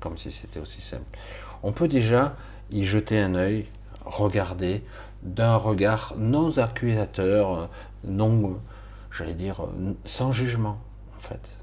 Comme 0.00 0.16
si 0.16 0.30
c'était 0.30 0.60
aussi 0.60 0.80
simple. 0.80 1.18
On 1.62 1.72
peut 1.72 1.88
déjà 1.88 2.36
y 2.70 2.86
jeter 2.86 3.18
un 3.18 3.34
œil, 3.34 3.66
regarder 4.04 4.82
d'un 5.22 5.56
regard 5.56 6.14
non 6.16 6.56
accusateur, 6.56 7.68
non, 8.04 8.60
j'allais 9.10 9.34
dire, 9.34 9.66
sans 10.04 10.32
jugement, 10.32 10.78
en 11.16 11.20
fait. 11.20 11.57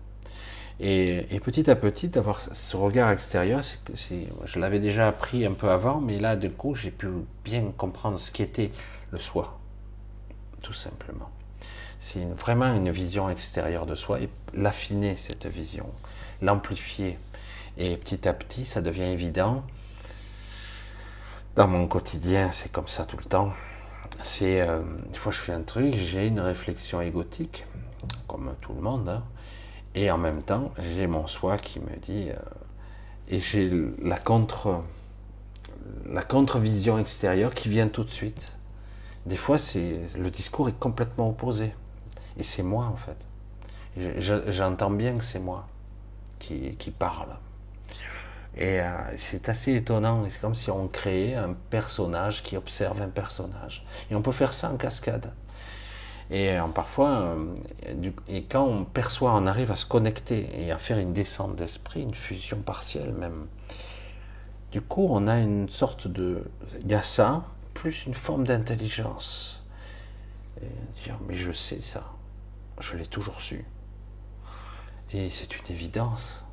Et, 0.80 1.40
petit 1.44 1.70
à 1.70 1.76
petit, 1.76 2.10
d'avoir 2.10 2.40
ce 2.40 2.76
regard 2.76 3.12
extérieur, 3.12 3.62
je 3.64 4.60
l'avais 4.60 4.80
déjà 4.80 5.08
appris 5.08 5.46
un 5.46 5.54
peu 5.54 5.70
avant, 5.70 6.02
mais 6.02 6.20
là, 6.20 6.36
du 6.36 6.52
coup, 6.52 6.76
j'ai 6.76 6.92
pu 6.92 7.08
bien 7.46 7.72
comprendre 7.78 8.20
ce 8.20 8.32
qu'était 8.32 8.72
le 9.12 9.18
soi, 9.18 9.58
tout 10.62 10.74
simplement. 10.74 11.30
C'est 12.00 12.26
vraiment 12.38 12.74
une 12.76 12.92
vision 12.92 13.30
extérieure 13.30 13.86
de 13.86 13.96
soi 13.96 14.20
et 14.20 14.30
l'affiner, 14.54 15.16
cette 15.16 15.46
vision, 15.46 15.90
l'amplifier. 16.42 17.18
Et 17.78 17.96
petit 17.96 18.28
à 18.28 18.34
petit, 18.34 18.66
ça 18.66 18.82
devient 18.82 19.04
évident. 19.04 19.64
Dans 21.56 21.68
mon 21.68 21.88
quotidien, 21.88 22.52
c'est 22.52 22.72
comme 22.72 22.90
ça 22.90 23.06
tout 23.06 23.18
le 23.18 23.24
temps. 23.24 23.54
C'est, 24.22 24.62
euh, 24.62 24.82
une 25.08 25.16
fois 25.16 25.32
que 25.32 25.38
je 25.38 25.42
fais 25.42 25.54
un 25.54 25.62
truc, 25.62 25.96
j'ai 25.96 26.28
une 26.28 26.42
réflexion 26.42 27.02
égotique, 27.02 27.66
comme 28.28 28.54
tout 28.62 28.74
le 28.74 28.82
monde, 28.82 29.08
hein. 29.08 29.24
Et 29.96 30.12
en 30.12 30.18
même 30.18 30.44
temps, 30.44 30.74
j'ai 30.78 31.08
mon 31.08 31.26
soi 31.26 31.58
qui 31.58 31.80
me 31.80 31.96
dit, 32.02 32.30
euh, 32.30 32.36
et 33.30 33.40
j'ai 33.40 33.72
la 34.02 34.18
contre, 34.18 34.84
la 36.06 36.22
contre-vision 36.22 37.00
extérieure 37.00 37.54
qui 37.54 37.70
vient 37.70 37.88
tout 37.88 38.04
de 38.04 38.10
suite. 38.10 38.58
Des 39.26 39.38
fois, 39.38 39.58
c'est 39.58 40.02
le 40.18 40.30
discours 40.30 40.68
est 40.70 40.78
complètement 40.78 41.30
opposé, 41.30 41.74
et 42.38 42.44
c'est 42.44 42.62
moi 42.62 42.86
en 42.86 42.98
fait. 42.98 43.18
J'entends 44.50 44.92
bien 44.92 45.18
que 45.18 45.24
c'est 45.24 45.40
moi 45.40 45.66
qui, 46.38 46.76
qui 46.76 46.92
parle. 46.92 47.30
Et 48.58 48.82
euh, 48.82 48.88
c'est 49.18 49.50
assez 49.50 49.76
étonnant. 49.76 50.26
C'est 50.30 50.40
comme 50.40 50.56
si 50.56 50.72
on 50.72 50.88
créait 50.88 51.36
un 51.36 51.54
personnage 51.70 52.44
qui 52.44 52.58
observe 52.58 53.02
un 53.02 53.10
personnage. 53.10 53.86
Et 54.10 54.16
on 54.16 54.22
peut 54.22 54.32
faire 54.32 54.54
ça 54.54 54.72
en 54.72 54.78
cascade. 54.78 55.32
Et 56.32 56.52
euh, 56.52 56.68
parfois, 56.68 57.36
et 58.28 58.44
quand 58.44 58.66
on 58.66 58.84
perçoit, 58.84 59.34
on 59.36 59.46
arrive 59.46 59.72
à 59.72 59.76
se 59.76 59.86
connecter 59.86 60.50
et 60.60 60.72
à 60.72 60.78
faire 60.78 60.98
une 60.98 61.14
descente 61.14 61.56
d'esprit, 61.56 62.02
une 62.02 62.16
fusion 62.16 62.58
partielle 62.58 63.14
même. 63.14 63.48
Du 64.72 64.82
coup, 64.82 65.08
on 65.10 65.28
a 65.28 65.38
une 65.38 65.70
sorte 65.70 66.08
de, 66.08 66.44
il 66.82 66.88
y 66.88 66.96
a 66.96 67.04
ça, 67.04 67.46
plus 67.74 68.06
une 68.06 68.14
forme 68.14 68.46
d'intelligence. 68.46 69.66
Dire, 71.04 71.18
mais 71.28 71.36
je 71.36 71.52
sais 71.52 71.80
ça, 71.80 72.04
je 72.80 72.98
l'ai 72.98 73.06
toujours 73.06 73.42
su. 73.42 73.66
Et 75.14 75.30
c'est 75.30 75.56
une 75.58 75.76
évidence. 75.76 76.44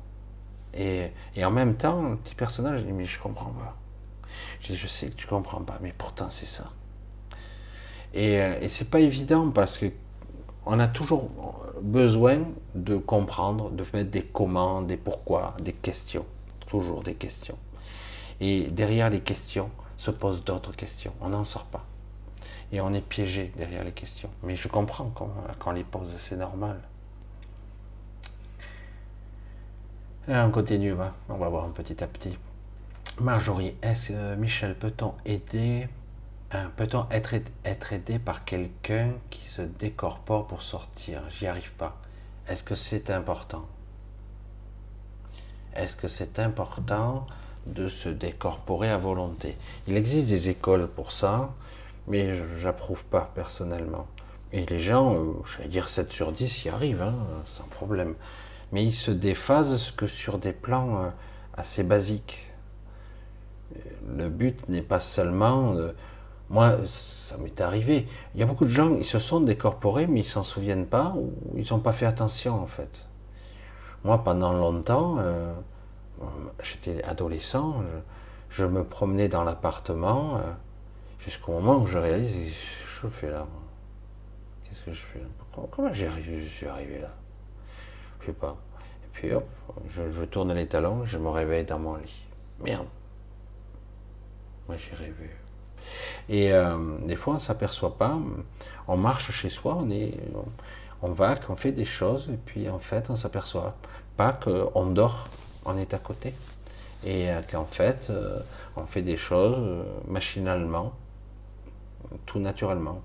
Et, 0.73 1.11
en 1.43 1.51
même 1.51 1.75
temps, 1.75 2.13
un 2.13 2.15
petit 2.15 2.35
personnage 2.35 2.83
dit, 2.83 2.91
mais 2.91 3.05
je 3.05 3.19
comprends 3.19 3.51
pas. 3.51 3.75
Je 4.61 4.67
dis, 4.73 4.77
je 4.77 4.87
sais 4.87 5.09
que 5.09 5.15
tu 5.15 5.27
comprends 5.27 5.61
pas, 5.61 5.79
mais 5.81 5.93
pourtant 5.97 6.29
c'est 6.29 6.45
ça. 6.45 6.71
Et, 8.13 8.35
et 8.35 8.69
c'est 8.69 8.89
pas 8.89 8.99
évident 8.99 9.49
parce 9.49 9.77
que 9.77 9.87
on 10.65 10.79
a 10.79 10.87
toujours 10.87 11.29
besoin 11.81 12.39
de 12.75 12.95
comprendre, 12.95 13.69
de 13.71 13.83
mettre 13.93 14.11
des 14.11 14.23
comment, 14.23 14.81
des 14.81 14.97
pourquoi, 14.97 15.55
des 15.61 15.73
questions. 15.73 16.25
Toujours 16.67 17.03
des 17.03 17.15
questions. 17.15 17.57
Et 18.39 18.67
derrière 18.67 19.09
les 19.09 19.19
questions 19.19 19.69
se 19.97 20.11
posent 20.11 20.43
d'autres 20.43 20.75
questions. 20.75 21.13
On 21.21 21.29
n'en 21.29 21.43
sort 21.43 21.65
pas. 21.65 21.85
Et 22.71 22.81
on 22.81 22.91
est 22.93 23.05
piégé 23.05 23.51
derrière 23.57 23.83
les 23.83 23.91
questions. 23.91 24.29
Mais 24.43 24.55
je 24.55 24.67
comprends 24.67 25.11
quand, 25.13 25.31
quand 25.59 25.71
on 25.71 25.73
les 25.73 25.83
pose, 25.83 26.13
c'est 26.15 26.37
normal. 26.37 26.79
Et 30.27 30.35
on 30.35 30.51
continue, 30.51 30.93
on 31.29 31.35
va 31.35 31.49
voir 31.49 31.65
un 31.65 31.69
petit 31.69 32.01
à 32.03 32.07
petit. 32.07 32.37
Marjorie, 33.19 33.75
est-ce 33.81 34.13
que 34.13 34.35
Michel, 34.35 34.75
peut-on 34.75 35.13
aider, 35.25 35.87
peut-on 36.75 37.07
être, 37.09 37.93
aidé 37.93 38.19
par 38.19 38.45
quelqu'un 38.45 39.11
qui 39.29 39.41
se 39.45 39.61
décorpore 39.61 40.47
pour 40.47 40.61
sortir? 40.61 41.21
J'y 41.29 41.47
arrive 41.47 41.71
pas. 41.73 41.97
Est-ce 42.47 42.63
que 42.63 42.75
c'est 42.75 43.09
important? 43.09 43.65
Est-ce 45.75 45.95
que 45.95 46.07
c'est 46.07 46.39
important 46.39 47.25
de 47.65 47.87
se 47.87 48.09
décorporer 48.09 48.89
à 48.89 48.97
volonté? 48.97 49.57
Il 49.87 49.97
existe 49.97 50.27
des 50.27 50.49
écoles 50.49 50.87
pour 50.87 51.11
ça, 51.11 51.53
mais 52.07 52.35
j'approuve 52.59 53.03
pas 53.05 53.31
personnellement. 53.33 54.07
Et 54.51 54.65
les 54.65 54.79
gens, 54.79 55.15
euh, 55.15 55.33
j'allais 55.45 55.69
dire 55.69 55.89
7 55.89 56.11
sur 56.11 56.31
10, 56.31 56.65
y 56.65 56.69
arrivent, 56.69 57.01
hein, 57.01 57.15
sans 57.45 57.65
problème 57.65 58.15
mais 58.73 58.83
il 58.83 58.91
se 58.91 59.11
déphase 59.11 59.91
que 59.91 60.07
sur 60.07 60.39
des 60.39 60.51
plans 60.51 61.03
euh, 61.03 61.09
assez 61.55 61.83
basiques. 61.83 62.51
Le 64.17 64.27
but 64.29 64.67
n'est 64.67 64.81
pas 64.81 64.99
seulement... 64.99 65.75
moi, 66.53 66.77
ça 66.85 67.35
m'est 67.37 67.59
arrivé. 67.61 68.07
Il 68.35 68.39
y 68.39 68.43
a 68.43 68.45
beaucoup 68.45 68.65
de 68.65 68.69
gens, 68.69 68.93
ils 68.95 69.05
se 69.05 69.17
sont 69.17 69.41
décorporés, 69.41 70.05
mais 70.05 70.19
ils 70.19 70.25
s'en 70.25 70.43
souviennent 70.43 70.85
pas, 70.85 71.15
ou 71.17 71.33
ils 71.57 71.67
n'ont 71.71 71.79
pas 71.79 71.93
fait 71.93 72.05
attention 72.05 72.61
en 72.61 72.67
fait. 72.67 73.07
Moi, 74.03 74.23
pendant 74.23 74.53
longtemps, 74.53 75.15
euh, 75.17 75.51
j'étais 76.61 77.03
adolescent, 77.05 77.81
je, 78.51 78.65
me 78.65 78.83
promenais 78.83 79.29
dans 79.29 79.43
l'appartement, 79.43 80.35
euh, 80.37 80.41
jusqu'au 81.25 81.53
moment 81.53 81.77
où 81.77 81.87
je 81.87 81.97
réalise, 81.97 82.53
je 83.01 83.07
fais 83.07 83.31
là. 83.31 83.47
Qu'est-ce 84.63 84.83
que 84.83 84.93
je 84.93 85.01
fais 85.01 85.19
là? 85.19 85.25
Comment 85.71 85.91
je 85.91 86.05
suis 86.47 86.67
arrivé 86.67 86.99
là? 86.99 87.09
Je 88.21 88.27
sais 88.27 88.33
pas. 88.33 88.55
Et 89.03 89.07
puis 89.11 89.33
hop, 89.33 89.47
je, 89.89 90.23
tourne 90.25 90.53
les 90.53 90.67
talons, 90.67 91.03
je 91.03 91.17
me 91.17 91.29
réveille 91.29 91.65
dans 91.65 91.79
mon 91.79 91.95
lit. 91.95 92.25
Merde. 92.59 92.85
Moi 94.67 94.77
j'ai 94.77 94.95
rêvé. 94.95 95.31
Et 96.29 96.53
euh, 96.53 96.77
des 97.05 97.15
fois 97.15 97.35
on 97.35 97.39
s'aperçoit 97.39 97.97
pas, 97.97 98.17
on 98.87 98.97
marche 98.97 99.31
chez 99.31 99.49
soi, 99.49 99.77
on 99.79 99.89
est, 99.89 100.13
on, 101.01 101.11
va, 101.11 101.35
qu'on 101.35 101.55
fait 101.55 101.71
des 101.71 101.85
choses, 101.85 102.29
et 102.31 102.37
puis 102.45 102.69
en 102.69 102.79
fait 102.79 103.09
on 103.09 103.15
s'aperçoit 103.15 103.75
pas 104.17 104.33
qu'on 104.33 104.85
dort, 104.87 105.27
on 105.65 105.77
est 105.77 105.93
à 105.93 105.99
côté. 105.99 106.33
Et 107.05 107.29
euh, 107.29 107.41
qu'en 107.49 107.65
fait 107.65 108.07
euh, 108.09 108.39
on 108.77 108.85
fait 108.85 109.01
des 109.01 109.17
choses 109.17 109.85
machinalement, 110.07 110.93
tout 112.25 112.39
naturellement. 112.39 113.01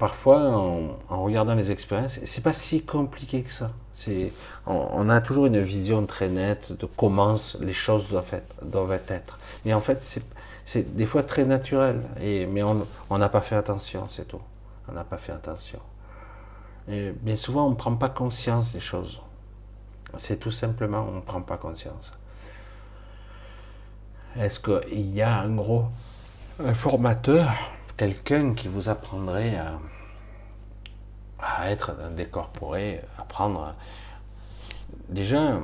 Parfois, 0.00 0.56
en, 1.10 1.24
regardant 1.24 1.54
les 1.54 1.70
expériences, 1.70 2.20
c'est 2.24 2.42
pas 2.42 2.54
si 2.54 2.84
compliqué 2.84 3.42
que 3.42 3.52
ça. 3.52 3.70
C'est, 3.92 4.32
on, 4.66 5.10
a 5.10 5.20
toujours 5.20 5.44
une 5.44 5.60
vision 5.60 6.06
très 6.06 6.30
nette 6.30 6.72
de 6.72 6.86
comment 6.86 7.34
les 7.60 7.74
choses 7.74 8.08
doivent 8.08 8.32
être. 8.32 8.64
Doivent 8.64 8.98
être. 9.08 9.38
Mais 9.66 9.74
en 9.74 9.80
fait, 9.80 10.02
c'est, 10.70 10.94
des 10.94 11.06
fois 11.06 11.24
très 11.24 11.44
naturel. 11.44 12.00
Et, 12.20 12.46
mais 12.46 12.62
on 12.62 13.18
n'a 13.18 13.28
pas 13.28 13.40
fait 13.40 13.56
attention, 13.56 14.06
c'est 14.08 14.28
tout. 14.28 14.40
On 14.88 14.92
n'a 14.92 15.02
pas 15.02 15.18
fait 15.18 15.32
attention. 15.32 15.80
Et 16.88 17.10
bien 17.10 17.34
souvent, 17.34 17.66
on 17.66 17.70
ne 17.70 17.74
prend 17.74 17.96
pas 17.96 18.08
conscience 18.08 18.72
des 18.72 18.80
choses. 18.80 19.20
C'est 20.16 20.38
tout 20.38 20.52
simplement, 20.52 21.06
on 21.08 21.16
ne 21.16 21.20
prend 21.20 21.42
pas 21.42 21.56
conscience. 21.56 22.12
Est-ce 24.38 24.60
qu'il 24.60 25.10
y 25.12 25.22
a 25.22 25.40
un 25.40 25.54
gros 25.54 25.86
formateur 26.74 27.50
quelqu'un 27.96 28.54
qui 28.54 28.68
vous 28.68 28.88
apprendrait 28.88 29.56
à, 29.56 29.78
à 31.40 31.70
être 31.70 31.96
décorporé, 32.16 33.00
apprendre. 33.18 33.74
Déjà, 35.08 35.58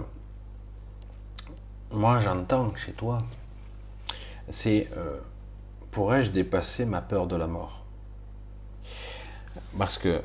moi 1.92 2.18
j'entends 2.18 2.74
chez 2.74 2.92
toi, 2.92 3.18
c'est 4.48 4.88
euh, 4.96 5.18
pourrais-je 5.90 6.30
dépasser 6.30 6.84
ma 6.84 7.00
peur 7.00 7.26
de 7.26 7.36
la 7.36 7.46
mort? 7.46 7.84
Parce 9.78 9.98
que 9.98 10.22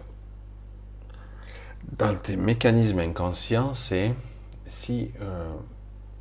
dans 1.98 2.16
tes 2.16 2.38
mécanismes 2.38 3.00
inconscients, 3.00 3.74
c'est 3.74 4.14
si 4.66 5.12
euh, 5.22 5.54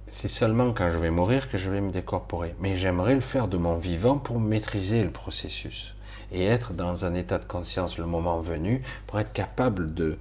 c'est 0.06 0.28
seulement 0.28 0.72
quand 0.72 0.90
je 0.90 0.98
vais 0.98 1.10
mourir 1.10 1.48
que 1.48 1.56
je 1.56 1.70
vais 1.70 1.81
me 1.81 1.90
décorporer. 1.93 2.55
Mais 2.60 2.77
j'aimerais 2.77 3.14
le 3.14 3.20
faire 3.20 3.48
de 3.48 3.56
mon 3.56 3.77
vivant 3.77 4.18
pour 4.18 4.40
maîtriser 4.40 5.05
le 5.05 5.10
processus 5.10 5.94
et 6.32 6.44
être 6.44 6.72
dans 6.72 7.05
un 7.05 7.14
état 7.14 7.39
de 7.39 7.44
conscience 7.44 7.98
le 7.98 8.06
moment 8.06 8.40
venu 8.40 8.82
pour 9.06 9.20
être 9.20 9.32
capable 9.32 9.94
de 9.94 10.18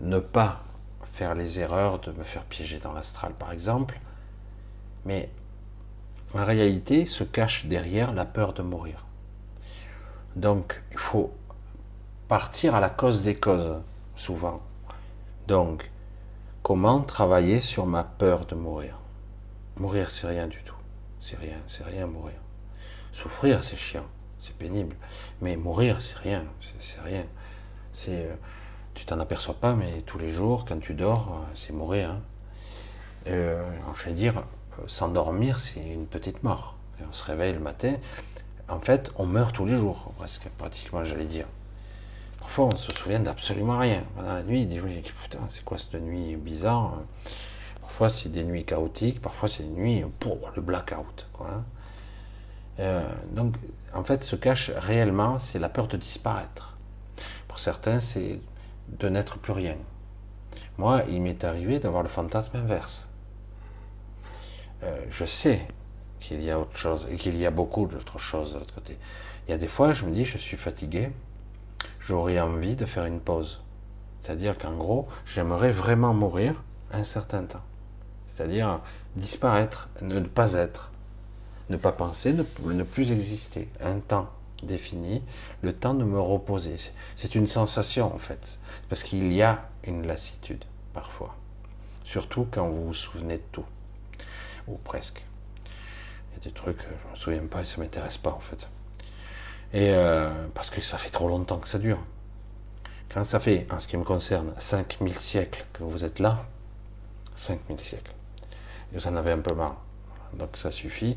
ne 0.00 0.18
pas 0.18 0.64
faire 1.12 1.34
les 1.34 1.60
erreurs, 1.60 1.98
de 2.00 2.12
me 2.12 2.24
faire 2.24 2.44
piéger 2.44 2.78
dans 2.78 2.92
l'astral 2.92 3.32
par 3.32 3.52
exemple. 3.52 3.98
Mais 5.04 5.30
en 6.38 6.44
réalité 6.44 7.06
se 7.06 7.24
cache 7.24 7.66
derrière 7.66 8.12
la 8.12 8.24
peur 8.24 8.52
de 8.52 8.62
mourir. 8.62 9.04
Donc 10.34 10.82
il 10.92 10.98
faut 10.98 11.32
partir 12.28 12.74
à 12.74 12.80
la 12.80 12.90
cause 12.90 13.22
des 13.22 13.36
causes, 13.36 13.80
souvent. 14.16 14.60
Donc, 15.46 15.90
comment 16.62 17.00
travailler 17.00 17.60
sur 17.60 17.86
ma 17.86 18.02
peur 18.02 18.46
de 18.46 18.56
mourir? 18.56 18.98
Mourir, 19.76 20.10
c'est 20.10 20.26
rien 20.26 20.48
du 20.48 20.60
tout. 20.64 20.74
C'est 21.20 21.38
rien, 21.38 21.58
c'est 21.68 21.84
rien 21.84 22.06
mourir. 22.06 22.36
Souffrir, 23.12 23.62
c'est 23.62 23.76
chiant, 23.76 24.06
c'est 24.40 24.56
pénible. 24.56 24.96
Mais 25.40 25.56
mourir, 25.56 26.00
c'est 26.00 26.18
rien, 26.18 26.44
c'est 26.80 27.00
rien. 27.00 27.24
C'est, 27.92 28.26
euh, 28.26 28.34
tu 28.94 29.04
t'en 29.04 29.20
aperçois 29.20 29.54
pas, 29.54 29.74
mais 29.74 30.02
tous 30.04 30.18
les 30.18 30.30
jours, 30.30 30.64
quand 30.66 30.80
tu 30.80 30.94
dors, 30.94 31.28
euh, 31.30 31.52
c'est 31.54 31.72
mourir. 31.72 32.10
Hein. 32.10 32.20
Euh, 33.28 33.64
je 33.94 34.04
vais 34.04 34.12
dire, 34.12 34.42
s'endormir, 34.86 35.58
c'est 35.58 35.80
une 35.80 36.06
petite 36.06 36.42
mort. 36.42 36.76
on 37.06 37.12
se 37.12 37.24
réveille 37.24 37.52
le 37.52 37.60
matin. 37.60 37.94
En 38.68 38.80
fait, 38.80 39.10
on 39.16 39.26
meurt 39.26 39.54
tous 39.54 39.66
les 39.66 39.76
jours, 39.76 40.12
presque, 40.16 40.48
pratiquement, 40.58 41.04
j'allais 41.04 41.24
dire. 41.24 41.46
Parfois, 42.38 42.66
on 42.66 42.76
se 42.76 42.94
souvient 42.94 43.20
d'absolument 43.20 43.78
rien. 43.78 44.04
Pendant 44.16 44.34
la 44.34 44.42
nuit, 44.42 44.62
il 44.62 44.68
dit, 44.68 44.80
putain, 45.22 45.40
c'est 45.46 45.64
quoi 45.64 45.78
cette 45.78 45.94
nuit 45.94 46.36
bizarre 46.36 46.98
Parfois 47.96 48.08
c'est 48.10 48.28
des 48.28 48.44
nuits 48.44 48.66
chaotiques, 48.66 49.22
parfois 49.22 49.48
c'est 49.48 49.62
des 49.62 49.70
nuits 49.70 50.04
pour 50.20 50.50
le 50.54 50.60
blackout. 50.60 51.28
Hein. 51.40 51.64
Euh, 52.78 53.08
donc 53.30 53.54
en 53.94 54.04
fait 54.04 54.22
se 54.22 54.36
cache 54.36 54.70
réellement, 54.70 55.38
c'est 55.38 55.58
la 55.58 55.70
peur 55.70 55.88
de 55.88 55.96
disparaître. 55.96 56.76
Pour 57.48 57.58
certains, 57.58 57.98
c'est 58.00 58.38
de 58.88 59.08
n'être 59.08 59.38
plus 59.38 59.52
rien. 59.52 59.76
Moi, 60.76 61.04
il 61.08 61.22
m'est 61.22 61.42
arrivé 61.42 61.78
d'avoir 61.78 62.02
le 62.02 62.10
fantasme 62.10 62.58
inverse. 62.58 63.08
Euh, 64.86 64.98
je 65.10 65.24
sais 65.24 65.60
qu'il 66.20 66.42
y 66.42 66.50
a 66.50 66.58
autre 66.58 66.76
chose 66.76 67.06
qu'il 67.18 67.36
y 67.36 67.44
a 67.44 67.50
beaucoup 67.50 67.86
d'autres 67.86 68.18
choses 68.18 68.54
de 68.54 68.58
l'autre 68.58 68.74
côté. 68.74 68.96
Il 69.46 69.50
y 69.50 69.54
a 69.54 69.58
des 69.58 69.68
fois, 69.68 69.92
je 69.92 70.04
me 70.04 70.12
dis, 70.12 70.24
je 70.24 70.38
suis 70.38 70.56
fatigué, 70.56 71.10
j'aurais 72.00 72.40
envie 72.40 72.74
de 72.74 72.86
faire 72.86 73.04
une 73.04 73.20
pause. 73.20 73.62
C'est-à-dire 74.22 74.56
qu'en 74.58 74.76
gros, 74.76 75.06
j'aimerais 75.26 75.70
vraiment 75.70 76.14
mourir 76.14 76.62
un 76.90 77.04
certain 77.04 77.44
temps 77.44 77.62
c'est-à-dire 78.36 78.80
disparaître, 79.16 79.88
ne 80.02 80.20
pas 80.20 80.52
être, 80.52 80.90
ne 81.70 81.76
pas 81.78 81.92
penser, 81.92 82.34
ne, 82.34 82.82
plus 82.82 83.10
exister, 83.10 83.68
un 83.80 83.98
temps 83.98 84.28
défini, 84.62 85.22
le 85.62 85.72
temps 85.72 85.94
de 85.94 86.04
me 86.04 86.20
reposer. 86.20 86.76
C'est 87.16 87.34
une 87.34 87.46
sensation 87.46 88.14
en 88.14 88.18
fait, 88.18 88.58
parce 88.88 89.02
qu'il 89.02 89.32
y 89.32 89.42
a 89.42 89.68
une 89.84 90.06
lassitude 90.06 90.64
parfois, 90.92 91.34
surtout 92.04 92.46
quand 92.50 92.68
vous 92.68 92.88
vous 92.88 92.94
souvenez 92.94 93.38
de 93.38 93.42
tout. 93.52 93.64
Ou 94.66 94.76
presque. 94.78 95.24
Il 96.30 96.38
y 96.38 96.40
a 96.40 96.44
des 96.44 96.52
trucs, 96.52 96.80
je 96.80 97.10
me 97.10 97.16
souviens 97.16 97.46
pas 97.46 97.60
et 97.60 97.64
ça 97.64 97.80
m'intéresse 97.80 98.18
pas 98.18 98.30
en 98.30 98.40
fait. 98.40 98.68
Et 99.72 99.90
euh, 99.90 100.30
parce 100.54 100.70
que 100.70 100.80
ça 100.80 100.98
fait 100.98 101.10
trop 101.10 101.28
longtemps 101.28 101.58
que 101.58 101.68
ça 101.68 101.78
dure. 101.78 101.98
Quand 103.12 103.24
ça 103.24 103.40
fait, 103.40 103.66
en 103.70 103.80
ce 103.80 103.88
qui 103.88 103.96
me 103.96 104.04
concerne, 104.04 104.52
5000 104.58 105.18
siècles 105.18 105.64
que 105.72 105.82
vous 105.82 106.04
êtes 106.04 106.18
là, 106.18 106.44
5000 107.34 107.80
siècles, 107.80 108.12
et 108.92 108.98
vous 108.98 109.06
en 109.06 109.16
avez 109.16 109.32
un 109.32 109.38
peu 109.38 109.54
marre. 109.54 109.76
Donc 110.34 110.56
ça 110.56 110.70
suffit. 110.70 111.16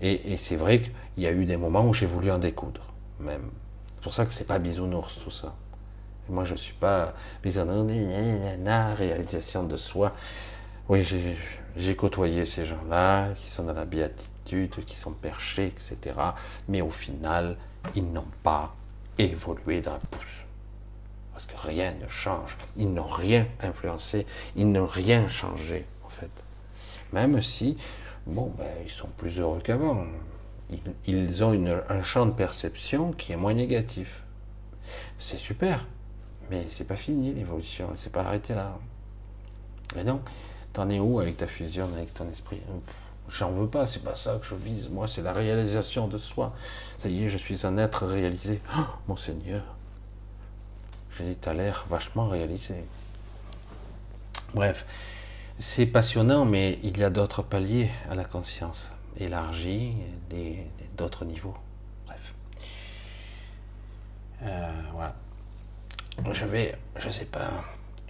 Et, 0.00 0.36
c'est 0.36 0.56
vrai 0.56 0.80
qu'il 0.80 0.92
y 1.18 1.26
a 1.26 1.32
eu 1.32 1.44
des 1.44 1.56
moments 1.56 1.84
où 1.84 1.92
j'ai 1.92 2.06
voulu 2.06 2.30
en 2.30 2.38
découdre, 2.38 2.82
même. 3.18 3.50
C'est 3.96 4.02
pour 4.02 4.14
ça 4.14 4.24
que 4.24 4.32
c'est 4.32 4.46
pas 4.46 4.58
bisounours 4.58 5.18
tout 5.22 5.30
ça. 5.30 5.54
moi 6.28 6.44
je 6.44 6.54
suis 6.54 6.74
pas 6.74 7.14
bisounours, 7.42 7.92
réalisation 8.96 9.64
de 9.64 9.76
soi. 9.76 10.12
Oui, 10.90 11.06
j'ai 11.76 11.94
côtoyé 11.94 12.44
ces 12.44 12.64
gens-là 12.64 13.28
qui 13.36 13.46
sont 13.46 13.62
dans 13.62 13.74
la 13.74 13.84
béatitude, 13.84 14.84
qui 14.84 14.96
sont 14.96 15.12
perchés, 15.12 15.66
etc. 15.66 16.18
Mais 16.66 16.80
au 16.80 16.90
final, 16.90 17.56
ils 17.94 18.12
n'ont 18.12 18.26
pas 18.42 18.74
évolué 19.16 19.82
d'un 19.82 20.00
pouce. 20.10 20.42
Parce 21.30 21.46
que 21.46 21.56
rien 21.56 21.94
ne 22.02 22.08
change. 22.08 22.58
Ils 22.76 22.92
n'ont 22.92 23.06
rien 23.06 23.46
influencé, 23.60 24.26
ils 24.56 24.68
n'ont 24.68 24.84
rien 24.84 25.28
changé, 25.28 25.86
en 26.04 26.08
fait. 26.08 26.42
Même 27.12 27.40
si, 27.40 27.78
bon, 28.26 28.52
ben, 28.58 28.66
ils 28.84 28.90
sont 28.90 29.10
plus 29.16 29.38
heureux 29.38 29.60
qu'avant. 29.62 30.06
Ils, 31.06 31.44
ont 31.44 31.82
un 31.88 32.02
champ 32.02 32.26
de 32.26 32.32
perception 32.32 33.12
qui 33.12 33.30
est 33.30 33.36
moins 33.36 33.54
négatif. 33.54 34.24
C'est 35.20 35.38
super, 35.38 35.86
mais 36.50 36.64
c'est 36.66 36.88
pas 36.88 36.96
fini 36.96 37.32
l'évolution, 37.32 37.90
c'est 37.94 38.10
pas 38.10 38.22
arrêté 38.22 38.56
là. 38.56 38.76
Et 39.96 40.02
donc, 40.02 40.22
t'en 40.72 40.88
es 40.88 40.98
où 40.98 41.20
avec 41.20 41.36
ta 41.36 41.46
fusion, 41.46 41.88
avec 41.94 42.14
ton 42.14 42.28
esprit? 42.28 42.60
J'en 43.28 43.52
veux 43.52 43.68
pas, 43.68 43.86
c'est 43.86 44.02
pas 44.02 44.14
ça 44.14 44.38
que 44.40 44.46
je 44.46 44.54
vise. 44.54 44.88
Moi, 44.88 45.06
c'est 45.06 45.22
la 45.22 45.32
réalisation 45.32 46.08
de 46.08 46.18
soi. 46.18 46.52
Ça 46.98 47.08
y 47.08 47.24
est, 47.24 47.28
je 47.28 47.38
suis 47.38 47.64
un 47.64 47.78
être 47.78 48.06
réalisé. 48.06 48.60
Oh, 48.76 48.82
mon 49.08 49.16
Seigneur, 49.16 49.62
j'ai 51.16 51.24
dit, 51.24 51.36
t'as 51.36 51.54
l'air 51.54 51.86
vachement 51.88 52.28
réalisé. 52.28 52.84
Bref, 54.52 54.84
c'est 55.58 55.86
passionnant, 55.86 56.44
mais 56.44 56.78
il 56.82 56.98
y 56.98 57.04
a 57.04 57.10
d'autres 57.10 57.42
paliers 57.42 57.90
à 58.10 58.16
la 58.16 58.24
conscience, 58.24 58.88
élargie, 59.16 59.94
d'autres 60.96 61.24
niveaux. 61.24 61.54
Bref. 62.06 62.34
Euh, 64.42 64.72
voilà. 64.92 65.14
Je 66.32 66.44
vais, 66.44 66.76
je 66.96 67.08
sais 67.08 67.26
pas, 67.26 67.62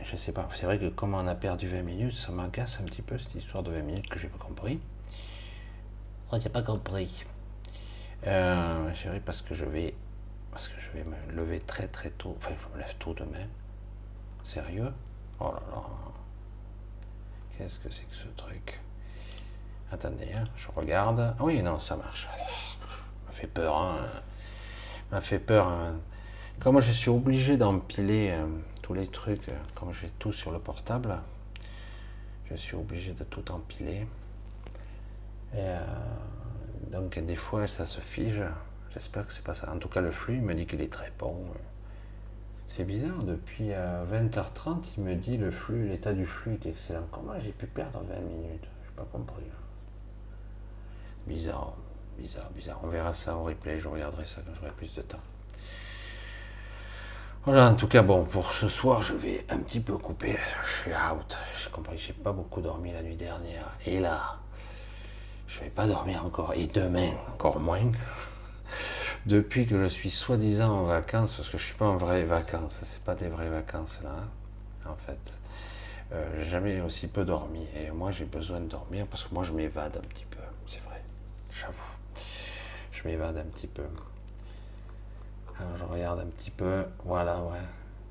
je 0.05 0.17
sais 0.17 0.33
pas. 0.33 0.49
C'est 0.55 0.67
vrai 0.67 0.79
que 0.79 0.89
comme 0.89 1.15
on 1.15 1.27
a 1.27 1.35
perdu 1.35 1.69
20 1.69 1.83
minutes, 1.83 2.15
ça 2.15 2.33
m'agace 2.33 2.81
un 2.81 2.85
petit 2.85 3.03
peu 3.03 3.19
cette 3.19 3.35
histoire 3.35 3.63
de 3.63 3.71
20 3.71 3.83
minutes 3.83 4.09
que 4.09 4.19
j'ai 4.19 4.29
pas 4.29 4.39
compris. 4.39 4.81
Oh, 6.33 6.37
j'ai 6.43 6.49
pas 6.49 6.63
compris. 6.63 7.25
Euh, 8.27 8.91
vrai 9.07 9.21
parce 9.25 9.43
que 9.43 9.55
je 9.55 9.65
vais, 9.65 9.95
parce 10.51 10.69
que 10.69 10.75
je 10.81 10.99
vais 10.99 11.05
me 11.05 11.33
lever 11.35 11.61
très 11.61 11.89
très 11.89 12.11
tôt. 12.11 12.35
Enfin, 12.37 12.51
je 12.59 12.75
me 12.75 12.81
lève 12.81 12.95
tôt 12.99 13.15
demain. 13.15 13.47
Sérieux? 14.45 14.93
Oh 15.39 15.53
là 15.53 15.63
là. 15.71 15.83
Qu'est-ce 17.57 17.79
que 17.79 17.91
c'est 17.91 18.05
que 18.05 18.15
ce 18.15 18.29
truc? 18.37 18.81
Attendez, 19.93 20.33
hein, 20.35 20.45
je 20.57 20.69
regarde. 20.75 21.35
Ah 21.39 21.43
oui, 21.45 21.63
non, 21.63 21.79
ça 21.79 21.97
marche. 21.97 22.29
m'a 23.27 23.33
fait 23.33 23.47
peur. 23.49 23.77
Hein. 23.77 23.99
m'a 25.11 25.21
fait 25.21 25.39
peur. 25.39 25.67
Hein. 25.67 25.97
Comme 26.61 26.81
je 26.81 26.93
suis 26.93 27.11
obligé 27.11 27.57
d'empiler 27.57 28.31
euh, 28.31 28.47
les 28.95 29.07
trucs, 29.07 29.49
euh, 29.49 29.59
comme 29.75 29.93
j'ai 29.93 30.11
tout 30.19 30.33
sur 30.33 30.51
le 30.51 30.59
portable, 30.59 31.19
je 32.47 32.55
suis 32.55 32.77
obligé 32.77 33.13
de 33.13 33.25
tout 33.25 33.51
empiler. 33.53 34.07
Et, 35.53 35.59
euh, 35.59 35.81
donc 36.91 37.19
des 37.19 37.37
fois 37.37 37.67
ça 37.67 37.85
se 37.87 38.01
fige. 38.01 38.43
J'espère 38.93 39.27
que 39.27 39.33
c'est 39.33 39.45
pas 39.45 39.55
ça. 39.55 39.71
En 39.73 39.79
tout 39.79 39.89
cas, 39.89 40.01
le 40.01 40.11
flux 40.11 40.41
me 40.41 40.55
dit 40.55 40.67
qu'il 40.67 40.81
est 40.81 40.93
très 40.93 41.13
bon. 41.19 41.37
C'est 42.67 42.85
bizarre, 42.85 43.23
depuis 43.23 43.69
20h30, 43.71 44.95
il 44.97 45.05
me 45.05 45.15
dit 45.15 45.37
le 45.37 45.51
flux, 45.51 45.89
l'état 45.89 46.13
du 46.13 46.27
flux 46.27 46.55
est 46.55 46.67
excellent. 46.67 47.07
Comment 47.13 47.39
j'ai 47.39 47.53
pu 47.53 47.67
perdre 47.67 48.01
20 48.01 48.21
minutes? 48.21 48.69
Je 48.85 48.89
n'ai 48.89 48.97
pas 48.97 49.07
compris. 49.13 49.45
Bizarre, 51.27 51.75
bizarre, 52.19 52.51
bizarre. 52.51 52.81
On 52.83 52.89
verra 52.89 53.13
ça 53.13 53.37
en 53.37 53.45
replay, 53.45 53.79
je 53.79 53.89
regarderai 53.89 54.27
ça 54.27 54.41
quand 54.45 54.55
j'aurai 54.55 54.73
plus 54.73 54.93
de 54.95 55.03
temps. 55.03 55.21
Voilà, 57.47 57.71
en 57.71 57.75
tout 57.75 57.89
cas, 57.89 58.03
bon, 58.03 58.25
pour 58.25 58.53
ce 58.53 58.69
soir, 58.69 59.01
je 59.01 59.15
vais 59.15 59.47
un 59.49 59.59
petit 59.59 59.81
peu 59.81 59.97
couper. 59.97 60.39
Je 60.63 60.69
suis 60.69 60.91
out. 60.91 61.39
J'ai 61.59 61.71
compris, 61.71 61.97
j'ai 61.97 62.13
pas 62.13 62.33
beaucoup 62.33 62.61
dormi 62.61 62.93
la 62.93 63.03
nuit 63.03 63.17
dernière. 63.17 63.65
Et 63.87 63.99
là, 63.99 64.37
je 65.49 65.61
vais 65.61 65.71
pas 65.71 65.87
dormir 65.87 66.25
encore. 66.25 66.53
Et 66.55 66.67
demain, 66.67 67.13
encore 67.33 67.59
moins 67.59 67.91
depuis 69.27 69.67
que 69.67 69.79
je 69.79 69.87
suis 69.87 70.11
soi-disant 70.11 70.71
en 70.71 70.85
vacances, 70.85 71.35
parce 71.35 71.49
que 71.49 71.59
je 71.59 71.65
suis 71.65 71.75
pas 71.75 71.87
en 71.87 71.97
vraies 71.97 72.25
vacances, 72.25 72.81
c'est 72.83 73.03
pas 73.03 73.15
des 73.15 73.29
vraies 73.29 73.49
vacances 73.49 74.01
là, 74.03 74.11
hein, 74.85 74.91
en 74.91 74.97
fait. 74.97 75.33
Euh, 76.13 76.43
jamais 76.45 76.81
aussi 76.81 77.07
peu 77.07 77.25
dormi. 77.25 77.67
Et 77.75 77.91
moi, 77.91 78.11
j'ai 78.11 78.25
besoin 78.25 78.61
de 78.61 78.67
dormir 78.67 79.07
parce 79.07 79.25
que 79.25 79.35
moi, 79.35 79.45
je 79.45 79.53
m'évade 79.53 79.97
un 79.97 80.07
petit 80.09 80.25
peu. 80.25 80.41
C'est 80.67 80.83
vrai, 80.85 81.03
j'avoue. 81.59 81.75
Je 82.93 83.09
m'évade 83.09 83.39
un 83.39 83.45
petit 83.45 83.69
peu. 83.69 83.85
Je 85.79 85.85
regarde 85.85 86.21
un 86.21 86.27
petit 86.27 86.51
peu. 86.51 86.85
Voilà, 87.05 87.39
ouais. 87.43 87.59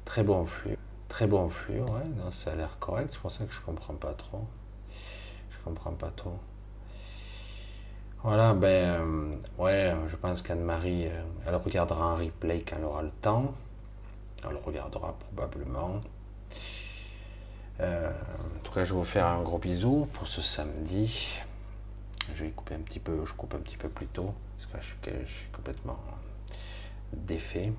Très 0.05 0.23
bon 0.23 0.45
flux. 0.45 0.77
Très 1.07 1.27
bon 1.27 1.49
flux, 1.49 1.81
ouais. 1.81 2.05
Non, 2.17 2.31
ça 2.31 2.51
a 2.51 2.55
l'air 2.55 2.77
correct. 2.79 3.09
C'est 3.13 3.19
pour 3.19 3.31
ça 3.31 3.45
que 3.45 3.53
je 3.53 3.61
comprends 3.61 3.95
pas 3.95 4.13
trop. 4.13 4.45
Je 5.49 5.57
comprends 5.63 5.93
pas 5.93 6.11
trop. 6.15 6.37
Voilà, 8.21 8.53
ben 8.53 8.67
euh, 8.67 9.31
ouais, 9.57 9.95
je 10.07 10.15
pense 10.17 10.41
qu'Anne-Marie, 10.41 11.07
euh, 11.07 11.23
elle 11.45 11.55
regardera 11.55 12.03
un 12.03 12.15
replay 12.15 12.61
quand 12.67 12.75
elle 12.77 12.83
aura 12.83 13.01
le 13.01 13.11
temps. 13.21 13.53
Elle 14.43 14.51
le 14.51 14.57
regardera 14.57 15.15
probablement. 15.17 16.01
Euh, 17.79 18.11
en 18.11 18.59
tout 18.63 18.73
cas, 18.73 18.83
je 18.83 18.93
vais 18.93 18.99
vous 18.99 19.05
faire 19.05 19.25
un 19.25 19.41
gros 19.41 19.57
bisou 19.57 20.07
pour 20.13 20.27
ce 20.27 20.41
samedi. 20.41 21.39
Je 22.35 22.43
vais 22.43 22.51
couper 22.51 22.75
un 22.75 22.79
petit 22.79 22.99
peu, 22.99 23.23
je 23.25 23.33
coupe 23.33 23.53
un 23.53 23.59
petit 23.59 23.77
peu 23.77 23.87
plus 23.87 24.07
tôt, 24.07 24.33
parce 24.57 24.65
que 24.65 24.85
suis, 24.85 24.97
je 25.25 25.31
suis 25.31 25.47
complètement 25.51 25.97
défait. 27.13 27.71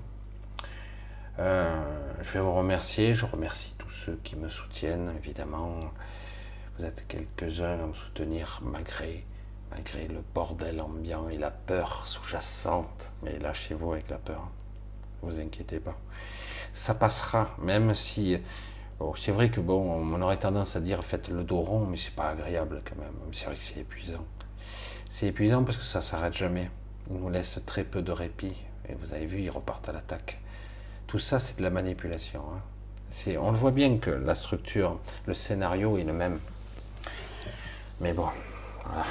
je 1.37 2.33
vais 2.33 2.39
vous 2.39 2.53
remercier, 2.53 3.13
je 3.13 3.25
remercie 3.25 3.75
tous 3.77 3.89
ceux 3.89 4.19
qui 4.23 4.35
me 4.35 4.49
soutiennent, 4.49 5.11
évidemment. 5.17 5.91
Vous 6.77 6.85
êtes 6.85 7.05
quelques-uns 7.07 7.79
à 7.79 7.85
me 7.85 7.93
soutenir 7.93 8.61
malgré 8.63 9.25
le 10.07 10.21
bordel 10.33 10.81
ambiant 10.81 11.29
et 11.29 11.37
la 11.37 11.51
peur 11.51 12.07
sous-jacente. 12.07 13.11
Mais 13.23 13.39
lâchez-vous 13.39 13.93
avec 13.93 14.09
la 14.09 14.17
peur. 14.17 14.49
Ne 15.21 15.29
vous 15.29 15.39
inquiétez 15.39 15.79
pas. 15.79 15.97
Ça 16.73 16.95
passera, 16.95 17.55
même 17.59 17.93
si. 17.95 18.37
c'est 19.15 19.31
vrai 19.31 19.49
que 19.49 19.59
bon, 19.59 19.81
on 19.91 20.21
aurait 20.21 20.37
tendance 20.37 20.75
à 20.75 20.79
dire 20.79 21.03
faites 21.03 21.29
le 21.29 21.43
dos 21.43 21.61
rond, 21.61 21.85
mais 21.85 21.97
c'est 21.97 22.15
pas 22.15 22.29
agréable 22.29 22.81
quand 22.85 22.97
même. 22.97 23.13
C'est 23.31 23.45
vrai 23.45 23.55
que 23.55 23.61
c'est 23.61 23.79
épuisant. 23.79 24.25
C'est 25.09 25.27
épuisant 25.27 25.63
parce 25.63 25.77
que 25.77 25.83
ça 25.83 26.01
s'arrête 26.01 26.33
jamais. 26.33 26.69
Il 27.09 27.17
nous 27.17 27.29
laisse 27.29 27.59
très 27.65 27.83
peu 27.83 28.01
de 28.01 28.11
répit. 28.11 28.55
Vous 28.99 29.13
avez 29.13 29.25
vu, 29.25 29.41
ils 29.41 29.49
repartent 29.49 29.89
à 29.89 29.91
l'attaque. 29.91 30.39
Tout 31.07 31.19
ça, 31.19 31.39
c'est 31.39 31.57
de 31.57 31.63
la 31.63 31.69
manipulation. 31.69 32.41
Hein. 32.53 32.61
On 33.39 33.51
le 33.51 33.57
voit 33.57 33.71
bien 33.71 33.97
que 33.97 34.09
la 34.09 34.35
structure, 34.35 34.99
le 35.25 35.33
scénario 35.33 35.97
est 35.97 36.03
le 36.03 36.13
même. 36.13 36.39
Mais 37.99 38.13
bon, 38.13 38.27
voilà. 38.85 39.05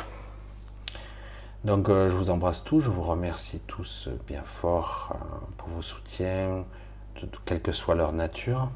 Donc 1.65 1.91
euh, 1.91 2.09
je 2.09 2.17
vous 2.17 2.31
embrasse 2.31 2.65
tous, 2.65 2.81
je 2.81 2.91
vous 2.91 3.03
remercie 3.03 3.61
tous 3.67 4.09
bien 4.27 4.43
fort 4.43 5.11
euh, 5.13 5.17
pour 5.59 5.69
vos 5.69 5.83
soutiens, 5.83 6.65
quelle 7.45 7.61
que 7.61 7.73
soit 7.73 7.95
leur 7.95 8.13
nature. 8.13 8.71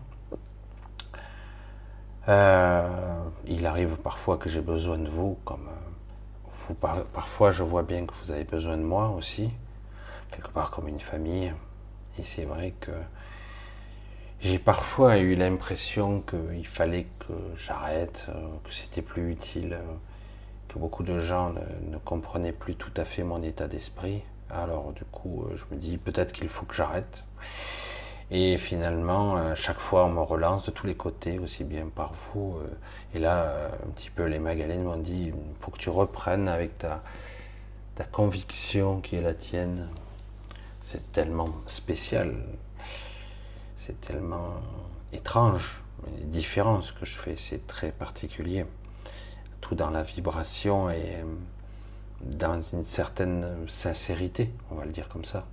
Euh, 2.28 3.18
il 3.46 3.64
arrive 3.66 3.96
parfois 3.96 4.36
que 4.36 4.50
j'ai 4.50 4.60
besoin 4.60 4.98
de 4.98 5.08
vous, 5.08 5.38
comme 5.44 5.68
parfois 7.12 7.50
je 7.50 7.62
vois 7.62 7.82
bien 7.82 8.04
que 8.06 8.12
vous 8.22 8.30
avez 8.30 8.44
besoin 8.44 8.76
de 8.76 8.82
moi 8.82 9.08
aussi, 9.10 9.50
quelque 10.34 10.50
part 10.50 10.70
comme 10.70 10.88
une 10.88 11.00
famille. 11.00 11.52
Et 12.18 12.22
c'est 12.22 12.44
vrai 12.44 12.74
que 12.80 12.92
j'ai 14.40 14.58
parfois 14.58 15.18
eu 15.18 15.34
l'impression 15.34 16.22
qu'il 16.22 16.66
fallait 16.66 17.06
que 17.20 17.32
j'arrête, 17.56 18.26
que 18.64 18.72
c'était 18.72 19.02
plus 19.02 19.32
utile 19.32 19.78
beaucoup 20.78 21.02
de 21.02 21.18
gens 21.18 21.52
ne, 21.52 21.98
comprenaient 21.98 22.52
plus 22.52 22.74
tout 22.74 22.92
à 22.96 23.04
fait 23.04 23.22
mon 23.22 23.42
état 23.42 23.66
d'esprit. 23.66 24.22
Alors 24.50 24.92
du 24.92 25.04
coup, 25.04 25.44
euh, 25.44 25.56
je 25.56 25.74
me 25.74 25.80
dis 25.80 25.96
peut-être 25.98 26.32
qu'il 26.32 26.48
faut 26.48 26.66
que 26.66 26.74
j'arrête. 26.74 27.24
Et 28.30 28.58
finalement, 28.58 29.36
euh, 29.36 29.54
chaque 29.54 29.78
fois, 29.78 30.06
on 30.06 30.10
me 30.10 30.20
relance 30.20 30.66
de 30.66 30.70
tous 30.70 30.86
les 30.86 30.94
côtés, 30.94 31.38
aussi 31.38 31.64
bien 31.64 31.86
par 31.94 32.12
vous. 32.32 32.56
Euh, 32.56 32.66
et 33.14 33.18
là, 33.18 33.70
un 33.86 33.90
petit 33.90 34.10
peu, 34.10 34.24
les 34.24 34.38
Magalènes 34.38 34.82
m'ont 34.82 34.96
dit, 34.96 35.32
faut 35.60 35.70
que 35.70 35.78
tu 35.78 35.90
reprennes 35.90 36.48
avec 36.48 36.78
ta, 36.78 37.02
ta 37.94 38.04
conviction 38.04 39.00
qui 39.00 39.16
est 39.16 39.22
la 39.22 39.34
tienne. 39.34 39.88
C'est 40.84 41.12
tellement 41.12 41.48
spécial. 41.66 42.34
C'est 43.76 44.00
tellement 44.00 44.54
étrange, 45.12 45.82
différent 46.24 46.82
ce 46.82 46.92
que 46.92 47.04
je 47.04 47.18
fais. 47.18 47.34
C'est 47.36 47.66
très 47.66 47.90
particulier. 47.90 48.64
Tout 49.60 49.74
dans 49.74 49.90
la 49.90 50.02
vibration 50.02 50.90
et 50.90 51.24
dans 52.22 52.60
une 52.60 52.84
certaine 52.84 53.46
sincérité, 53.66 54.50
on 54.70 54.76
va 54.76 54.84
le 54.84 54.92
dire 54.92 55.08
comme 55.08 55.24
ça. 55.24 55.44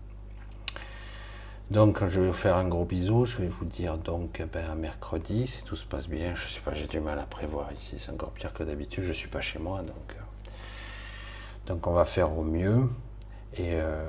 Donc 1.69 2.05
je 2.05 2.19
vais 2.19 2.27
vous 2.27 2.33
faire 2.33 2.57
un 2.57 2.67
gros 2.67 2.83
bisou, 2.83 3.23
je 3.23 3.37
vais 3.37 3.47
vous 3.47 3.63
dire 3.63 3.97
donc 3.97 4.43
ben, 4.51 4.69
à 4.69 4.75
mercredi, 4.75 5.47
si 5.47 5.63
tout 5.63 5.77
se 5.77 5.85
passe 5.85 6.09
bien, 6.09 6.35
je 6.35 6.45
sais 6.49 6.59
pas, 6.59 6.73
j'ai 6.73 6.87
du 6.87 6.99
mal 6.99 7.17
à 7.17 7.23
prévoir 7.23 7.71
ici, 7.71 7.97
c'est 7.97 8.11
encore 8.11 8.31
pire 8.31 8.53
que 8.53 8.63
d'habitude, 8.63 9.05
je 9.05 9.13
suis 9.13 9.29
pas 9.29 9.39
chez 9.39 9.57
moi, 9.57 9.79
donc, 9.79 9.95
euh, 10.09 10.49
donc 11.67 11.87
on 11.87 11.93
va 11.93 12.03
faire 12.03 12.37
au 12.37 12.43
mieux, 12.43 12.89
et 13.53 13.75
euh, 13.75 14.05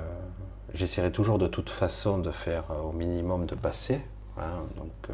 j'essaierai 0.73 1.11
toujours 1.11 1.37
de 1.37 1.47
toute 1.47 1.69
façon 1.69 2.17
de 2.17 2.31
faire 2.31 2.65
au 2.83 2.91
minimum 2.91 3.45
de 3.45 3.55
passer, 3.55 4.01
hein, 4.37 4.63
donc, 4.77 4.91
euh, 5.09 5.13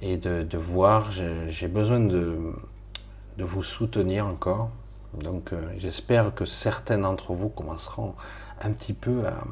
et 0.00 0.16
de, 0.16 0.58
voir, 0.58 1.10
j'ai 1.10 1.68
besoin 1.68 1.98
de, 1.98 2.52
de 3.36 3.44
vous 3.44 3.64
soutenir 3.64 4.26
encore, 4.26 4.70
donc 5.14 5.52
j'espère 5.78 6.34
que 6.34 6.44
certains 6.44 6.98
d'entre 6.98 7.32
vous 7.32 7.48
commenceront 7.48 8.14
un 8.60 8.72
petit 8.72 8.92
peu 8.92 9.26
à, 9.26 9.44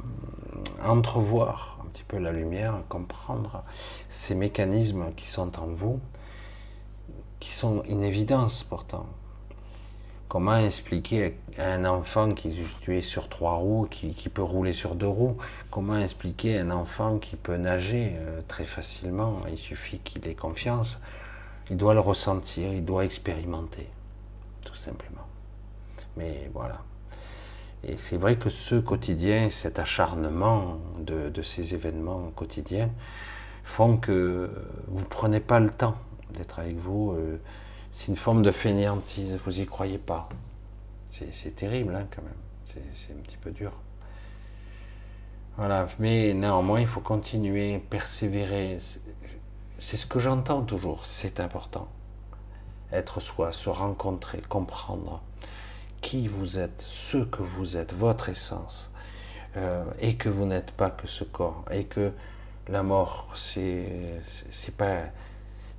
entrevoir 0.89 1.79
un 1.85 1.89
petit 1.89 2.05
peu 2.05 2.19
la 2.19 2.33
lumière, 2.33 2.75
à 2.75 2.83
comprendre 2.89 3.65
ces 4.09 4.35
mécanismes 4.35 5.13
qui 5.17 5.27
sont 5.27 5.59
en 5.59 5.67
vous, 5.67 6.01
qui 7.41 7.51
sont 7.51 7.83
une 7.85 8.03
évidence 8.03 8.63
pourtant. 8.63 9.07
Comment 10.29 10.57
expliquer 10.57 11.37
à 11.57 11.73
un 11.73 11.85
enfant 11.85 12.31
qui 12.31 12.59
est 12.89 13.01
sur 13.01 13.29
trois 13.29 13.55
roues, 13.55 13.87
qui, 13.89 14.29
peut 14.29 14.43
rouler 14.43 14.73
sur 14.73 14.97
deux 14.97 15.07
roues, 15.07 15.37
comment 15.71 15.99
expliquer 15.99 16.59
à 16.59 16.63
un 16.63 16.71
enfant 16.71 17.19
qui 17.19 17.37
peut 17.37 17.57
nager 17.57 18.15
euh, 18.17 18.41
très 18.49 18.65
facilement, 18.65 19.43
il 19.49 19.57
suffit 19.57 20.01
qu'il 20.01 20.27
ait 20.27 20.35
confiance, 20.35 21.01
il 21.71 21.77
doit 21.77 21.95
le 21.95 22.01
ressentir, 22.01 22.73
il 22.73 22.85
doit 22.85 23.05
expérimenter, 23.05 23.87
tout 24.65 24.75
simplement. 24.75 25.27
Mais 26.17 26.51
voilà, 26.53 26.83
et 27.85 27.97
c'est 27.97 28.17
vrai 28.17 28.37
que 28.37 28.51
ce 28.51 28.75
quotidien, 28.75 29.49
cet 29.49 29.79
acharnement 29.79 30.79
de, 30.99 31.43
ces 31.43 31.75
événements 31.75 32.33
quotidiens, 32.35 32.91
font 33.63 33.97
que 33.97 34.51
vous 34.89 35.01
ne 35.01 35.07
prenez 35.07 35.41
pas 35.41 35.61
le 35.61 35.71
temps 35.71 35.97
d'être 36.35 36.59
avec 36.59 36.77
vous. 36.77 37.13
Euh, 37.13 37.41
c'est 37.97 38.09
une 38.09 38.17
forme 38.19 38.43
de 38.43 38.51
fainéantise, 38.51 39.41
vous 39.47 39.53
n'y 39.53 39.65
croyez 39.65 39.97
pas. 39.97 40.29
C'est 41.09 41.57
terrible 41.57 41.97
hein, 41.97 42.07
quand 42.15 42.21
même, 42.23 42.85
c'est 42.93 43.13
un 43.13 43.23
petit 43.23 43.39
peu 43.39 43.51
dur. 43.51 43.73
Voilà, 45.57 45.89
mais 45.99 46.35
néanmoins, 46.35 46.83
il 46.83 46.87
faut 46.87 47.01
continuer, 47.01 47.79
persévérer. 47.79 48.77
C'est 49.79 49.97
ce 49.97 50.05
que 50.05 50.19
j'entends 50.19 50.61
toujours, 50.61 51.07
c'est 51.07 51.41
important. 51.41 51.89
Être 52.93 53.21
soi, 53.21 53.51
se 53.51 53.71
rencontrer, 53.71 54.43
comprendre 54.43 55.23
qui 56.03 56.29
vous 56.29 56.59
êtes, 56.59 56.85
ce 56.87 57.25
que 57.25 57.43
vous 57.43 57.79
êtes, 57.79 57.95
votre 57.95 58.29
essence, 58.29 58.91
euh, 59.57 59.83
et 60.01 60.17
que 60.17 60.29
vous 60.29 60.45
n'êtes 60.45 60.71
pas 60.73 60.91
que 60.91 61.07
ce 61.07 61.25
corps, 61.25 61.65
et 61.71 61.85
que 61.85 62.13
la 62.69 62.83
mort, 62.83 63.31
c'est 63.35 64.21
pas 64.77 65.05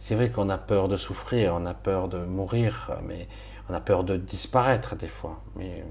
c'est 0.07 0.15
vrai 0.15 0.31
qu'on 0.31 0.47
a 0.47 0.57
peur 0.57 0.87
de 0.87 0.95
souffrir, 0.95 1.53
on 1.53 1.65
a 1.65 1.73
peur 1.73 2.07
de 2.07 2.19
mourir, 2.19 2.97
mais 3.03 3.27
on 3.67 3.73
a 3.73 3.81
peur 3.81 4.05
de 4.05 4.15
disparaître 4.15 4.95
des 4.95 5.09
fois. 5.09 5.43
Mais 5.57 5.83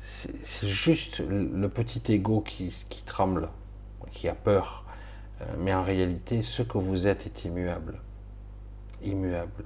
c'est 0.00 0.66
juste 0.66 1.20
le 1.20 1.68
petit 1.68 2.02
ego 2.12 2.40
qui, 2.40 2.74
qui, 2.88 3.04
tremble, 3.04 3.50
qui 4.10 4.28
a 4.28 4.34
peur. 4.34 4.84
Euh, 5.40 5.44
mais 5.58 5.72
en 5.72 5.84
réalité, 5.84 6.42
ce 6.42 6.62
que 6.62 6.76
vous 6.76 7.06
êtes 7.06 7.24
est 7.24 7.44
immuable. 7.44 8.00
Immuable 9.04 9.64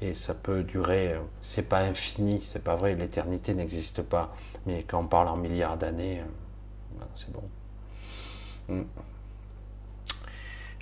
et 0.00 0.14
ça 0.14 0.34
peut 0.34 0.64
durer, 0.64 1.12
euh, 1.12 1.20
c'est 1.40 1.68
pas 1.68 1.82
infini, 1.82 2.40
c'est 2.40 2.64
pas 2.64 2.74
vrai, 2.74 2.96
l'éternité 2.96 3.54
n'existe 3.54 4.02
pas, 4.02 4.34
mais 4.66 4.82
quand 4.82 4.98
on 5.02 5.06
parle 5.06 5.28
en 5.28 5.36
milliards 5.36 5.76
d'années, 5.76 6.18
euh, 6.20 7.04
c'est 7.14 7.30
bon. 7.32 7.44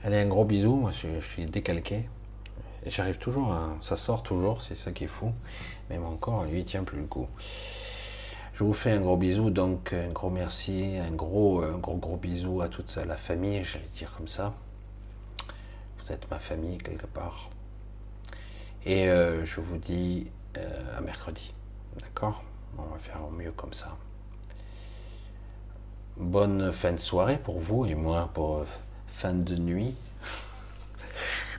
Allez, 0.05 0.19
un 0.19 0.27
gros 0.27 0.45
bisou, 0.45 0.77
moi 0.77 0.91
je, 0.91 1.19
suis 1.21 1.47
décalqué, 1.47 2.07
j'arrive 2.85 3.17
toujours, 3.17 3.57
ça 3.81 3.97
sort 3.97 4.23
toujours, 4.23 4.61
c'est 4.61 4.75
ça 4.75 4.93
qui 4.93 5.05
est 5.05 5.09
fou, 5.09 5.33
même 5.89 6.05
encore, 6.05 6.45
lui 6.45 6.61
il 6.61 6.65
tient 6.67 6.85
plus 6.85 6.99
le 6.99 7.07
coup. 7.07 7.27
Je 8.53 8.65
vous 8.65 8.75
fais 8.75 8.91
un 8.91 9.01
gros 9.01 9.17
bisou, 9.17 9.49
donc 9.49 9.95
un 9.95 10.11
gros 10.11 10.29
merci, 10.29 10.99
un 10.99 11.11
gros, 11.11 11.63
un 11.63 11.79
gros, 11.79 11.97
gros 11.97 12.19
bisou 12.19 12.61
à 12.61 12.69
toute 12.69 12.95
la 12.97 13.17
famille, 13.17 13.65
j'allais 13.65 13.89
dire 13.95 14.13
comme 14.15 14.29
ça. 14.29 14.53
Vous 15.99 16.13
êtes 16.13 16.31
ma 16.31 16.39
famille 16.39 16.77
quelque 16.77 17.07
part. 17.07 17.49
Et 18.85 19.09
euh, 19.09 19.47
je 19.47 19.63
vous 19.63 19.79
dis 19.79 20.31
euh, 20.59 20.99
à 20.99 21.01
mercredi. 21.01 21.55
D'accord? 21.99 22.43
On 22.77 22.83
va 22.83 22.99
faire 22.99 23.25
au 23.27 23.31
mieux 23.31 23.53
comme 23.53 23.73
ça. 23.73 23.97
Bonne 26.19 26.73
fin 26.73 26.93
de 26.93 26.99
soirée 26.99 27.39
pour 27.39 27.59
vous 27.59 27.87
et 27.87 27.95
moi 27.95 28.31
pour 28.35 28.67
fin 29.15 29.35
de 29.35 29.57
nuit. 29.57 29.95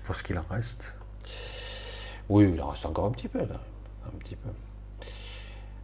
pour 0.05 0.15
ce 0.15 0.23
qu'il 0.23 0.37
en 0.37 0.45
reste. 0.49 0.93
Oui, 2.29 2.51
il 2.53 2.61
en 2.61 2.69
reste 2.69 2.85
encore 2.85 3.05
un 3.05 3.11
petit 3.11 3.27
peu. 3.27 3.41
Un 3.41 4.17
petit 4.19 4.35
peu. 4.35 4.49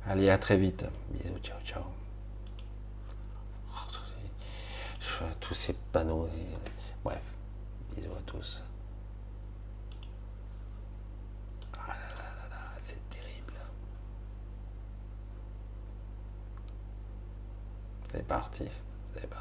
Allez, 0.08 0.30
à 0.30 0.38
très 0.38 0.58
vite. 0.58 0.86
Bisous, 1.10 1.40
ciao, 1.44 1.60
ciao. 1.66 1.84
Tous 5.40 5.54
ces 5.54 5.74
panneaux. 5.92 6.28
Bref, 7.04 7.22
bisous 7.96 8.14
à 8.14 8.22
tous. 8.26 8.64
C'est 18.12 18.28
parti. 18.28 18.66
C'est 19.16 19.30
parti. 19.30 19.41